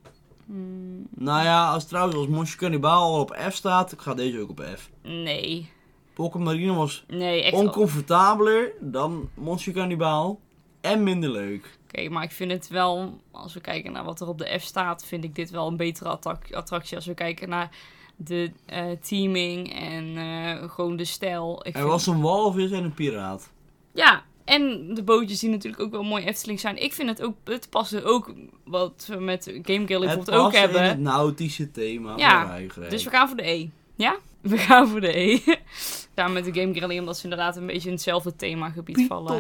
Hmm, 0.46 1.08
Nou 1.16 1.44
ja, 1.44 1.72
als 1.72 1.88
trouwens 1.88 2.16
als 2.18 2.28
Monsieur 2.28 2.60
Cannibal 2.60 3.02
al 3.14 3.20
op 3.20 3.38
F 3.50 3.54
staat, 3.56 3.94
gaat 3.98 4.18
deze 4.18 4.40
ook 4.40 4.50
op 4.50 4.66
F. 4.78 4.90
nee. 5.04 5.70
Polka 6.14 6.40
Marina 6.40 6.74
was 6.74 7.04
Nee, 7.08 7.44
echt 7.44 7.54
oncomfortabeler 7.54 8.72
dan 8.80 9.30
Monsieur 9.34 9.74
Cannibal. 9.76 10.40
En 10.82 11.04
minder 11.04 11.30
leuk. 11.30 11.78
Oké, 11.94 12.10
maar 12.10 12.24
ik 12.24 12.32
vind 12.32 12.52
het 12.52 12.68
wel, 12.68 13.20
als 13.32 13.54
we 13.54 13.62
kijken 13.62 13.92
naar 13.92 14.04
wat 14.04 14.22
er 14.22 14.28
op 14.28 14.38
de 14.38 14.58
F 14.60 14.64
staat, 14.64 15.06
vind 15.06 15.24
ik 15.24 15.36
dit 15.36 15.50
wel 15.50 15.68
een 15.68 15.78
betere 15.78 16.10
attrac- 16.10 16.52
attractie. 16.54 16.96
Als 16.96 17.06
we 17.06 17.14
kijken 17.14 17.50
naar 17.50 17.70
de 18.16 18.52
eh, 18.66 18.86
teaming 19.02 19.74
en 19.74 20.18
eh, 20.18 20.70
gewoon 20.72 20.96
de 20.96 21.06
stijl. 21.06 21.66
Ik 21.66 21.76
Er 21.76 21.86
was 21.86 22.08
een 22.08 22.22
walvis 22.22 22.72
en 22.72 22.84
een 22.84 22.94
piraat. 22.94 23.52
Ja, 23.94 24.24
en 24.46 24.94
de 24.94 25.04
bootjes 25.04 25.40
die 25.40 25.50
natuurlijk 25.50 25.82
ook 25.84 25.92
wel 25.92 26.04
mooi 26.04 26.26
Efteling 26.26 26.60
zijn. 26.60 26.84
Ik 26.84 26.94
vind 26.94 27.10
het 27.10 27.22
ook, 27.22 27.36
het 27.44 27.70
past 27.70 28.04
ook 28.04 28.34
wat 28.64 29.06
we 29.10 29.16
met 29.16 29.44
Game 29.62 29.80
Het 29.80 29.88
bijvoorbeeld 29.88 30.30
ook 30.32 30.54
hebben. 30.54 30.84
het 30.84 31.00
nautische 31.00 31.72
thema 31.72 32.18
Ja. 32.18 32.58
Dus 32.90 33.04
we 33.04 33.10
gaan 33.10 33.28
voor 33.28 33.38
de 33.38 33.48
E. 33.50 33.68
Ja? 33.96 34.18
We 34.42 34.58
gaan 34.58 34.88
voor 34.88 35.02
de 35.02 35.18
E. 35.20 35.40
Samen 36.16 36.34
met 36.34 36.54
de 36.54 36.62
Game 36.62 36.74
Galley, 36.80 37.00
omdat 37.00 37.18
ze 37.18 37.24
inderdaad 37.24 37.56
een 37.56 37.66
beetje 37.66 37.88
in 37.88 37.94
hetzelfde 37.94 38.36
themagebied 38.36 39.08
vallen. 39.08 39.38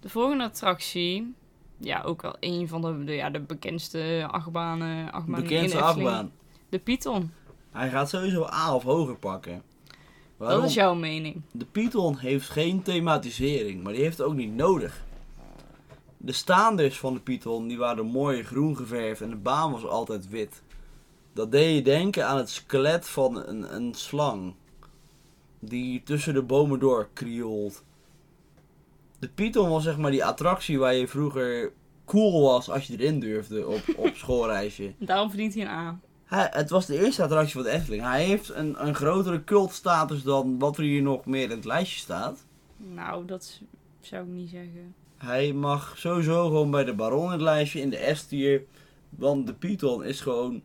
De 0.00 0.08
volgende 0.08 0.44
attractie, 0.44 1.34
ja, 1.80 2.02
ook 2.02 2.22
wel 2.22 2.36
een 2.40 2.68
van 2.68 2.80
de, 2.80 3.04
de, 3.04 3.12
ja, 3.12 3.30
de 3.30 3.40
bekendste 3.40 4.26
achtbanen, 4.30 5.12
achtbanen 5.12 5.42
Bekendste 5.42 5.80
achtbaan. 5.80 6.32
De 6.68 6.78
Python. 6.78 7.30
Hij 7.70 7.90
gaat 7.90 8.08
sowieso 8.08 8.44
A 8.44 8.74
of 8.74 8.82
hoger 8.82 9.16
pakken. 9.16 9.62
Waarom? 10.36 10.60
Dat 10.60 10.68
is 10.68 10.74
jouw 10.74 10.94
mening. 10.94 11.42
De 11.52 11.64
Python 11.64 12.16
heeft 12.16 12.48
geen 12.48 12.82
thematisering, 12.82 13.82
maar 13.82 13.92
die 13.92 14.02
heeft 14.02 14.18
het 14.18 14.26
ook 14.26 14.34
niet 14.34 14.54
nodig. 14.54 15.04
De 16.16 16.32
staanders 16.32 16.98
van 16.98 17.14
de 17.14 17.20
Python 17.20 17.68
die 17.68 17.78
waren 17.78 18.06
mooi 18.06 18.42
groen 18.42 18.76
geverfd 18.76 19.20
en 19.20 19.30
de 19.30 19.36
baan 19.36 19.72
was 19.72 19.86
altijd 19.86 20.28
wit. 20.28 20.62
Dat 21.32 21.52
deed 21.52 21.74
je 21.74 21.82
denken 21.82 22.26
aan 22.26 22.36
het 22.36 22.50
skelet 22.50 23.08
van 23.08 23.46
een, 23.46 23.74
een 23.74 23.94
slang. 23.94 24.54
Die 25.58 26.02
tussen 26.02 26.34
de 26.34 26.42
bomen 26.42 26.78
door 26.78 27.08
krioelt. 27.12 27.82
De 29.20 29.28
Python 29.28 29.68
was 29.68 29.82
zeg 29.82 29.98
maar 29.98 30.10
die 30.10 30.24
attractie 30.24 30.78
waar 30.78 30.94
je 30.94 31.08
vroeger 31.08 31.72
cool 32.04 32.42
was 32.42 32.70
als 32.70 32.86
je 32.86 32.98
erin 32.98 33.20
durfde 33.20 33.66
op, 33.66 33.82
op 34.06 34.14
schoolreisje. 34.14 34.92
Daarom 34.98 35.28
verdient 35.28 35.54
hij 35.54 35.62
een 35.62 35.68
A. 35.68 35.98
Hij, 36.24 36.48
het 36.50 36.70
was 36.70 36.86
de 36.86 37.04
eerste 37.04 37.22
attractie 37.22 37.52
van 37.52 37.62
de 37.62 37.70
Efteling. 37.70 38.02
Hij 38.02 38.24
heeft 38.24 38.54
een, 38.54 38.86
een 38.86 38.94
grotere 38.94 39.44
cultstatus 39.44 40.22
dan 40.22 40.58
wat 40.58 40.76
er 40.76 40.82
hier 40.82 41.02
nog 41.02 41.24
meer 41.24 41.42
in 41.42 41.50
het 41.50 41.64
lijstje 41.64 42.00
staat. 42.00 42.46
Nou, 42.76 43.24
dat 43.26 43.60
zou 44.00 44.22
ik 44.24 44.30
niet 44.30 44.50
zeggen. 44.50 44.94
Hij 45.16 45.52
mag 45.52 45.94
sowieso 45.96 46.46
gewoon 46.46 46.70
bij 46.70 46.84
de 46.84 46.94
Baron 46.94 47.24
in 47.24 47.30
het 47.30 47.40
lijstje 47.40 47.80
in 47.80 47.90
de 47.90 48.10
S-tier. 48.14 48.62
Want 49.08 49.46
de 49.46 49.54
Python 49.54 50.04
is 50.04 50.20
gewoon 50.20 50.62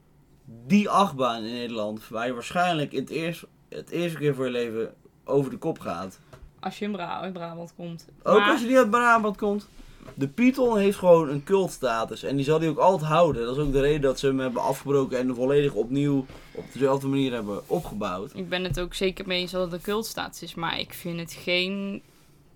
die 0.68 0.90
achtbaan 0.90 1.44
in 1.44 1.54
Nederland 1.54 2.08
waar 2.08 2.28
je 2.28 2.34
waarschijnlijk 2.34 2.92
in 2.92 3.00
het, 3.00 3.10
eerst, 3.10 3.46
het 3.70 3.90
eerste 3.90 4.18
keer 4.18 4.36
voor 4.36 4.46
je 4.46 4.52
leven 4.52 4.94
over 5.24 5.52
de 5.52 5.58
kop 5.58 5.80
gaat. 5.80 6.20
Als 6.66 6.80
je 6.80 6.86
in, 6.86 6.92
Bra 6.92 7.20
uit 7.20 7.34
Brabant 7.34 7.74
komt. 7.76 8.08
Ook 8.24 8.38
Maar- 8.40 8.52
als 8.52 8.62
je 8.62 8.68
niet 8.68 8.78
uit 8.78 8.90
Brabant 8.90 9.38
komt. 9.38 9.68
De 10.14 10.28
Python 10.28 10.78
heeft 10.78 10.98
gewoon 10.98 11.30
een 11.30 11.44
cultstatus 11.44 12.24
en 12.24 12.36
die 12.36 12.46
zal 12.46 12.60
die 12.60 12.70
ook 12.70 12.78
altijd 12.78 13.10
houden. 13.12 13.46
Dat 13.46 13.58
is 13.58 13.64
ook 13.64 13.72
de 13.72 13.80
reden 13.82 14.02
dat 14.02 14.20
ze 14.20 14.28
hem 14.28 14.40
hebben 14.40 14.62
afgebroken 14.62 15.18
en 15.18 15.36
volledig 15.36 15.74
opnieuw 15.74 16.26
op 16.52 16.64
dezelfde 16.74 17.08
manier 17.08 17.34
hebben 17.34 17.70
opgebouwd. 17.70 18.32
Ik 18.36 18.50
ben 18.50 18.64
het 18.64 18.80
ook 18.80 18.94
zeker 18.94 19.28
mee 19.28 19.40
eens 19.42 19.52
dat 19.52 19.62
het 19.62 19.74
een 19.74 19.82
cultstatus 19.82 20.42
is, 20.42 20.56
maar 20.56 20.80
ik 20.80 20.94
vind 20.94 21.20
het 21.20 21.34
geen 21.34 22.02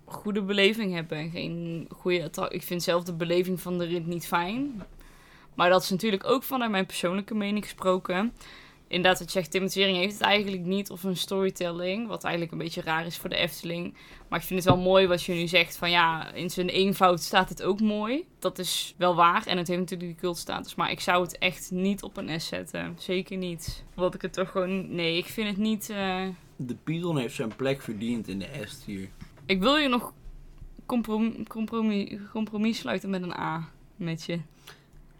goede 0.05 0.41
beleving 0.41 0.93
hebben. 0.93 1.17
en 1.17 1.29
Geen 1.29 1.87
goede 1.97 2.29
ik 2.49 2.63
vind 2.63 2.83
zelf 2.83 3.03
de 3.03 3.13
beleving 3.13 3.61
van 3.61 3.77
de 3.77 3.85
rit 3.85 4.07
niet 4.07 4.27
fijn. 4.27 4.83
Maar 5.55 5.69
dat 5.69 5.83
is 5.83 5.89
natuurlijk 5.89 6.25
ook 6.25 6.43
vanuit 6.43 6.71
mijn 6.71 6.85
persoonlijke 6.85 7.35
mening 7.35 7.63
gesproken. 7.63 8.33
Inderdaad, 8.89 9.19
wat 9.19 9.27
je 9.27 9.39
zegt, 9.39 9.51
thematisering 9.51 9.97
heeft 9.97 10.13
het 10.13 10.21
eigenlijk 10.21 10.63
niet. 10.65 10.89
Of 10.89 11.03
een 11.03 11.17
storytelling, 11.17 12.07
wat 12.07 12.23
eigenlijk 12.23 12.53
een 12.53 12.59
beetje 12.59 12.81
raar 12.81 13.05
is 13.05 13.17
voor 13.17 13.29
de 13.29 13.35
Efteling. 13.35 13.93
Maar 14.29 14.39
ik 14.39 14.45
vind 14.45 14.63
het 14.63 14.73
wel 14.73 14.83
mooi 14.83 15.07
wat 15.07 15.23
je 15.23 15.33
nu 15.33 15.47
zegt. 15.47 15.77
Van 15.77 15.91
ja, 15.91 16.31
in 16.33 16.49
zijn 16.49 16.69
eenvoud 16.69 17.21
staat 17.21 17.49
het 17.49 17.63
ook 17.63 17.81
mooi. 17.81 18.25
Dat 18.39 18.59
is 18.59 18.93
wel 18.97 19.15
waar. 19.15 19.45
En 19.45 19.57
het 19.57 19.67
heeft 19.67 19.79
natuurlijk 19.79 20.09
die 20.09 20.19
cultstatus. 20.19 20.75
Maar 20.75 20.91
ik 20.91 20.99
zou 20.99 21.21
het 21.23 21.37
echt 21.37 21.71
niet 21.71 22.03
op 22.03 22.17
een 22.17 22.41
S 22.41 22.47
zetten. 22.47 22.95
Zeker 22.99 23.37
niet. 23.37 23.83
Omdat 23.95 24.15
ik 24.15 24.21
het 24.21 24.33
toch 24.33 24.51
gewoon... 24.51 24.95
Nee, 24.95 25.17
ik 25.17 25.25
vind 25.25 25.47
het 25.47 25.57
niet... 25.57 25.89
eh, 25.89 26.27
De 26.55 26.75
Python 26.83 27.17
heeft 27.17 27.35
zijn 27.35 27.55
plek 27.55 27.81
verdiend 27.81 28.27
in 28.27 28.39
de 28.39 28.49
S-tier. 28.65 29.09
Ik 29.45 29.61
wil 29.61 29.75
je 29.75 29.87
nog 29.87 30.13
comprom 30.85 31.47
compromis, 31.47 32.17
compromis 32.31 32.77
sluiten 32.77 33.09
met 33.09 33.21
een 33.21 33.37
A. 33.37 33.69
Met 33.95 34.23
je. 34.23 34.39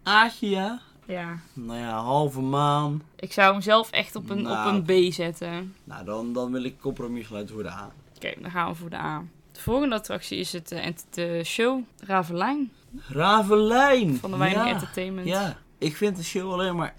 Aatje 0.02 0.80
ja? 1.10 1.40
Nou 1.52 1.78
ja, 1.78 2.02
halve 2.02 2.40
maan. 2.40 3.02
Ik 3.16 3.32
zou 3.32 3.52
hem 3.52 3.60
zelf 3.60 3.90
echt 3.90 4.16
op 4.16 4.30
een, 4.30 4.42
Nou. 4.42 4.78
op 4.78 4.88
een 4.88 5.08
B 5.08 5.12
zetten. 5.12 5.74
Nou, 5.84 6.04
dan, 6.04 6.32
dan 6.32 6.52
wil 6.52 6.64
ik 6.64 6.80
compromis 6.80 7.26
voor 7.26 7.62
de 7.62 7.70
A. 7.70 7.90
Oké, 8.16 8.32
dan 8.40 8.50
gaan 8.50 8.70
we 8.70 8.74
voor 8.74 8.90
de 8.90 8.96
A. 8.96 9.24
De 9.52 9.60
volgende 9.60 9.94
attractie 9.94 10.38
is 10.38 10.52
het 10.52 10.72
eh, 10.72 10.86
de 11.10 11.42
show 11.44 11.82
Ravelijn 12.04 12.70
Ravelijn! 13.08 14.16
van 14.16 14.30
de 14.30 14.36
Weining 14.36 14.64
ja. 14.64 14.72
Entertainment. 14.72 15.26
Ja, 15.26 15.58
ik 15.78 15.96
vind 15.96 16.16
de 16.16 16.24
show 16.24 16.52
alleen 16.52 16.76
maar 16.76 16.94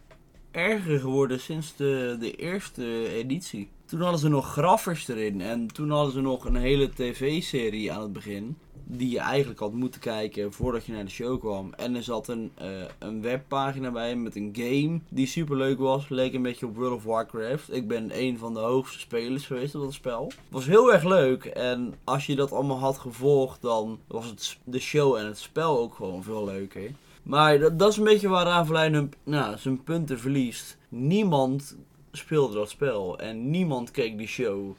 erger 0.51 0.99
geworden 0.99 1.39
sinds 1.39 1.75
de, 1.75 2.15
de 2.19 2.35
eerste 2.35 3.09
editie. 3.13 3.69
Toen 3.85 4.01
hadden 4.01 4.19
ze 4.19 4.29
nog 4.29 4.51
graffers 4.51 5.07
erin 5.07 5.41
en 5.41 5.67
toen 5.67 5.89
hadden 5.89 6.13
ze 6.13 6.21
nog 6.21 6.45
een 6.45 6.55
hele 6.55 6.89
tv-serie 6.93 7.91
aan 7.91 8.01
het 8.01 8.13
begin. 8.13 8.57
Die 8.93 9.09
je 9.09 9.19
eigenlijk 9.19 9.59
had 9.59 9.73
moeten 9.73 9.99
kijken 10.01 10.53
voordat 10.53 10.85
je 10.85 10.91
naar 10.91 11.03
de 11.05 11.09
show 11.11 11.39
kwam. 11.39 11.73
En 11.73 11.95
er 11.95 12.03
zat 12.03 12.27
een, 12.27 12.51
eh, 12.55 12.67
een 12.99 13.21
webpagina 13.21 13.91
bij 13.91 14.15
met 14.15 14.35
een 14.35 14.49
game 14.53 14.99
die 15.09 15.27
super 15.27 15.57
leuk 15.57 15.79
was. 15.79 16.09
Leek 16.09 16.33
een 16.33 16.41
beetje 16.41 16.65
op 16.65 16.75
World 16.75 16.95
of 16.95 17.03
Warcraft. 17.03 17.73
Ik 17.73 17.87
ben 17.87 18.09
een 18.19 18.37
van 18.37 18.53
de 18.53 18.59
hoogste 18.59 18.99
spelers 18.99 19.45
geweest 19.45 19.75
op 19.75 19.81
dat 19.81 19.93
spel. 19.93 20.25
Het 20.25 20.35
was 20.49 20.65
heel 20.65 20.93
erg 20.93 21.03
leuk. 21.03 21.45
En 21.45 21.93
als 22.03 22.25
je 22.25 22.35
dat 22.35 22.51
allemaal 22.51 22.79
had 22.79 22.97
gevolgd, 22.97 23.61
dan 23.61 23.99
was 24.07 24.25
het, 24.25 24.57
de 24.63 24.79
show 24.79 25.15
en 25.15 25.25
het 25.25 25.39
spel 25.39 25.79
ook 25.79 25.93
gewoon 25.95 26.23
veel 26.23 26.45
leuker. 26.45 26.91
Maar 27.23 27.59
dat, 27.59 27.79
dat 27.79 27.91
is 27.91 27.97
een 27.97 28.03
beetje 28.03 28.27
waar 28.27 28.45
Ravelijn 28.45 28.93
hun, 28.93 29.13
nou, 29.23 29.57
zijn 29.57 29.83
punten 29.83 30.19
verliest. 30.19 30.77
Niemand 30.89 31.75
speelde 32.11 32.53
dat 32.53 32.69
spel 32.69 33.19
en 33.19 33.49
niemand 33.49 33.91
keek 33.91 34.17
die 34.17 34.27
show. 34.27 34.77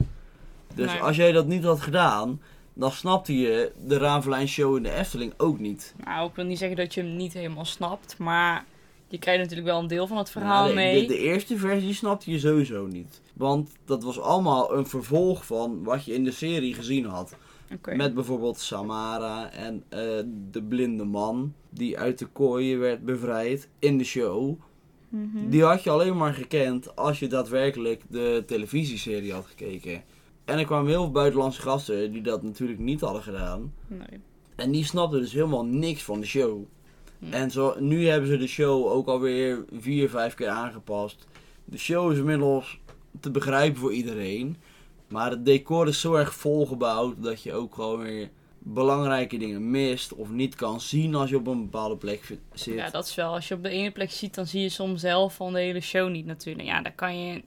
Dus 0.75 0.91
Nee. 0.91 1.01
als 1.01 1.15
jij 1.15 1.31
dat 1.31 1.47
niet 1.47 1.63
had 1.63 1.81
gedaan, 1.81 2.41
dan 2.73 2.91
snapte 2.91 3.37
je 3.37 3.71
de 3.85 3.97
Ravelijn 3.97 4.47
show 4.47 4.77
in 4.77 4.83
de 4.83 4.91
Efteling 4.91 5.33
ook 5.37 5.59
niet. 5.59 5.95
Nou, 6.05 6.29
ik 6.29 6.35
wil 6.35 6.45
niet 6.45 6.57
zeggen 6.57 6.77
dat 6.77 6.93
je 6.93 7.01
hem 7.01 7.15
niet 7.15 7.33
helemaal 7.33 7.65
snapt. 7.65 8.17
Maar 8.17 8.65
je 9.07 9.19
krijgt 9.19 9.41
natuurlijk 9.41 9.67
wel 9.67 9.79
een 9.79 9.87
deel 9.87 10.07
van 10.07 10.17
het 10.17 10.29
verhaal 10.29 10.63
Nou, 10.63 10.67
de, 10.67 10.75
mee. 10.75 11.01
De, 11.01 11.07
de 11.07 11.17
eerste 11.17 11.57
versie 11.57 11.93
snapte 11.93 12.31
je 12.31 12.39
sowieso 12.39 12.85
niet. 12.85 13.21
Want 13.33 13.71
dat 13.85 14.03
was 14.03 14.19
allemaal 14.19 14.77
een 14.77 14.87
vervolg 14.87 15.45
van 15.45 15.83
wat 15.83 16.05
je 16.05 16.13
in 16.13 16.23
de 16.23 16.31
serie 16.31 16.73
gezien 16.73 17.05
had. 17.05 17.35
Met 17.81 18.13
bijvoorbeeld 18.13 18.59
Samara 18.59 19.51
en 19.51 19.83
eh, 19.89 19.99
de 20.51 20.63
blinde 20.63 21.03
man 21.03 21.53
die 21.69 21.99
uit 21.99 22.19
de 22.19 22.25
kooien 22.25 22.79
werd 22.79 23.05
bevrijd 23.05 23.69
in 23.79 23.97
de 23.97 24.03
show. 24.03 24.59
Mhm. 25.09 25.49
Die 25.49 25.63
had 25.63 25.83
je 25.83 25.89
alleen 25.89 26.17
maar 26.17 26.33
gekend 26.33 26.95
als 26.95 27.19
je 27.19 27.27
daadwerkelijk 27.27 28.01
de 28.07 28.43
televisieserie 28.45 29.33
had 29.33 29.45
gekeken. 29.45 30.03
En 30.45 30.59
er 30.59 30.65
kwamen 30.65 30.87
heel 30.87 31.03
veel 31.03 31.11
buitenlandse 31.11 31.61
gasten 31.61 32.11
die 32.11 32.21
dat 32.21 32.43
natuurlijk 32.43 32.79
niet 32.79 33.01
hadden 33.01 33.21
gedaan. 33.21 33.73
Nee. 33.87 34.19
En 34.55 34.71
die 34.71 34.85
snapten 34.85 35.19
dus 35.19 35.33
helemaal 35.33 35.65
niks 35.65 36.03
van 36.03 36.19
de 36.19 36.25
show. 36.25 36.63
En 37.29 37.51
zo, 37.51 37.75
nu 37.79 38.07
hebben 38.07 38.29
ze 38.29 38.37
de 38.37 38.47
show 38.47 38.87
ook 38.87 39.07
alweer 39.07 39.65
vier, 39.71 40.09
vijf 40.09 40.33
keer 40.33 40.47
aangepast. 40.47 41.27
De 41.65 41.77
show 41.77 42.11
is 42.11 42.17
inmiddels 42.17 42.79
te 43.19 43.31
begrijpen 43.31 43.79
voor 43.79 43.93
iedereen. 43.93 44.57
Maar 45.07 45.29
het 45.29 45.45
decor 45.45 45.87
is 45.87 46.01
zo 46.01 46.13
erg 46.13 46.33
volgebouwd 46.33 47.23
dat 47.23 47.43
je 47.43 47.53
ook 47.53 47.75
gewoon 47.75 48.01
weer 48.01 48.29
belangrijke 48.59 49.37
dingen 49.37 49.71
mist 49.71 50.13
of 50.13 50.29
niet 50.29 50.55
kan 50.55 50.81
zien 50.81 51.15
als 51.15 51.29
je 51.29 51.37
op 51.37 51.47
een 51.47 51.63
bepaalde 51.63 51.97
plek 51.97 52.23
zit. 52.23 52.75
Ja, 52.75 52.89
dat 52.89 53.05
is 53.05 53.15
wel. 53.15 53.33
Als 53.33 53.47
je 53.47 53.53
op 53.53 53.63
de 53.63 53.69
ene 53.69 53.91
plek 53.91 54.11
ziet, 54.11 54.35
dan 54.35 54.47
zie 54.47 54.61
je 54.61 54.69
soms 54.69 55.01
zelf 55.01 55.35
van 55.35 55.53
de 55.53 55.59
hele 55.59 55.81
show 55.81 56.09
niet 56.09 56.25
natuurlijk. 56.25 56.67
Ja, 56.67 56.81
daar 56.81 56.95
kan 56.95 57.25
je... 57.25 57.43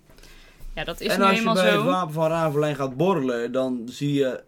Ja, 0.76 0.84
dat 0.84 1.00
is 1.00 1.08
en 1.12 1.18
nu 1.18 1.24
als 1.24 1.38
je 1.38 1.44
bij 1.44 1.70
zo. 1.70 1.76
het 1.76 1.84
wapen 1.84 2.14
van 2.14 2.28
Ravelijn 2.28 2.76
gaat 2.76 2.96
borrelen, 2.96 3.52
dan 3.52 3.82
zie 3.84 4.12
je 4.12 4.42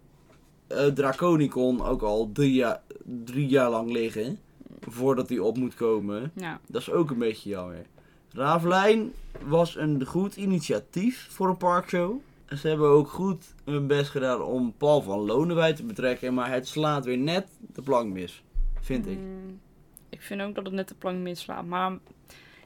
eh, 0.67 0.87
Draconicon 0.87 1.83
ook 1.85 2.03
al 2.03 2.31
drie, 2.33 2.53
jaar 2.53 2.81
drie 3.25 3.47
jaar 3.47 3.71
lang 3.71 3.91
liggen. 3.91 4.39
Voordat 4.81 5.29
hij 5.29 5.39
op 5.39 5.57
moet 5.57 5.75
komen. 5.75 6.33
Ja, 6.35 6.61
Dat 6.67 6.81
is 6.81 6.91
ook 6.91 7.11
een 7.11 7.19
beetje 7.19 7.49
jammer. 7.49 7.87
Ravelijn 8.33 9.13
was 9.43 9.77
een 9.77 10.05
goed 10.07 10.37
initiatief 10.37 11.27
voor 11.31 11.49
een 11.49 11.57
parkshow. 11.57 12.19
Ze 12.57 12.69
hebben 12.69 12.89
ook 12.89 13.09
goed 13.09 13.55
hun 13.65 13.87
best 13.87 14.11
gedaan 14.11 14.43
om 14.43 14.75
Paul 14.79 15.03
van 15.03 15.19
Lonen 15.19 15.57
bij 15.57 15.73
te 15.73 15.85
betrekken. 15.85 16.35
Maar 16.35 16.51
het 16.51 16.69
slaat 16.69 17.05
weer 17.05 17.19
net 17.19 17.49
de 17.73 17.83
plank 17.83 18.13
mis. 18.13 18.43
Vind 18.81 19.07
ik. 19.07 19.19
Mm, 19.19 19.61
ik 20.09 20.23
vind 20.23 20.41
ook 20.41 20.55
dat 20.55 20.65
het 20.65 20.75
net 20.75 20.89
de 20.89 20.95
plank 20.95 21.19
mislaat. 21.19 21.65
Maar 21.65 21.99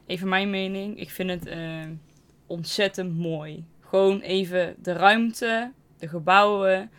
even 0.05 0.29
mijn 0.29 0.49
mening. 0.49 0.99
Ik 0.99 1.09
vind 1.09 1.29
het 1.29 1.45
eh, 1.45 1.85
ontzettend 2.53 3.17
mooi. 3.17 3.65
Gewoon 3.79 4.19
even 4.19 4.75
de 4.77 4.93
ruimte, 4.93 5.71
de 5.97 6.07
gebouwen. 6.07 6.91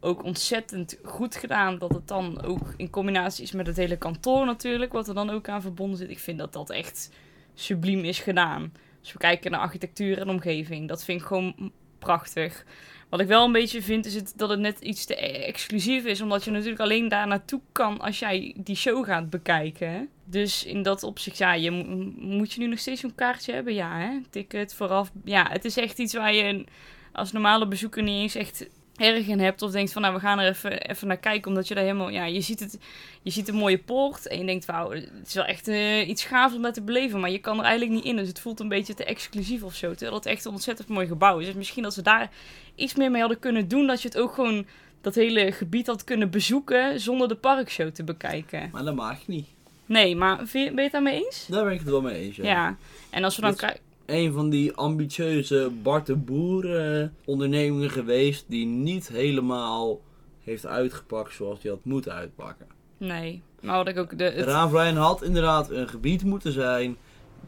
Ook 0.00 0.22
ontzettend 0.22 0.98
goed 1.04 1.36
gedaan. 1.36 1.78
Dat 1.78 1.92
het 1.94 2.08
dan 2.08 2.42
ook 2.42 2.74
in 2.76 2.90
combinatie 2.90 3.44
is 3.44 3.52
met 3.52 3.66
het 3.66 3.76
hele 3.76 3.96
kantoor 3.96 4.46
natuurlijk. 4.46 4.92
Wat 4.92 5.08
er 5.08 5.14
dan 5.14 5.30
ook 5.30 5.48
aan 5.48 5.62
verbonden 5.62 5.98
zit. 5.98 6.10
Ik 6.10 6.18
vind 6.18 6.38
dat 6.38 6.52
dat 6.52 6.70
echt 6.70 7.10
subliem 7.54 8.04
is 8.04 8.18
gedaan. 8.18 8.72
Als 9.00 9.12
we 9.12 9.18
kijken 9.18 9.50
naar 9.50 9.60
architectuur 9.60 10.18
en 10.18 10.28
omgeving. 10.28 10.88
Dat 10.88 11.04
vind 11.04 11.20
ik 11.20 11.26
gewoon 11.26 11.72
prachtig. 11.98 12.64
Wat 13.08 13.20
ik 13.20 13.26
wel 13.26 13.44
een 13.44 13.52
beetje 13.52 13.82
vind 13.82 14.06
is 14.06 14.14
het, 14.14 14.32
dat 14.36 14.48
het 14.48 14.60
net 14.60 14.80
iets 14.80 15.04
te 15.04 15.26
e- 15.26 15.44
exclusief 15.44 16.04
is. 16.04 16.20
Omdat 16.20 16.44
je 16.44 16.50
natuurlijk 16.50 16.80
alleen 16.80 17.08
daar 17.08 17.26
naartoe 17.26 17.60
kan 17.72 18.00
als 18.00 18.18
jij 18.18 18.54
die 18.56 18.76
show 18.76 19.04
gaat 19.04 19.30
bekijken. 19.30 20.08
Dus 20.24 20.64
in 20.64 20.82
dat 20.82 21.02
opzicht, 21.02 21.38
ja, 21.38 21.54
je, 21.54 21.70
mo- 21.70 22.12
moet 22.16 22.52
je 22.52 22.60
nu 22.60 22.66
nog 22.66 22.78
steeds 22.78 23.00
zo'n 23.00 23.14
kaartje 23.14 23.52
hebben? 23.52 23.74
Ja, 23.74 23.98
hè? 23.98 24.20
Ticket 24.30 24.74
vooraf. 24.74 25.10
Ja, 25.24 25.48
het 25.50 25.64
is 25.64 25.76
echt 25.76 25.98
iets 25.98 26.14
waar 26.14 26.34
je 26.34 26.64
als 27.12 27.32
normale 27.32 27.68
bezoeker 27.68 28.02
niet 28.02 28.20
eens 28.22 28.34
echt 28.34 28.66
erg 28.96 29.26
in 29.26 29.40
hebt. 29.40 29.62
Of 29.62 29.70
denkt 29.70 29.92
van, 29.92 30.02
nou, 30.02 30.14
we 30.14 30.20
gaan 30.20 30.38
er 30.38 30.48
even, 30.48 30.80
even 30.80 31.06
naar 31.08 31.16
kijken. 31.16 31.48
Omdat 31.48 31.68
je 31.68 31.74
daar 31.74 31.84
helemaal, 31.84 32.08
ja, 32.08 32.24
je 32.24 32.40
ziet 32.40 32.60
het, 32.60 32.78
je 33.22 33.30
ziet 33.30 33.48
een 33.48 33.54
mooie 33.54 33.78
poort. 33.78 34.26
En 34.28 34.38
je 34.38 34.44
denkt, 34.44 34.64
wauw, 34.64 34.90
het 34.90 35.10
is 35.26 35.34
wel 35.34 35.44
echt 35.44 35.68
eh, 35.68 36.08
iets 36.08 36.24
gaafs 36.24 36.54
om 36.54 36.62
dat 36.62 36.74
te 36.74 36.82
beleven. 36.82 37.20
Maar 37.20 37.30
je 37.30 37.38
kan 37.38 37.58
er 37.58 37.64
eigenlijk 37.64 37.94
niet 37.94 38.04
in. 38.04 38.16
Dus 38.16 38.28
het 38.28 38.40
voelt 38.40 38.60
een 38.60 38.68
beetje 38.68 38.94
te 38.94 39.04
exclusief 39.04 39.62
of 39.62 39.74
zo. 39.74 39.90
Terwijl 39.94 40.14
het 40.18 40.26
echt 40.26 40.44
een 40.44 40.52
ontzettend 40.52 40.88
mooi 40.88 41.06
gebouw 41.06 41.38
is. 41.38 41.46
Dus 41.46 41.54
misschien 41.54 41.82
dat 41.82 41.94
ze 41.94 42.02
daar 42.02 42.30
iets 42.74 42.94
meer 42.94 43.10
mee 43.10 43.20
hadden 43.20 43.38
kunnen 43.38 43.68
doen. 43.68 43.86
Dat 43.86 44.02
je 44.02 44.08
het 44.08 44.18
ook 44.18 44.32
gewoon, 44.34 44.66
dat 45.00 45.14
hele 45.14 45.52
gebied 45.52 45.86
had 45.86 46.04
kunnen 46.04 46.30
bezoeken. 46.30 47.00
Zonder 47.00 47.28
de 47.28 47.36
parkshow 47.36 47.90
te 47.90 48.04
bekijken. 48.04 48.68
Maar 48.72 48.84
dat 48.84 48.94
mag 48.94 49.26
niet. 49.26 49.46
Nee, 49.86 50.16
maar 50.16 50.36
vind 50.46 50.50
je- 50.64 50.74
ben 50.74 50.74
je 50.76 50.82
het 50.82 50.92
daarmee 50.92 51.24
eens? 51.24 51.46
Daar 51.50 51.64
ben 51.64 51.72
ik 51.72 51.78
het 51.80 51.88
wel 51.88 52.02
mee 52.02 52.14
eens. 52.24 52.36
Ja. 52.36 52.44
Ja. 52.44 52.76
En 53.10 53.24
als 53.24 53.36
we 53.36 53.42
dan 53.42 53.54
kijken... 53.54 53.80
Een 54.06 54.32
van 54.32 54.50
die 54.50 54.72
ambitieuze 54.72 55.70
Bart 55.82 56.06
de 56.06 56.16
Boer 56.16 56.76
eh, 57.00 57.08
ondernemingen 57.24 57.90
geweest. 57.90 58.44
Die 58.48 58.66
niet 58.66 59.08
helemaal 59.08 60.00
heeft 60.42 60.66
uitgepakt 60.66 61.32
zoals 61.34 61.62
hij 61.62 61.70
had 61.70 61.84
moeten 61.84 62.12
uitpakken. 62.12 62.66
Nee. 62.98 63.42
Maar 63.62 63.76
wat 63.76 63.88
ik 63.88 63.98
ook... 63.98 64.18
De, 64.18 64.24
het- 64.24 64.44
Raaflijn 64.46 64.96
had 64.96 65.22
inderdaad 65.22 65.70
een 65.70 65.88
gebied 65.88 66.24
moeten 66.24 66.52
zijn 66.52 66.96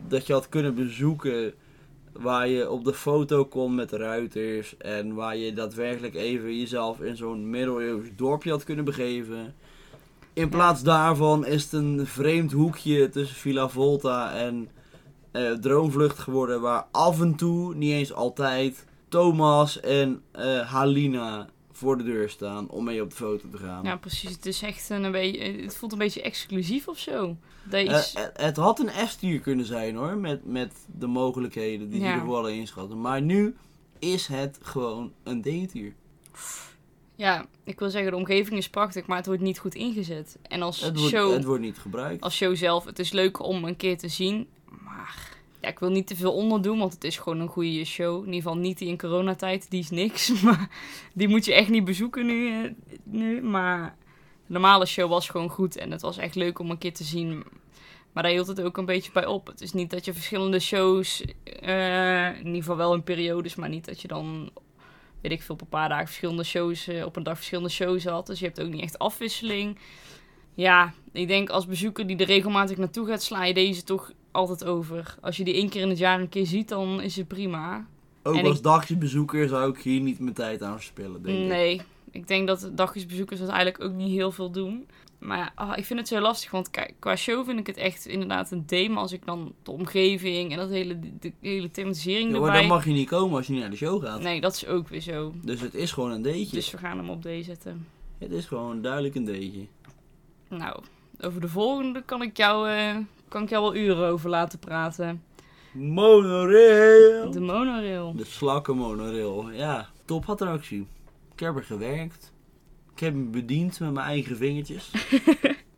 dat 0.09 0.26
je 0.26 0.32
had 0.32 0.49
kunnen 0.49 0.74
bezoeken 0.74 1.53
waar 2.12 2.49
je 2.49 2.70
op 2.70 2.84
de 2.84 2.95
foto 2.95 3.45
kon 3.45 3.74
met 3.74 3.89
de 3.91 3.97
ruiters 3.97 4.76
en 4.76 5.14
waar 5.14 5.37
je 5.37 5.53
daadwerkelijk 5.53 6.14
even 6.14 6.59
jezelf 6.59 7.01
in 7.01 7.16
zo'n 7.16 7.51
middeleeuws 7.51 8.05
dorpje 8.16 8.51
had 8.51 8.64
kunnen 8.64 8.84
begeven. 8.84 9.55
In 10.37 10.49
plaats 10.49 10.82
daarvan 10.82 11.47
is 11.47 11.62
het 11.62 11.72
een 11.72 12.07
vreemd 12.07 12.53
hoekje 12.53 13.09
tussen 13.09 13.37
Villa 13.37 13.68
Volta 13.68 14.32
en 14.34 14.68
eh, 15.30 15.53
Droomvlucht 15.53 16.18
geworden 16.18 16.61
waar 16.61 16.87
af 16.91 17.20
en 17.20 17.34
toe, 17.34 17.74
niet 17.74 17.93
eens 17.93 18.12
altijd, 18.12 18.84
Thomas 19.09 19.80
en 19.80 20.22
eh, 20.32 20.61
Halina 20.61 21.47
voor 21.72 21.97
de 21.99 22.05
deur 22.05 22.28
staan 22.30 22.68
om 22.68 22.84
mee 22.84 23.03
op 23.03 23.11
de 23.11 23.16
foto 23.16 23.49
te 23.49 23.59
gaan. 23.59 23.84
ja, 23.84 23.97
precies. 23.97 24.30
Het 24.30 24.47
is 24.47 24.62
echt 24.62 24.91
een, 24.91 25.05
een 25.05 25.12
beetje... 25.12 25.41
Het 25.62 25.76
voelt 25.76 25.93
een 25.93 25.99
beetje 25.99 26.22
exclusief 26.22 26.89
of 26.89 26.99
zo. 26.99 27.37
Eh, 27.70 27.87
het, 27.89 28.30
het 28.37 28.57
had 28.57 28.78
een 28.78 29.07
F-tier 29.09 29.41
kunnen 29.41 29.66
zijn 29.66 29.97
hoor, 29.97 30.16
met, 30.16 30.47
met 30.47 30.72
de 30.99 31.07
mogelijkheden 31.07 31.91
die 31.91 32.01
Ja. 32.01 32.14
ervoor 32.14 32.34
hadden 32.34 32.55
inschatten. 32.55 33.01
Maar 33.01 33.22
nu 33.22 33.55
is 33.99 34.26
het 34.26 34.59
gewoon 34.62 35.12
een 35.22 35.41
D-tier. 35.41 35.95
Ja, 37.17 37.47
ik 37.64 37.79
wil 37.79 37.91
zeggen, 37.91 38.11
de 38.11 38.17
omgeving 38.17 38.57
is 38.59 38.69
prachtig, 38.71 39.07
maar 39.07 39.17
het 39.17 39.27
wordt 39.27 39.43
niet 39.43 39.59
goed 39.59 39.75
ingezet. 39.75 40.39
En 40.43 40.62
als 40.62 40.81
Het 40.81 40.99
wordt, 40.99 41.14
show... 41.14 41.33
het 41.33 41.45
wordt 41.45 41.62
niet 41.62 41.79
gebruikt. 41.79 42.23
als 42.23 42.37
show 42.37 42.57
zelf, 42.57 42.85
het 42.85 42.99
is 42.99 43.12
leuk 43.12 43.43
om 43.43 43.64
een 43.64 43.77
keer 43.77 43.99
te 43.99 44.09
zien. 44.09 44.49
Maar 44.85 45.37
ja, 45.61 45.69
ik 45.69 45.79
wil 45.79 45.91
niet 45.91 46.07
te 46.07 46.17
veel 46.17 46.33
onderdoen, 46.33 46.79
want 46.79 46.93
het 46.93 47.05
is 47.05 47.19
gewoon 47.19 47.41
een 47.41 47.49
goede 47.49 47.85
show. 47.85 48.19
In 48.19 48.25
ieder 48.25 48.35
geval 48.43 48.57
niet 48.57 48.79
die 48.79 48.89
in 48.89 48.99
coronatijd, 48.99 49.71
die 49.71 49.81
is 49.81 49.91
niks. 49.91 50.29
Maar 50.43 50.69
die 51.14 51.29
moet 51.29 51.45
je 51.45 51.55
echt 51.55 51.69
niet 51.69 51.85
bezoeken 51.85 52.27
nu. 52.27 52.62
eh, 52.64 52.71
nu. 53.05 53.43
Maar 53.43 53.97
de 54.47 54.53
normale 54.53 54.87
show 54.87 55.11
was 55.11 55.29
gewoon 55.29 55.49
goed 55.51 55.77
en 55.77 55.91
het 55.91 56.01
was 56.01 56.17
echt 56.17 56.35
leuk 56.35 56.59
om 56.59 56.71
een 56.71 56.79
keer 56.79 56.95
te 56.95 57.05
zien. 57.05 57.45
Maar 58.12 58.23
daar 58.23 58.33
hield 58.33 58.47
het 58.47 58.61
ook 58.61 58.77
een 58.77 58.85
beetje 58.85 59.12
bij 59.12 59.27
op. 59.27 59.47
Het 59.47 59.61
is 59.61 59.73
niet 59.73 59.91
dat 59.91 60.05
je 60.05 60.12
verschillende 60.12 60.59
shows, 60.59 61.25
eh, 61.45 62.29
in 62.39 62.47
ieder 62.47 62.55
geval 62.61 62.77
wel 62.77 62.95
in 62.95 63.03
periodes, 63.03 63.55
maar 63.55 63.69
niet 63.69 63.85
dat 63.85 64.01
je 64.01 64.09
dan, 64.09 64.51
weet 65.21 65.33
ik 65.33 65.43
veel, 65.43 65.55
op 65.55 65.61
een 65.61 65.69
paar 65.69 65.89
dagen 65.89 66.07
verschillende 66.07 66.45
shows, 66.45 66.89
eh, 66.89 67.05
op 67.05 67.17
een 67.17 67.23
dag 67.23 67.37
verschillende 67.37 67.71
shows 67.71 68.05
had. 68.05 68.27
Dus 68.27 68.39
je 68.39 68.45
hebt 68.47 68.61
ook 68.62 68.69
niet 68.71 68.83
echt 68.83 68.99
afwisseling. 68.99 69.79
Ja, 70.55 70.93
ik 71.12 71.29
denk 71.29 71.49
als 71.49 71.67
bezoeker 71.67 72.07
die 72.07 72.17
er 72.17 72.27
regelmatig 72.27 72.77
naartoe 72.77 73.07
gaat, 73.07 73.23
sla 73.23 73.45
je 73.45 73.55
deze 73.55 73.85
toch 73.85 74.12
altijd 74.31 74.64
over. 74.64 75.14
Als 75.21 75.37
je 75.37 75.45
die 75.45 75.55
één 75.55 75.69
keer 75.69 75.83
in 75.83 75.89
het 75.89 75.99
jaar 75.99 76.21
een 76.21 76.29
keer 76.29 76.47
ziet, 76.47 76.69
dan 76.69 77.01
is 77.03 77.17
het 77.17 77.29
prima. 77.29 77.87
Ook 78.23 78.37
en 78.37 78.47
als 78.47 78.57
ik- 78.57 78.62
dagjesbezoeker 78.62 79.49
zou 79.49 79.71
ik 79.71 79.79
hier 79.83 80.01
niet 80.01 80.19
mijn 80.19 80.35
tijd 80.35 80.62
aan 80.62 80.75
verspillen, 80.77 81.23
denk 81.23 81.39
ik. 81.39 81.47
Nee, 81.49 81.81
ik 82.11 82.29
denk 82.29 82.47
dat 82.47 82.71
dagjesbezoekers 82.75 83.41
dat 83.41 83.49
eigenlijk 83.49 83.85
ook 83.85 83.93
niet 83.93 84.11
heel 84.11 84.33
veel 84.33 84.51
doen. 84.51 84.87
Maar 85.19 85.53
ah, 85.55 85.79
ik 85.79 85.85
vind 85.85 85.99
het 85.99 86.09
zo 86.09 86.21
lastig, 86.21 86.51
want 86.51 86.71
qua 86.99 87.17
show 87.17 87.45
vind 87.45 87.59
ik 87.59 87.67
het 87.67 87.77
echt 87.77 88.07
inderdaad 88.07 88.51
een. 88.51 88.93
Maar 88.93 89.03
als 89.03 89.12
ik 89.12 89.25
dan 89.25 89.55
de 89.62 89.71
omgeving 89.71 90.51
en 90.51 90.57
dat 90.57 90.71
hele, 90.71 90.99
de, 91.21 91.33
hele 91.41 91.71
thematisering 91.71 92.33
Ja, 92.33 92.39
maar 92.39 92.47
erbij... 92.47 92.61
dan 92.61 92.69
mag 92.69 92.85
je 92.85 92.93
niet 92.93 93.09
komen 93.09 93.37
als 93.37 93.47
je 93.47 93.53
niet 93.53 93.61
naar 93.61 93.71
de 93.71 93.77
show 93.77 94.05
gaat. 94.05 94.21
Nee, 94.21 94.41
dat 94.41 94.55
is 94.55 94.67
ook 94.67 94.89
weer 94.89 95.01
zo. 95.01 95.33
Dus 95.43 95.61
het 95.61 95.75
is 95.75 95.93
gewoon 95.93 96.11
een 96.11 96.23
D'tje. 96.23 96.57
Dus 96.57 96.71
we 96.71 96.79
gaan 96.79 96.99
hem 96.99 97.11
op 97.11 97.23
D 97.23 97.29
zetten. 97.41 97.87
Het 98.19 98.31
is 98.31 98.47
gewoon 98.47 98.83
duidelijk 98.83 99.14
een 99.14 99.25
D'tje. 99.25 99.67
Nou, 100.49 100.81
over 101.21 101.41
de 101.41 101.49
volgende 101.49 102.03
kan 102.03 102.23
ik 102.23 102.37
jou, 102.37 102.71
eh, 102.71 102.97
kan 103.29 103.43
ik 103.43 103.49
jou 103.49 103.62
wel 103.62 103.75
uren 103.75 104.09
over 104.09 104.31
laten 104.31 104.59
praten. 104.59 105.23
Monorail! 105.73 107.31
De 107.31 107.41
monorail. 107.41 108.12
De 108.17 108.25
slakken 108.25 108.77
monorail. 108.77 109.51
Ja, 109.51 109.89
top 110.05 110.29
attractie. 110.29 110.87
Ik 111.33 111.41
heb 111.41 111.57
er 111.57 111.64
gewerkt. 111.64 112.33
Ik 112.97 113.03
heb 113.03 113.14
me 113.14 113.24
bediend 113.24 113.80
met 113.80 113.92
mijn 113.92 114.07
eigen 114.07 114.37
vingertjes. 114.37 114.91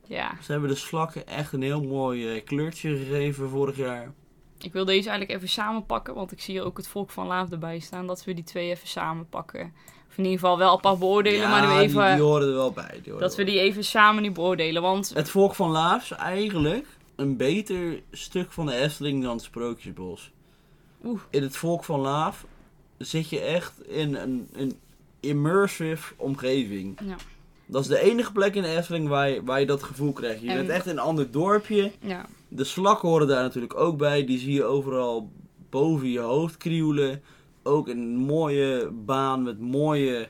Ja, 0.07 0.37
Ze 0.43 0.53
hebben 0.53 0.71
de 0.71 0.77
slakken 0.77 1.27
echt 1.27 1.53
een 1.53 1.63
heel 1.63 1.83
mooi 1.83 2.35
eh, 2.35 2.45
kleurtje 2.45 2.97
gegeven 2.97 3.49
vorig 3.49 3.77
jaar. 3.77 4.13
ik 4.59 4.73
wil 4.73 4.85
deze 4.85 5.09
eigenlijk 5.09 5.31
even 5.39 5.49
samenpakken, 5.49 6.15
want 6.15 6.33
ik 6.33 6.41
zie 6.41 6.55
hier 6.55 6.65
ook 6.65 6.77
het 6.77 6.89
volk 6.89 7.11
van 7.11 7.27
Laaf 7.27 7.51
erbij 7.51 7.79
staan. 7.79 8.07
Dat 8.07 8.25
we 8.25 8.35
die 8.35 8.45
twee 8.45 8.71
even 8.71 8.89
samenpakken. 8.89 9.73
Of 10.09 10.19
in 10.19 10.25
ieder 10.25 10.39
geval 10.39 10.59
wel 10.59 10.71
apart 10.71 10.99
beoordelen, 10.99 11.49
maar 11.49 11.67
nu 11.67 11.73
die, 11.73 11.79
even... 11.79 12.15
die 12.15 12.25
horen 12.25 12.49
er 12.49 12.55
wel 12.55 12.73
bij. 12.73 13.03
Dat 13.19 13.37
we 13.37 13.45
die 13.45 13.61
even 13.61 13.85
samen 13.85 14.23
nu 14.23 14.31
beoordelen. 14.31 14.83
Want. 14.83 15.11
Het 15.15 15.31
volk 15.31 15.55
van 15.55 15.71
Laafs 15.71 16.11
eigenlijk 16.11 16.87
een 17.17 17.37
beter 17.37 18.03
stuk 18.11 18.53
van 18.53 18.67
de 18.67 18.75
Efteling 18.75 19.23
dan 19.23 19.33
het 19.33 19.43
Sprookjesbos. 19.45 20.31
Oeh. 21.05 21.21
In 21.31 21.43
het 21.43 21.57
volk 21.57 21.85
van 21.85 22.01
Laaf 22.01 22.47
zit 22.99 23.29
je 23.29 23.41
echt 23.41 23.89
in 23.89 24.15
een, 24.15 24.49
een 24.53 24.79
immersive 25.21 26.15
omgeving. 26.17 26.99
ja, 27.05 27.17
Dat 27.67 27.83
is 27.83 27.89
de 27.89 28.01
enige 28.01 28.33
plek 28.33 28.55
in 28.55 28.63
de 28.63 28.77
Efteling 28.77 29.09
waar 29.09 29.29
je, 29.31 29.45
waar 29.45 29.61
je 29.61 29.67
dat 29.67 29.83
gevoel 29.83 30.13
krijgt. 30.13 30.41
Je 30.43 30.49
En- 30.51 30.57
bent 30.57 30.69
echt 30.69 30.85
in 30.87 30.93
een 30.93 30.99
ander 30.99 31.31
dorpje. 31.31 31.93
ja, 32.01 32.27
De 32.49 32.65
slakken 32.65 33.09
horen 33.09 33.27
daar 33.27 33.43
natuurlijk 33.43 33.77
ook 33.77 33.97
bij. 33.99 34.25
Die 34.25 34.39
zie 34.39 34.53
je 34.53 34.65
overal 34.65 35.31
boven 35.71 36.09
je 36.11 36.19
hoofd 36.19 36.57
krieuwelen. 36.57 37.23
Ook 37.63 37.89
een 37.89 38.17
mooie 38.17 38.91
baan 38.91 39.43
met 39.43 39.61
mooie 39.61 40.29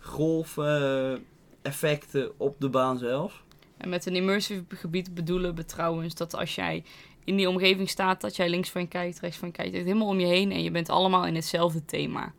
golfeffecten 0.00 2.30
op 2.36 2.56
de 2.58 2.68
baan 2.68 2.98
zelf. 2.98 3.42
en 3.76 3.88
met 3.88 4.06
een 4.06 4.16
immersive 4.16 4.64
gebied 4.68 5.14
bedoelen 5.14 5.54
we 5.54 5.64
trouwens 5.64 6.14
dat 6.14 6.34
als 6.34 6.54
jij 6.54 6.84
in 7.24 7.36
die 7.36 7.48
omgeving 7.48 7.88
staat, 7.88 8.20
dat 8.20 8.36
jij 8.36 8.48
links 8.48 8.70
van 8.70 8.80
je 8.80 8.88
kijkt, 8.88 9.20
rechts 9.20 9.36
van 9.36 9.48
je 9.48 9.54
kijkt, 9.54 9.76
het 9.76 9.84
helemaal 9.86 10.08
om 10.08 10.20
je 10.20 10.26
heen 10.26 10.52
en 10.52 10.62
je 10.62 10.70
bent 10.70 10.88
allemaal 10.88 11.26
in 11.26 11.34
hetzelfde 11.34 11.84
thema. 11.84 12.32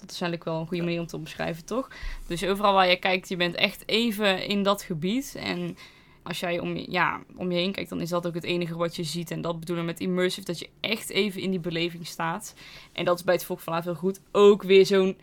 Dat 0.00 0.10
is 0.10 0.20
eigenlijk 0.20 0.44
wel 0.44 0.60
een 0.60 0.66
goede 0.66 0.82
manier 0.82 1.00
om 1.00 1.06
te 1.06 1.16
omschrijven, 1.16 1.64
toch? 1.64 1.90
Dus 2.26 2.44
overal 2.44 2.72
waar 2.72 2.88
je 2.88 2.98
kijkt, 2.98 3.28
je 3.28 3.36
bent 3.36 3.54
echt 3.54 3.82
even 3.86 4.46
in 4.46 4.62
dat 4.62 4.82
gebied. 4.82 5.34
En 5.38 5.76
als 6.22 6.40
jij 6.40 6.58
om 6.58 6.76
je, 6.76 6.90
ja, 6.90 7.20
om 7.36 7.50
je 7.50 7.58
heen 7.58 7.72
kijkt, 7.72 7.90
dan 7.90 8.00
is 8.00 8.08
dat 8.08 8.26
ook 8.26 8.34
het 8.34 8.44
enige 8.44 8.76
wat 8.76 8.96
je 8.96 9.04
ziet. 9.04 9.30
En 9.30 9.40
dat 9.40 9.60
bedoelen 9.60 9.84
we 9.84 9.90
met 9.90 10.00
immersive, 10.00 10.46
dat 10.46 10.58
je 10.58 10.68
echt 10.80 11.10
even 11.10 11.40
in 11.40 11.50
die 11.50 11.60
beleving 11.60 12.06
staat. 12.06 12.54
En 12.92 13.04
dat 13.04 13.18
is 13.18 13.24
bij 13.24 13.34
het 13.34 13.44
Volk 13.44 13.60
van 13.60 13.82
heel 13.82 13.94
goed. 13.94 14.20
Ook 14.32 14.62
weer 14.62 14.86
zo'n 14.86 15.16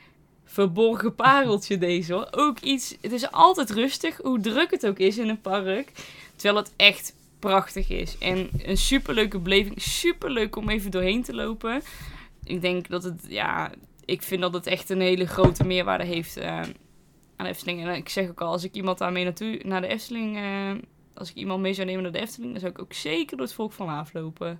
verborgen 0.45 1.15
pareltje 1.15 1.77
deze 1.77 2.13
hoor. 2.13 2.27
Ook 2.31 2.59
iets, 2.59 2.95
het 3.01 3.11
is 3.11 3.31
altijd 3.31 3.69
rustig, 3.69 4.17
hoe 4.17 4.39
druk 4.39 4.71
het 4.71 4.87
ook 4.87 4.99
is 4.99 5.17
in 5.17 5.29
een 5.29 5.41
park. 5.41 5.91
Terwijl 6.35 6.63
het 6.63 6.73
echt 6.75 7.15
prachtig 7.39 7.89
is. 7.89 8.17
En 8.17 8.49
een 8.63 8.77
superleuke 8.77 9.39
beleving, 9.39 9.81
superleuk 9.81 10.55
om 10.55 10.69
even 10.69 10.91
doorheen 10.91 11.23
te 11.23 11.33
lopen. 11.33 11.81
Ik 12.43 12.61
denk 12.61 12.87
dat 12.87 13.03
het, 13.03 13.25
ja, 13.27 13.71
ik 14.05 14.21
vind 14.21 14.41
dat 14.41 14.53
het 14.53 14.67
echt 14.67 14.89
een 14.89 15.01
hele 15.01 15.27
grote 15.27 15.63
meerwaarde 15.65 16.05
heeft 16.05 16.37
eh, 16.37 16.57
aan 17.35 17.45
de 17.45 17.47
Efteling. 17.47 17.85
En 17.85 17.95
ik 17.95 18.09
zeg 18.09 18.29
ook 18.29 18.41
al, 18.41 18.51
als 18.51 18.63
ik 18.63 18.73
iemand 18.73 18.97
daarmee 18.97 19.23
naartoe, 19.23 19.61
naar 19.63 19.81
de 19.81 19.87
Efteling, 19.87 20.37
eh, 20.37 20.71
als 21.13 21.29
ik 21.29 21.35
iemand 21.35 21.61
mee 21.61 21.73
zou 21.73 21.87
nemen 21.87 22.03
naar 22.03 22.11
de 22.11 22.19
Efteling, 22.19 22.51
dan 22.51 22.59
zou 22.59 22.71
ik 22.71 22.79
ook 22.79 22.93
zeker 22.93 23.37
door 23.37 23.45
het 23.45 23.55
Volk 23.55 23.71
van 23.71 23.85
Laaf 23.85 24.13
lopen. 24.13 24.59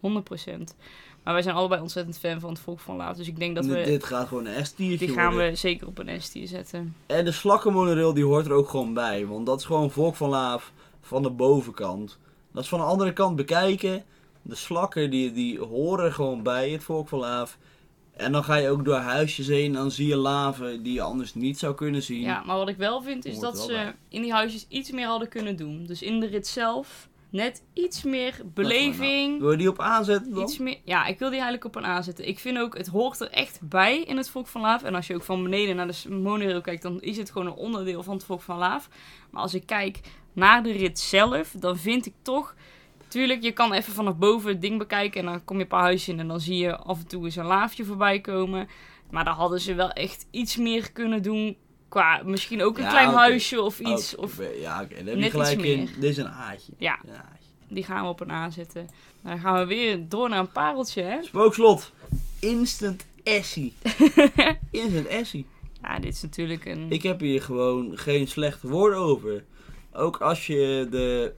100%. 0.00 0.74
Maar 1.22 1.32
wij 1.32 1.42
zijn 1.42 1.54
allebei 1.54 1.80
ontzettend 1.80 2.18
fan 2.18 2.40
van 2.40 2.50
het 2.50 2.58
Volk 2.58 2.80
van 2.80 2.96
Laaf. 2.96 3.16
Dus 3.16 3.28
ik 3.28 3.38
denk 3.38 3.54
dat 3.54 3.66
we, 3.66 3.82
Dit 3.82 4.04
gaat 4.04 4.28
gewoon 4.28 4.46
een 4.46 4.66
S-tiertje 4.66 5.06
die 5.06 5.14
gaan 5.14 5.32
worden. 5.32 5.50
we 5.50 5.56
zeker 5.56 5.86
op 5.86 5.98
een 5.98 6.22
S-tier 6.22 6.46
zetten. 6.46 6.94
En 7.06 7.24
de 7.24 7.32
slakkenmonorail 7.32 8.14
die 8.14 8.24
hoort 8.24 8.46
er 8.46 8.52
ook 8.52 8.68
gewoon 8.68 8.94
bij. 8.94 9.26
Want 9.26 9.46
dat 9.46 9.58
is 9.58 9.64
gewoon 9.64 9.90
volk 9.90 10.14
van 10.14 10.28
laaf 10.28 10.72
van 11.00 11.22
de 11.22 11.30
bovenkant. 11.30 12.18
Dat 12.52 12.62
is 12.62 12.68
van 12.68 12.78
de 12.78 12.84
andere 12.84 13.12
kant 13.12 13.36
bekijken. 13.36 14.04
De 14.42 14.54
slakken 14.54 15.10
die, 15.10 15.32
die 15.32 15.60
horen 15.60 16.12
gewoon 16.12 16.42
bij 16.42 16.70
het 16.70 16.84
volk 16.84 17.08
van 17.08 17.18
laaf. 17.18 17.58
En 18.16 18.32
dan 18.32 18.44
ga 18.44 18.54
je 18.54 18.68
ook 18.68 18.84
door 18.84 18.94
huisjes 18.94 19.46
heen 19.46 19.66
en 19.66 19.72
dan 19.72 19.90
zie 19.90 20.06
je 20.06 20.16
laven 20.16 20.82
die 20.82 20.92
je 20.92 21.02
anders 21.02 21.34
niet 21.34 21.58
zou 21.58 21.74
kunnen 21.74 22.02
zien. 22.02 22.20
Ja, 22.20 22.42
maar 22.46 22.56
wat 22.56 22.68
ik 22.68 22.76
wel 22.76 23.02
vind 23.02 23.24
is 23.24 23.32
Hoort 23.32 23.44
dat 23.44 23.58
ze 23.58 23.72
bij. 23.72 23.94
in 24.08 24.22
die 24.22 24.32
huisjes 24.32 24.66
iets 24.68 24.90
meer 24.90 25.06
hadden 25.06 25.28
kunnen 25.28 25.56
doen. 25.56 25.84
Dus 25.86 26.02
in 26.02 26.20
de 26.20 26.26
rit 26.26 26.46
zelf 26.46 27.08
net 27.30 27.62
iets 27.72 28.02
meer 28.02 28.40
beleving. 28.54 29.40
Wil 29.40 29.50
je 29.50 29.56
die 29.56 29.68
op 29.68 29.80
aanzetten 29.80 30.34
dan? 30.34 30.42
Iets 30.42 30.58
meer, 30.58 30.78
ja, 30.84 31.06
ik 31.06 31.18
wil 31.18 31.28
die 31.28 31.40
eigenlijk 31.40 31.64
op 31.64 31.82
een 31.82 31.88
aanzetten. 31.90 32.28
Ik 32.28 32.38
vind 32.38 32.58
ook, 32.58 32.76
het 32.76 32.86
hoort 32.86 33.20
er 33.20 33.30
echt 33.30 33.60
bij 33.62 34.00
in 34.00 34.16
het 34.16 34.30
Volk 34.30 34.46
van 34.46 34.60
Laaf. 34.60 34.82
En 34.82 34.94
als 34.94 35.06
je 35.06 35.14
ook 35.14 35.22
van 35.22 35.42
beneden 35.42 35.76
naar 35.76 35.86
de 35.86 36.10
monorail 36.10 36.60
kijkt, 36.60 36.82
dan 36.82 37.00
is 37.00 37.16
het 37.16 37.30
gewoon 37.30 37.46
een 37.46 37.54
onderdeel 37.54 38.02
van 38.02 38.14
het 38.14 38.24
Volk 38.24 38.42
van 38.42 38.58
Laaf. 38.58 38.88
Maar 39.30 39.42
als 39.42 39.54
ik 39.54 39.66
kijk 39.66 40.00
naar 40.32 40.62
de 40.62 40.72
rit 40.72 40.98
zelf, 40.98 41.54
dan 41.58 41.78
vind 41.78 42.06
ik 42.06 42.14
toch... 42.22 42.54
Tuurlijk, 43.12 43.42
je 43.42 43.52
kan 43.52 43.72
even 43.72 43.92
vanaf 43.92 44.16
boven 44.16 44.48
het 44.50 44.60
ding 44.60 44.78
bekijken 44.78 45.20
en 45.20 45.26
dan 45.26 45.44
kom 45.44 45.56
je 45.56 45.62
een 45.62 45.68
paar 45.68 45.80
huisjes 45.80 46.08
in 46.08 46.20
en 46.20 46.28
dan 46.28 46.40
zie 46.40 46.56
je 46.56 46.76
af 46.76 46.98
en 46.98 47.06
toe 47.06 47.24
eens 47.24 47.36
een 47.36 47.44
laafje 47.44 47.84
voorbij 47.84 48.20
komen. 48.20 48.68
Maar 49.10 49.24
daar 49.24 49.34
hadden 49.34 49.60
ze 49.60 49.74
wel 49.74 49.90
echt 49.90 50.26
iets 50.30 50.56
meer 50.56 50.92
kunnen 50.92 51.22
doen 51.22 51.56
qua 51.88 52.22
misschien 52.24 52.62
ook 52.62 52.76
een 52.76 52.84
Ja, 52.84 52.90
klein 52.90 53.08
huisje 53.08 53.62
of 53.62 53.78
iets. 53.80 54.16
Of, 54.16 54.40
ja, 54.60 54.82
oké. 54.82 54.94
Dan 54.94 55.06
heb 55.06 55.18
je 55.18 55.30
gelijk 55.30 55.62
in. 55.62 55.88
Dit 55.98 56.10
is 56.10 56.16
een 56.16 56.28
aatje. 56.28 56.72
ja, 56.78 56.98
Een 57.04 57.14
die 57.68 57.84
gaan 57.84 58.02
we 58.02 58.08
op 58.08 58.20
een 58.20 58.30
A 58.30 58.50
zetten. 58.50 58.88
Dan 59.22 59.38
gaan 59.38 59.58
we 59.58 59.66
weer 59.66 60.08
door 60.08 60.28
naar 60.28 60.38
een 60.38 60.52
pareltje, 60.52 61.02
hè? 61.02 61.22
Spookslot. 61.22 61.92
Instant 62.40 63.06
Essie. 63.22 63.74
Instant 64.70 65.06
Essie. 65.06 65.46
Ja, 65.82 65.98
dit 65.98 66.14
is 66.14 66.22
natuurlijk 66.22 66.64
een... 66.64 66.86
Ik 66.90 67.02
heb 67.02 67.20
hier 67.20 67.42
gewoon 67.42 67.98
geen 67.98 68.28
slechte 68.28 68.68
woorden 68.68 68.98
over. 68.98 69.44
Ook 69.92 70.16
als 70.16 70.46
je 70.46 70.86
de 70.90 71.32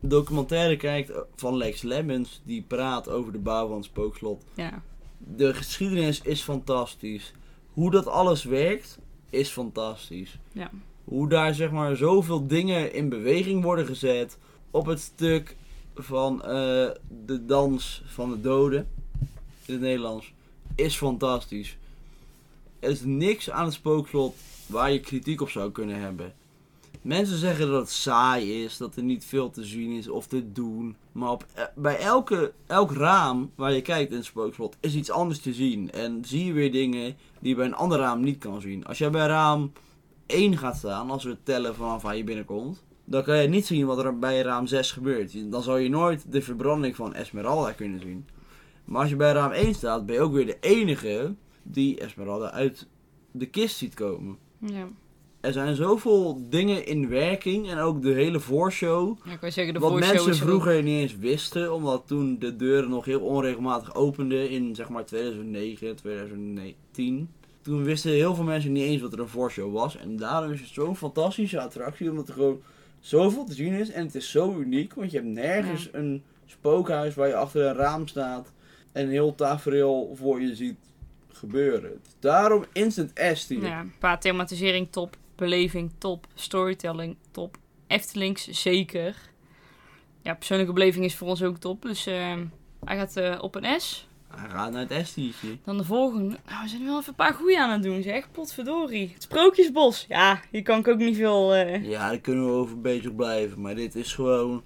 documentaire 0.00 0.76
kijkt 0.76 1.12
van 1.36 1.56
Lex 1.56 1.82
Lemmens, 1.82 2.40
die 2.44 2.62
praat 2.62 3.08
over 3.08 3.32
de 3.32 3.38
bouw 3.38 3.66
van 3.68 3.76
het 3.76 3.84
spookslot. 3.84 4.44
Ja. 4.54 4.82
De 5.18 5.54
geschiedenis 5.54 6.20
is 6.20 6.42
fantastisch. 6.42 7.32
Hoe 7.72 7.90
dat 7.90 8.06
alles 8.06 8.44
werkt, 8.44 8.98
is 9.30 9.48
fantastisch. 9.48 10.38
Ja. 10.52 10.70
Hoe 11.04 11.28
daar 11.28 11.54
zeg 11.54 11.70
maar 11.70 11.96
zoveel 11.96 12.46
dingen 12.46 12.92
in 12.92 13.08
beweging 13.08 13.62
worden 13.62 13.86
gezet 13.86 14.38
op 14.70 14.86
het 14.86 15.00
stuk 15.00 15.56
van 15.94 16.42
eh, 16.42 16.48
de 17.26 17.44
dans 17.46 18.02
van 18.06 18.30
de 18.30 18.40
doden 18.40 18.88
in 19.64 19.72
het 19.72 19.80
Nederlands 19.80 20.32
is 20.74 20.96
fantastisch. 20.96 21.76
Er 22.78 22.90
is 22.90 23.02
niks 23.04 23.50
aan 23.50 23.64
het 23.64 23.74
spookslot 23.74 24.36
waar 24.66 24.92
je 24.92 25.00
kritiek 25.00 25.40
op 25.40 25.50
zou 25.50 25.72
kunnen 25.72 26.00
hebben. 26.00 26.34
Mensen 27.02 27.38
zeggen 27.38 27.70
dat 27.70 27.80
het 27.80 27.90
saai 27.90 28.64
is, 28.64 28.76
dat 28.76 28.96
er 28.96 29.02
niet 29.02 29.24
veel 29.24 29.50
te 29.50 29.64
zien 29.64 29.90
is 29.90 30.08
of 30.08 30.26
te 30.26 30.52
doen. 30.52 30.96
Maar 31.12 31.30
op, 31.30 31.46
eh, 31.54 31.64
bij 31.74 31.98
elke, 31.98 32.52
elk 32.66 32.92
raam 32.92 33.50
waar 33.54 33.72
je 33.72 33.82
kijkt 33.82 34.12
in 34.12 34.24
spookslot 34.24 34.76
is 34.80 34.94
iets 34.94 35.10
anders 35.10 35.40
te 35.40 35.52
zien. 35.52 35.90
En 35.90 36.24
zie 36.24 36.44
je 36.44 36.52
weer 36.52 36.72
dingen 36.72 37.16
die 37.40 37.50
je 37.50 37.54
bij 37.54 37.66
een 37.66 37.74
ander 37.74 37.98
raam 37.98 38.20
niet 38.20 38.38
kan 38.38 38.60
zien. 38.60 38.84
Als 38.84 38.98
jij 38.98 39.10
bij 39.10 39.26
raam 39.26 39.72
1 40.26 40.56
gaat 40.56 40.76
staan, 40.76 41.10
als 41.10 41.24
we 41.24 41.36
tellen 41.42 41.74
vanaf 41.74 42.02
waar 42.02 42.16
je 42.16 42.24
binnenkomt, 42.24 42.82
dan 43.04 43.22
kan 43.22 43.36
je 43.36 43.48
niet 43.48 43.66
zien 43.66 43.86
wat 43.86 43.98
er 43.98 44.18
bij 44.18 44.40
raam 44.40 44.66
6 44.66 44.92
gebeurt. 44.92 45.50
Dan 45.50 45.62
zal 45.62 45.76
je 45.76 45.88
nooit 45.88 46.32
de 46.32 46.42
verbranding 46.42 46.96
van 46.96 47.14
Esmeralda 47.14 47.72
kunnen 47.72 48.00
zien. 48.00 48.26
Maar 48.84 49.00
als 49.00 49.10
je 49.10 49.16
bij 49.16 49.32
raam 49.32 49.50
1 49.50 49.74
staat, 49.74 50.06
ben 50.06 50.14
je 50.14 50.20
ook 50.20 50.32
weer 50.32 50.46
de 50.46 50.56
enige 50.60 51.34
die 51.62 52.00
Esmeralda 52.00 52.50
uit 52.50 52.86
de 53.30 53.46
kist 53.46 53.76
ziet 53.76 53.94
komen. 53.94 54.36
Ja. 54.58 54.88
Er 55.40 55.52
zijn 55.52 55.74
zoveel 55.76 56.46
dingen 56.50 56.86
in 56.86 57.08
werking 57.08 57.70
en 57.70 57.78
ook 57.78 58.02
de 58.02 58.10
hele 58.12 58.40
voorshow. 58.40 59.16
ja, 59.24 59.32
ik 59.32 59.52
zeggen, 59.52 59.74
de 59.74 59.80
wat 59.80 59.90
voorshow 59.90 60.10
mensen 60.12 60.32
er 60.32 60.38
ook- 60.42 60.48
vroeger 60.48 60.82
niet 60.82 61.00
eens 61.00 61.16
wisten, 61.16 61.74
omdat 61.74 62.02
toen 62.06 62.38
de 62.38 62.56
deuren 62.56 62.90
nog 62.90 63.04
heel 63.04 63.20
onregelmatig 63.20 63.94
openden 63.94 64.50
in 64.50 64.74
zeg 64.74 64.88
maar 64.88 65.04
2009, 65.04 65.96
2010. 65.96 67.30
Toen 67.62 67.84
wisten 67.84 68.10
heel 68.10 68.34
veel 68.34 68.44
mensen 68.44 68.72
niet 68.72 68.82
eens 68.84 69.02
wat 69.02 69.12
er 69.12 69.18
een 69.20 69.28
voorshow 69.28 69.72
was. 69.72 69.96
En 69.96 70.16
daarom 70.16 70.52
is 70.52 70.60
het 70.60 70.68
zo'n 70.68 70.96
fantastische 70.96 71.60
attractie, 71.60 72.10
omdat 72.10 72.28
er 72.28 72.34
gewoon 72.34 72.60
zoveel 73.00 73.44
te 73.44 73.54
zien 73.54 73.72
is. 73.72 73.90
En 73.90 74.04
het 74.04 74.14
is 74.14 74.30
zo 74.30 74.56
uniek, 74.58 74.94
want 74.94 75.10
je 75.10 75.16
hebt 75.16 75.30
nergens 75.30 75.88
een 75.92 76.22
spookhuis 76.46 77.14
waar 77.14 77.28
je 77.28 77.34
achter 77.36 77.64
een 77.66 77.74
raam 77.74 78.06
staat 78.06 78.52
en 78.92 79.04
een 79.04 79.10
heel 79.10 79.34
tafereel 79.34 80.12
voor 80.14 80.40
je 80.40 80.54
ziet 80.54 80.76
gebeuren. 81.32 82.00
Daarom 82.20 82.64
instant 82.72 83.10
S 83.34 83.48
hier. 83.48 83.62
Ja, 83.62 83.86
qua 83.98 84.18
thematisering 84.18 84.86
top, 84.90 85.16
beleving 85.38 85.92
top, 85.98 86.26
storytelling 86.34 87.16
top, 87.30 87.56
Eftelings 87.86 88.48
zeker. 88.48 89.16
Ja, 90.22 90.34
persoonlijke 90.34 90.72
beleving 90.72 91.04
is 91.04 91.14
voor 91.16 91.28
ons 91.28 91.42
ook 91.42 91.56
top, 91.58 91.82
dus 91.82 92.06
eh, 92.06 92.36
hij 92.84 92.96
gaat 92.96 93.16
eh, 93.16 93.38
op 93.42 93.54
een 93.54 93.80
S. 93.80 94.08
Hij 94.36 94.48
gaat 94.48 94.72
naar 94.72 94.86
het 94.88 95.06
S-tiertje. 95.06 95.58
Dan 95.64 95.76
de 95.76 95.84
volgende. 95.84 96.36
Nou, 96.46 96.62
we 96.62 96.68
zijn 96.68 96.84
wel 96.84 96.96
even 96.98 97.08
een 97.08 97.14
paar 97.14 97.34
goeie 97.34 97.60
aan 97.60 97.70
het 97.70 97.82
doen, 97.82 98.02
zeg. 98.02 98.30
Potverdorie. 98.30 99.10
Het 99.14 99.22
Sprookjesbos. 99.22 100.04
Ja, 100.08 100.40
hier 100.50 100.62
kan 100.62 100.78
ik 100.78 100.88
ook 100.88 100.98
niet 100.98 101.16
veel... 101.16 101.54
eh, 101.54 101.84
Ja, 101.88 102.08
daar 102.08 102.18
kunnen 102.18 102.44
we 102.44 102.50
over 102.52 102.80
bezig 102.80 103.14
blijven. 103.14 103.60
Maar 103.60 103.74
dit 103.74 103.94
is 103.94 104.14
gewoon. 104.14 104.64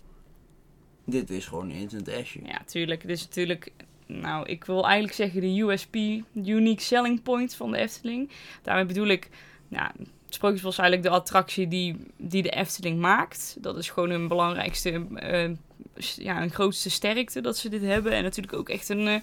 Dit 1.06 1.30
is 1.30 1.46
gewoon 1.46 1.70
een 1.70 1.76
instant 1.76 2.08
S'je. 2.22 2.40
Ja, 2.44 2.62
tuurlijk. 2.66 3.00
Dit 3.06 3.16
is 3.16 3.24
natuurlijk... 3.24 3.72
Nou, 4.06 4.46
ik 4.46 4.64
wil 4.64 4.84
eigenlijk 4.84 5.14
zeggen 5.14 5.40
de 5.40 5.60
USP, 5.60 5.94
Unique 6.34 6.82
Selling 6.82 7.22
Point 7.22 7.54
van 7.54 7.70
de 7.70 7.76
Efteling. 7.76 8.30
Daarmee 8.62 8.84
bedoel 8.86 9.06
ik... 9.06 9.28
Nou, 9.68 9.90
het 10.32 10.40
Sprookjesbos 10.40 10.72
is 10.72 10.78
eigenlijk 10.78 11.08
de 11.08 11.14
attractie 11.20 11.68
die, 11.68 11.96
die 12.16 12.42
de 12.42 12.50
Efteling 12.50 12.98
maakt. 12.98 13.56
Dat 13.60 13.76
is 13.76 13.90
gewoon 13.90 14.10
hun 14.10 14.28
belangrijkste... 14.28 15.06
eh, 15.14 15.50
ja, 16.16 16.38
hun 16.38 16.50
grootste 16.50 16.90
sterkte 16.90 17.40
dat 17.40 17.56
ze 17.56 17.68
dit 17.68 17.82
hebben. 17.82 18.12
En 18.12 18.22
natuurlijk 18.22 18.54
ook 18.56 18.68
echt 18.68 18.88
een... 18.88 19.06
eh, 19.06 19.14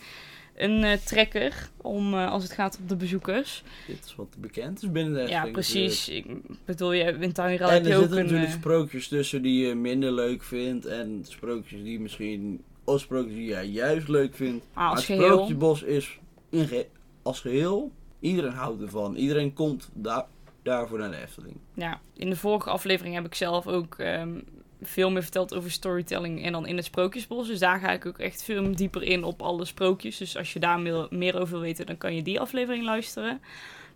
een 0.55 0.83
eh, 0.83 0.97
trekker 0.97 1.69
om, 1.77 2.13
als 2.13 2.43
het 2.43 2.51
gaat 2.51 2.77
om 2.81 2.87
de 2.87 2.95
bezoekers. 2.95 3.63
Dit 3.87 4.05
is 4.05 4.15
wat 4.15 4.35
bekend 4.37 4.83
is 4.83 4.91
binnen 4.91 5.13
de 5.13 5.19
Efteling. 5.19 5.45
Ja, 5.45 5.51
precies. 5.51 6.09
Ik 6.09 6.25
bedoel, 6.65 6.91
je 6.93 7.03
in 7.19 7.33
Tuinraad 7.33 7.69
En 7.69 7.85
er 7.85 7.97
zitten 7.97 8.17
natuurlijk 8.23 8.51
sprookjes 8.51 9.07
tussen 9.07 9.41
die 9.41 9.67
je 9.67 9.75
minder 9.75 10.11
leuk 10.11 10.43
vindt. 10.43 10.85
En 10.85 11.25
sprookjes 11.27 11.83
die 11.83 11.99
misschien. 11.99 12.63
Of 12.83 12.99
sprookjes 12.99 13.33
die 13.35 13.45
jij 13.45 13.65
juist 13.65 14.07
leuk 14.07 14.35
vindt. 14.35 14.65
Ah, 14.73 14.77
als 14.83 14.85
maar 14.89 14.95
het 14.95 15.05
geheel. 15.05 15.33
Sprookjesbos 15.33 15.83
is 15.83 16.19
in 16.49 16.67
ge- 16.67 16.87
als 17.21 17.39
geheel. 17.39 17.91
Iedereen 18.19 18.51
houdt 18.51 18.81
ervan. 18.81 19.15
Iedereen 19.15 19.53
komt 19.53 19.89
daar, 19.93 20.25
daarvoor 20.63 20.99
naar 20.99 21.11
de 21.11 21.21
Efteling. 21.21 21.57
Ja, 21.73 21.99
in 22.13 22.29
de 22.29 22.35
vorige 22.35 22.69
aflevering 22.69 23.15
heb 23.15 23.25
ik 23.25 23.35
zelf 23.35 23.67
ook 23.67 23.95
ehm, 23.97 24.39
veel 24.81 25.11
meer 25.11 25.21
verteld 25.21 25.53
over 25.53 25.71
storytelling 25.71 26.43
en 26.43 26.51
dan 26.51 26.67
in 26.67 26.75
het 26.75 26.85
Sprookjesbos. 26.85 27.47
Dus 27.47 27.59
daar 27.59 27.79
ga 27.79 27.91
ik 27.91 28.05
ook 28.05 28.17
echt 28.17 28.43
veel 28.43 28.75
dieper 28.75 29.03
in 29.03 29.23
op 29.23 29.41
alle 29.41 29.65
sprookjes. 29.65 30.17
Dus 30.17 30.37
als 30.37 30.53
je 30.53 30.59
daar 30.59 30.79
meer, 31.09 31.39
over 31.39 31.49
wil 31.49 31.59
weten, 31.59 31.85
dan 31.85 31.97
kan 31.97 32.15
je 32.15 32.21
die 32.21 32.39
aflevering 32.39 32.83
luisteren. 32.83 33.41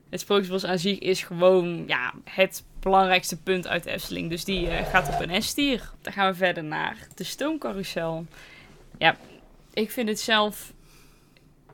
Het 0.09 0.19
Sprookjesbos 0.19 0.65
aan 0.65 0.79
zich 0.79 0.99
is 0.99 1.23
gewoon 1.23 1.83
ja, 1.87 2.13
het 2.23 2.63
belangrijkste 2.79 3.41
punt 3.41 3.67
uit 3.67 3.83
de 3.83 3.91
Efteling. 3.91 4.29
Dus 4.29 4.45
die 4.45 4.69
eh, 4.69 4.87
gaat 4.87 5.13
op 5.13 5.29
een 5.29 5.43
S-tier. 5.43 5.91
Dan 6.01 6.13
gaan 6.13 6.31
we 6.31 6.37
verder 6.37 6.63
naar 6.63 7.07
de 7.15 7.23
stoomcarousel. 7.23 8.25
Ja, 8.97 9.17
ik 9.73 9.91
vind 9.91 10.09
het 10.09 10.19
zelf 10.19 10.73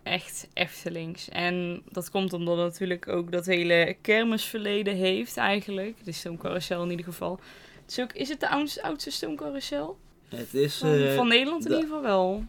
echt 0.10 0.48
Eftelings. 0.54 1.30
En 1.30 1.82
dat 1.92 2.10
komt 2.10 2.34
omdat 2.34 2.58
het 2.58 2.66
natuurlijk 2.66 3.08
ook 3.08 3.32
dat 3.32 3.46
hele 3.46 3.96
kermisverleden 4.02 4.96
heeft 4.96 5.38
eigenlijk. 5.38 5.96
De 6.06 6.12
stoomcarousel 6.12 6.84
in 6.84 6.90
ieder 6.90 7.06
geval. 7.06 7.40
Het 7.82 7.92
is, 7.92 8.00
ook, 8.00 8.14
is 8.14 8.30
het 8.30 8.40
de 8.40 8.50
oudste, 8.82 9.12
stoomcarousel? 9.12 9.98
Het 10.28 10.54
is, 10.54 10.78
Van, 10.78 10.90
eh, 10.94 11.16
van 11.16 11.28
Nederland 11.28 11.64
in 11.66 11.70
de- 11.72 11.76
ieder 11.76 11.90
geval 11.90 12.04
wel. 12.04 12.44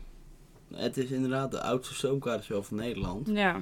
het 0.74 0.96
is 0.96 1.10
inderdaad 1.10 1.50
de 1.50 1.60
oudste 1.62 1.94
stoomcarousel 1.94 2.62
van 2.62 2.76
Nederland. 2.76 3.28
Ja. 3.32 3.60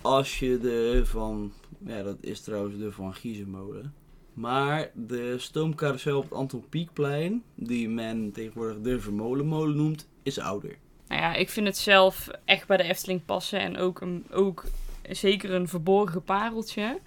Als 0.00 0.38
je 0.38 0.58
de 0.58 1.00
van, 1.04 1.52
ja 1.86 2.02
dat 2.02 2.16
is 2.20 2.40
trouwens 2.40 2.78
de 2.78 2.92
van 2.92 3.14
Giezenmolen. 3.14 3.94
Maar 4.34 4.90
de 4.94 5.34
stoomcarousel 5.38 6.16
op 6.18 6.22
het 6.24 6.32
Anton 6.32 6.64
Pieckplein, 6.68 7.42
die 7.54 7.88
men 7.88 8.32
tegenwoordig 8.32 8.80
de 8.80 9.00
Vermolenmolen 9.00 9.76
noemt, 9.76 10.08
is 10.22 10.38
ouder. 10.38 10.76
Nou 11.12 11.24
ja, 11.24 11.34
ik 11.34 11.50
vind 11.50 11.66
het 11.66 11.78
zelf 11.78 12.28
echt 12.44 12.66
bij 12.66 12.76
de 12.76 12.82
Efteling 12.82 13.24
passen. 13.24 13.60
En 13.60 13.78
ook, 13.78 14.00
een, 14.00 14.24
ook 14.30 14.64
zeker 15.10 15.50
een 15.50 15.68
verborgen 15.68 16.22
pareltje. 16.22 16.98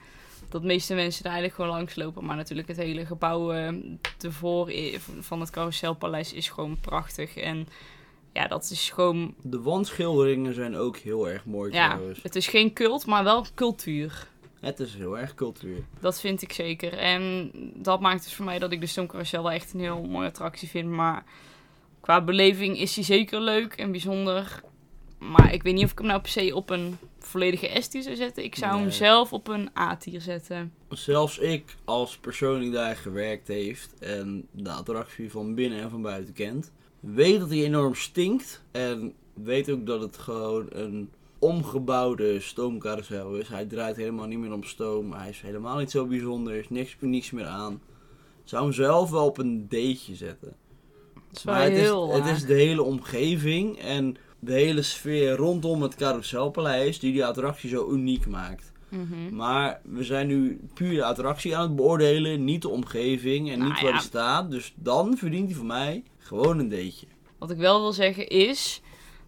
Dat 0.50 0.62
de 0.62 0.68
meeste 0.68 0.94
mensen 0.94 1.24
daar 1.24 1.32
eigenlijk 1.32 1.62
gewoon 1.62 1.78
langs 1.78 1.96
lopen. 1.96 2.26
Maar 2.26 2.36
natuurlijk 2.36 2.68
het 2.68 2.78
hele 2.78 3.06
gebouw 3.06 3.52
eh 3.52 3.74
ervoor 4.22 4.72
van 5.20 5.40
het 5.40 5.50
Carouselpaleis 5.50 6.34
is 6.34 6.50
gewoon 6.50 6.78
prachtig. 6.82 7.38
En 7.38 7.68
ja, 8.34 8.48
dat 8.48 8.70
is 8.72 8.90
gewoon... 8.90 9.34
De 9.42 9.62
wandschilderingen 9.62 10.54
zijn 10.54 10.76
ook 10.76 10.98
heel 10.98 11.30
erg 11.30 11.46
mooi 11.46 11.74
Ja, 11.74 11.90
trouwens. 11.94 12.20
het 12.24 12.36
is 12.36 12.48
geen 12.48 12.74
cult, 12.74 13.06
maar 13.06 13.24
wel 13.24 13.46
cultuur. 13.56 14.28
Het 14.60 14.80
is 14.80 14.96
heel 14.96 15.18
erg 15.20 15.36
cultuur. 15.36 15.84
Dat 16.00 16.20
vind 16.20 16.42
ik 16.42 16.52
zeker. 16.52 16.94
En 16.94 17.52
dat 17.74 18.00
maakt 18.00 18.24
dus 18.24 18.34
voor 18.34 18.46
mij 18.46 18.60
dat 18.60 18.72
ik 18.72 18.80
de 18.82 18.86
Stoomcarousel 18.88 19.44
wel 19.44 19.52
echt 19.52 19.74
een 19.74 19.80
heel 19.80 20.04
mooie 20.04 20.28
attractie 20.28 20.68
vind. 20.70 20.90
Maar 20.90 21.24
qua 22.06 22.24
beleving 22.24 22.80
is 22.80 22.94
die 22.94 23.04
zeker 23.04 23.42
leuk 23.42 23.74
en 23.74 23.92
bijzonder. 23.92 24.62
Maar 25.18 25.54
ik 25.54 25.64
weet 25.64 25.74
niet 25.74 25.84
of 25.84 25.92
ik 25.92 25.98
hem 25.98 26.08
nou 26.08 26.22
per 26.22 26.30
se 26.30 26.56
op 26.56 26.70
een 26.70 26.98
volledige 27.20 27.82
S-tier 27.82 28.02
zou 28.02 28.16
zetten. 28.16 28.44
Ik 28.44 28.56
zou 28.56 28.80
hem 28.80 28.92
zelf 28.92 29.34
op 29.34 29.48
een 29.48 29.70
A-tier 29.78 30.22
zetten. 30.22 30.74
Zelfs 30.90 31.38
ik, 31.38 31.76
als 31.86 32.18
persoon 32.18 32.60
die 32.60 32.72
daar 32.72 32.96
gewerkt 32.96 33.48
heeft 33.48 34.00
en 34.00 34.48
de 34.52 34.70
attractie 34.70 35.32
van 35.32 35.56
binnen 35.56 35.80
en 35.80 35.90
van 35.90 36.02
buiten 36.02 36.34
kent, 36.34 36.72
weet 37.00 37.40
dat 37.40 37.50
hij 37.50 37.64
enorm 37.64 37.96
stinkt. 37.96 38.64
En 38.72 39.14
weet 39.34 39.70
ook 39.70 39.86
dat 39.86 40.02
het 40.02 40.18
gewoon 40.18 40.66
een 40.70 41.10
omgebouwde 41.40 42.40
stoomcarousel 42.40 43.36
is. 43.36 43.48
Hij 43.48 43.66
draait 43.66 43.96
helemaal 43.96 44.28
niet 44.28 44.40
meer 44.40 44.54
om 44.54 44.64
stoom. 44.64 45.14
Hij 45.14 45.30
is 45.30 45.42
helemaal 45.42 45.78
niet 45.78 45.92
zo 45.92 46.06
bijzonder. 46.06 46.54
Er 46.54 46.60
is 46.60 46.70
niks 46.70 46.98
unieks 47.00 47.32
meer 47.32 47.48
aan. 47.48 47.74
Ik 48.44 48.50
zou 48.50 48.64
hem 48.64 48.74
zelf 48.74 49.10
wel 49.10 49.26
op 49.26 49.38
een 49.38 49.68
D'tje 49.68 50.16
zetten. 50.16 50.56
Dat 51.44 51.68
is 51.74 51.80
wel 51.80 52.08
Maar 52.08 52.16
het 52.16 52.24
is, 52.24 52.30
het 52.30 52.38
is 52.38 52.46
de 52.46 52.54
hele 52.54 52.84
omgeving 52.84 53.80
en 53.80 54.18
de 54.40 54.54
hele 54.54 54.82
sfeer 54.82 55.36
rondom 55.36 55.82
het 55.82 55.96
carouselpaleis 55.96 57.00
die 57.00 57.12
die 57.12 57.26
attractie 57.26 57.70
zo 57.70 57.92
uniek 57.92 58.28
maakt. 58.28 58.72
Mhm. 58.90 59.36
Maar 59.36 59.80
we 59.84 60.04
zijn 60.04 60.28
nu 60.28 60.60
puur 60.74 60.96
de 60.96 61.04
attractie 61.04 61.58
aan 61.58 61.64
het 61.64 61.76
beoordelen, 61.76 62.44
niet 62.44 62.62
de 62.62 62.70
omgeving 62.70 63.52
en 63.52 63.58
Nou 63.58 63.70
niet 63.72 63.82
waar 63.82 63.92
ja. 63.92 63.98
die 63.98 64.08
staat. 64.08 64.52
Dus 64.52 64.74
dan 64.76 65.18
verdient 65.18 65.48
hij 65.48 65.56
voor 65.56 65.66
mij 65.66 66.04
gewoon 66.18 66.60
een 66.60 66.70
D'tje. 66.70 67.08
Wat 67.38 67.52
ik 67.52 67.58
wel 67.58 67.82
wil 67.82 67.94
zeggen 67.94 68.28
is 68.28 68.82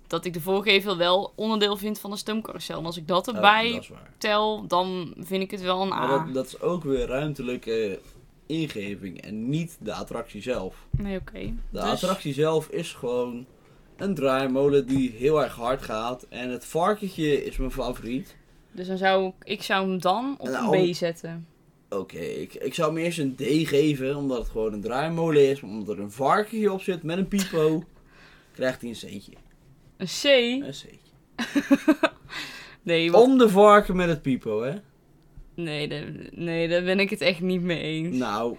dat 0.07 0.25
ik 0.25 0.33
de 0.33 0.41
voorgevel 0.41 0.97
wel 0.97 1.33
onderdeel 1.35 1.77
vind 1.77 1.99
van 1.99 2.11
de 2.11 2.17
stoomcarousel. 2.17 2.79
En 2.79 2.85
als 2.85 2.97
ik 2.97 3.07
dat 3.07 3.27
Oh, 3.27 3.35
erbij 3.35 3.71
dat 3.73 3.89
tel, 4.17 4.67
dan 4.67 5.13
vind 5.17 5.43
ik 5.43 5.51
het 5.51 5.61
wel 5.61 5.81
een 5.81 5.87
Maar 5.87 6.09
A. 6.09 6.23
dat, 6.25 6.33
dat 6.33 6.45
is 6.45 6.61
ook 6.61 6.83
weer 6.83 7.07
ruimtelijke 7.07 7.99
ingeving 8.47 9.21
en 9.21 9.49
niet 9.49 9.77
de 9.79 9.93
attractie 9.93 10.41
zelf. 10.41 10.87
Nee, 10.91 11.19
oké. 11.19 11.39
De 11.39 11.53
Dus- 11.71 11.81
attractie 11.81 12.33
zelf 12.33 12.67
is 12.69 12.93
gewoon 12.93 13.45
een 13.97 14.13
draaimolen 14.15 14.87
die 14.87 15.11
heel 15.11 15.43
erg 15.43 15.55
hard 15.55 15.81
gaat. 15.81 16.25
En 16.29 16.49
het 16.49 16.65
varkentje 16.65 17.43
is 17.45 17.57
mijn 17.57 17.71
favoriet. 17.71 18.35
Dus 18.71 18.87
dan 18.87 18.97
zou 18.97 19.27
ik, 19.27 19.33
ik 19.43 19.63
zou 19.63 19.89
hem 19.89 19.99
dan 20.01 20.35
op 20.39 20.47
Nou, 20.47 20.77
een 20.77 20.91
B 20.91 20.95
zetten. 20.95 21.47
Oké, 21.89 22.17
ik, 22.19 22.53
ik 22.53 22.73
zou 22.73 22.93
hem 22.93 23.03
eerst 23.03 23.19
een 23.19 23.35
D 23.35 23.41
geven, 23.67 24.15
omdat 24.15 24.37
het 24.37 24.49
gewoon 24.49 24.73
een 24.73 24.81
draaimolen 24.81 25.49
is. 25.49 25.61
Omdat 25.61 25.95
er 25.95 26.03
een 26.03 26.11
varkentje 26.11 26.71
op 26.71 26.81
zit 26.81 27.03
met 27.03 27.17
een 27.17 27.27
pipo, 27.27 27.83
krijgt 28.55 28.81
hij 28.81 28.89
een 28.89 28.95
C'tje. 28.95 29.31
Een 29.97 30.07
C? 30.07 30.23
Een 30.65 30.71
C'tje. 30.71 30.97
Nee, 32.81 33.11
wat, 33.11 33.23
Om 33.23 33.37
de 33.37 33.49
varken 33.49 33.95
met 33.95 34.07
het 34.09 34.21
pipo, 34.21 34.61
hè? 34.61 34.73
Nee, 35.57 35.87
daar, 35.87 36.03
nee, 36.31 36.67
daar 36.67 36.83
ben 36.83 36.99
ik 36.99 37.09
het 37.09 37.21
echt 37.21 37.41
niet 37.41 37.61
mee 37.61 37.81
eens. 37.81 38.17
Nou, 38.17 38.55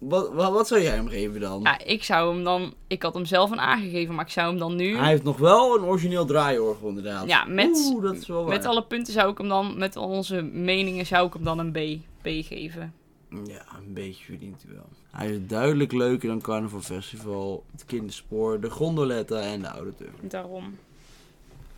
wat, 0.00 0.32
wat, 0.32 0.52
wat 0.52 0.66
zou 0.68 0.80
jij 0.82 0.94
hem 0.94 1.08
geven 1.08 1.40
dan? 1.40 1.60
Ja, 1.62 1.78
ik 1.84 2.04
zou 2.04 2.34
hem 2.34 2.44
dan... 2.44 2.74
Ik 2.86 3.02
had 3.02 3.14
hem 3.14 3.24
zelf 3.24 3.50
een 3.50 3.58
A 3.58 3.76
gegeven, 3.76 4.14
maar 4.14 4.24
ik 4.24 4.30
zou 4.30 4.48
hem 4.50 4.58
dan 4.58 4.76
nu... 4.76 4.96
Hij 4.96 5.08
heeft 5.08 5.22
nog 5.22 5.36
wel 5.38 5.76
een 5.76 5.84
origineel 5.84 6.24
draaiorgel 6.24 6.88
inderdaad. 6.88 7.28
Ja, 7.28 7.44
met- 7.44 7.90
Oeh, 7.92 8.02
dat 8.02 8.16
is 8.16 8.26
wel. 8.26 8.44
Met 8.44 8.64
alle 8.64 8.82
punten 8.84 9.12
zou 9.12 9.30
ik 9.32 9.38
hem 9.38 9.48
dan... 9.48 9.78
Met 9.78 9.96
al 9.96 10.08
onze 10.08 10.42
meningen 10.42 11.06
zou 11.06 11.26
ik 11.26 11.32
hem 11.32 11.44
dan 11.44 11.58
een 11.58 11.72
B, 11.72 11.78
B 12.22 12.26
geven. 12.26 12.94
Ja, 13.44 13.62
een 13.86 13.92
beetje 13.94 14.24
verdient 14.24 14.62
hij 14.66 14.74
wel. 14.74 14.88
Hij 15.10 15.30
is 15.30 15.38
duidelijk 15.46 15.92
leuker 15.92 16.28
dan 16.28 16.40
Carnival 16.40 16.80
Festival, 16.80 17.64
het 17.72 17.84
kinderspoor, 17.84 18.60
de 18.60 18.70
gondoletta 18.70 19.40
en 19.40 19.60
de 19.60 19.70
oude 19.70 19.94
turf. 19.94 20.10
Daarom. 20.20 20.78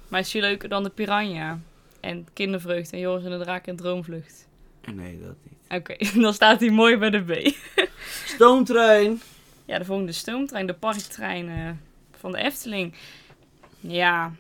Maar 0.09 0.21
is 0.21 0.33
hij 0.33 0.43
leuker 0.43 0.69
dan 0.69 0.83
de 0.83 0.91
Piranha? 0.91 1.59
En 2.01 2.27
Kindervreugd 2.33 2.93
en 2.93 2.99
Joris 2.99 3.25
en 3.25 3.31
de 3.31 3.39
Draak 3.45 3.67
en 3.67 3.77
Droomvlucht? 3.77 4.49
Nee, 4.95 5.21
dat 5.21 5.35
niet. 5.43 5.81
Oké, 5.81 5.97
dan 6.23 6.35
staat 6.35 6.61
hij 6.61 6.71
mooi 6.71 6.97
bij 6.97 7.11
de 7.11 7.21
B. 7.21 7.55
Stoomtrein. 8.35 9.21
Ja, 9.65 9.79
de 9.79 9.85
volgende 9.85 10.13
stoomtrein, 10.13 10.67
de 10.67 10.75
parktrein 10.75 11.49
eh, 11.49 11.71
van 12.19 12.33
de 12.33 12.39
Efteling. 12.39 12.95
Ja, 13.81 14.33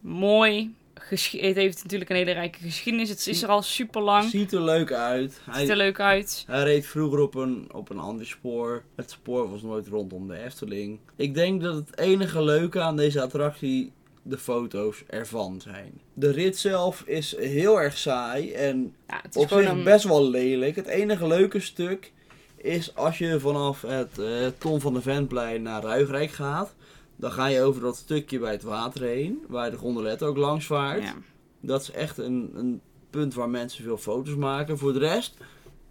mooi. 0.00 0.74
Het 1.08 1.56
heeft 1.56 1.82
natuurlijk 1.82 2.10
een 2.10 2.16
hele 2.16 2.30
rijke 2.32 2.58
geschiedenis. 2.58 3.08
Het 3.08 3.26
is 3.26 3.42
er 3.42 3.48
al 3.48 3.62
super 3.62 4.02
lang. 4.02 4.30
Ziet 4.30 4.52
er 4.52 4.62
leuk 4.62 4.92
uit. 4.92 5.32
Ziet 5.32 5.42
er 5.46 5.66
Hij, 5.66 5.76
leuk 5.76 6.00
uit. 6.00 6.44
hij 6.46 6.62
reed 6.62 6.86
vroeger 6.86 7.18
op 7.18 7.34
een, 7.34 7.68
op 7.72 7.90
een 7.90 7.98
ander 7.98 8.26
spoor. 8.26 8.82
Het 8.96 9.10
spoor 9.10 9.50
was 9.50 9.62
nooit 9.62 9.86
rondom 9.86 10.28
de 10.28 10.38
Efteling. 10.38 10.98
Ik 11.16 11.34
denk 11.34 11.62
dat 11.62 11.74
het 11.74 11.98
enige 11.98 12.42
leuke 12.42 12.80
aan 12.80 12.96
deze 12.96 13.22
attractie 13.22 13.92
de 14.28 14.38
foto's 14.38 15.02
ervan 15.06 15.60
zijn. 15.60 16.00
De 16.14 16.30
rit 16.30 16.58
zelf 16.58 17.02
is 17.06 17.36
heel 17.36 17.80
erg 17.80 17.98
saai 17.98 18.52
en 18.52 18.94
Ja, 19.08 19.20
het 19.22 19.36
is 19.36 19.42
op 19.42 19.48
zich 19.48 19.68
een... 19.68 19.84
best 19.84 20.04
wel 20.04 20.28
lelijk. 20.30 20.76
Het 20.76 20.86
enige 20.86 21.26
leuke 21.26 21.60
stuk 21.60 22.12
is 22.56 22.94
als 22.94 23.18
je 23.18 23.40
vanaf 23.40 23.82
het 23.82 24.18
eh 24.18 24.46
Ton 24.58 24.80
van 24.80 24.94
de 24.94 25.02
Ventplein 25.02 25.62
naar 25.62 25.82
Ruigrijk 25.82 26.30
gaat. 26.30 26.74
Dan 27.16 27.32
ga 27.32 27.46
je 27.46 27.62
over 27.62 27.80
dat 27.80 27.96
stukje 27.96 28.38
bij 28.38 28.52
het 28.52 28.62
water 28.62 29.02
heen, 29.02 29.44
waar 29.48 29.70
de 29.70 29.76
gondolet 29.76 30.22
ook 30.22 30.36
langs 30.36 30.66
vaart. 30.66 31.02
Ja. 31.02 31.14
Dat 31.60 31.80
is 31.80 31.90
echt 31.90 32.18
een, 32.18 32.50
een 32.54 32.80
punt 33.10 33.34
waar 33.34 33.48
mensen 33.48 33.84
veel 33.84 33.98
foto's 33.98 34.34
maken. 34.34 34.78
Voor 34.78 34.92
de 34.92 34.98
rest 34.98 35.36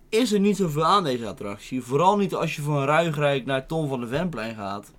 is 0.10 0.32
er 0.32 0.40
niet 0.40 0.57
zoveel 0.57 0.86
aan 0.86 1.03
deze 1.03 1.28
attractie. 1.28 1.82
Vooral 1.82 2.18
niet 2.18 2.34
als 2.34 2.56
je 2.56 2.62
van 2.62 2.84
Ruigrijk 2.84 3.45
naar 3.45 3.66
Ton 3.66 3.88
van 3.88 3.99
de 3.99 4.07
Ventplein 4.07 4.56
gaat. 4.56 4.91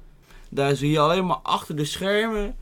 Daar 0.51 0.77
zie 0.77 0.91
je 0.91 0.99
alleen 0.99 1.27
maar 1.27 1.41
achter 1.43 1.77
de 1.77 1.85
schermen. 1.85 2.57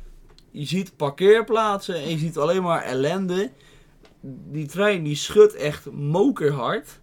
Je 0.56 0.64
ziet 0.64 0.96
parkeerplaatsen 0.96 1.94
en 1.94 2.10
je 2.10 2.18
ziet 2.18 2.38
alleen 2.38 2.62
maar 2.62 2.82
ellende. 2.82 3.50
Die 4.50 4.66
trein 4.66 5.02
die 5.02 5.16
schudt 5.16 5.54
echt 5.54 5.90
mokerhard. 5.90 7.00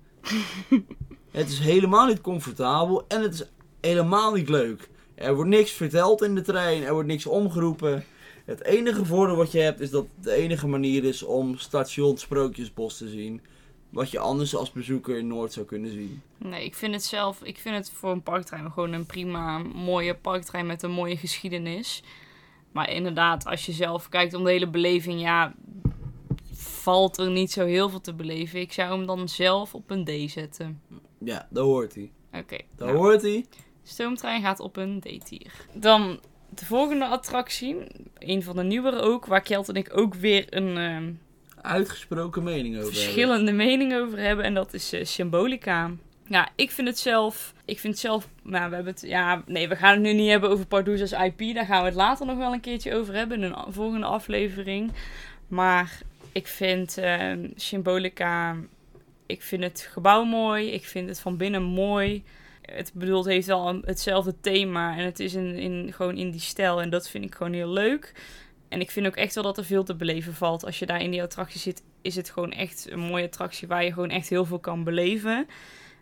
het 1.32 1.50
is 1.50 1.60
helemaal 1.60 2.08
niet 2.08 2.22
comfortabel 2.22 3.06
en 3.08 3.22
het 3.22 3.34
is 3.34 3.44
helemaal 3.82 4.34
niet 4.34 4.50
leuk. 4.50 4.90
Er 5.16 5.36
wordt 5.36 5.50
niks 5.50 5.72
verteld 5.72 6.22
in 6.22 6.36
de 6.36 6.42
trein, 6.42 6.84
er 6.84 6.94
wordt 6.94 7.08
niks 7.08 7.26
omgeroepen. 7.26 8.06
Het 8.46 8.64
enige 8.64 9.06
voordeel 9.06 9.36
wat 9.36 9.52
je 9.52 9.60
hebt 9.60 9.80
is 9.80 9.90
dat 9.90 10.06
het 10.16 10.24
de 10.24 10.32
enige 10.32 10.68
manier 10.68 11.04
is 11.04 11.24
om 11.24 11.58
station 11.58 12.18
Sprookjesbos 12.18 12.98
te 12.98 13.10
zien. 13.10 13.42
Wat 13.90 14.12
je 14.12 14.20
anders 14.20 14.56
als 14.56 14.72
bezoeker 14.72 15.18
in 15.18 15.28
Noord 15.28 15.54
zou 15.54 15.66
kunnen 15.66 15.92
zien. 15.92 16.22
Nee, 16.38 16.66
ik 16.66 16.76
vind 16.76 16.94
het 16.94 17.04
zelf... 17.04 17.44
Ik 17.44 17.58
vind 17.58 17.76
het 17.76 17.92
voor 17.92 18.12
een 18.12 18.24
parktrein 18.24 18.72
gewoon 18.72 18.94
een 18.94 19.06
prima, 19.06 19.58
mooie 19.58 20.16
parktrein 20.16 20.66
met 20.66 20.84
een 20.84 20.92
mooie 20.92 21.18
geschiedenis. 21.18 22.04
Maar 22.72 22.90
inderdaad, 22.92 23.46
als 23.46 23.66
je 23.66 23.72
zelf 23.72 24.10
kijkt 24.10 24.34
om 24.34 24.44
de 24.44 24.50
hele 24.50 24.70
beleving, 24.70 25.22
ja... 25.22 25.54
Valt 26.54 27.18
er 27.18 27.30
niet 27.30 27.52
zo 27.52 27.66
heel 27.66 27.90
veel 27.90 28.02
te 28.02 28.14
beleven. 28.14 28.60
Ik 28.60 28.74
zou 28.74 28.98
hem 28.98 29.06
dan 29.06 29.30
zelf 29.30 29.76
op 29.76 29.90
een 29.90 30.04
D 30.04 30.32
zetten. 30.32 30.82
Ja, 31.20 31.48
daar 31.50 31.64
hoort 31.64 31.96
hij. 31.96 32.12
Oké. 32.32 32.58
Daar 32.76 32.88
nou. 32.88 33.00
hoort 33.00 33.22
hij. 33.22 33.46
Stoomtrein 33.84 34.42
gaat 34.42 34.60
op 34.60 34.78
een 34.78 35.00
D-tier. 35.00 35.52
Dan 35.74 36.20
de 36.50 36.66
volgende 36.66 37.06
attractie. 37.06 37.78
Een 38.18 38.44
van 38.44 38.56
de 38.56 38.64
nieuwere 38.64 39.00
ook. 39.00 39.26
Waar 39.26 39.42
Kjeld 39.42 39.70
en 39.70 39.76
ik 39.76 39.98
ook 39.98 40.14
weer 40.16 40.46
een 40.50 40.78
ehm, 40.78 41.14
Uitgesproken 41.62 42.44
mening 42.44 42.76
over 42.76 42.86
hebben. 42.86 43.02
verschillende 43.02 43.52
mening 43.52 43.94
over 43.96 44.20
hebben. 44.20 44.46
En 44.46 44.54
dat 44.54 44.74
is 44.74 44.94
eh, 44.94 45.06
Symbolica. 45.06 45.92
Ja, 46.28 46.50
ik 46.56 46.72
vind 46.72 46.88
het 46.88 47.00
zelf... 47.00 47.54
Ik 47.66 47.80
vind 47.80 47.94
het 47.94 48.02
zelf... 48.02 48.28
Nou, 48.44 48.70
we 48.70 48.76
hebben 48.76 48.94
het... 48.94 49.02
Ja, 49.02 49.44
nee, 49.46 49.68
we 49.68 49.76
gaan 49.76 49.94
het 49.94 50.02
nu 50.02 50.14
niet 50.14 50.30
hebben 50.30 50.50
over 50.50 50.66
Pardoes 50.66 51.02
als 51.02 51.12
IP. 51.12 51.56
Daar 51.56 51.66
gaan 51.66 51.80
we 51.80 51.88
het 51.88 51.96
later 51.96 52.26
nog 52.26 52.38
wel 52.38 52.54
een 52.54 52.60
keertje 52.60 52.96
over 52.96 53.14
hebben. 53.14 53.44
In 53.44 53.52
een 53.52 53.74
volgende 53.74 54.06
aflevering. 54.06 54.92
Maar 55.48 56.02
ik 56.32 56.48
vind 56.48 56.98
ehm, 56.98 57.50
Symbolica... 57.56 58.56
Ik 59.26 59.42
vind 59.42 59.64
het 59.64 59.90
gebouw 59.92 60.24
mooi. 60.24 60.72
Ik 60.72 60.86
vind 60.86 61.10
het 61.10 61.20
van 61.20 61.38
binnen 61.38 61.64
mooi. 61.64 62.24
Het 62.62 62.92
bedoelt 62.94 63.26
heeft 63.26 63.48
wel 63.48 63.82
hetzelfde 63.82 64.36
thema. 64.42 64.98
En 64.98 65.06
het 65.06 65.20
is 65.20 65.34
in, 65.34 65.56
in, 65.56 65.94
gewoon 65.94 66.18
in 66.18 66.32
die 66.32 66.40
stijl. 66.40 66.82
En 66.82 66.90
dat 66.90 67.10
vind 67.10 67.24
ik 67.24 67.36
gewoon 67.36 67.54
heel 67.54 67.70
leuk. 67.70 68.14
En 68.72 68.82
ik 68.82 68.92
vind 68.92 69.08
ook 69.08 69.16
echt 69.16 69.36
wel 69.36 69.44
dat 69.44 69.58
er 69.58 69.66
veel 69.66 69.84
te 69.84 69.96
beleven 69.96 70.34
valt. 70.34 70.66
Als 70.66 70.80
je 70.80 70.86
daar 70.86 71.02
in 71.02 71.12
die 71.12 71.22
attractie 71.22 71.60
zit, 71.60 71.84
is 72.02 72.16
het 72.16 72.30
gewoon 72.30 72.52
echt 72.52 72.88
een 72.92 73.00
mooie 73.00 73.26
attractie 73.26 73.68
waar 73.68 73.84
je 73.84 73.94
gewoon 73.94 74.10
echt 74.10 74.30
heel 74.30 74.46
veel 74.46 74.60
kan 74.60 74.84
beleven. 74.84 75.48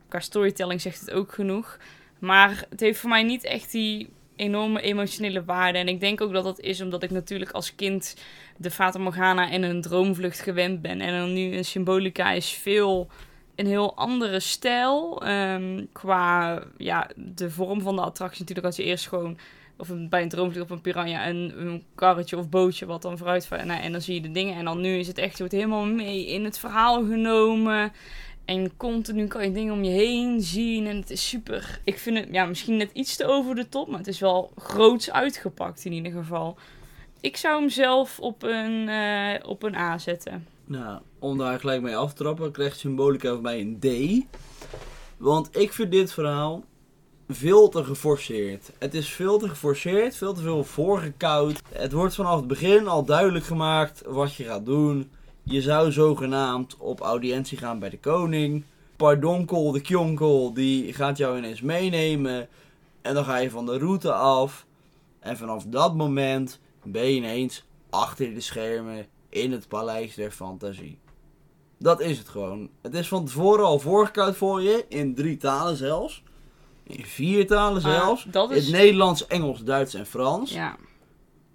Qua 0.10 0.19
storytelling 0.19 0.81
zegt 0.81 0.99
het 0.99 1.11
ook 1.11 1.34
genoeg. 1.34 1.77
Maar 2.19 2.65
het 2.69 2.80
heeft 2.80 2.99
voor 2.99 3.10
mij 3.10 3.23
niet 3.23 3.44
echt 3.44 3.72
die 3.72 4.10
enorme 4.36 4.81
emotionele 4.81 5.44
waarde. 5.44 5.77
En 5.77 5.88
ik 5.88 5.99
denk 5.99 6.22
ook 6.22 6.34
dat 6.34 6.44
dat 6.44 6.60
is 6.60 6.81
omdat 6.81 7.03
ik 7.03 7.10
natuurlijk 7.10 7.52
als 7.52 7.76
kind 7.76 8.15
de 8.57 8.72
Fata 8.72 8.99
Morgana 8.99 9.52
en 9.52 9.64
een 9.64 9.81
droomvlucht 9.81 10.40
gewend 10.40 10.81
ben. 10.81 11.02
En 11.02 11.19
dan 11.19 11.34
nu 11.34 11.56
een 11.56 11.65
Symbolica 11.65 12.31
is 12.31 12.49
veel 12.49 13.10
een 13.56 13.68
heel 13.68 13.95
andere 13.95 14.40
stijl. 14.40 15.22
Ehm, 15.23 15.86
qua 15.91 16.61
ja, 16.77 17.10
de 17.15 17.49
vorm 17.49 17.81
van 17.81 17.95
de 17.95 18.02
attractie 18.02 18.40
natuurlijk 18.40 18.68
als 18.68 18.76
je 18.76 18.84
eerst 18.84 19.07
gewoon 19.07 19.38
of 19.77 19.90
een, 19.90 20.10
bij 20.10 20.22
een 20.22 20.30
droomvlucht 20.30 20.65
op 20.65 20.72
een 20.72 20.81
piranha, 20.81 21.27
een, 21.27 21.53
een 21.57 21.84
karretje 21.95 22.38
of 22.38 22.49
bootje 22.49 22.86
wat 22.86 23.02
dan 23.02 23.18
vooruit. 23.18 23.49
Nou, 23.49 23.81
en 23.81 23.91
dan 23.91 24.02
zie 24.02 24.14
je 24.14 24.22
de 24.22 24.31
dingen. 24.31 24.56
En 24.56 24.65
dan 24.65 24.81
nu 24.81 24.98
is 24.98 25.07
het 25.07 25.18
echt, 25.18 25.31
je 25.31 25.38
wordt 25.38 25.53
helemaal 25.53 25.86
mee 25.86 26.27
in 26.27 26.44
het 26.44 26.60
verhaal 26.60 27.06
genomen. 27.06 27.91
En 28.49 28.77
continu 28.77 29.27
kan 29.27 29.43
je 29.43 29.51
dingen 29.51 29.73
om 29.73 29.84
je 29.84 29.91
heen 29.91 30.41
zien. 30.41 30.88
En 30.88 30.95
het 30.97 31.09
is 31.09 31.30
super. 31.30 31.80
Ik 31.84 31.99
vind 31.99 32.17
het 32.17 32.27
ja, 32.31 32.45
misschien 32.45 32.77
net 32.77 32.89
iets 32.93 33.15
te 33.15 33.26
over 33.26 33.55
de 33.55 33.69
top. 33.69 33.88
Maar 33.88 33.97
het 33.97 34.07
is 34.07 34.19
wel 34.19 34.51
groots 34.55 35.11
uitgepakt 35.11 35.85
in 35.85 35.93
ieder 35.93 36.11
geval. 36.11 36.57
Ik 37.21 37.38
zou 37.38 37.59
hem 37.59 37.69
zelf 37.69 38.19
op 38.19 38.43
een, 38.43 38.89
eh, 38.89 39.49
op 39.49 39.63
een 39.63 39.76
A 39.76 39.97
zetten. 39.97 40.47
Nou, 40.65 40.99
om 41.19 41.38
daar 41.38 41.59
gelijk 41.59 41.81
mee 41.81 41.95
af 41.95 42.09
te 42.09 42.23
trappen, 42.23 42.51
krijgt 42.51 42.80
Symbolica 42.80 43.30
van 43.30 43.41
mij 43.41 43.59
een 43.59 43.80
D. 43.80 43.88
Want 45.17 45.57
ik 45.57 45.73
vind 45.73 45.91
dit 45.91 46.13
verhaal 46.13 46.63
veel 47.27 47.69
te 47.69 47.84
geforceerd. 47.84 48.71
Het 48.77 48.93
is 48.93 49.09
veel 49.09 49.38
te 49.38 49.49
geforceerd, 49.49 50.15
veel 50.15 50.34
te 50.34 50.41
veel 50.41 50.63
voorgekoud. 50.63 51.61
Het 51.71 51.91
wordt 51.91 52.15
vanaf 52.15 52.35
het 52.35 52.47
begin 52.47 52.88
al 52.88 53.05
duidelijk 53.05 53.45
gemaakt 53.45 54.01
wat 54.05 54.35
je 54.35 54.43
gaat 54.43 54.65
doen. 54.65 55.11
Je 55.49 55.61
zou 55.61 55.91
zogenaamd 55.91 56.77
op 56.77 56.99
audiëntie 56.99 57.57
gaan 57.57 57.80
bij 57.80 57.89
de 57.89 57.99
koning. 57.99 58.63
Pardonkel, 58.95 59.71
de 59.71 59.81
kjonkel, 59.81 60.53
die 60.53 60.93
gaat 60.93 61.17
jou 61.17 61.38
ineens 61.38 61.61
meenemen. 61.61 62.47
En 63.01 63.13
dan 63.13 63.23
ga 63.26 63.38
je 63.38 63.49
van 63.49 63.65
de 63.65 63.77
route 63.77 64.13
af. 64.13 64.65
En 65.19 65.38
vanaf 65.38 65.63
dat 65.67 65.95
moment 65.95 66.59
ben 66.84 67.03
je 67.05 67.15
ineens 67.15 67.65
achter 67.89 68.34
de 68.34 68.41
schermen 68.41 69.07
in 69.30 69.51
het 69.51 69.67
paleis 69.67 70.15
der 70.15 70.31
fantasie. 70.31 70.97
Dat 71.77 72.01
is 72.01 72.17
het 72.17 72.27
gewoon. 72.30 72.69
Het 72.81 72.93
is 72.93 73.07
van 73.07 73.26
tevoren 73.26 73.65
al 73.65 73.80
voorgekoud 73.80 74.35
voor 74.38 74.61
je, 74.61 74.85
in 74.89 75.15
drie 75.15 75.38
talen 75.38 75.76
zelfs. 75.76 76.23
In 76.84 77.05
vier 77.05 77.47
talen 77.47 77.81
zelfs. 77.81 78.26
dat 78.31 78.51
is- 78.51 78.63
het 78.65 78.76
Nederlands, 78.76 79.27
Engels, 79.27 79.63
Duits 79.63 79.93
en 79.93 80.05
Frans. 80.05 80.51
Ja, 80.53 80.76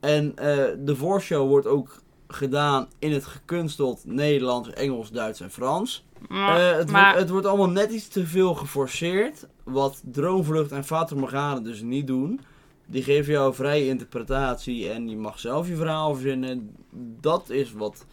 En 0.01 0.37
eh, 0.37 0.47
de 0.79 0.97
voorshow 0.97 1.49
wordt 1.49 1.66
ook 1.66 2.03
gedaan 2.35 2.89
in 2.98 3.12
het 3.12 3.24
gekunsteld 3.24 4.01
Nederlands, 4.05 4.70
Engels, 4.73 5.11
Duits 5.11 5.40
en 5.40 5.51
Frans. 5.51 6.05
maar, 6.28 6.59
Eh, 6.70 6.77
het, 6.77 6.90
maar 6.90 7.05
wordt, 7.05 7.19
het 7.19 7.31
wordt 7.31 7.47
allemaal 7.47 7.69
net 7.70 7.90
iets 7.90 8.09
te 8.09 8.27
veel 8.27 8.55
geforceerd. 8.55 9.47
Wat 9.62 10.01
Droomvlucht 10.05 10.73
en 10.73 10.85
Fata 10.85 11.15
Morgana 11.15 11.61
dus 11.61 11.81
niet 11.81 12.06
doen. 12.06 12.40
Die 12.86 13.02
geven 13.02 13.32
jou 13.32 13.55
vrije 13.55 13.86
interpretatie 13.86 14.90
en 14.90 15.09
je 15.09 15.16
mag 15.16 15.39
zelf 15.39 15.69
je 15.69 15.77
verhaal 15.77 16.15
verzinnen. 16.15 16.77
Dat 17.20 17.51
is 17.51 17.73
wat 17.73 18.06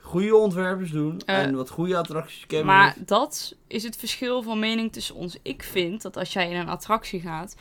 goede 0.00 0.36
ontwerpers 0.36 0.90
doen 0.90 1.20
Eh, 1.26 1.38
en 1.38 1.54
wat 1.56 1.70
goede 1.70 1.96
attracties 1.96 2.46
kennen. 2.46 2.66
Maar 2.66 2.96
dat 2.98 3.54
is 3.66 3.82
het 3.82 3.96
verschil 3.96 4.42
van 4.42 4.58
mening 4.58 4.92
tussen 4.92 5.14
ons. 5.14 5.36
Ik 5.42 5.62
vind 5.62 6.02
dat 6.02 6.16
als 6.16 6.32
jij 6.32 6.50
in 6.50 6.56
een 6.56 6.68
attractie 6.68 7.20
gaat, 7.20 7.56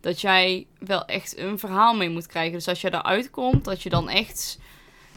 dat 0.00 0.20
jij 0.20 0.66
wel 0.78 1.04
echt 1.04 1.38
een 1.38 1.58
verhaal 1.58 1.94
mee 1.96 2.10
moet 2.10 2.26
krijgen. 2.26 2.52
Dus 2.52 2.68
als 2.68 2.80
je 2.80 2.94
eruit 2.94 3.30
komt, 3.30 3.64
dat 3.64 3.82
je 3.82 3.88
dan 3.88 4.08
echt 4.08 4.58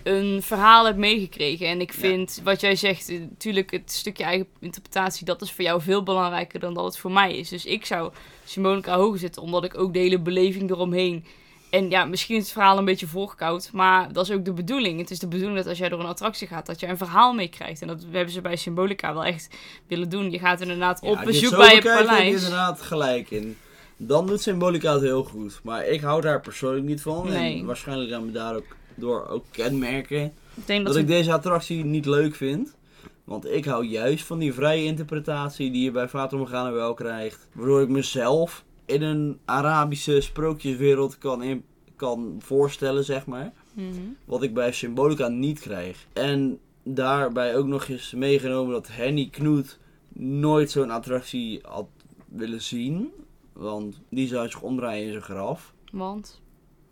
een 0.03 0.41
verhaal 0.41 0.85
hebt 0.85 0.97
meegekregen. 0.97 1.67
En 1.67 1.81
ik 1.81 1.91
Ja. 1.93 1.99
vind, 1.99 2.41
wat 2.43 2.61
jij 2.61 2.75
zegt, 2.75 3.09
eh, 3.09 3.19
natuurlijk 3.19 3.71
het 3.71 3.91
stukje 3.91 4.23
eigen 4.23 4.47
interpretatie, 4.59 5.25
dat 5.25 5.41
is 5.41 5.51
voor 5.51 5.63
jou 5.63 5.81
veel 5.81 6.03
belangrijker 6.03 6.59
dan 6.59 6.73
dat 6.73 6.83
het 6.85 6.97
voor 6.97 7.11
mij 7.11 7.37
is. 7.37 7.49
Dus 7.49 7.65
ik 7.65 7.85
zou 7.85 8.11
Symbolica 8.45 8.95
hoger 8.97 9.19
zetten, 9.19 9.41
omdat 9.41 9.63
ik 9.63 9.77
ook 9.77 9.93
de 9.93 9.99
hele 9.99 10.19
beleving 10.19 10.69
eromheen... 10.69 11.25
En 11.69 11.89
ja, 11.89 12.05
misschien 12.05 12.35
is 12.35 12.43
het 12.43 12.51
verhaal 12.51 12.77
een 12.77 12.85
beetje 12.85 13.07
voorgekoud, 13.07 13.69
maar 13.73 14.13
dat 14.13 14.29
is 14.29 14.35
ook 14.35 14.45
de 14.45 14.53
bedoeling. 14.53 14.99
Het 14.99 15.11
is 15.11 15.19
de 15.19 15.27
bedoeling 15.27 15.57
dat 15.57 15.67
als 15.67 15.77
jij 15.77 15.89
door 15.89 15.99
een 15.99 16.05
attractie 16.05 16.47
gaat, 16.47 16.65
dat 16.65 16.79
je 16.79 16.87
een 16.87 16.97
verhaal 16.97 17.33
meekrijgt. 17.33 17.81
En 17.81 17.87
dat 17.87 18.05
hebben 18.11 18.33
ze 18.33 18.41
bij 18.41 18.55
Symbolica 18.55 19.13
wel 19.13 19.25
echt 19.25 19.55
willen 19.87 20.09
doen. 20.09 20.31
Je 20.31 20.39
gaat 20.39 20.61
inderdaad 20.61 20.99
Ja, 21.01 21.09
op 21.09 21.21
bezoek 21.23 21.49
zo 21.51 21.57
bij 21.57 21.75
bekijkt, 21.75 21.83
heb 21.97 21.99
je 21.99 22.05
paleis. 22.05 22.33
inderdaad 22.35 22.81
gelijk 22.81 23.31
in. 23.31 23.57
Dan 23.97 24.27
doet 24.27 24.41
Symbolica 24.41 24.93
het 24.93 25.01
heel 25.01 25.23
goed. 25.23 25.59
Maar 25.63 25.85
ik 25.87 26.01
hou 26.01 26.21
daar 26.21 26.41
persoonlijk 26.41 26.85
niet 26.85 27.01
van. 27.01 27.27
Nee. 27.27 27.59
En 27.59 27.65
waarschijnlijk 27.65 28.11
gaan 28.11 28.25
we 28.25 28.31
daar 28.31 28.55
ook 28.55 28.75
door 28.99 29.27
ook 29.27 29.45
kenmerken. 29.51 30.23
Ik 30.53 30.67
denk 30.67 30.85
dat 30.85 30.95
ik 30.95 31.07
deze 31.07 31.33
attractie 31.33 31.85
niet 31.85 32.05
leuk 32.05 32.35
vind. 32.35 32.77
Want 33.23 33.45
ik 33.45 33.65
hou 33.65 33.85
juist 33.85 34.25
van 34.25 34.39
die 34.39 34.53
vrije 34.53 34.83
interpretatie 34.83 35.71
die 35.71 35.83
je 35.83 35.91
bij 35.91 36.09
Fata 36.09 36.37
Morgana 36.37 36.71
wel 36.71 36.93
krijgt. 36.93 37.47
Waardoor 37.53 37.81
ik 37.81 37.89
mezelf 37.89 38.63
in 38.85 39.01
een 39.01 39.39
Arabische 39.45 40.21
sprookjeswereld 40.21 41.17
kan, 41.17 41.43
in, 41.43 41.63
kan 41.95 42.35
voorstellen, 42.39 43.03
zeg 43.03 43.25
maar. 43.25 43.53
Mhm. 43.73 43.89
Wat 44.25 44.43
ik 44.43 44.53
bij 44.53 44.71
Symbolica 44.71 45.27
niet 45.27 45.59
krijg. 45.59 46.07
En 46.13 46.59
daarbij 46.83 47.55
ook 47.55 47.67
nog 47.67 47.87
eens 47.87 48.13
meegenomen 48.13 48.73
dat 48.73 48.87
Henny 48.87 49.29
Knoet 49.29 49.79
nooit 50.13 50.71
zo'n 50.71 50.91
attractie 50.91 51.59
had 51.63 51.87
willen 52.27 52.61
zien. 52.61 53.11
Want 53.53 54.01
die 54.09 54.27
zou 54.27 54.49
zich 54.49 54.61
omdraaien 54.61 55.05
in 55.05 55.11
zijn 55.11 55.23
graf. 55.23 55.73
Want, 55.91 56.41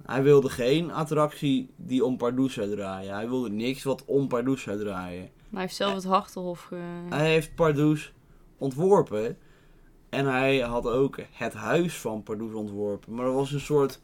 Hij 0.08 0.24
wilde 0.24 0.50
geen 0.50 0.92
attractie 0.92 1.70
die 1.76 2.06
om 2.06 2.18
Pardoes 2.18 2.54
zou 2.54 2.70
draaien. 2.70 3.14
Hij 3.14 3.30
wilde 3.30 3.50
niks 3.50 3.84
wat 3.84 4.06
om 4.06 4.28
Pardoes 4.28 4.62
zou 4.62 4.80
draaien. 4.80 5.30
hij 5.52 5.62
heeft 5.62 5.76
zelf 5.76 5.94
het 5.94 6.04
Hartenhof 6.04 6.62
ge... 6.62 6.76
Hij 7.10 7.30
heeft 7.30 7.56
Pardoes 7.56 8.14
ontworpen. 8.58 9.38
En 10.10 10.26
hij 10.26 10.60
had 10.60 10.88
ook 10.88 11.20
het 11.32 11.54
huis 11.54 11.98
van 11.98 12.24
Pardoes 12.24 12.54
ontworpen. 12.54 13.14
Maar 13.14 13.26
dat 13.26 13.34
was 13.34 13.52
een 13.52 13.60
soort 13.60 14.02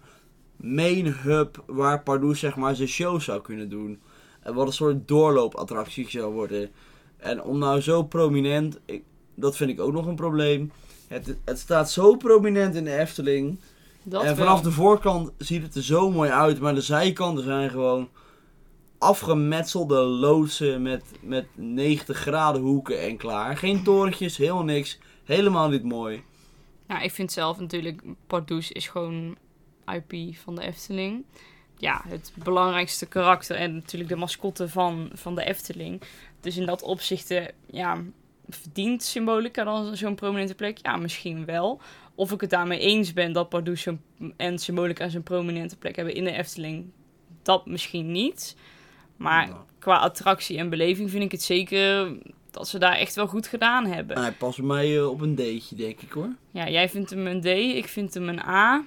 main 0.56 1.08
hub 1.08 1.64
waar 1.66 2.04
Pardoes 2.04 2.40
zeg 2.40 2.56
maar 2.56 2.76
zijn 2.76 2.88
show 2.88 3.20
zou 3.20 3.42
kunnen 3.42 3.70
doen. 3.70 4.02
En 4.42 4.54
wat 4.54 4.68
een 4.68 4.74
soort 4.74 5.08
doorloopattractie 5.08 6.10
zou 6.10 6.34
worden. 6.34 6.70
En 7.18 7.44
om 7.44 7.58
nou 7.58 7.82
zo 7.82 8.04
prominent, 8.04 8.80
ik, 8.86 9.04
dat 9.36 9.56
vind 9.56 9.70
ik 9.70 9.80
ook 9.80 9.94
nog 9.94 10.06
een 10.06 10.16
probleem. 10.16 10.72
Het, 11.08 11.38
het 11.46 11.60
staat 11.60 11.92
zo 11.92 12.16
prominent 12.16 12.76
in 12.76 12.84
de 12.84 12.98
Efteling. 12.98 13.60
Dat 14.04 14.22
en 14.22 14.28
wel. 14.28 14.36
vanaf 14.36 14.62
de 14.62 14.72
voorkant 14.72 15.32
ziet 15.38 15.62
het 15.62 15.76
er 15.76 15.84
zo 15.84 16.12
mooi 16.12 16.30
uit, 16.30 16.60
maar 16.60 16.76
de 16.76 16.82
zijkanten 16.82 17.44
zijn 17.44 17.70
gewoon 17.70 18.10
afgemetselde 18.98 19.96
loodsen 19.96 20.82
met, 20.82 21.04
met 21.22 21.46
90 21.56 22.18
graden 22.18 22.62
hoeken 22.62 23.02
en 23.02 23.18
klaar. 23.18 23.58
Geen 23.58 23.84
torentjes, 23.84 24.38
helemaal 24.38 24.64
niks. 24.64 25.00
Helemaal 25.24 25.70
niet 25.70 25.84
mooi. 25.84 26.24
Ja, 26.88 27.00
ik 27.00 27.12
vind 27.12 27.32
zelf 27.32 27.60
natuurlijk, 27.60 28.02
Pardoes 28.28 28.72
is 28.72 28.88
gewoon 28.88 29.38
IP 29.86 30.36
van 30.36 30.56
de 30.56 30.62
Efteling. 30.62 31.26
Ja, 31.78 32.02
het 32.08 32.34
belangrijkste 32.44 33.06
karakter 33.06 33.56
en 33.56 33.74
natuurlijk 33.74 34.10
de 34.10 34.16
mascotte 34.16 34.70
van, 34.70 35.10
van 35.14 35.36
de 35.36 35.44
Efteling. 35.44 36.02
Dus 36.40 36.58
in 36.58 36.66
dat 36.66 36.82
opzicht, 36.82 37.34
ja, 37.66 38.04
verdient 38.50 39.04
Symbolica 39.04 39.64
dan 39.64 39.98
zo'n 39.98 40.16
prominente 40.16 40.56
plek? 40.56 40.78
Ja, 40.82 40.96
misschien 40.98 41.46
wel. 41.46 41.82
Of 42.16 42.32
ik 42.32 42.42
het 42.42 42.50
daarmee 42.50 42.80
eens 42.80 43.14
ben 43.14 43.34
dat 43.34 43.50
Pardoes 43.50 43.88
en 44.38 44.60
Symbolica 44.60 45.10
zo'n 45.10 45.24
prominente 45.24 45.78
plek 45.78 45.96
hebben 45.96 46.16
in 46.16 46.24
de 46.24 46.32
Efteling, 46.32 46.86
dat 47.42 47.66
misschien 47.66 48.12
niet. 48.12 48.56
Maar 49.18 49.48
Nou, 49.48 49.60
qua 49.80 49.98
attractie 49.98 50.58
en 50.58 50.70
beleving 50.70 51.10
vind 51.10 51.24
ik 51.24 51.32
het 51.32 51.44
zeker 51.44 52.18
dat 52.52 52.68
ze 52.68 52.78
daar 52.78 52.96
echt 52.96 53.16
wel 53.16 53.28
goed 53.28 53.48
gedaan 53.48 53.86
hebben. 53.86 54.20
hij 54.20 54.32
past 54.32 54.62
mij 54.62 54.98
eh, 54.98 55.10
op 55.10 55.22
een 55.22 55.36
D'tje, 55.36 55.76
denk 55.76 56.02
ik 56.02 56.12
hoor. 56.12 56.30
Ja, 56.52 56.70
jij 56.70 56.90
vindt 56.90 57.10
hem 57.10 57.28
een 57.28 57.42
D, 57.42 57.46
ik 57.46 57.88
vind 57.88 58.14
hem 58.14 58.30
een 58.30 58.40
A. 58.40 58.84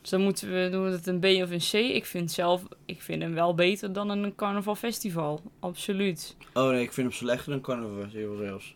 Dus 0.00 0.10
dan 0.10 0.24
moeten 0.24 0.52
we 0.52 0.68
doen 0.70 0.84
we 0.84 0.90
het 0.90 1.06
een 1.06 1.20
B 1.20 1.24
of 1.24 1.50
een 1.50 1.58
C. 1.70 1.72
Ik 1.72 2.04
vind 2.06 2.32
zelf, 2.32 2.62
ik 2.84 3.02
vind 3.02 3.22
hem 3.22 3.34
wel 3.34 3.54
beter 3.54 3.92
dan 3.92 4.08
een 4.08 4.34
carnaval 4.34 4.74
festival. 4.74 5.42
Absoluut. 5.60 6.36
Oh 6.54 6.68
nee, 6.70 6.82
ik 6.82 6.92
vind 6.92 7.06
hem 7.06 7.16
slechter 7.16 7.50
dan 7.50 7.60
Carnival 7.60 8.02
Festival 8.02 8.36
zelfs. 8.36 8.75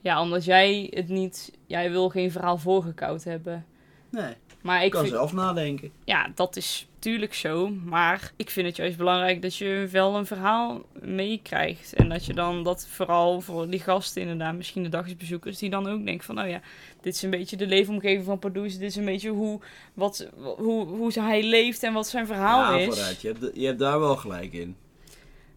Ja, 0.00 0.20
omdat 0.20 0.44
jij 0.44 0.90
het 0.94 1.08
niet, 1.08 1.52
jij 1.66 1.90
wil 1.90 2.08
geen 2.08 2.30
verhaal 2.30 2.58
voorgekoud 2.58 3.24
hebben. 3.24 3.66
Nee, 4.10 4.34
Maar 4.62 4.84
ik 4.84 4.90
kan 4.90 5.00
vind, 5.00 5.14
zelf 5.14 5.32
nadenken. 5.32 5.90
ja, 6.04 6.30
dat 6.34 6.56
is 6.56 6.88
tuurlijk 6.98 7.34
zo. 7.34 7.68
Maar 7.68 8.32
ik 8.36 8.50
vind 8.50 8.66
het 8.66 8.76
juist 8.76 8.96
belangrijk 8.96 9.42
dat 9.42 9.56
je 9.56 9.88
wel 9.90 10.16
een 10.16 10.26
verhaal 10.26 10.82
meekrijgt. 11.02 11.92
En 11.94 12.08
dat 12.08 12.26
je 12.26 12.34
dan 12.34 12.62
dat 12.64 12.86
vooral 12.88 13.40
voor 13.40 13.70
die 13.70 13.80
gasten 13.80 14.22
inderdaad, 14.22 14.54
misschien 14.54 14.82
de 14.82 14.88
dagsbezoekers, 14.88 15.58
die 15.58 15.70
dan 15.70 15.88
ook 15.88 16.04
denken 16.04 16.24
van, 16.24 16.40
oh 16.40 16.48
ja, 16.48 16.60
dit 17.00 17.14
is 17.14 17.22
een 17.22 17.30
beetje 17.30 17.56
de 17.56 17.66
leefomgeving 17.66 18.24
van 18.24 18.38
Pardoes. 18.38 18.72
Dit 18.72 18.88
is 18.90 18.96
een 18.96 19.04
beetje 19.04 19.30
hoe, 19.30 19.60
wat, 19.94 20.28
hoe, 20.56 20.86
hoe 20.86 21.12
hij 21.12 21.42
leeft 21.42 21.82
en 21.82 21.92
wat 21.92 22.08
zijn 22.08 22.26
verhaal 22.26 22.72
ja, 22.72 22.78
is. 22.78 22.94
vooruit. 22.94 23.20
Je 23.20 23.28
hebt, 23.28 23.56
je 23.56 23.66
hebt 23.66 23.78
daar 23.78 24.00
wel 24.00 24.16
gelijk 24.16 24.52
in. 24.52 24.76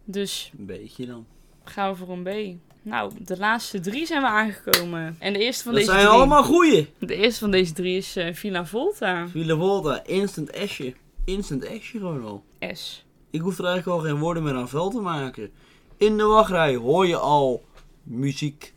Dus 0.04 0.52
Een 0.58 0.66
beetje 0.66 1.06
dan. 1.06 1.26
gaan 1.64 1.90
we 1.90 1.96
voor 1.96 2.08
een 2.08 2.22
B. 2.22 2.58
Nou, 2.84 3.12
de 3.18 3.36
laatste 3.38 3.80
drie 3.80 4.06
zijn 4.06 4.20
we 4.22 4.28
aangekomen. 4.28 5.16
En 5.18 5.32
de 5.32 5.38
eerste 5.38 5.62
van 5.62 5.72
Dat 5.72 5.80
deze 5.80 5.92
zijn 5.94 6.04
drie, 6.06 6.16
allemaal 6.16 6.42
goeie. 6.42 6.88
de 6.98 7.14
eerste 7.14 7.40
van 7.40 7.50
deze 7.50 7.72
drie 7.72 7.96
is 7.96 8.16
eh, 8.16 8.34
Villa 8.34 8.66
Volta. 8.66 9.28
Villa 9.28 9.56
Volta, 9.56 10.04
instant 10.06 10.56
asje. 10.56 10.94
Instant 11.24 11.66
asje 11.68 11.98
gewoon 11.98 12.24
al. 12.24 12.42
S. 12.72 13.04
Ik 13.30 13.40
hoef 13.40 13.58
er 13.58 13.64
eigenlijk 13.64 13.98
al 13.98 14.04
geen 14.04 14.18
woorden 14.18 14.42
meer 14.42 14.54
aan 14.54 14.68
vuil 14.68 14.90
te 14.90 15.00
maken. 15.00 15.50
In 15.96 16.16
de 16.16 16.24
wachtrij 16.24 16.74
hoor 16.76 17.06
je 17.06 17.16
al 17.16 17.62
muziek. 18.02 18.72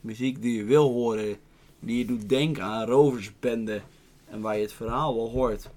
Muziek 0.00 0.42
die 0.42 0.56
je 0.56 0.64
wil 0.64 0.92
horen. 0.92 1.36
Die 1.80 1.98
je 1.98 2.04
doet 2.04 2.28
denken 2.28 2.62
aan 2.62 2.86
roversbende. 2.86 3.80
En 4.30 4.40
waar 4.40 4.56
je 4.56 4.62
het 4.62 4.72
verhaal 4.72 5.14
wel 5.14 5.30
hoort. 5.30 5.68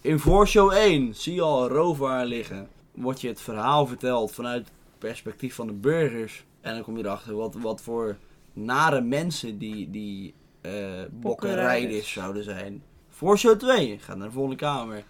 In 0.00 0.18
voorshow 0.18 0.70
1 0.72 1.14
zie 1.14 1.34
je 1.34 1.40
al 1.42 1.62
een 1.62 1.68
rover 1.68 2.24
liggen. 2.26 2.68
Wordt 2.92 3.20
je 3.20 3.28
het 3.28 3.40
verhaal 3.40 3.86
verteld 3.86 4.32
vanuit 4.32 4.64
het 4.64 4.72
perspectief 4.98 5.54
van 5.54 5.66
de 5.66 5.72
burgers. 5.72 6.44
En 6.62 6.74
dan 6.74 6.82
kom 6.82 6.96
je 6.96 7.04
erachter 7.04 7.34
wat, 7.34 7.54
wat 7.54 7.80
voor 7.80 8.16
nare 8.52 9.00
mensen 9.00 9.58
die, 9.58 9.90
die 9.90 10.34
eh 10.60 10.70
bokkenrijders 11.10 12.12
zouden 12.12 12.44
zijn. 12.44 12.82
Voor 13.08 13.38
show 13.38 13.58
2 13.58 13.98
gaat 13.98 14.16
naar 14.16 14.26
de 14.26 14.32
volgende 14.32 14.56
kamer. 14.56 15.04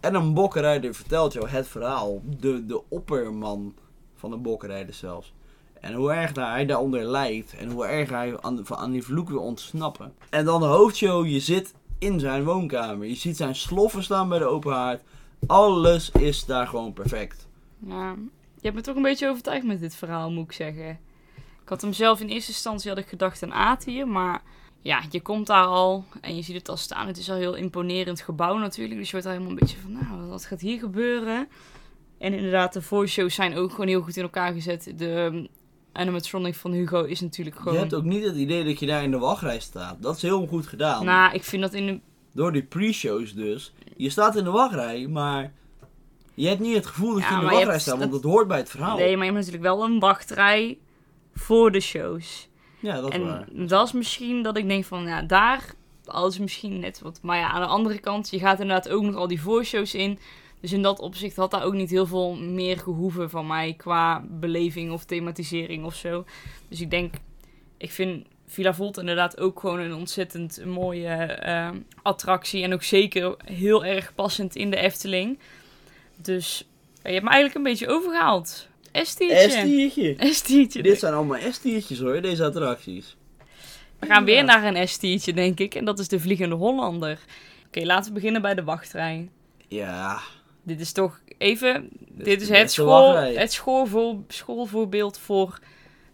En 0.00 0.14
een 0.14 0.34
bokkenrijder 0.34 0.94
vertelt 0.94 1.32
jou 1.32 1.48
het 1.48 1.68
verhaal. 1.68 2.22
De, 2.40 2.66
de 2.66 2.82
opperman 2.88 3.74
van 4.14 4.30
de 4.30 4.36
bokkenrijder 4.36 4.94
zelfs. 4.94 5.32
En 5.80 5.94
hoe 5.94 6.12
erg 6.12 6.32
daar 6.32 6.50
hij 6.50 6.66
daaronder 6.66 7.04
lijdt. 7.04 7.54
En 7.54 7.70
hoe 7.70 7.86
erg 7.86 8.10
hij 8.10 8.40
aan, 8.40 8.76
aan 8.76 8.90
die 8.90 9.02
vloek 9.02 9.28
wil 9.28 9.40
ontsnappen. 9.40 10.14
En 10.30 10.44
dan 10.44 10.60
de 10.60 10.66
hoofdshow. 10.66 11.26
Je 11.26 11.40
zit 11.40 11.74
in 11.98 12.20
zijn 12.20 12.44
woonkamer. 12.44 13.06
Je 13.06 13.14
ziet 13.14 13.36
zijn 13.36 13.54
sloffen 13.54 14.02
staan 14.02 14.28
bij 14.28 14.38
de 14.38 14.44
open 14.44 14.72
haard. 14.72 15.02
Alles 15.46 16.10
is 16.10 16.44
daar 16.44 16.66
gewoon 16.66 16.92
perfect. 16.92 17.48
Ja, 17.78 18.14
je 18.62 18.68
hebt 18.68 18.74
me 18.74 18.82
toch 18.82 18.96
een 18.96 19.02
beetje 19.02 19.28
overtuigd 19.28 19.66
met 19.66 19.80
dit 19.80 19.94
verhaal, 19.94 20.30
moet 20.30 20.44
ik 20.44 20.52
zeggen. 20.52 20.90
Ik 21.62 21.68
had 21.68 21.82
hem 21.82 21.92
zelf 21.92 22.20
in 22.20 22.28
eerste 22.28 22.50
instantie 22.50 22.90
had 22.90 22.98
ik 22.98 23.06
gedacht 23.06 23.42
aan 23.42 23.52
Atië, 23.52 24.04
maar 24.04 24.42
ja, 24.80 25.02
je 25.10 25.20
komt 25.20 25.46
daar 25.46 25.64
al 25.64 26.04
en 26.20 26.36
je 26.36 26.42
ziet 26.42 26.56
het 26.56 26.68
al 26.68 26.76
staan. 26.76 27.06
Het 27.06 27.18
is 27.18 27.28
al 27.28 27.34
een 27.34 27.40
heel 27.40 27.54
imponerend 27.54 28.20
gebouw 28.20 28.56
natuurlijk, 28.56 28.98
dus 28.98 29.06
je 29.06 29.12
wordt 29.12 29.26
al 29.26 29.32
helemaal 29.32 29.52
een 29.52 29.60
beetje 29.60 29.78
van, 29.78 29.92
nou, 29.92 30.28
wat 30.28 30.44
gaat 30.44 30.60
hier 30.60 30.78
gebeuren? 30.78 31.48
En 32.18 32.32
inderdaad, 32.32 32.72
de 32.72 32.82
voice 32.82 33.12
shows 33.12 33.34
zijn 33.34 33.56
ook 33.56 33.70
gewoon 33.70 33.86
heel 33.86 34.02
goed 34.02 34.16
in 34.16 34.22
elkaar 34.22 34.52
gezet. 34.52 34.92
De 34.96 35.48
animatronic 35.92 36.54
van 36.54 36.72
Hugo 36.72 37.04
is 37.04 37.20
natuurlijk 37.20 37.56
gewoon... 37.56 37.74
Je 37.74 37.80
hebt 37.80 37.94
ook 37.94 38.04
niet 38.04 38.24
het 38.24 38.36
idee 38.36 38.64
dat 38.64 38.78
je 38.78 38.86
daar 38.86 39.02
in 39.02 39.10
de 39.10 39.18
wachtrij 39.18 39.60
staat. 39.60 40.02
Dat 40.02 40.16
is 40.16 40.22
heel 40.22 40.46
goed 40.46 40.66
gedaan. 40.66 41.04
Nou, 41.04 41.34
ik 41.34 41.44
vind 41.44 41.62
dat 41.62 41.72
in 41.72 41.86
de... 41.86 42.00
Door 42.32 42.52
die 42.52 42.62
pre-shows 42.62 43.34
dus. 43.34 43.72
Je 43.96 44.10
staat 44.10 44.36
in 44.36 44.44
de 44.44 44.50
wachtrij, 44.50 45.06
maar 45.06 45.52
je 46.34 46.48
hebt 46.48 46.60
niet 46.60 46.74
het 46.74 46.86
gevoel 46.86 47.12
dat 47.12 47.22
Ja, 47.22 47.28
je 47.28 47.34
in 47.34 47.40
de 47.40 47.54
wachtrij 47.54 47.78
staat, 47.78 47.98
want 47.98 48.12
dat 48.12 48.22
hoort 48.22 48.48
bij 48.48 48.58
het 48.58 48.70
verhaal. 48.70 48.96
Nee, 48.96 49.16
maar 49.16 49.26
je 49.26 49.32
hebt 49.32 49.46
natuurlijk 49.46 49.74
wel 49.74 49.84
een 49.84 49.98
wachtrij 49.98 50.78
voor 51.34 51.72
de 51.72 51.80
shows. 51.80 52.48
Ja, 52.80 53.00
dat 53.00 53.10
is 53.10 53.18
en 53.18 53.24
waar. 53.24 53.46
dat 53.50 53.86
is 53.86 53.92
misschien 53.92 54.42
dat 54.42 54.56
ik 54.56 54.68
denk 54.68 54.84
van, 54.84 55.06
ja, 55.06 55.22
daar, 55.22 55.74
alles 56.04 56.38
misschien 56.38 56.80
net 56.80 57.00
wat. 57.00 57.18
Maar 57.22 57.38
ja, 57.38 57.50
aan 57.50 57.60
de 57.60 57.66
andere 57.66 57.98
kant, 57.98 58.30
je 58.30 58.38
gaat 58.38 58.60
inderdaad 58.60 58.88
ook 58.88 59.02
nog 59.02 59.14
al 59.14 59.28
die 59.28 59.40
voorshows 59.40 59.94
in. 59.94 60.18
Dus 60.60 60.72
in 60.72 60.82
dat 60.82 60.98
opzicht 60.98 61.36
had 61.36 61.50
daar 61.50 61.64
ook 61.64 61.72
niet 61.72 61.90
heel 61.90 62.06
veel 62.06 62.34
meer 62.34 62.78
gehoeven 62.78 63.30
van 63.30 63.46
mij 63.46 63.74
qua 63.76 64.24
beleving 64.30 64.92
of 64.92 65.04
thematisering 65.04 65.84
of 65.84 65.94
zo. 65.94 66.24
Dus 66.68 66.80
ik 66.80 66.90
denk, 66.90 67.14
ik 67.76 67.90
vind 67.90 68.26
Villa 68.46 68.74
Volt 68.74 68.98
inderdaad 68.98 69.40
ook 69.40 69.60
gewoon 69.60 69.78
een 69.78 69.94
ontzettend 69.94 70.64
mooie 70.64 71.08
eh, 71.08 71.70
attractie. 72.02 72.62
En 72.62 72.72
ook 72.72 72.82
zeker 72.82 73.34
heel 73.44 73.84
erg 73.84 74.14
passend 74.14 74.56
in 74.56 74.70
de 74.70 74.76
Efteling. 74.76 75.38
Dus 76.22 76.68
je 77.02 77.10
hebt 77.10 77.24
me 77.24 77.30
eigenlijk 77.30 77.54
een 77.54 77.62
beetje 77.62 77.88
overgehaald. 77.88 78.68
Estiertje. 78.92 79.50
S-tiertje. 79.50 80.16
Estiertje. 80.16 80.82
Dit 80.82 80.98
zijn 80.98 81.14
allemaal 81.14 81.38
S-tiertjes 81.52 81.98
hoor, 81.98 82.20
deze 82.20 82.44
attracties. 82.44 83.16
We 83.98 84.06
gaan 84.06 84.24
weer 84.24 84.44
naar 84.44 84.64
een 84.64 84.88
S-tiertje, 84.88 85.32
denk 85.32 85.60
ik. 85.60 85.74
En 85.74 85.84
dat 85.84 85.98
is 85.98 86.08
de 86.08 86.20
Vliegende 86.20 86.54
Hollander. 86.54 87.18
Oké, 87.66 87.84
laten 87.84 88.08
we 88.08 88.14
beginnen 88.14 88.42
bij 88.42 88.54
de 88.54 88.64
wachtrij. 88.64 89.28
Ja, 89.68 90.20
Dit 90.62 90.80
is 90.80 90.92
toch 90.92 91.20
even... 91.38 91.88
dit, 92.10 92.24
Dit 92.24 92.40
is 92.40 92.48
het, 92.48 92.72
school, 92.72 93.12
wachtrij. 93.12 93.34
het 93.34 93.52
schoolvoor, 93.52 94.16
schoolvoorbeeld 94.28 95.18
voor 95.18 95.58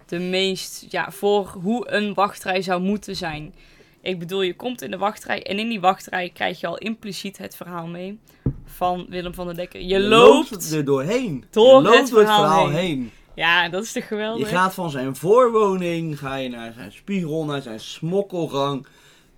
de 0.06 0.18
meest... 0.18 0.86
Ja, 0.88 1.10
voor 1.10 1.46
hoe 1.62 1.90
een 1.90 2.14
wachtrij 2.14 2.62
zou 2.62 2.80
moeten 2.82 3.16
zijn. 3.16 3.54
Ik 4.00 4.18
bedoel, 4.18 4.42
je 4.42 4.56
komt 4.56 4.82
in 4.82 4.90
de 4.90 4.98
wachtrij 4.98 5.42
en 5.42 5.58
in 5.58 5.68
die 5.68 5.80
wachtrij 5.80 6.30
krijg 6.30 6.60
je 6.60 6.66
al 6.66 6.78
impliciet 6.78 7.38
het 7.38 7.56
verhaal 7.56 7.86
mee 7.86 8.18
van 8.68 9.06
Willem 9.08 9.34
van 9.34 9.46
der 9.46 9.54
Dekker. 9.54 9.80
Je, 9.80 10.00
loopt... 10.00 10.72
er 10.72 10.84
doorheen. 10.84 11.44
door 11.50 11.76
je 11.76 11.82
loopt 11.82 11.98
het 11.98 12.08
verhaal 12.08 12.68
heen. 12.68 12.76
heen. 12.76 13.10
Ja, 13.34 13.68
dat 13.68 13.82
is 13.82 13.92
toch 13.92 14.02
Je 14.02 14.08
geweldig? 14.08 14.48
gaat 14.48 14.74
van 14.74 14.90
zijn 14.90 15.16
voorwoning, 15.16 16.18
ga 16.18 16.34
je 16.36 16.48
naar 16.48 16.72
zijn 16.72 16.92
spiegel, 16.92 17.44
naar 17.44 17.62
zijn 17.62 17.80
smokkelgang, 17.80 18.86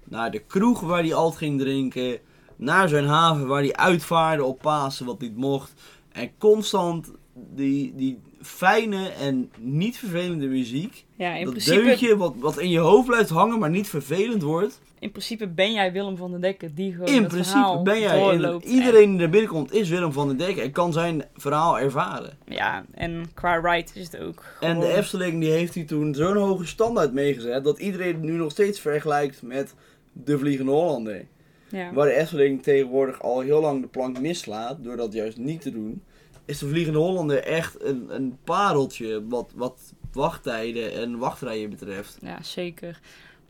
naar 0.05 0.31
de 0.31 0.39
kroeg 0.39 0.81
waar 0.81 1.03
hij 1.03 1.15
altijd 1.15 1.39
ging 1.39 1.61
drinken, 1.61 2.19
naar 2.57 2.89
zijn 2.89 3.07
haven 3.07 3.47
waar 3.47 3.63
hij 3.63 3.77
uitvaarde 3.77 4.45
op 4.45 4.61
Pasen 4.61 5.07
wat 5.07 5.21
niet 5.21 5.37
mocht. 5.37 5.73
En 6.13 6.31
constant 6.39 7.13
die, 7.35 7.95
die 7.97 8.19
fijne 8.43 9.09
en 9.09 9.51
niet 9.59 9.99
vervelende 9.99 10.47
muziek. 10.47 11.05
Ja, 11.21 11.35
in 11.35 11.45
dat 11.45 11.51
principe, 11.51 11.83
deuntje 11.83 12.17
wat, 12.17 12.35
wat 12.39 12.59
in 12.59 12.69
je 12.69 12.79
hoofd 12.79 13.07
blijft 13.07 13.31
hangen, 13.31 13.59
maar 13.59 13.71
niet 13.71 13.89
vervelend 13.89 14.43
wordt. 14.43 14.81
in 14.99 15.11
principe 15.11 15.49
ben 15.49 15.73
jij 15.73 15.93
Willem 15.93 16.17
van 16.17 16.31
der 16.31 16.41
Dekker 16.41 16.75
die 16.75 16.93
gewoon 16.93 17.09
In 17.09 17.23
het 17.23 17.29
principe 17.29 17.59
verhaal 17.59 17.83
ben 17.83 18.01
jij, 18.01 18.19
doorloopt. 18.19 18.65
en 18.65 18.71
iedereen 18.71 19.13
die 19.13 19.21
er 19.21 19.31
binnenkomt 19.31 19.73
is 19.73 19.89
Willem 19.89 20.13
van 20.13 20.29
den 20.29 20.37
Dekker 20.37 20.63
en 20.63 20.73
kan 20.73 20.93
zijn 20.93 21.25
verhaal 21.37 21.79
ervaren. 21.79 22.39
En, 22.45 22.55
ja, 22.55 22.85
en 22.95 23.31
qua 23.35 23.57
ride 23.57 23.91
is 23.95 24.05
het 24.05 24.21
ook 24.21 24.45
En 24.61 24.81
de 24.81 24.93
Efteling 24.93 25.41
die 25.41 25.51
heeft 25.51 25.75
hij 25.75 25.85
toen 25.85 26.15
zo'n 26.15 26.37
hoge 26.37 26.67
standaard 26.67 27.13
meegezet 27.13 27.65
dat 27.65 27.79
iedereen 27.79 28.15
het 28.15 28.23
nu 28.23 28.33
nog 28.33 28.51
steeds 28.51 28.81
vergelijkt 28.81 29.43
met 29.43 29.75
de 30.13 30.39
Vliegende 30.39 30.73
Hollander. 30.73 31.27
Ja. 31.69 31.93
Waar 31.93 32.07
de 32.07 32.15
Efteling 32.15 32.63
tegenwoordig 32.63 33.23
al 33.23 33.41
heel 33.41 33.61
lang 33.61 33.81
de 33.81 33.89
plank 33.89 34.21
mislaat 34.21 34.85
door 34.85 34.97
dat 34.97 35.13
juist 35.13 35.37
niet 35.37 35.61
te 35.61 35.71
doen, 35.71 36.03
is 36.45 36.59
de 36.59 36.69
Vliegende 36.69 36.99
Hollander 36.99 37.43
echt 37.43 37.85
een, 37.85 38.07
een 38.09 38.39
pareltje 38.45 39.29
wat, 39.29 39.53
wat 39.55 39.93
wachttijden 40.13 40.93
en 40.95 41.19
wachtrijen 41.19 41.71
betreft. 41.71 42.17
ja, 42.23 42.43
zeker. 42.43 42.99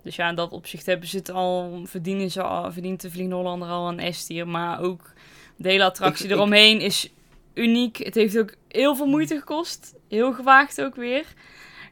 Dus 0.02 0.16
ja, 0.16 0.28
in 0.28 0.34
dat 0.34 0.50
opzicht 0.52 0.86
hebben 0.86 1.08
ze 1.08 1.16
het 1.16 1.30
al, 1.30 1.80
verdienen 1.84 2.30
ze 2.30 2.42
al, 2.42 2.72
verdient 2.72 3.00
de 3.00 3.10
Vliegende 3.10 3.36
Hollander 3.36 3.68
al 3.68 3.88
een 3.88 4.14
S-tier. 4.14 4.48
Maar 4.48 4.80
ook 4.80 5.12
de 5.56 5.68
hele 5.68 5.84
attractie 5.84 6.24
Ik- 6.24 6.30
ik- 6.30 6.36
eromheen 6.36 6.80
is 6.80 7.12
uniek. 7.54 7.96
Het 7.96 8.14
heeft 8.14 8.38
ook 8.38 8.54
heel 8.68 8.96
veel 8.96 9.06
moeite 9.06 9.38
gekost. 9.38 9.94
Heel 10.08 10.32
gewaagd 10.32 10.80
ook 10.82 10.94
weer. 10.94 11.24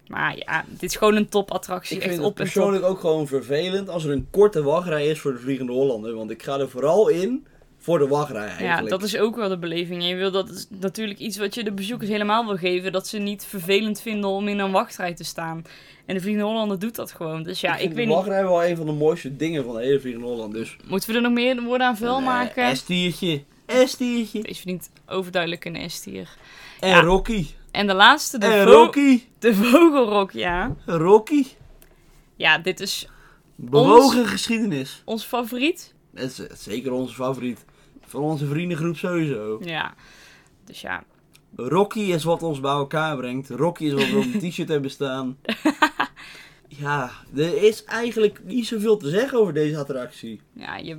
Maar 0.06 0.36
ja, 0.36 0.64
dit 0.68 0.82
is 0.90 0.96
gewoon 0.96 1.16
een 1.16 1.28
topattractie. 1.28 1.96
Ik 1.96 2.02
Echt 2.02 2.10
vind 2.10 2.22
het 2.22 2.30
op 2.30 2.36
top. 2.36 2.44
persoonlijk 2.44 2.84
ook 2.84 3.00
gewoon 3.00 3.26
vervelend 3.26 3.88
als 3.88 4.04
er 4.04 4.10
een 4.12 4.28
korte 4.30 4.62
wachtrij 4.62 5.06
is 5.08 5.18
voor 5.20 5.32
de 5.32 5.38
Vliegende 5.38 5.72
Hollander. 5.72 6.14
Want 6.14 6.30
ik 6.30 6.42
ga 6.42 6.58
er 6.58 6.68
vooral 6.68 7.08
in 7.08 7.46
voor 7.88 7.98
de 7.98 8.08
wachtrij 8.08 8.46
eigenlijk. 8.46 8.84
Ja, 8.84 8.90
dat 8.90 9.02
is 9.02 9.16
ook 9.18 9.36
wel 9.36 9.48
de 9.48 9.58
beleving. 9.58 10.04
Je 10.08 10.14
wil 10.16 10.30
dat 10.30 10.48
is 10.50 10.66
natuurlijk 10.80 11.18
iets 11.18 11.36
wat 11.38 11.54
je 11.54 11.64
de 11.64 11.72
bezoekers 11.72 12.10
helemaal 12.10 12.46
wil 12.46 12.56
geven. 12.56 12.92
Dat 12.92 13.06
ze 13.06 13.18
niet 13.18 13.44
vervelend 13.44 14.00
vinden 14.00 14.30
om 14.30 14.48
in 14.48 14.58
een 14.58 14.70
wachtrij 14.72 15.14
te 15.14 15.24
staan. 15.24 15.64
En 16.06 16.14
de 16.14 16.20
Vliegende 16.20 16.48
Hollander 16.48 16.78
doet 16.78 16.94
dat 16.94 17.12
gewoon. 17.12 17.42
Dus 17.42 17.60
ja, 17.60 17.76
ik 17.76 17.80
ik, 17.82 17.86
weet 17.88 17.96
de 17.96 18.02
niet. 18.02 18.14
wachtrij 18.14 18.42
wel 18.42 18.64
een 18.64 18.76
van 18.76 18.86
de 18.86 18.92
mooiste 18.92 19.36
dingen 19.36 19.64
van 19.64 19.74
de 19.74 19.82
hele 19.82 20.00
Vliegende 20.00 20.26
Holland. 20.26 20.52
Dus 20.52 20.76
Moeten 20.86 21.08
we 21.10 21.14
er 21.16 21.22
nog 21.22 21.32
meer 21.32 21.62
woorden 21.62 21.86
aan 21.86 21.96
vuil 21.96 22.16
een, 22.16 22.22
maken? 22.24 22.62
eh, 22.64 22.74
S-tiertje. 22.74 23.42
S-tiertje. 23.86 24.42
Deze 24.42 24.54
verdient 24.60 24.90
overduidelijk 25.06 25.64
een 25.64 25.90
S-tier. 25.90 26.28
En 26.80 26.88
Ja. 26.88 27.00
Rocky. 27.00 27.46
En 27.70 27.86
de 27.86 27.94
laatste, 27.94 28.38
de, 28.38 28.46
en 28.46 28.64
Rocky. 28.64 29.22
de 29.38 29.54
Vogelrok, 29.54 30.32
ja. 30.32 30.74
Rocky. 30.86 31.44
Ja, 32.36 32.58
dit 32.58 32.80
is 32.80 33.08
Bewogen 33.54 34.26
geschiedenis. 34.26 35.02
ons 35.04 35.24
favoriet. 35.24 35.94
Is 36.14 36.38
eh, 36.38 36.46
zeker 36.56 36.92
onze 36.92 37.14
favoriet. 37.14 37.64
Van 38.08 38.20
onze 38.22 38.46
vriendengroep 38.46 38.96
sowieso. 38.96 39.58
Ja. 39.64 39.94
Dus 40.64 40.80
ja, 40.80 41.04
Rocky 41.56 42.00
is 42.00 42.24
wat 42.24 42.42
ons 42.42 42.60
bij 42.60 42.70
elkaar 42.70 43.16
brengt. 43.16 43.50
Rocky 43.50 43.84
is 43.84 43.92
wat 43.92 44.10
we 44.10 44.16
op 44.16 44.24
een 44.34 44.40
t-shirt 44.50 44.68
hebben 44.68 44.90
staan. 44.90 45.36
Ja, 46.70 47.10
er 47.36 47.62
is 47.62 47.84
eigenlijk 47.84 48.40
niet 48.44 48.66
zoveel 48.66 48.96
te 48.96 49.08
zeggen 49.08 49.38
over 49.38 49.52
deze 49.54 49.78
attractie. 49.78 50.40
ja, 50.52 50.76
je... 50.76 50.98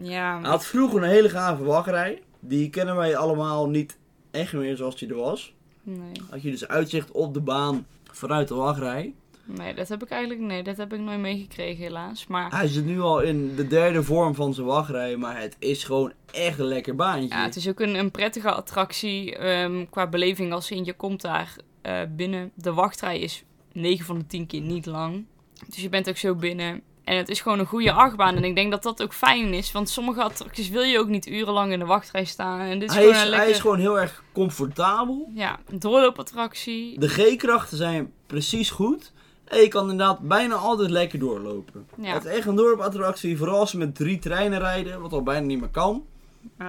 Ja, 0.00 0.40
Hij 0.40 0.50
had 0.50 0.66
vroeger 0.66 1.02
een 1.02 1.08
hele 1.08 1.28
gave 1.28 1.64
wachtrij. 1.64 2.22
Die 2.40 2.70
kennen 2.70 2.96
wij 2.96 3.16
allemaal 3.16 3.68
niet 3.68 3.98
echt 4.30 4.52
meer 4.52 4.76
zoals 4.76 4.96
die 4.98 5.08
er 5.08 5.14
was. 5.16 5.54
nee. 5.82 6.12
Had 6.30 6.42
je 6.42 6.50
dus 6.50 6.68
uitzicht 6.68 7.10
op 7.10 7.34
de 7.34 7.40
baan 7.40 7.86
vanuit 8.12 8.48
de 8.48 8.54
wachtrij. 8.54 9.14
Nee, 9.56 9.74
dat 9.74 9.88
heb 9.88 10.02
ik 10.02 10.10
eigenlijk... 10.10 10.40
Nee, 10.40 10.62
dat 10.62 10.76
heb 10.76 10.92
ik 10.92 11.00
nooit 11.00 11.18
meegekregen 11.18 11.82
helaas. 11.82 12.26
Maar 12.26 12.50
Hij 12.50 12.68
zit 12.68 12.84
nu 12.84 13.00
al 13.00 13.20
in 13.20 13.54
de 13.54 13.66
derde 13.66 14.02
vorm 14.02 14.34
van 14.34 14.54
zijn 14.54 14.66
wachtrij, 14.66 15.16
maar 15.16 15.40
het 15.40 15.56
is 15.58 15.84
gewoon 15.84 16.12
echt 16.32 16.58
een 16.58 16.66
lekker 16.66 16.94
baantje. 16.94 17.28
ja, 17.28 17.42
het 17.44 17.56
is 17.56 17.68
ook 17.68 17.80
een, 17.80 17.94
een 17.94 18.10
prettige 18.10 18.50
attractie 18.52 19.36
ehm, 19.36 19.84
qua 19.90 20.06
beleving 20.06 20.52
als 20.52 20.70
in 20.70 20.84
je 20.84 20.92
komt 20.92 21.20
daar 21.20 21.56
eh, 21.82 22.00
binnen. 22.16 22.50
De 22.54 22.72
wachtrij 22.72 23.18
is 23.18 23.44
9 23.72 24.04
van 24.04 24.18
de 24.18 24.26
10 24.26 24.46
keer 24.46 24.60
niet 24.60 24.86
lang. 24.86 25.24
Dus 25.66 25.82
je 25.82 25.88
bent 25.88 26.08
ook 26.08 26.16
zo 26.16 26.34
binnen. 26.34 26.82
En 27.04 27.16
het 27.16 27.28
is 27.28 27.40
gewoon 27.40 27.58
een 27.58 27.66
goede 27.66 27.92
achtbaan. 27.92 28.36
En 28.36 28.44
ik 28.44 28.54
denk 28.54 28.70
dat 28.70 28.82
dat 28.82 29.02
ook 29.02 29.14
fijn 29.14 29.54
is. 29.54 29.72
Want 29.72 29.88
sommige 29.88 30.22
attracties 30.22 30.68
wil 30.68 30.82
je 30.82 30.98
ook 30.98 31.08
niet 31.08 31.26
urenlang 31.26 31.72
in 31.72 31.78
de 31.78 31.84
wachtrij 31.84 32.24
staan. 32.24 32.60
En 32.60 32.78
dit 32.78 32.88
is 32.88 32.94
hij, 32.94 33.04
gewoon 33.04 33.16
is, 33.18 33.22
een 33.22 33.28
hij 33.28 33.36
lekker... 33.36 33.54
is 33.54 33.60
gewoon 33.60 33.78
heel 33.78 34.00
erg 34.00 34.22
comfortabel. 34.32 35.30
Ja, 35.34 35.58
een 35.68 35.78
doorloopattractie. 35.78 36.98
De 36.98 37.08
G-krachten 37.08 37.76
zijn 37.76 38.12
precies 38.26 38.70
goed. 38.70 39.12
En 39.50 39.60
je 39.60 39.68
kan 39.68 39.90
inderdaad 39.90 40.18
bijna 40.20 40.54
altijd 40.54 40.90
lekker 40.90 41.18
doorlopen. 41.18 41.86
Ja. 41.96 42.12
Het 42.12 42.24
is 42.24 42.30
echt 42.30 42.46
een 42.46 42.54
doorloopattractie, 42.54 43.36
vooral 43.38 43.58
als 43.58 43.70
ze 43.70 43.78
met 43.78 43.94
drie 43.94 44.18
treinen 44.18 44.58
rijden, 44.58 45.00
wat 45.00 45.12
al 45.12 45.22
bijna 45.22 45.46
niet 45.46 45.60
meer 45.60 45.68
kan. 45.68 46.04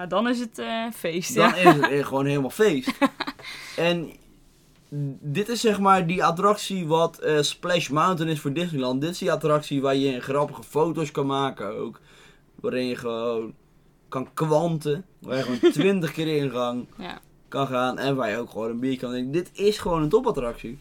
Dan 0.07 0.27
is 0.27 0.39
het 0.39 0.59
eh, 0.59 0.85
feest, 0.95 1.35
Dan 1.35 1.47
ja. 1.47 1.55
is 1.55 1.63
het 1.75 2.05
gewoon 2.07 2.25
helemaal 2.25 2.49
feest. 2.49 2.91
en 3.77 4.09
dit 5.19 5.49
is 5.49 5.61
zeg 5.61 5.79
maar 5.79 6.07
die 6.07 6.23
attractie 6.23 6.87
wat 6.87 7.19
eh, 7.19 7.41
Splash 7.41 7.87
Mountain 7.89 8.31
is 8.31 8.39
voor 8.39 8.53
Disneyland. 8.53 9.01
Dit 9.01 9.09
is 9.09 9.17
die 9.17 9.31
attractie 9.31 9.81
waar 9.81 9.95
je 9.95 10.19
grappige 10.19 10.63
foto's 10.63 11.11
kan 11.11 11.25
maken 11.25 11.77
ook. 11.77 11.99
Waarin 12.55 12.85
je 12.87 12.95
gewoon 12.95 13.53
kan 14.09 14.33
kwanten. 14.33 15.05
Waar 15.19 15.37
je 15.37 15.43
gewoon 15.43 15.71
twintig 15.81 16.11
keer 16.11 16.27
in 16.37 16.49
gang 16.49 16.87
Ja. 16.97 17.19
kan 17.47 17.67
gaan. 17.67 17.97
En 17.97 18.15
waar 18.15 18.29
je 18.29 18.37
ook 18.37 18.49
gewoon 18.49 18.69
een 18.69 18.79
bier 18.79 18.97
kan 18.97 19.09
drinken. 19.09 19.31
Dit 19.31 19.49
is 19.53 19.77
gewoon 19.77 20.01
een 20.01 20.09
topattractie. 20.09 20.79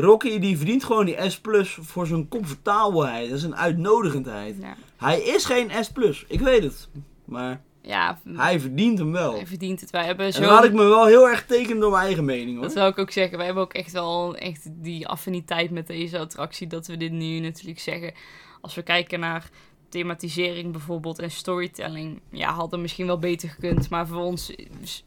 Rocky 0.00 0.38
die 0.38 0.56
verdient 0.56 0.84
gewoon 0.84 1.06
die 1.06 1.30
S 1.30 1.38
plus 1.40 1.78
voor 1.80 2.06
zijn 2.06 2.28
comfortabelheid 2.28 3.30
en 3.30 3.38
zijn 3.38 3.56
uitnodigendheid. 3.56 4.56
Ja, 4.60 4.76
Hij 4.96 5.20
is 5.20 5.44
geen 5.44 5.70
S 5.84 5.90
plus, 5.92 6.24
ik 6.28 6.40
weet 6.40 6.62
het. 6.62 6.88
Maar 7.24 7.60
ja 7.82 8.18
hij 8.34 8.60
verdient 8.60 8.98
hem 8.98 9.12
wel. 9.12 9.32
hij 9.34 9.46
verdient 9.46 9.80
het. 9.80 9.90
Wij 9.90 10.04
hebben 10.04 10.26
En 10.26 10.32
zo... 10.32 10.40
dan 10.40 10.50
laat 10.50 10.64
ik 10.64 10.72
me 10.72 10.84
wel 10.84 11.06
heel 11.06 11.28
erg 11.28 11.46
tekenen 11.46 11.80
door 11.80 11.90
mijn 11.90 12.04
eigen 12.04 12.24
mening 12.24 12.60
Dat 12.60 12.64
hoor. 12.74 12.82
wil 12.82 12.90
ik 12.90 12.98
ook 12.98 13.10
zeggen. 13.10 13.36
Wij 13.36 13.46
hebben 13.46 13.64
ook 13.64 13.72
echt 13.74 13.92
wel 13.92 14.36
echt 14.36 14.62
die 14.72 15.08
affiniteit 15.08 15.70
met 15.70 15.86
deze 15.86 16.18
attractie. 16.18 16.66
Dat 16.66 16.86
we 16.86 16.96
dit 16.96 17.12
nu 17.12 17.38
natuurlijk 17.38 17.80
zeggen. 17.80 18.12
Als 18.60 18.74
we 18.74 18.82
kijken 18.82 19.20
naar 19.20 19.50
thematisering 19.96 20.72
bijvoorbeeld 20.72 21.18
en 21.18 21.30
storytelling. 21.30 22.20
Ja, 22.30 22.52
hadden 22.52 22.80
misschien 22.80 23.06
wel 23.06 23.18
beter 23.18 23.48
gekund. 23.48 23.90
Maar 23.90 24.06
voor 24.06 24.22
ons... 24.22 24.52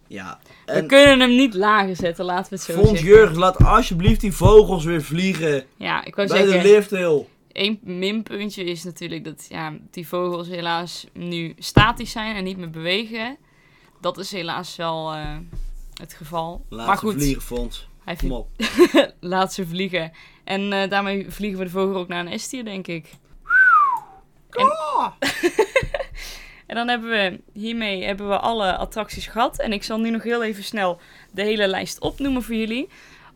Ja. 0.08 0.40
We 0.66 0.72
En 0.72 0.88
kunnen 0.88 1.20
hem 1.20 1.36
niet 1.36 1.54
lager 1.54 1.96
zetten, 1.96 2.26
laten 2.26 2.50
we 2.50 2.56
het 2.56 2.66
zo 2.66 2.74
Fons 2.74 2.90
zeggen. 2.90 3.08
Jurgens, 3.08 3.38
laat 3.38 3.64
alsjeblieft 3.64 4.22
die 4.22 4.34
vogels 4.34 4.86
weer 4.86 5.04
vliegen. 5.04 5.66
Ja, 5.78 6.06
ik 6.06 6.16
wou 6.16 6.28
Bij 6.28 6.42
de 6.42 6.50
zeggen... 6.50 6.72
lifthill. 6.72 7.26
Eén 7.52 7.80
minpuntje 7.84 8.64
is 8.64 8.84
natuurlijk 8.84 9.24
dat 9.24 9.46
ja, 9.50 9.74
die 9.92 10.08
vogels 10.08 10.48
helaas 10.48 11.06
nu 11.14 11.54
statisch 11.58 12.12
zijn 12.12 12.36
en 12.36 12.44
niet 12.44 12.58
meer 12.58 12.70
bewegen. 12.70 13.38
Dat 14.02 14.18
is 14.18 14.32
helaas 14.32 14.76
wel 14.76 15.14
eh, 15.14 15.38
het 15.94 16.14
geval. 16.14 16.66
Laat 16.70 16.88
maar 16.88 16.98
ze 16.98 17.06
goed, 17.06 17.14
vliegen, 17.14 17.42
Fons. 17.42 17.88
hij 18.04 18.16
Kom 18.16 18.32
op. 18.32 18.48
laat 19.20 19.54
ze 19.54 19.68
vliegen. 19.68 20.12
En 20.44 20.74
eh, 20.74 20.90
daarmee 20.90 21.32
vliegen 21.32 21.60
we 21.60 21.66
de 21.66 21.72
vogel 21.72 21.96
ook 21.96 22.08
naar 22.08 22.26
een 22.26 22.40
S-tier, 22.40 22.64
denk 22.64 22.88
ik. 22.88 23.10
En 26.70 26.76
dan 26.76 26.88
hebben 26.88 27.10
we 27.10 27.42
hiermee 27.54 28.04
hebben 28.04 28.28
we 28.30 28.38
alle 28.38 28.78
attracties 28.78 29.28
gehad. 29.28 29.60
En 29.60 29.74
ik 29.74 29.84
zal 29.84 30.00
nu 30.00 30.10
nog 30.10 30.24
heel 30.24 30.44
even 30.44 30.64
snel 30.64 31.00
de 31.32 31.42
hele 31.42 31.68
lijst 31.68 32.00
opnoemen 32.00 32.44
voor 32.44 32.56
jullie. 32.56 32.90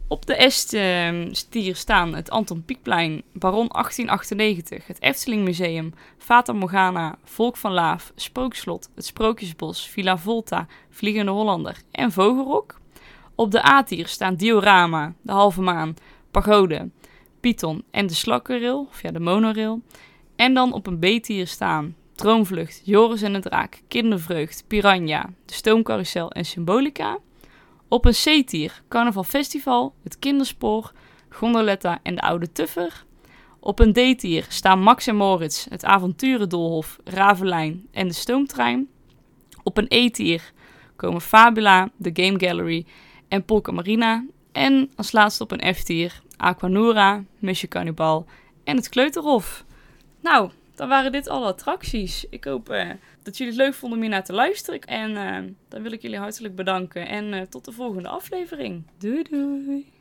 Op 0.07 0.25
de 0.25 0.49
S-tier 0.49 1.75
staan 1.75 2.15
het 2.15 2.29
Anton 2.29 2.63
Pieckplein, 2.65 3.23
Baron 3.31 3.67
1898, 3.67 4.87
het 4.87 5.01
Efteling 5.01 5.43
Museum, 5.43 5.93
Fata 6.17 6.53
Morgana, 6.53 7.15
Volk 7.23 7.57
van 7.57 7.71
Laaf, 7.71 8.11
Spookslot, 8.15 8.89
het 8.95 9.05
Sprookjesbos, 9.05 9.87
Villa 9.87 10.17
Volta, 10.17 10.67
Vliegende 10.89 11.31
Hollander 11.31 11.77
en 11.91 12.11
Vogelrok. 12.11 12.79
Op 13.35 13.51
de 13.51 13.65
A-tier 13.65 14.07
staan 14.07 14.35
Diorama, 14.35 15.13
de 15.21 15.31
Halve 15.31 15.61
Maan, 15.61 15.95
Pagode, 16.31 16.89
Python 17.39 17.83
en 17.91 18.07
de 18.07 18.13
Slakkenrail, 18.13 18.87
of 18.89 19.01
ja, 19.01 19.11
de 19.11 19.19
monorail. 19.19 19.81
En 20.35 20.53
dan 20.53 20.73
op 20.73 20.87
een 20.87 20.99
B-tier 20.99 21.47
staan 21.47 21.95
Droomvlucht, 22.15 22.81
Joris 22.83 23.21
en 23.21 23.33
de 23.33 23.39
Draak, 23.39 23.81
Kindervreugd, 23.87 24.63
Piranha, 24.67 25.29
de 25.45 25.53
Stoomcarousel 25.53 26.31
en 26.31 26.45
Symbolica. 26.45 27.17
Op 27.87 28.05
een 28.05 28.13
C-tier 28.13 28.81
Carnaval 28.89 29.23
Festival, 29.23 29.93
het 30.03 30.19
Kinderspoor, 30.19 30.91
Gondoletta 31.29 31.99
en 32.03 32.15
de 32.15 32.21
Oude 32.21 32.51
Tuffer. 32.51 33.05
Op 33.59 33.79
een 33.79 33.93
D-tier 33.93 34.45
staan 34.49 34.79
Max 34.79 35.07
en 35.07 35.15
Moritz, 35.15 35.65
het 35.69 35.85
Avonturendolhof, 35.85 36.99
Ravelijn 37.03 37.87
en 37.91 38.07
de 38.07 38.13
Stoomtrein. 38.13 38.87
Op 39.63 39.77
een 39.77 39.85
E-tier 39.87 40.51
komen 40.95 41.21
Fabula, 41.21 41.89
de 41.95 42.09
Game 42.13 42.39
Gallery 42.39 42.85
en 43.27 43.45
Polka 43.45 43.71
Marina. 43.71 44.25
En 44.51 44.91
als 44.95 45.11
laatste 45.11 45.43
op 45.43 45.51
een 45.51 45.75
F-tier 45.75 46.21
Aquanura, 46.37 47.23
Misje 47.39 47.67
Cannibal 47.67 48.25
en 48.63 48.75
het 48.75 48.89
Kleuterhof. 48.89 49.65
Nou, 50.23 50.49
dan 50.75 50.87
waren 50.87 51.11
dit 51.11 51.27
alle 51.27 51.45
attracties. 51.45 52.25
Ik 52.29 52.43
hoop 52.43 52.69
eh, 52.69 52.89
dat 53.23 53.37
jullie 53.37 53.53
het 53.53 53.61
leuk 53.61 53.73
vonden 53.73 53.97
om 53.97 54.03
hier 54.03 54.13
naar 54.13 54.23
te 54.23 54.33
luisteren. 54.33 54.81
En 54.81 55.17
eh, 55.17 55.51
dan 55.67 55.81
wil 55.81 55.91
ik 55.91 56.01
jullie 56.01 56.17
hartelijk 56.17 56.55
bedanken. 56.55 57.07
En 57.07 57.33
eh, 57.33 57.41
tot 57.41 57.65
de 57.65 57.71
volgende 57.71 58.09
aflevering. 58.09 58.83
Doei 58.97 59.23
doei. 59.23 59.91